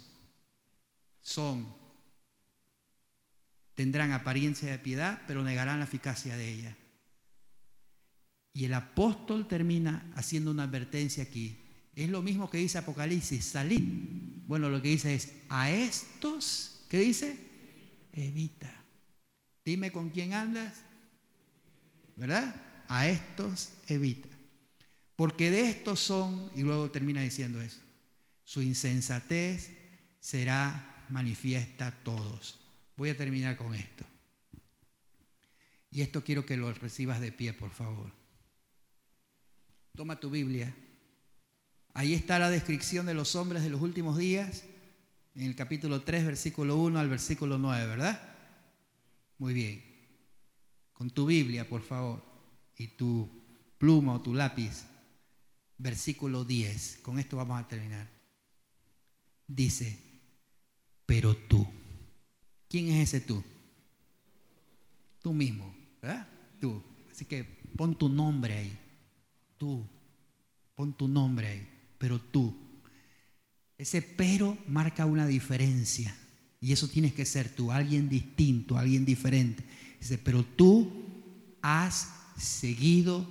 son, 1.23 1.73
tendrán 3.77 4.11
apariencia 4.11 4.69
de 4.69 4.81
piedad, 4.81 5.23
pero 5.29 5.45
negarán 5.45 5.79
la 5.79 5.85
eficacia 5.85 6.37
de 6.37 6.53
ella. 6.53 6.77
Y 8.53 8.65
el 8.65 8.75
apóstol 8.75 9.47
termina 9.47 10.13
haciendo 10.17 10.51
una 10.51 10.65
advertencia 10.65 11.23
aquí. 11.23 11.66
Es 11.97 12.11
lo 12.11 12.21
mismo 12.21 12.51
que 12.51 12.59
dice 12.59 12.77
Apocalipsis, 12.77 13.43
salid. 13.43 13.83
Bueno, 14.47 14.69
lo 14.69 14.83
que 14.83 14.89
dice 14.89 15.15
es, 15.15 15.33
a 15.49 15.71
estos, 15.71 16.85
¿qué 16.91 16.99
dice? 16.99 17.37
Evita. 18.13 18.71
Dime 19.65 19.91
con 19.91 20.11
quién 20.11 20.35
andas, 20.35 20.75
¿verdad? 22.15 22.55
A 22.89 23.09
estos 23.09 23.73
evita. 23.89 24.29
Porque 25.17 25.51
de 25.51 25.71
estos 25.71 25.99
son, 25.99 26.51
y 26.55 26.63
luego 26.63 26.91
termina 26.91 27.23
diciendo 27.23 27.63
eso, 27.63 27.81
su 28.45 28.61
insensatez 28.61 29.71
será 30.21 31.07
manifiesta 31.09 31.87
a 31.87 31.93
todos. 32.05 32.61
Voy 32.99 33.09
a 33.09 33.17
terminar 33.17 33.57
con 33.57 33.75
esto. 33.75 34.05
Y 35.91 36.03
esto 36.03 36.23
quiero 36.23 36.45
que 36.45 36.59
lo 36.59 36.73
recibas 36.75 37.23
de 37.23 37.33
pie, 37.33 37.55
por 37.55 37.71
favor. 37.71 38.13
Toma 39.95 40.21
tu 40.21 40.29
Biblia. 40.29 40.75
Ahí 41.97 42.13
está 42.13 42.39
la 42.39 42.51
descripción 42.51 43.07
de 43.07 43.15
los 43.15 43.37
hombres 43.37 43.63
de 43.63 43.71
los 43.71 43.81
últimos 43.81 44.19
días, 44.19 44.65
en 45.35 45.45
el 45.45 45.57
capítulo 45.57 46.03
3, 46.03 46.27
versículo 46.27 46.77
1 46.77 46.99
al 46.99 47.09
versículo 47.09 47.57
9, 47.57 47.87
¿verdad? 47.87 48.21
Muy 49.39 49.55
bien. 49.55 49.83
Con 50.93 51.09
tu 51.09 51.25
Biblia, 51.25 51.67
por 51.67 51.81
favor, 51.81 52.23
y 52.77 52.89
tu 52.89 53.27
pluma 53.79 54.13
o 54.13 54.21
tu 54.21 54.35
lápiz, 54.35 54.85
versículo 55.79 56.45
10. 56.45 56.99
Con 56.99 57.19
esto 57.19 57.39
vamos 57.39 57.59
a 57.59 57.67
terminar. 57.67 58.07
Dice, 59.47 59.99
pero 61.07 61.35
tú. 61.35 61.67
¿Quién 62.69 62.89
es 62.89 63.09
ese 63.09 63.23
tú? 63.23 63.43
Tú 65.23 65.33
mismo, 65.33 65.75
¿verdad? 66.03 66.29
Tú. 66.61 66.83
Así 67.11 67.25
que 67.25 67.43
pon 67.75 67.97
tu 67.97 68.11
nombre 68.11 68.53
ahí. 68.53 68.79
Tú. 69.57 69.83
Pon 70.75 70.93
tu 70.93 71.09
nombre 71.09 71.47
ahí. 71.47 71.76
Pero 71.99 72.21
tú. 72.21 72.57
Ese 73.79 74.03
pero 74.03 74.57
marca 74.69 75.07
una 75.07 75.27
diferencia. 75.27 76.17
Y 76.61 76.73
eso 76.73 76.89
tienes 76.89 77.13
que 77.13 77.25
ser 77.25 77.49
tú, 77.49 77.71
alguien 77.71 78.09
distinto, 78.09 78.79
alguien 78.79 79.05
diferente. 79.05 79.65
Dice, 80.01 80.19
pero 80.19 80.45
tú 80.45 80.91
has 81.63 82.11
seguido 82.37 83.29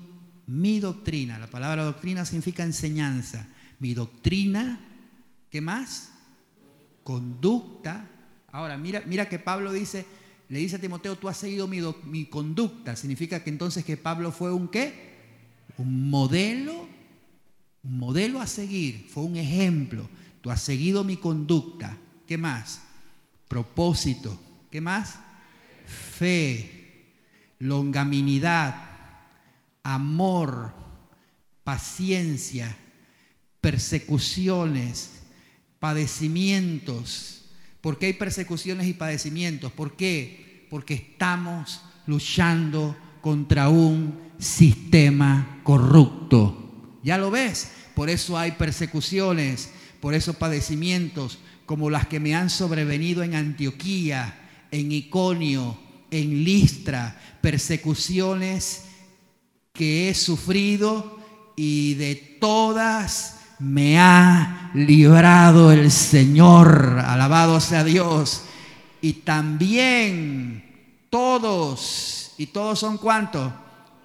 mi 0.47 0.79
doctrina. 0.79 1.39
La 1.39 1.47
palabra 1.47 1.83
doctrina 1.83 2.25
significa 2.25 2.63
enseñanza. 2.63 3.47
Mi 3.79 3.93
doctrina, 3.93 4.79
¿qué 5.49 5.61
más? 5.61 6.11
conducta. 7.05 8.09
Ahora, 8.51 8.77
mira, 8.77 9.03
mira 9.05 9.29
que 9.29 9.37
Pablo 9.37 9.71
dice, 9.71 10.07
le 10.49 10.57
dice 10.57 10.77
a 10.77 10.81
Timoteo, 10.81 11.15
tú 11.15 11.29
has 11.29 11.37
seguido 11.37 11.67
mi, 11.67 11.79
mi 12.05 12.25
conducta. 12.25 12.95
Significa 12.95 13.43
que 13.43 13.51
entonces 13.51 13.85
que 13.85 13.95
Pablo 13.95 14.31
fue 14.31 14.51
un 14.51 14.67
qué? 14.67 15.13
Un 15.77 16.09
modelo, 16.09 16.87
modelo 17.85 18.41
a 18.41 18.47
seguir, 18.47 19.07
fue 19.09 19.23
un 19.23 19.37
ejemplo. 19.37 20.09
Tú 20.41 20.51
has 20.51 20.61
seguido 20.61 21.03
mi 21.03 21.17
conducta. 21.17 21.97
¿Qué 22.27 22.37
más? 22.37 22.81
Propósito. 23.47 24.39
¿Qué 24.71 24.81
más? 24.81 25.19
Fe, 25.85 27.13
longaminidad, 27.59 28.75
amor, 29.83 30.73
paciencia, 31.63 32.75
persecuciones, 33.61 35.21
padecimientos. 35.79 37.45
¿Por 37.81 37.99
qué 37.99 38.07
hay 38.07 38.13
persecuciones 38.13 38.87
y 38.87 38.93
padecimientos? 38.93 39.71
¿Por 39.71 39.95
qué? 39.95 40.67
Porque 40.69 40.95
estamos 40.95 41.81
luchando 42.07 42.95
contra 43.21 43.69
un 43.69 44.19
sistema 44.39 45.61
corrupto. 45.63 46.64
¿Ya 47.05 47.19
lo 47.19 47.29
ves? 47.29 47.71
Por 47.93 48.09
eso 48.09 48.35
hay 48.35 48.53
persecuciones, 48.53 49.69
por 50.01 50.15
eso 50.15 50.33
padecimientos 50.33 51.37
como 51.67 51.91
las 51.91 52.07
que 52.07 52.19
me 52.19 52.33
han 52.33 52.49
sobrevenido 52.49 53.21
en 53.21 53.35
Antioquía, 53.35 54.39
en 54.71 54.91
Iconio, 54.91 55.77
en 56.09 56.43
Listra, 56.43 57.15
persecuciones 57.41 58.85
que 59.71 60.09
he 60.09 60.15
sufrido 60.15 61.19
y 61.55 61.93
de 61.93 62.15
todas 62.41 63.39
me 63.59 63.99
ha 63.99 64.71
librado 64.73 65.71
el 65.71 65.91
Señor, 65.91 67.03
alabado 67.05 67.59
sea 67.59 67.83
Dios. 67.83 68.45
Y 68.99 69.13
también 69.13 71.05
todos, 71.11 72.33
¿y 72.39 72.47
todos 72.47 72.79
son 72.79 72.97
cuántos? 72.97 73.53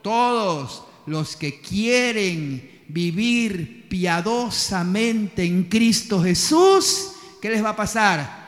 Todos 0.03 0.85
los 1.07 1.35
que 1.37 1.63
quieren 1.63 2.80
vivir 2.93 3.87
piadosamente 3.89 5.45
en 5.45 5.65
Cristo 5.65 6.23
Jesús, 6.23 7.13
¿qué 7.41 7.51
les 7.51 7.65
va 7.65 7.71
a 7.71 7.77
pasar? 7.77 8.41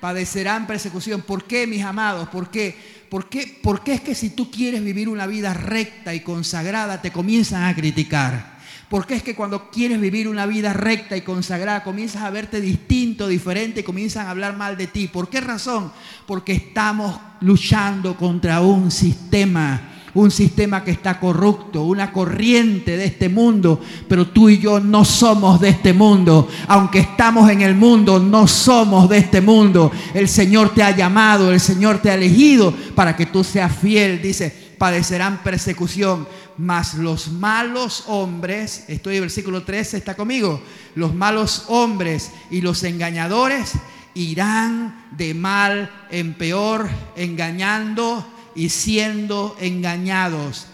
Padecerán 0.00 0.66
persecución. 0.66 1.22
¿Por 1.22 1.44
qué, 1.44 1.66
mis 1.66 1.82
amados? 1.82 2.28
¿Por 2.28 2.50
qué? 2.50 2.76
¿Por 3.10 3.28
qué? 3.28 3.92
Es 3.92 4.00
que 4.00 4.14
si 4.14 4.30
tú 4.30 4.50
quieres 4.50 4.82
vivir 4.84 5.08
una 5.08 5.26
vida 5.26 5.52
recta 5.52 6.14
y 6.14 6.20
consagrada, 6.20 7.02
te 7.02 7.10
comienzan 7.10 7.64
a 7.64 7.74
criticar. 7.74 8.60
Porque 8.88 9.14
es 9.14 9.22
que 9.22 9.36
cuando 9.36 9.70
quieres 9.70 10.00
vivir 10.00 10.26
una 10.26 10.46
vida 10.46 10.72
recta 10.72 11.16
y 11.16 11.20
consagrada, 11.20 11.84
comienzas 11.84 12.22
a 12.22 12.30
verte 12.30 12.60
distinto, 12.60 13.28
diferente, 13.28 13.80
y 13.80 13.84
comienzan 13.84 14.26
a 14.26 14.30
hablar 14.30 14.56
mal 14.56 14.76
de 14.76 14.88
ti. 14.88 15.06
¿Por 15.06 15.28
qué 15.28 15.40
razón? 15.40 15.92
Porque 16.26 16.52
estamos 16.52 17.20
luchando 17.40 18.16
contra 18.16 18.60
un 18.62 18.90
sistema, 18.90 19.89
un 20.14 20.30
sistema 20.30 20.82
que 20.84 20.90
está 20.90 21.18
corrupto, 21.20 21.84
una 21.84 22.12
corriente 22.12 22.96
de 22.96 23.04
este 23.04 23.28
mundo, 23.28 23.80
pero 24.08 24.26
tú 24.28 24.48
y 24.48 24.58
yo 24.58 24.80
no 24.80 25.04
somos 25.04 25.60
de 25.60 25.70
este 25.70 25.92
mundo. 25.92 26.48
Aunque 26.68 27.00
estamos 27.00 27.50
en 27.50 27.62
el 27.62 27.74
mundo, 27.74 28.18
no 28.18 28.46
somos 28.46 29.08
de 29.08 29.18
este 29.18 29.40
mundo. 29.40 29.90
El 30.14 30.28
Señor 30.28 30.74
te 30.74 30.82
ha 30.82 30.96
llamado, 30.96 31.52
el 31.52 31.60
Señor 31.60 31.98
te 31.98 32.10
ha 32.10 32.14
elegido 32.14 32.74
para 32.94 33.16
que 33.16 33.26
tú 33.26 33.44
seas 33.44 33.74
fiel. 33.76 34.20
Dice, 34.22 34.74
padecerán 34.78 35.42
persecución 35.42 36.26
mas 36.60 36.94
los 36.94 37.32
malos 37.32 38.04
hombres, 38.06 38.84
estoy 38.88 39.16
en 39.16 39.22
versículo 39.22 39.62
13, 39.62 39.96
está 39.96 40.14
conmigo, 40.14 40.62
los 40.94 41.14
malos 41.14 41.64
hombres 41.68 42.32
y 42.50 42.60
los 42.60 42.82
engañadores 42.84 43.72
irán 44.12 45.06
de 45.12 45.32
mal 45.32 45.90
en 46.10 46.34
peor, 46.34 46.88
engañando 47.16 48.26
y 48.54 48.68
siendo 48.68 49.56
engañados. 49.60 50.66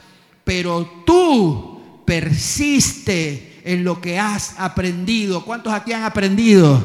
Pero 0.45 1.03
tú 1.05 2.03
persiste 2.05 3.61
en 3.65 3.85
lo 3.85 4.01
que 4.01 4.19
has 4.19 4.55
aprendido. 4.59 5.45
¿Cuántos 5.45 5.73
aquí 5.73 5.93
han 5.93 6.05
aprendido? 6.05 6.83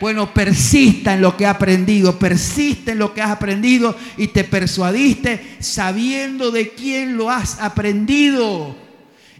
Bueno, 0.00 0.32
persista 0.34 1.14
en 1.14 1.20
lo 1.20 1.36
que 1.36 1.46
ha 1.46 1.50
aprendido, 1.50 2.18
persiste 2.18 2.92
en 2.92 2.98
lo 2.98 3.14
que 3.14 3.22
has 3.22 3.30
aprendido 3.30 3.96
y 4.16 4.28
te 4.28 4.44
persuadiste 4.44 5.56
sabiendo 5.60 6.50
de 6.50 6.70
quién 6.70 7.16
lo 7.16 7.30
has 7.30 7.60
aprendido 7.60 8.76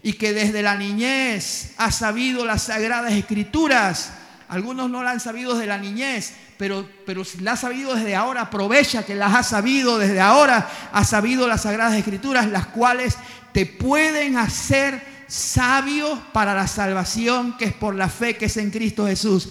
y 0.01 0.13
que 0.13 0.33
desde 0.33 0.61
la 0.61 0.75
niñez 0.75 1.73
has 1.77 1.95
sabido 1.95 2.45
las 2.45 2.63
sagradas 2.63 3.13
escrituras, 3.13 4.13
Algunos 4.47 4.89
no 4.89 5.03
la 5.03 5.11
han 5.11 5.19
sabido 5.19 5.53
desde 5.53 5.65
la 5.65 5.79
niñez, 5.79 6.33
pero, 6.57 6.87
pero 7.05 7.23
si 7.25 7.39
la 7.39 7.53
has 7.53 7.61
sabido 7.61 7.95
desde 7.95 8.15
ahora, 8.15 8.41
aprovecha 8.41 9.03
que 9.03 9.15
las 9.15 9.33
has 9.33 9.49
sabido 9.49 9.97
desde 9.97 10.19
ahora, 10.19 10.69
has 10.91 11.09
sabido 11.09 11.47
las 11.47 11.63
Sagradas 11.63 11.95
Escrituras, 11.95 12.47
las 12.47 12.67
cuales 12.67 13.17
te 13.51 13.65
pueden 13.65 14.37
hacer 14.37 15.15
sabio 15.27 16.21
para 16.33 16.53
la 16.53 16.67
salvación 16.67 17.57
que 17.57 17.65
es 17.65 17.73
por 17.73 17.95
la 17.95 18.09
fe 18.09 18.37
que 18.37 18.45
es 18.45 18.57
en 18.57 18.71
Cristo 18.71 19.07
Jesús. 19.07 19.49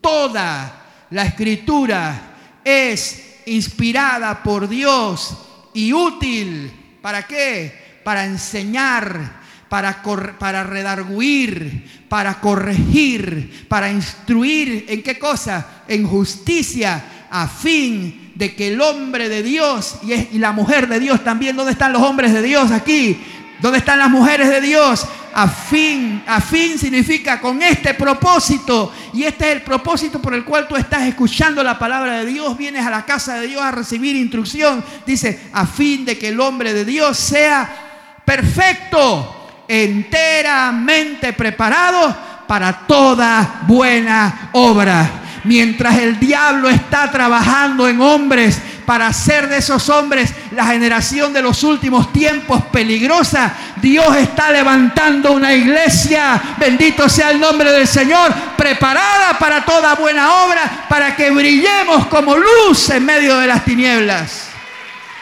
Toda 0.00 1.06
la 1.10 1.24
escritura 1.24 2.60
es 2.64 3.40
inspirada 3.46 4.42
por 4.42 4.68
Dios 4.68 5.36
y 5.74 5.92
útil. 5.92 6.98
¿Para 7.00 7.26
qué? 7.26 8.00
Para 8.04 8.24
enseñar, 8.24 9.35
para, 9.68 10.02
para 10.38 10.64
redarguir, 10.64 12.04
para 12.08 12.40
corregir, 12.40 13.66
para 13.68 13.90
instruir. 13.90 14.86
¿En 14.88 15.02
qué 15.02 15.18
cosa? 15.18 15.82
En 15.88 16.06
justicia, 16.06 17.04
a 17.30 17.48
fin 17.48 18.32
de 18.34 18.54
que 18.54 18.68
el 18.68 18.80
hombre 18.80 19.28
de 19.28 19.42
Dios 19.42 19.98
y, 20.02 20.12
y 20.12 20.38
la 20.38 20.52
mujer 20.52 20.88
de 20.88 21.00
Dios 21.00 21.24
también, 21.24 21.56
¿dónde 21.56 21.72
están 21.72 21.92
los 21.92 22.02
hombres 22.02 22.32
de 22.32 22.42
Dios 22.42 22.70
aquí? 22.70 23.18
¿Dónde 23.60 23.78
están 23.78 23.98
las 23.98 24.10
mujeres 24.10 24.48
de 24.48 24.60
Dios? 24.60 25.06
A 25.38 25.48
fin, 25.48 26.22
a 26.26 26.40
fin 26.40 26.78
significa 26.78 27.40
con 27.40 27.62
este 27.62 27.94
propósito. 27.94 28.92
Y 29.12 29.24
este 29.24 29.48
es 29.48 29.56
el 29.56 29.62
propósito 29.62 30.20
por 30.20 30.34
el 30.34 30.44
cual 30.44 30.66
tú 30.66 30.76
estás 30.76 31.02
escuchando 31.02 31.62
la 31.62 31.78
palabra 31.78 32.20
de 32.20 32.26
Dios. 32.26 32.56
Vienes 32.56 32.86
a 32.86 32.90
la 32.90 33.04
casa 33.04 33.34
de 33.34 33.48
Dios 33.48 33.62
a 33.62 33.70
recibir 33.70 34.16
instrucción. 34.16 34.82
Dice, 35.06 35.48
a 35.52 35.66
fin 35.66 36.04
de 36.06 36.18
que 36.18 36.28
el 36.28 36.40
hombre 36.40 36.72
de 36.72 36.84
Dios 36.86 37.18
sea 37.18 38.22
perfecto, 38.24 39.35
enteramente 39.68 41.32
preparado 41.32 42.14
para 42.46 42.72
toda 42.86 43.60
buena 43.62 44.50
obra. 44.52 45.22
Mientras 45.44 45.96
el 45.98 46.18
diablo 46.18 46.68
está 46.68 47.10
trabajando 47.10 47.88
en 47.88 48.00
hombres 48.00 48.60
para 48.84 49.06
hacer 49.06 49.48
de 49.48 49.58
esos 49.58 49.88
hombres 49.88 50.32
la 50.50 50.66
generación 50.66 51.32
de 51.32 51.40
los 51.40 51.62
últimos 51.62 52.12
tiempos 52.12 52.64
peligrosa, 52.66 53.52
Dios 53.76 54.16
está 54.16 54.50
levantando 54.50 55.32
una 55.32 55.54
iglesia, 55.54 56.40
bendito 56.58 57.08
sea 57.08 57.30
el 57.30 57.38
nombre 57.38 57.70
del 57.70 57.86
Señor, 57.86 58.34
preparada 58.56 59.38
para 59.38 59.64
toda 59.64 59.94
buena 59.94 60.44
obra, 60.44 60.86
para 60.88 61.14
que 61.14 61.30
brillemos 61.30 62.06
como 62.06 62.36
luz 62.36 62.90
en 62.90 63.04
medio 63.04 63.36
de 63.38 63.46
las 63.46 63.64
tinieblas. 63.64 64.48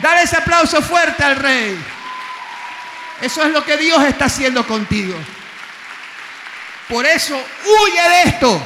Dale 0.00 0.22
ese 0.22 0.36
aplauso 0.36 0.80
fuerte 0.80 1.22
al 1.22 1.36
rey. 1.36 1.78
Eso 3.24 3.42
es 3.42 3.52
lo 3.52 3.64
que 3.64 3.78
Dios 3.78 4.04
está 4.04 4.26
haciendo 4.26 4.66
contigo. 4.66 5.16
Por 6.90 7.06
eso 7.06 7.34
huye 7.34 8.08
de 8.10 8.22
esto. 8.28 8.62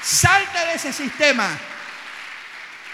Salta 0.00 0.66
de 0.66 0.74
ese 0.74 0.92
sistema. 0.92 1.48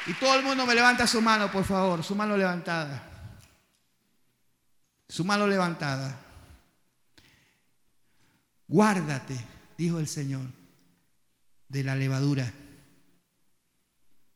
Y 0.07 0.15
todo 0.15 0.37
el 0.37 0.43
mundo 0.43 0.65
me 0.65 0.75
levanta 0.75 1.07
su 1.07 1.21
mano, 1.21 1.53
por 1.53 1.67
favor, 1.67 2.03
su 2.03 2.15
mano 2.15 2.35
levantada. 2.35 3.03
Su 5.07 5.23
mano 5.23 5.47
levantada. 5.47 6.19
Guárdate, 8.69 9.39
dijo 9.77 9.99
el 9.99 10.09
Señor, 10.09 10.47
de 11.69 11.85
la 11.85 11.95
levadura. 11.95 12.51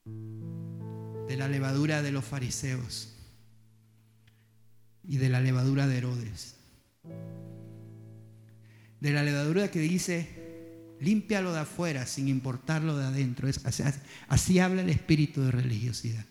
De 0.05 1.37
la 1.39 1.49
levadura 1.49 2.03
de 2.03 2.13
los 2.13 2.23
fariseos. 2.23 3.12
Y 5.05 5.17
de 5.17 5.29
la 5.29 5.41
levadura 5.41 5.87
de 5.87 5.99
Herodes. 5.99 6.57
De 9.01 9.11
la 9.11 9.23
levadura 9.23 9.71
que 9.71 9.81
dice, 9.81 10.43
Límpialo 11.03 11.53
de 11.53 11.59
afuera 11.59 12.07
sin 12.07 12.29
importarlo 12.29 12.97
de 12.97 13.05
adentro. 13.05 13.49
así, 14.29 14.59
habla 14.61 14.83
el 14.83 14.89
espíritu 14.89 15.43
de 15.43 15.51
religiosidad. 15.51 16.25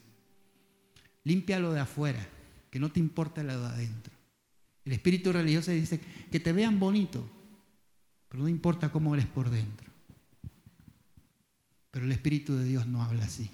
Límpialo 1.26 1.74
de 1.74 1.82
afuera, 1.82 2.26
que 2.70 2.80
no 2.80 2.90
te 2.90 3.02
importa 3.02 3.44
lo 3.44 3.60
de 3.60 3.68
adentro. 3.68 4.14
El 4.86 4.94
espíritu 4.94 5.34
religioso 5.34 5.72
dice 5.72 6.00
que 6.32 6.40
te 6.40 6.54
vean 6.54 6.80
bonito, 6.80 7.30
pero 8.30 8.44
no 8.44 8.48
importa 8.48 8.94
cómo 8.94 9.14
eres 9.14 9.28
por 9.28 9.50
dentro. 9.50 9.92
Pero 11.92 12.06
el 12.06 12.12
espíritu 12.14 12.56
de 12.56 12.64
Dios 12.64 12.88
no 12.88 13.04
habla 13.04 13.26
así. 13.26 13.50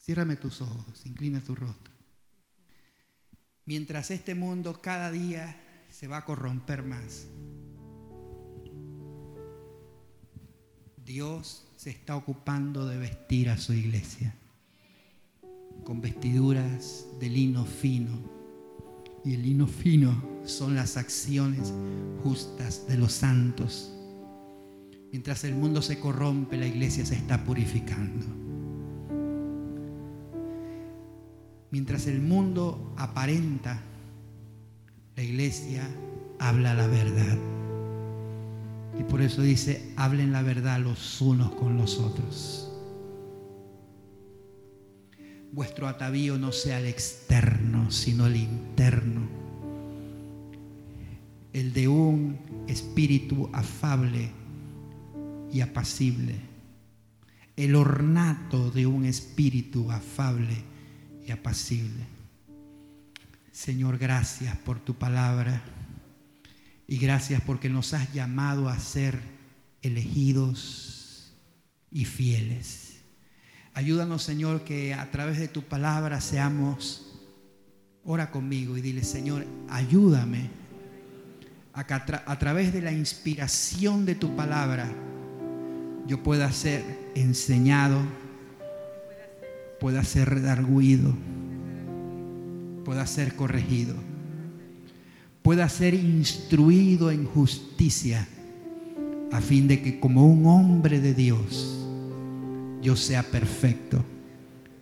Ciérrame 0.00 0.36
tus 0.36 0.62
ojos, 0.62 1.04
inclina 1.04 1.40
tu 1.40 1.54
rostro. 1.54 1.92
Mientras 3.66 4.12
este 4.12 4.36
mundo 4.36 4.80
cada 4.80 5.10
día 5.10 5.56
se 5.90 6.06
va 6.06 6.18
a 6.18 6.24
corromper 6.24 6.84
más, 6.84 7.26
Dios 11.04 11.66
se 11.76 11.90
está 11.90 12.16
ocupando 12.16 12.86
de 12.86 12.96
vestir 12.96 13.50
a 13.50 13.58
su 13.58 13.72
iglesia 13.72 14.34
con 15.82 16.00
vestiduras 16.00 17.06
de 17.18 17.28
lino 17.28 17.64
fino. 17.64 18.18
Y 19.24 19.34
el 19.34 19.42
lino 19.42 19.66
fino 19.66 20.22
son 20.44 20.76
las 20.76 20.96
acciones 20.96 21.72
justas 22.22 22.86
de 22.86 22.96
los 22.96 23.12
santos. 23.12 23.92
Mientras 25.10 25.42
el 25.44 25.54
mundo 25.54 25.82
se 25.82 25.98
corrompe, 25.98 26.56
la 26.56 26.66
iglesia 26.66 27.04
se 27.04 27.14
está 27.14 27.44
purificando. 27.44 28.45
Mientras 31.70 32.06
el 32.06 32.20
mundo 32.20 32.94
aparenta, 32.96 33.82
la 35.16 35.22
iglesia 35.22 35.88
habla 36.38 36.74
la 36.74 36.86
verdad. 36.86 37.38
Y 38.98 39.02
por 39.02 39.20
eso 39.20 39.42
dice, 39.42 39.92
hablen 39.96 40.32
la 40.32 40.42
verdad 40.42 40.80
los 40.80 41.20
unos 41.20 41.54
con 41.54 41.76
los 41.76 41.98
otros. 41.98 42.70
Vuestro 45.52 45.88
atavío 45.88 46.38
no 46.38 46.52
sea 46.52 46.78
el 46.78 46.86
externo, 46.86 47.90
sino 47.90 48.26
el 48.26 48.36
interno. 48.36 49.22
El 51.52 51.72
de 51.72 51.88
un 51.88 52.38
espíritu 52.68 53.48
afable 53.52 54.30
y 55.52 55.60
apacible. 55.60 56.36
El 57.56 57.74
ornato 57.74 58.70
de 58.70 58.86
un 58.86 59.06
espíritu 59.06 59.90
afable 59.90 60.75
apacible. 61.32 62.04
Señor, 63.52 63.98
gracias 63.98 64.56
por 64.58 64.78
tu 64.80 64.94
palabra. 64.94 65.62
Y 66.88 66.98
gracias 66.98 67.40
porque 67.40 67.68
nos 67.68 67.94
has 67.94 68.12
llamado 68.12 68.68
a 68.68 68.78
ser 68.78 69.18
elegidos 69.82 71.32
y 71.90 72.04
fieles. 72.04 72.98
Ayúdanos, 73.74 74.22
Señor, 74.22 74.62
que 74.62 74.94
a 74.94 75.10
través 75.10 75.38
de 75.38 75.48
tu 75.48 75.62
palabra 75.62 76.20
seamos, 76.20 77.20
ora 78.04 78.30
conmigo 78.30 78.76
y 78.76 78.80
dile, 78.80 79.04
Señor, 79.04 79.44
ayúdame 79.68 80.48
a 81.72 81.86
que 81.86 81.92
a, 81.92 82.38
través 82.38 82.72
de 82.72 82.80
la 82.80 82.92
inspiración 82.92 84.06
de 84.06 84.14
tu 84.14 84.34
palabra 84.34 84.90
yo 86.06 86.22
pueda 86.22 86.50
ser 86.52 87.10
enseñado, 87.14 88.00
pueda 89.80 90.04
ser 90.04 90.30
redarguido, 90.30 91.14
pueda 92.84 93.06
ser 93.06 93.34
corregido 93.36 93.94
pueda 95.46 95.68
ser 95.68 95.94
instruido 95.94 97.12
en 97.12 97.24
justicia, 97.24 98.26
a 99.30 99.40
fin 99.40 99.68
de 99.68 99.80
que 99.80 100.00
como 100.00 100.26
un 100.26 100.44
hombre 100.46 100.98
de 100.98 101.14
Dios, 101.14 101.86
yo 102.82 102.96
sea 102.96 103.22
perfecto, 103.22 104.04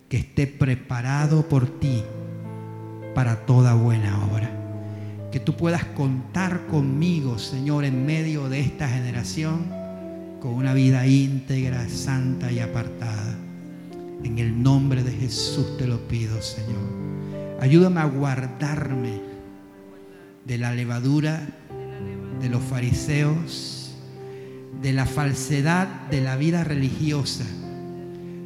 que 0.08 0.16
esté 0.16 0.46
preparado 0.46 1.50
por 1.50 1.78
ti 1.80 2.02
para 3.14 3.44
toda 3.44 3.74
buena 3.74 4.24
obra. 4.24 4.50
Que 5.30 5.38
tú 5.38 5.54
puedas 5.54 5.84
contar 5.84 6.66
conmigo, 6.66 7.38
Señor, 7.38 7.84
en 7.84 8.06
medio 8.06 8.48
de 8.48 8.60
esta 8.60 8.88
generación, 8.88 9.66
con 10.40 10.54
una 10.54 10.72
vida 10.72 11.06
íntegra, 11.06 11.90
santa 11.90 12.50
y 12.50 12.60
apartada. 12.60 13.36
En 14.24 14.38
el 14.38 14.62
nombre 14.62 15.02
de 15.02 15.12
Jesús 15.12 15.76
te 15.76 15.86
lo 15.86 15.98
pido, 16.08 16.40
Señor. 16.42 16.80
Ayúdame 17.60 18.00
a 18.00 18.06
guardarme 18.06 19.20
de 20.44 20.58
la 20.58 20.74
levadura 20.74 21.46
de 22.40 22.48
los 22.48 22.62
fariseos, 22.62 23.94
de 24.82 24.92
la 24.92 25.06
falsedad 25.06 25.88
de 26.10 26.20
la 26.20 26.36
vida 26.36 26.64
religiosa, 26.64 27.44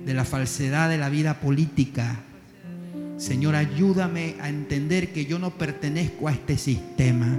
de 0.05 0.15
la 0.15 0.25
falsedad 0.25 0.89
de 0.89 0.99
la 0.99 1.09
vida 1.09 1.41
política. 1.41 2.21
Señor, 3.17 3.57
ayúdame 3.57 4.37
a 4.41 4.49
entender 4.49 5.13
que 5.13 5.27
yo 5.27 5.39
no 5.39 5.51
pertenezco 5.57 6.29
a 6.29 6.33
este 6.33 6.57
sistema. 6.57 7.39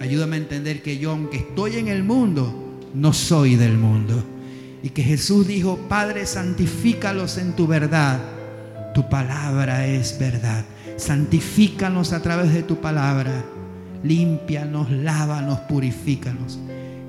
Ayúdame 0.00 0.36
a 0.36 0.40
entender 0.40 0.82
que 0.82 0.98
yo, 0.98 1.12
aunque 1.12 1.38
estoy 1.38 1.76
en 1.76 1.88
el 1.88 2.04
mundo, 2.04 2.80
no 2.94 3.12
soy 3.12 3.56
del 3.56 3.78
mundo. 3.78 4.33
Y 4.84 4.90
que 4.90 5.02
Jesús 5.02 5.48
dijo, 5.48 5.78
Padre, 5.88 6.26
santifícalos 6.26 7.38
en 7.38 7.54
tu 7.54 7.66
verdad. 7.66 8.20
Tu 8.94 9.08
palabra 9.08 9.86
es 9.86 10.18
verdad. 10.20 10.64
Santifícanos 10.98 12.12
a 12.12 12.20
través 12.20 12.52
de 12.52 12.62
tu 12.62 12.76
palabra 12.80 13.44
límpianos, 14.04 14.90
lávanos, 14.90 15.60
purifícanos. 15.60 16.60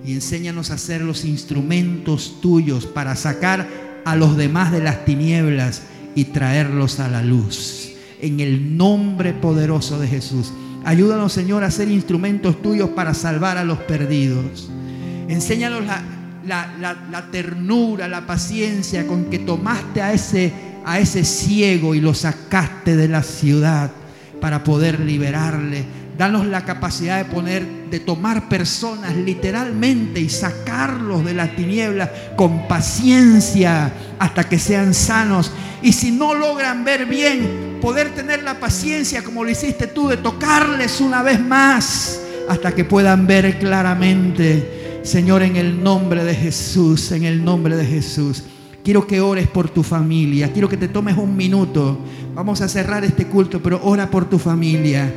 y 0.06 0.14
enséñanos 0.14 0.70
a 0.70 0.78
ser 0.78 1.02
los 1.02 1.26
instrumentos 1.26 2.40
tuyos 2.40 2.86
para 2.86 3.16
sacar 3.16 3.68
a 4.06 4.16
los 4.16 4.38
demás 4.38 4.72
de 4.72 4.80
las 4.80 5.04
tinieblas 5.04 5.82
y 6.14 6.26
traerlos 6.26 7.00
a 7.00 7.08
la 7.08 7.24
luz. 7.24 7.94
En 8.22 8.40
el 8.40 8.78
nombre 8.78 9.34
poderoso 9.34 10.00
de 10.00 10.08
Jesús. 10.08 10.54
Ayúdanos, 10.86 11.34
Señor, 11.34 11.64
a 11.64 11.72
ser 11.72 11.90
instrumentos 11.90 12.62
tuyos 12.62 12.92
para 12.92 13.16
salvar 13.16 13.58
a 13.58 13.64
los 13.64 13.80
perdidos. 13.80 14.70
Enséñanos 15.28 15.84
la, 16.46 17.28
ternura, 17.32 18.08
la 18.08 18.26
paciencia 18.26 19.06
con 19.08 19.26
que 19.26 19.40
tomaste 19.40 20.02
a 20.02 20.14
ese, 20.14 20.54
a 20.86 21.00
ese 21.00 21.24
ciego 21.24 21.96
y 21.96 22.02
lo 22.02 22.14
sacaste 22.14 22.96
de 22.96 23.08
la 23.08 23.24
ciudad 23.24 23.92
para 24.40 24.64
poder 24.64 25.00
liberarle 25.00 25.86
Danos 26.18 26.46
la 26.46 26.64
capacidad 26.64 27.18
de 27.18 27.26
poner, 27.26 27.90
de 27.90 28.00
tomar 28.00 28.48
personas 28.48 29.16
literalmente 29.18 30.22
y 30.22 30.30
sacarlos 30.30 31.26
de 31.26 31.34
las 31.34 31.54
tinieblas 31.58 32.10
con 32.38 32.70
paciencia 32.70 33.92
hasta 34.18 34.48
que 34.48 34.58
sean 34.58 34.94
sanos. 34.94 35.52
Y 35.82 35.92
si 35.92 36.12
no 36.12 36.34
logran 36.34 36.86
ver 36.86 37.06
bien, 37.06 37.80
poder 37.82 38.16
tener 38.16 38.44
la 38.44 38.62
paciencia 38.62 39.24
como 39.24 39.44
lo 39.44 39.50
hiciste 39.50 39.88
tú 39.88 40.08
de 40.08 40.16
tocarles 40.16 41.02
una 41.02 41.22
vez 41.22 41.42
más 41.42 42.22
hasta 42.48 42.74
que 42.74 42.86
puedan 42.86 43.28
ver 43.28 43.60
claramente. 43.60 44.85
Señor, 45.06 45.44
en 45.44 45.56
el 45.56 45.82
nombre 45.82 46.24
de 46.24 46.36
Jesús, 46.36 47.12
en 47.12 47.24
el 47.24 47.46
nombre 47.46 47.78
de 47.78 47.86
Jesús. 47.86 48.44
Quiero 48.84 49.08
que 49.08 49.22
ores 49.22 49.48
por 49.48 49.70
tu 49.70 49.84
familia. 49.84 50.52
Quiero 50.52 50.68
que 50.68 50.78
te 50.78 50.88
tomes 50.88 51.18
un 51.18 51.38
minuto. 51.38 51.98
Vamos 52.34 52.62
a 52.62 52.68
cerrar 52.68 53.06
este 53.06 53.28
culto, 53.28 53.62
pero 53.62 53.80
ora 53.84 54.10
por 54.10 54.30
tu 54.30 54.38
familia 54.38 55.12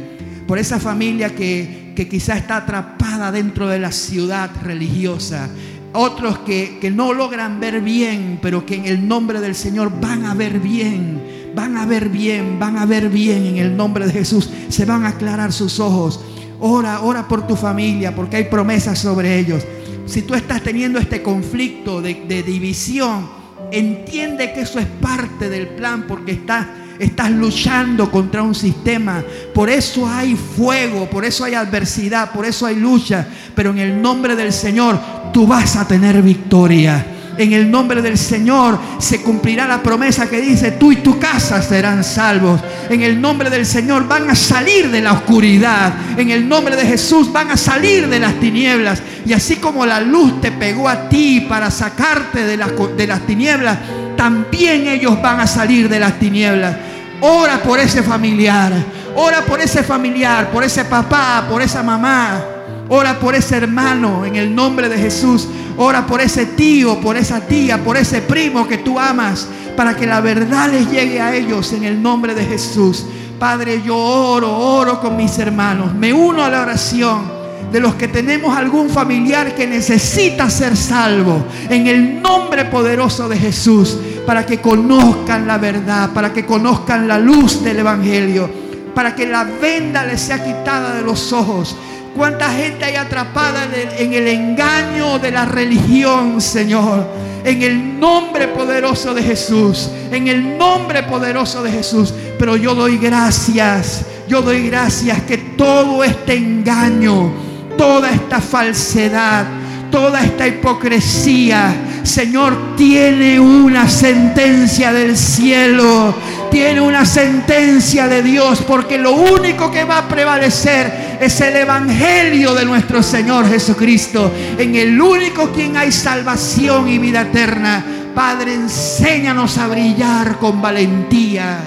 por 0.48 0.58
esa 0.58 0.80
familia 0.80 1.34
que, 1.34 1.92
que 1.94 2.08
quizá 2.08 2.34
está 2.38 2.56
atrapada 2.56 3.30
dentro 3.30 3.68
de 3.68 3.78
la 3.78 3.92
ciudad 3.92 4.50
religiosa. 4.62 5.50
Otros 5.92 6.38
que, 6.38 6.78
que 6.80 6.90
no 6.90 7.12
logran 7.12 7.60
ver 7.60 7.82
bien, 7.82 8.38
pero 8.40 8.64
que 8.64 8.76
en 8.76 8.86
el 8.86 9.06
nombre 9.06 9.42
del 9.42 9.54
Señor 9.54 9.92
van 10.00 10.24
a 10.24 10.34
ver 10.34 10.58
bien 10.58 11.36
van 11.54 11.76
a 11.76 11.86
ver 11.86 12.08
bien, 12.08 12.58
van 12.60 12.76
a 12.76 12.86
ver 12.86 13.08
bien 13.08 13.44
en 13.44 13.56
el 13.56 13.76
nombre 13.76 14.06
de 14.06 14.12
Jesús. 14.12 14.48
Se 14.68 14.84
van 14.84 15.04
a 15.04 15.08
aclarar 15.08 15.52
sus 15.52 15.80
ojos. 15.80 16.20
Ora, 16.60 17.00
ora 17.00 17.26
por 17.26 17.48
tu 17.48 17.56
familia, 17.56 18.14
porque 18.14 18.36
hay 18.36 18.44
promesas 18.44 19.00
sobre 19.00 19.40
ellos. 19.40 19.66
Si 20.08 20.22
tú 20.22 20.34
estás 20.34 20.62
teniendo 20.62 20.98
este 20.98 21.22
conflicto 21.22 22.00
de, 22.00 22.42
división, 22.42 23.28
entiende 23.70 24.52
que 24.52 24.62
eso 24.62 24.78
es 24.78 24.86
parte 24.86 25.48
del 25.48 25.68
plan, 25.68 26.04
porque 26.08 26.32
está 26.32 26.68
Estás 26.98 27.30
luchando 27.30 28.10
contra 28.10 28.42
un 28.42 28.56
sistema. 28.56 29.22
Por 29.54 29.70
eso 29.70 30.08
hay 30.08 30.34
fuego, 30.34 31.08
por 31.08 31.24
eso 31.24 31.44
hay 31.44 31.54
adversidad, 31.54 32.32
por 32.32 32.44
eso 32.44 32.66
hay 32.66 32.74
lucha. 32.74 33.24
Pero 33.54 33.70
en 33.70 33.78
el 33.78 34.02
nombre 34.02 34.34
del 34.34 34.52
Señor 34.52 34.98
tú 35.32 35.46
vas 35.46 35.76
a 35.76 35.86
tener 35.86 36.20
victoria. 36.22 37.17
En 37.38 37.52
el 37.52 37.70
nombre 37.70 38.02
del 38.02 38.18
Señor 38.18 38.80
se 38.98 39.22
cumplirá 39.22 39.68
la 39.68 39.80
promesa 39.80 40.28
que 40.28 40.40
dice, 40.40 40.72
tú 40.72 40.90
y 40.90 40.96
tu 40.96 41.20
casa 41.20 41.62
serán 41.62 42.02
salvos. 42.02 42.60
En 42.90 43.02
el 43.02 43.20
nombre 43.20 43.48
del 43.48 43.64
Señor 43.64 44.08
van 44.08 44.28
a 44.28 44.34
salir 44.34 44.90
de 44.90 45.00
la 45.00 45.12
oscuridad. 45.12 45.94
En 46.16 46.30
el 46.30 46.48
nombre 46.48 46.74
de 46.74 46.84
Jesús 46.84 47.32
van 47.32 47.52
a 47.52 47.56
salir 47.56 48.08
de 48.08 48.18
las 48.18 48.34
tinieblas. 48.40 49.00
Y 49.24 49.32
así 49.32 49.56
como 49.56 49.86
la 49.86 50.00
luz 50.00 50.40
te 50.40 50.50
pegó 50.50 50.88
a 50.88 51.08
ti 51.08 51.46
para 51.48 51.70
sacarte 51.70 52.44
de 52.44 52.56
las, 52.56 52.72
de 52.96 53.06
las 53.06 53.20
tinieblas, 53.20 53.78
también 54.16 54.88
ellos 54.88 55.22
van 55.22 55.38
a 55.38 55.46
salir 55.46 55.88
de 55.88 56.00
las 56.00 56.18
tinieblas. 56.18 56.76
Ora 57.20 57.62
por 57.62 57.78
ese 57.78 58.02
familiar. 58.02 58.72
Ora 59.14 59.42
por 59.42 59.60
ese 59.60 59.84
familiar, 59.84 60.50
por 60.50 60.64
ese 60.64 60.84
papá, 60.84 61.46
por 61.48 61.62
esa 61.62 61.84
mamá. 61.84 62.57
Ora 62.88 63.18
por 63.18 63.34
ese 63.34 63.56
hermano 63.56 64.24
en 64.24 64.36
el 64.36 64.54
nombre 64.54 64.88
de 64.88 64.98
Jesús. 64.98 65.48
Ora 65.76 66.06
por 66.06 66.20
ese 66.20 66.46
tío, 66.46 67.00
por 67.00 67.16
esa 67.16 67.40
tía, 67.40 67.82
por 67.84 67.96
ese 67.96 68.22
primo 68.22 68.66
que 68.66 68.78
tú 68.78 68.98
amas. 68.98 69.46
Para 69.76 69.94
que 69.94 70.06
la 70.06 70.20
verdad 70.20 70.70
les 70.70 70.90
llegue 70.90 71.20
a 71.20 71.34
ellos 71.34 71.72
en 71.72 71.84
el 71.84 72.00
nombre 72.02 72.34
de 72.34 72.44
Jesús. 72.44 73.04
Padre, 73.38 73.82
yo 73.84 73.96
oro, 73.96 74.56
oro 74.56 75.00
con 75.00 75.16
mis 75.16 75.38
hermanos. 75.38 75.94
Me 75.94 76.12
uno 76.12 76.42
a 76.42 76.50
la 76.50 76.62
oración 76.62 77.38
de 77.70 77.80
los 77.80 77.94
que 77.94 78.08
tenemos 78.08 78.56
algún 78.56 78.88
familiar 78.88 79.54
que 79.54 79.66
necesita 79.66 80.48
ser 80.50 80.76
salvo. 80.76 81.44
En 81.68 81.86
el 81.86 82.22
nombre 82.22 82.64
poderoso 82.64 83.28
de 83.28 83.36
Jesús 83.36 83.96
para 84.26 84.44
que 84.44 84.60
conozcan 84.60 85.46
la 85.46 85.58
verdad, 85.58 86.10
para 86.12 86.32
que 86.32 86.44
conozcan 86.44 87.06
la 87.06 87.18
luz 87.18 87.62
del 87.62 87.78
Evangelio, 87.78 88.50
para 88.94 89.14
que 89.14 89.26
la 89.26 89.44
venda 89.44 90.04
les 90.04 90.20
sea 90.20 90.42
quitada 90.42 90.94
de 90.94 91.02
los 91.02 91.32
ojos. 91.32 91.76
¿Cuánta 92.16 92.50
gente 92.52 92.84
hay 92.84 92.96
atrapada 92.96 93.68
en 93.96 94.12
el, 94.12 94.28
engaño 94.28 95.18
de 95.18 95.30
la 95.30 95.44
religión, 95.44 96.40
Señor? 96.40 97.06
En 97.44 97.62
el 97.62 97.98
nombre 97.98 98.48
poderoso 98.48 99.14
de 99.14 99.22
Jesús, 99.22 99.88
en 100.10 100.28
el 100.28 100.58
nombre 100.58 101.04
poderoso 101.04 101.62
de 101.62 101.70
Jesús. 101.70 102.12
Pero 102.38 102.56
yo 102.56 102.74
doy 102.74 102.98
gracias, 102.98 104.04
yo 104.28 104.42
doy 104.42 104.68
gracias 104.68 105.22
que 105.22 105.38
todo 105.38 106.02
este 106.02 106.34
engaño, 106.34 107.32
toda 107.76 108.10
esta 108.10 108.40
falsedad, 108.40 109.46
toda 109.90 110.22
esta 110.22 110.46
hipocresía, 110.46 111.74
Señor, 112.02 112.76
tiene 112.76 113.38
una 113.38 113.88
sentencia 113.88 114.92
del 114.92 115.16
cielo, 115.16 116.14
tiene 116.50 116.80
una 116.80 117.04
sentencia 117.04 118.08
de 118.08 118.22
Dios, 118.22 118.62
porque 118.66 118.98
lo 118.98 119.12
único 119.12 119.70
que 119.70 119.84
va 119.84 119.98
a 119.98 120.08
prevalecer 120.08 121.18
es 121.20 121.40
el 121.40 121.56
Evangelio 121.56 122.54
de 122.54 122.64
nuestro 122.64 123.02
Señor 123.02 123.48
Jesucristo, 123.48 124.30
en 124.58 124.74
el 124.74 125.00
único 125.00 125.50
quien 125.50 125.76
hay 125.76 125.92
salvación 125.92 126.88
y 126.88 126.98
vida 126.98 127.22
eterna. 127.22 127.84
Padre, 128.14 128.54
enséñanos 128.54 129.58
a 129.58 129.68
brillar 129.68 130.38
con 130.38 130.60
valentía. 130.60 131.58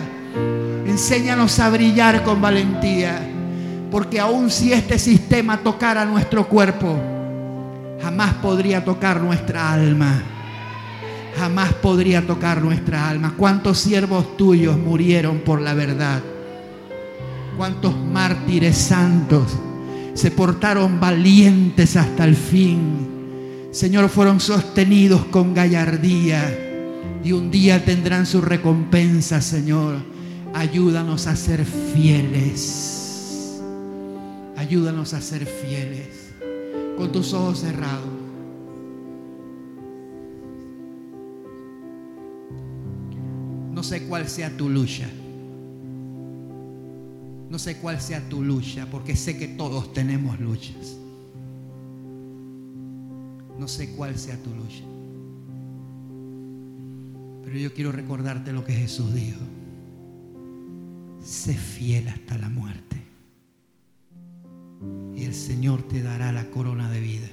Enséñanos 0.85 1.59
a 1.59 1.69
brillar 1.69 2.23
con 2.23 2.41
valentía. 2.41 3.19
Porque 3.89 4.19
aun 4.19 4.49
si 4.49 4.73
este 4.73 4.97
sistema 4.99 5.57
tocara 5.57 6.03
nuestro 6.05 6.47
cuerpo, 6.47 7.20
jamás 8.01 8.33
podría 8.35 8.83
tocar 8.83 9.21
nuestra 9.21 9.73
alma. 9.73 10.23
Jamás 11.37 11.73
podría 11.73 12.25
tocar 12.25 12.61
nuestra 12.61 13.07
alma. 13.07 13.35
¿Cuántos 13.37 13.79
siervos 13.79 14.35
tuyos 14.37 14.77
murieron 14.77 15.39
por 15.39 15.61
la 15.61 15.73
verdad? 15.73 16.21
¿Cuántos 17.57 17.95
mártires 17.95 18.77
santos 18.77 19.57
se 20.13 20.31
portaron 20.31 20.99
valientes 20.99 21.95
hasta 21.95 22.25
el 22.25 22.35
fin? 22.35 23.69
Señor, 23.71 24.09
fueron 24.09 24.39
sostenidos 24.39 25.25
con 25.25 25.53
gallardía 25.53 26.57
y 27.23 27.31
un 27.31 27.49
día 27.49 27.85
tendrán 27.85 28.25
su 28.25 28.41
recompensa, 28.41 29.41
Señor. 29.41 29.97
Ayúdanos 30.53 31.27
a 31.27 31.35
ser 31.37 31.65
fieles. 31.65 33.61
Ayúdanos 34.57 35.13
a 35.13 35.21
ser 35.21 35.45
fieles 35.45 36.20
con 37.01 37.11
tus 37.11 37.33
ojos 37.33 37.61
cerrados. 37.61 38.05
No 43.73 43.81
sé 43.81 44.03
cuál 44.03 44.29
sea 44.29 44.55
tu 44.55 44.69
lucha. 44.69 45.09
No 47.49 47.57
sé 47.57 47.77
cuál 47.77 47.99
sea 47.99 48.21
tu 48.29 48.43
lucha, 48.43 48.87
porque 48.91 49.15
sé 49.15 49.35
que 49.35 49.47
todos 49.47 49.91
tenemos 49.93 50.39
luchas. 50.39 50.99
No 53.57 53.67
sé 53.67 53.95
cuál 53.95 54.15
sea 54.19 54.37
tu 54.37 54.51
lucha. 54.51 54.83
Pero 57.43 57.57
yo 57.57 57.73
quiero 57.73 57.91
recordarte 57.91 58.53
lo 58.53 58.63
que 58.63 58.73
Jesús 58.73 59.11
dijo. 59.11 59.41
Sé 61.19 61.55
fiel 61.55 62.09
hasta 62.09 62.37
la 62.37 62.49
muerte 62.49 62.90
y 65.15 65.25
el 65.25 65.33
Señor 65.33 65.83
te 65.83 66.01
dará 66.01 66.31
la 66.31 66.49
corona 66.49 66.89
de 66.89 66.99
vida 66.99 67.27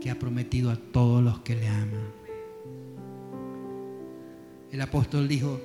que 0.00 0.10
ha 0.10 0.18
prometido 0.18 0.70
a 0.70 0.76
todos 0.76 1.22
los 1.22 1.40
que 1.40 1.56
le 1.56 1.68
aman. 1.68 2.18
El 4.70 4.80
apóstol 4.80 5.28
dijo, 5.28 5.60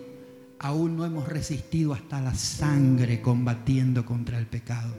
aún 0.60 0.96
no 0.96 1.06
hemos 1.06 1.28
resistido 1.28 1.94
hasta 1.94 2.22
la 2.22 2.34
sangre 2.34 3.22
combatiendo 3.22 4.06
contra 4.06 4.40
el 4.40 4.48
pecado, 4.48 4.94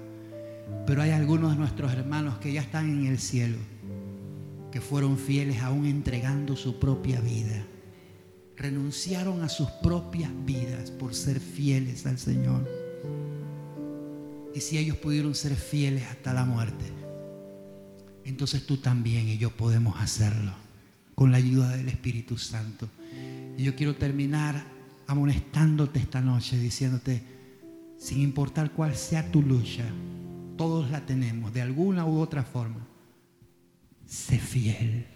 pero 0.86 1.02
hay 1.02 1.10
algunos 1.10 1.52
de 1.52 1.58
nuestros 1.58 1.92
hermanos 1.92 2.38
que 2.38 2.52
ya 2.52 2.60
están 2.60 2.90
en 2.90 3.06
el 3.06 3.18
cielo, 3.18 3.56
que 4.70 4.80
fueron 4.80 5.16
fieles 5.16 5.62
aún 5.62 5.86
entregando 5.86 6.54
su 6.54 6.78
propia 6.78 7.20
vida, 7.20 7.64
renunciaron 8.56 9.42
a 9.42 9.48
sus 9.48 9.70
propias 9.70 10.30
vidas 10.44 10.90
por 10.90 11.14
ser 11.14 11.40
fieles 11.40 12.06
al 12.06 12.18
Señor. 12.18 12.68
Y 14.54 14.60
si 14.60 14.78
ellos 14.78 14.96
pudieron 14.96 15.34
ser 15.34 15.56
fieles 15.56 16.04
hasta 16.04 16.32
la 16.32 16.44
muerte, 16.44 16.84
entonces 18.24 18.64
tú 18.64 18.76
también 18.76 19.28
y 19.28 19.36
yo 19.36 19.50
podemos 19.50 20.00
hacerlo 20.00 20.52
con 21.16 21.32
la 21.32 21.38
ayuda 21.38 21.76
del 21.76 21.88
Espíritu 21.88 22.38
Santo. 22.38 22.88
Y 23.58 23.64
yo 23.64 23.74
quiero 23.74 23.96
terminar 23.96 24.64
amonestándote 25.08 25.98
esta 25.98 26.20
noche, 26.20 26.56
diciéndote, 26.56 27.20
sin 27.98 28.20
importar 28.20 28.70
cuál 28.70 28.94
sea 28.94 29.30
tu 29.32 29.42
lucha, 29.42 29.84
todos 30.56 30.88
la 30.88 31.04
tenemos 31.04 31.52
de 31.52 31.62
alguna 31.62 32.06
u 32.06 32.20
otra 32.20 32.44
forma. 32.44 32.86
sé 34.06 34.38
fiel, 34.38 35.06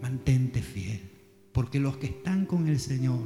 mantente 0.00 0.62
fiel, 0.62 1.10
porque 1.52 1.80
los 1.80 1.96
que 1.96 2.06
están 2.06 2.46
con 2.46 2.68
el 2.68 2.78
Señor 2.78 3.24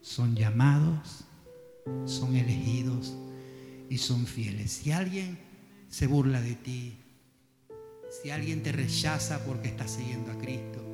son 0.00 0.34
llamados, 0.34 1.24
son 2.04 2.34
elegidos 2.34 3.14
y 3.90 3.98
son 3.98 4.26
fieles. 4.26 4.70
Si 4.70 4.92
alguien 4.92 5.38
se 5.88 6.06
burla 6.06 6.40
de 6.40 6.54
ti, 6.54 6.96
si 8.22 8.30
alguien 8.30 8.62
te 8.62 8.72
rechaza 8.72 9.44
porque 9.44 9.68
estás 9.68 9.92
siguiendo 9.92 10.32
a 10.32 10.38
Cristo, 10.38 10.84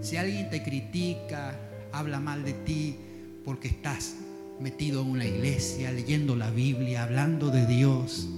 si 0.00 0.16
alguien 0.16 0.50
te 0.50 0.62
critica, 0.62 1.58
habla 1.92 2.20
mal 2.20 2.44
de 2.44 2.52
ti 2.52 2.96
porque 3.44 3.68
estás 3.68 4.16
metido 4.60 5.02
en 5.02 5.08
una 5.08 5.24
iglesia, 5.24 5.90
leyendo 5.90 6.36
la 6.36 6.50
Biblia, 6.50 7.04
hablando 7.04 7.50
de 7.50 7.66
Dios, 7.66 8.28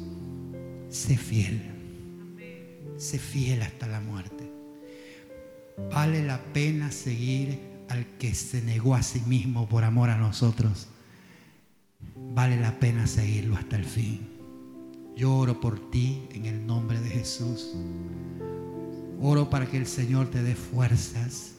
sé 0.89 1.16
fiel. 1.16 1.60
Sé 2.97 3.18
fiel 3.18 3.62
hasta 3.62 3.86
la 3.86 4.01
muerte. 4.01 4.51
Vale 5.93 6.24
la 6.24 6.43
pena 6.52 6.90
seguir 6.90 7.59
al 7.89 8.06
que 8.18 8.35
se 8.35 8.62
negó 8.62 8.94
a 8.94 9.02
sí 9.02 9.20
mismo 9.27 9.68
por 9.68 9.85
amor 9.85 10.09
a 10.09 10.16
nosotros. 10.16 10.89
Vale 12.35 12.61
la 12.61 12.78
pena 12.78 13.07
seguirlo 13.07 13.57
hasta 13.57 13.77
el 13.77 13.85
fin. 13.85 14.20
Yo 15.16 15.35
oro 15.35 15.61
por 15.61 15.90
ti 15.90 16.23
en 16.32 16.47
el 16.47 16.66
nombre 16.66 17.01
de 17.01 17.09
Jesús. 17.09 17.73
Oro 19.20 19.48
para 19.48 19.66
que 19.66 19.78
el 19.78 19.86
Señor 19.86 20.31
te 20.31 20.43
dé 20.43 20.55
fuerzas, 20.55 21.55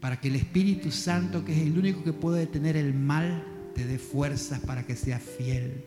para 0.00 0.18
que 0.18 0.28
el 0.28 0.36
Espíritu 0.36 0.90
Santo, 0.90 1.44
que 1.44 1.52
es 1.52 1.58
el 1.58 1.78
único 1.78 2.02
que 2.02 2.14
puede 2.14 2.40
detener 2.40 2.76
el 2.76 2.94
mal, 2.94 3.44
te 3.74 3.84
dé 3.86 3.98
fuerzas 3.98 4.60
para 4.60 4.86
que 4.86 4.96
seas 4.96 5.22
fiel. 5.22 5.84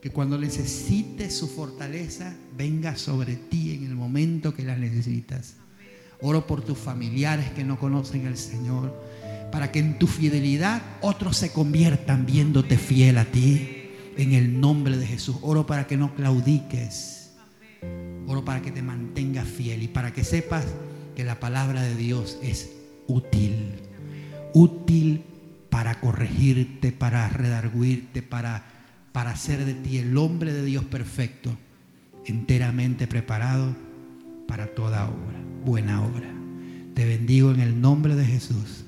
Que 0.00 0.10
cuando 0.10 0.38
necesites 0.38 1.36
su 1.36 1.48
fortaleza, 1.48 2.36
venga 2.56 2.94
sobre 2.96 3.34
ti 3.34 3.74
en 3.74 3.84
el 3.86 3.96
momento 3.96 4.54
que 4.54 4.62
la 4.62 4.76
necesitas. 4.76 5.56
Oro 6.20 6.46
por 6.46 6.62
tus 6.62 6.78
familiares 6.78 7.50
que 7.50 7.64
no 7.64 7.78
conocen 7.78 8.26
al 8.26 8.36
Señor, 8.36 8.94
para 9.56 9.72
que 9.72 9.78
en 9.78 9.98
tu 9.98 10.06
fidelidad 10.06 10.82
otros 11.00 11.38
se 11.38 11.50
conviertan 11.50 12.26
viéndote 12.26 12.76
fiel 12.76 13.16
a 13.16 13.24
ti. 13.24 13.88
En 14.18 14.34
el 14.34 14.60
nombre 14.60 14.98
de 14.98 15.06
Jesús. 15.06 15.36
Oro 15.40 15.66
para 15.66 15.86
que 15.86 15.96
no 15.96 16.14
claudiques. 16.14 17.32
Oro 18.26 18.44
para 18.44 18.60
que 18.60 18.70
te 18.70 18.82
mantengas 18.82 19.48
fiel 19.48 19.82
y 19.82 19.88
para 19.88 20.12
que 20.12 20.24
sepas 20.24 20.66
que 21.14 21.24
la 21.24 21.40
palabra 21.40 21.80
de 21.80 21.96
Dios 21.96 22.36
es 22.42 22.70
útil. 23.06 23.76
Útil 24.52 25.24
para 25.70 26.00
corregirte, 26.00 26.92
para 26.92 27.26
redarguirte, 27.30 28.20
para, 28.20 28.62
para 29.12 29.30
hacer 29.30 29.64
de 29.64 29.72
ti 29.72 29.96
el 29.96 30.18
hombre 30.18 30.52
de 30.52 30.66
Dios 30.66 30.84
perfecto, 30.84 31.56
enteramente 32.26 33.06
preparado 33.06 33.74
para 34.46 34.66
toda 34.66 35.08
obra, 35.08 35.40
buena 35.64 36.04
obra. 36.04 36.28
Te 36.92 37.06
bendigo 37.06 37.52
en 37.52 37.60
el 37.60 37.80
nombre 37.80 38.16
de 38.16 38.26
Jesús. 38.26 38.85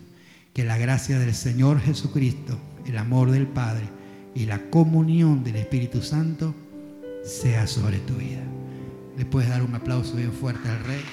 Que 0.58 0.64
la 0.64 0.76
gracia 0.76 1.20
del 1.20 1.36
Señor 1.36 1.80
Jesucristo, 1.80 2.58
el 2.84 2.98
amor 2.98 3.30
del 3.30 3.46
Padre 3.46 3.88
y 4.34 4.46
la 4.46 4.70
comunión 4.70 5.44
del 5.44 5.54
Espíritu 5.54 6.02
Santo 6.02 6.52
sea 7.22 7.68
sobre 7.68 8.00
tu 8.00 8.14
vida. 8.14 8.42
Le 9.16 9.24
puedes 9.24 9.48
dar 9.50 9.62
un 9.62 9.76
aplauso 9.76 10.16
bien 10.16 10.32
fuerte 10.32 10.68
al 10.68 10.82
Rey. 10.82 11.04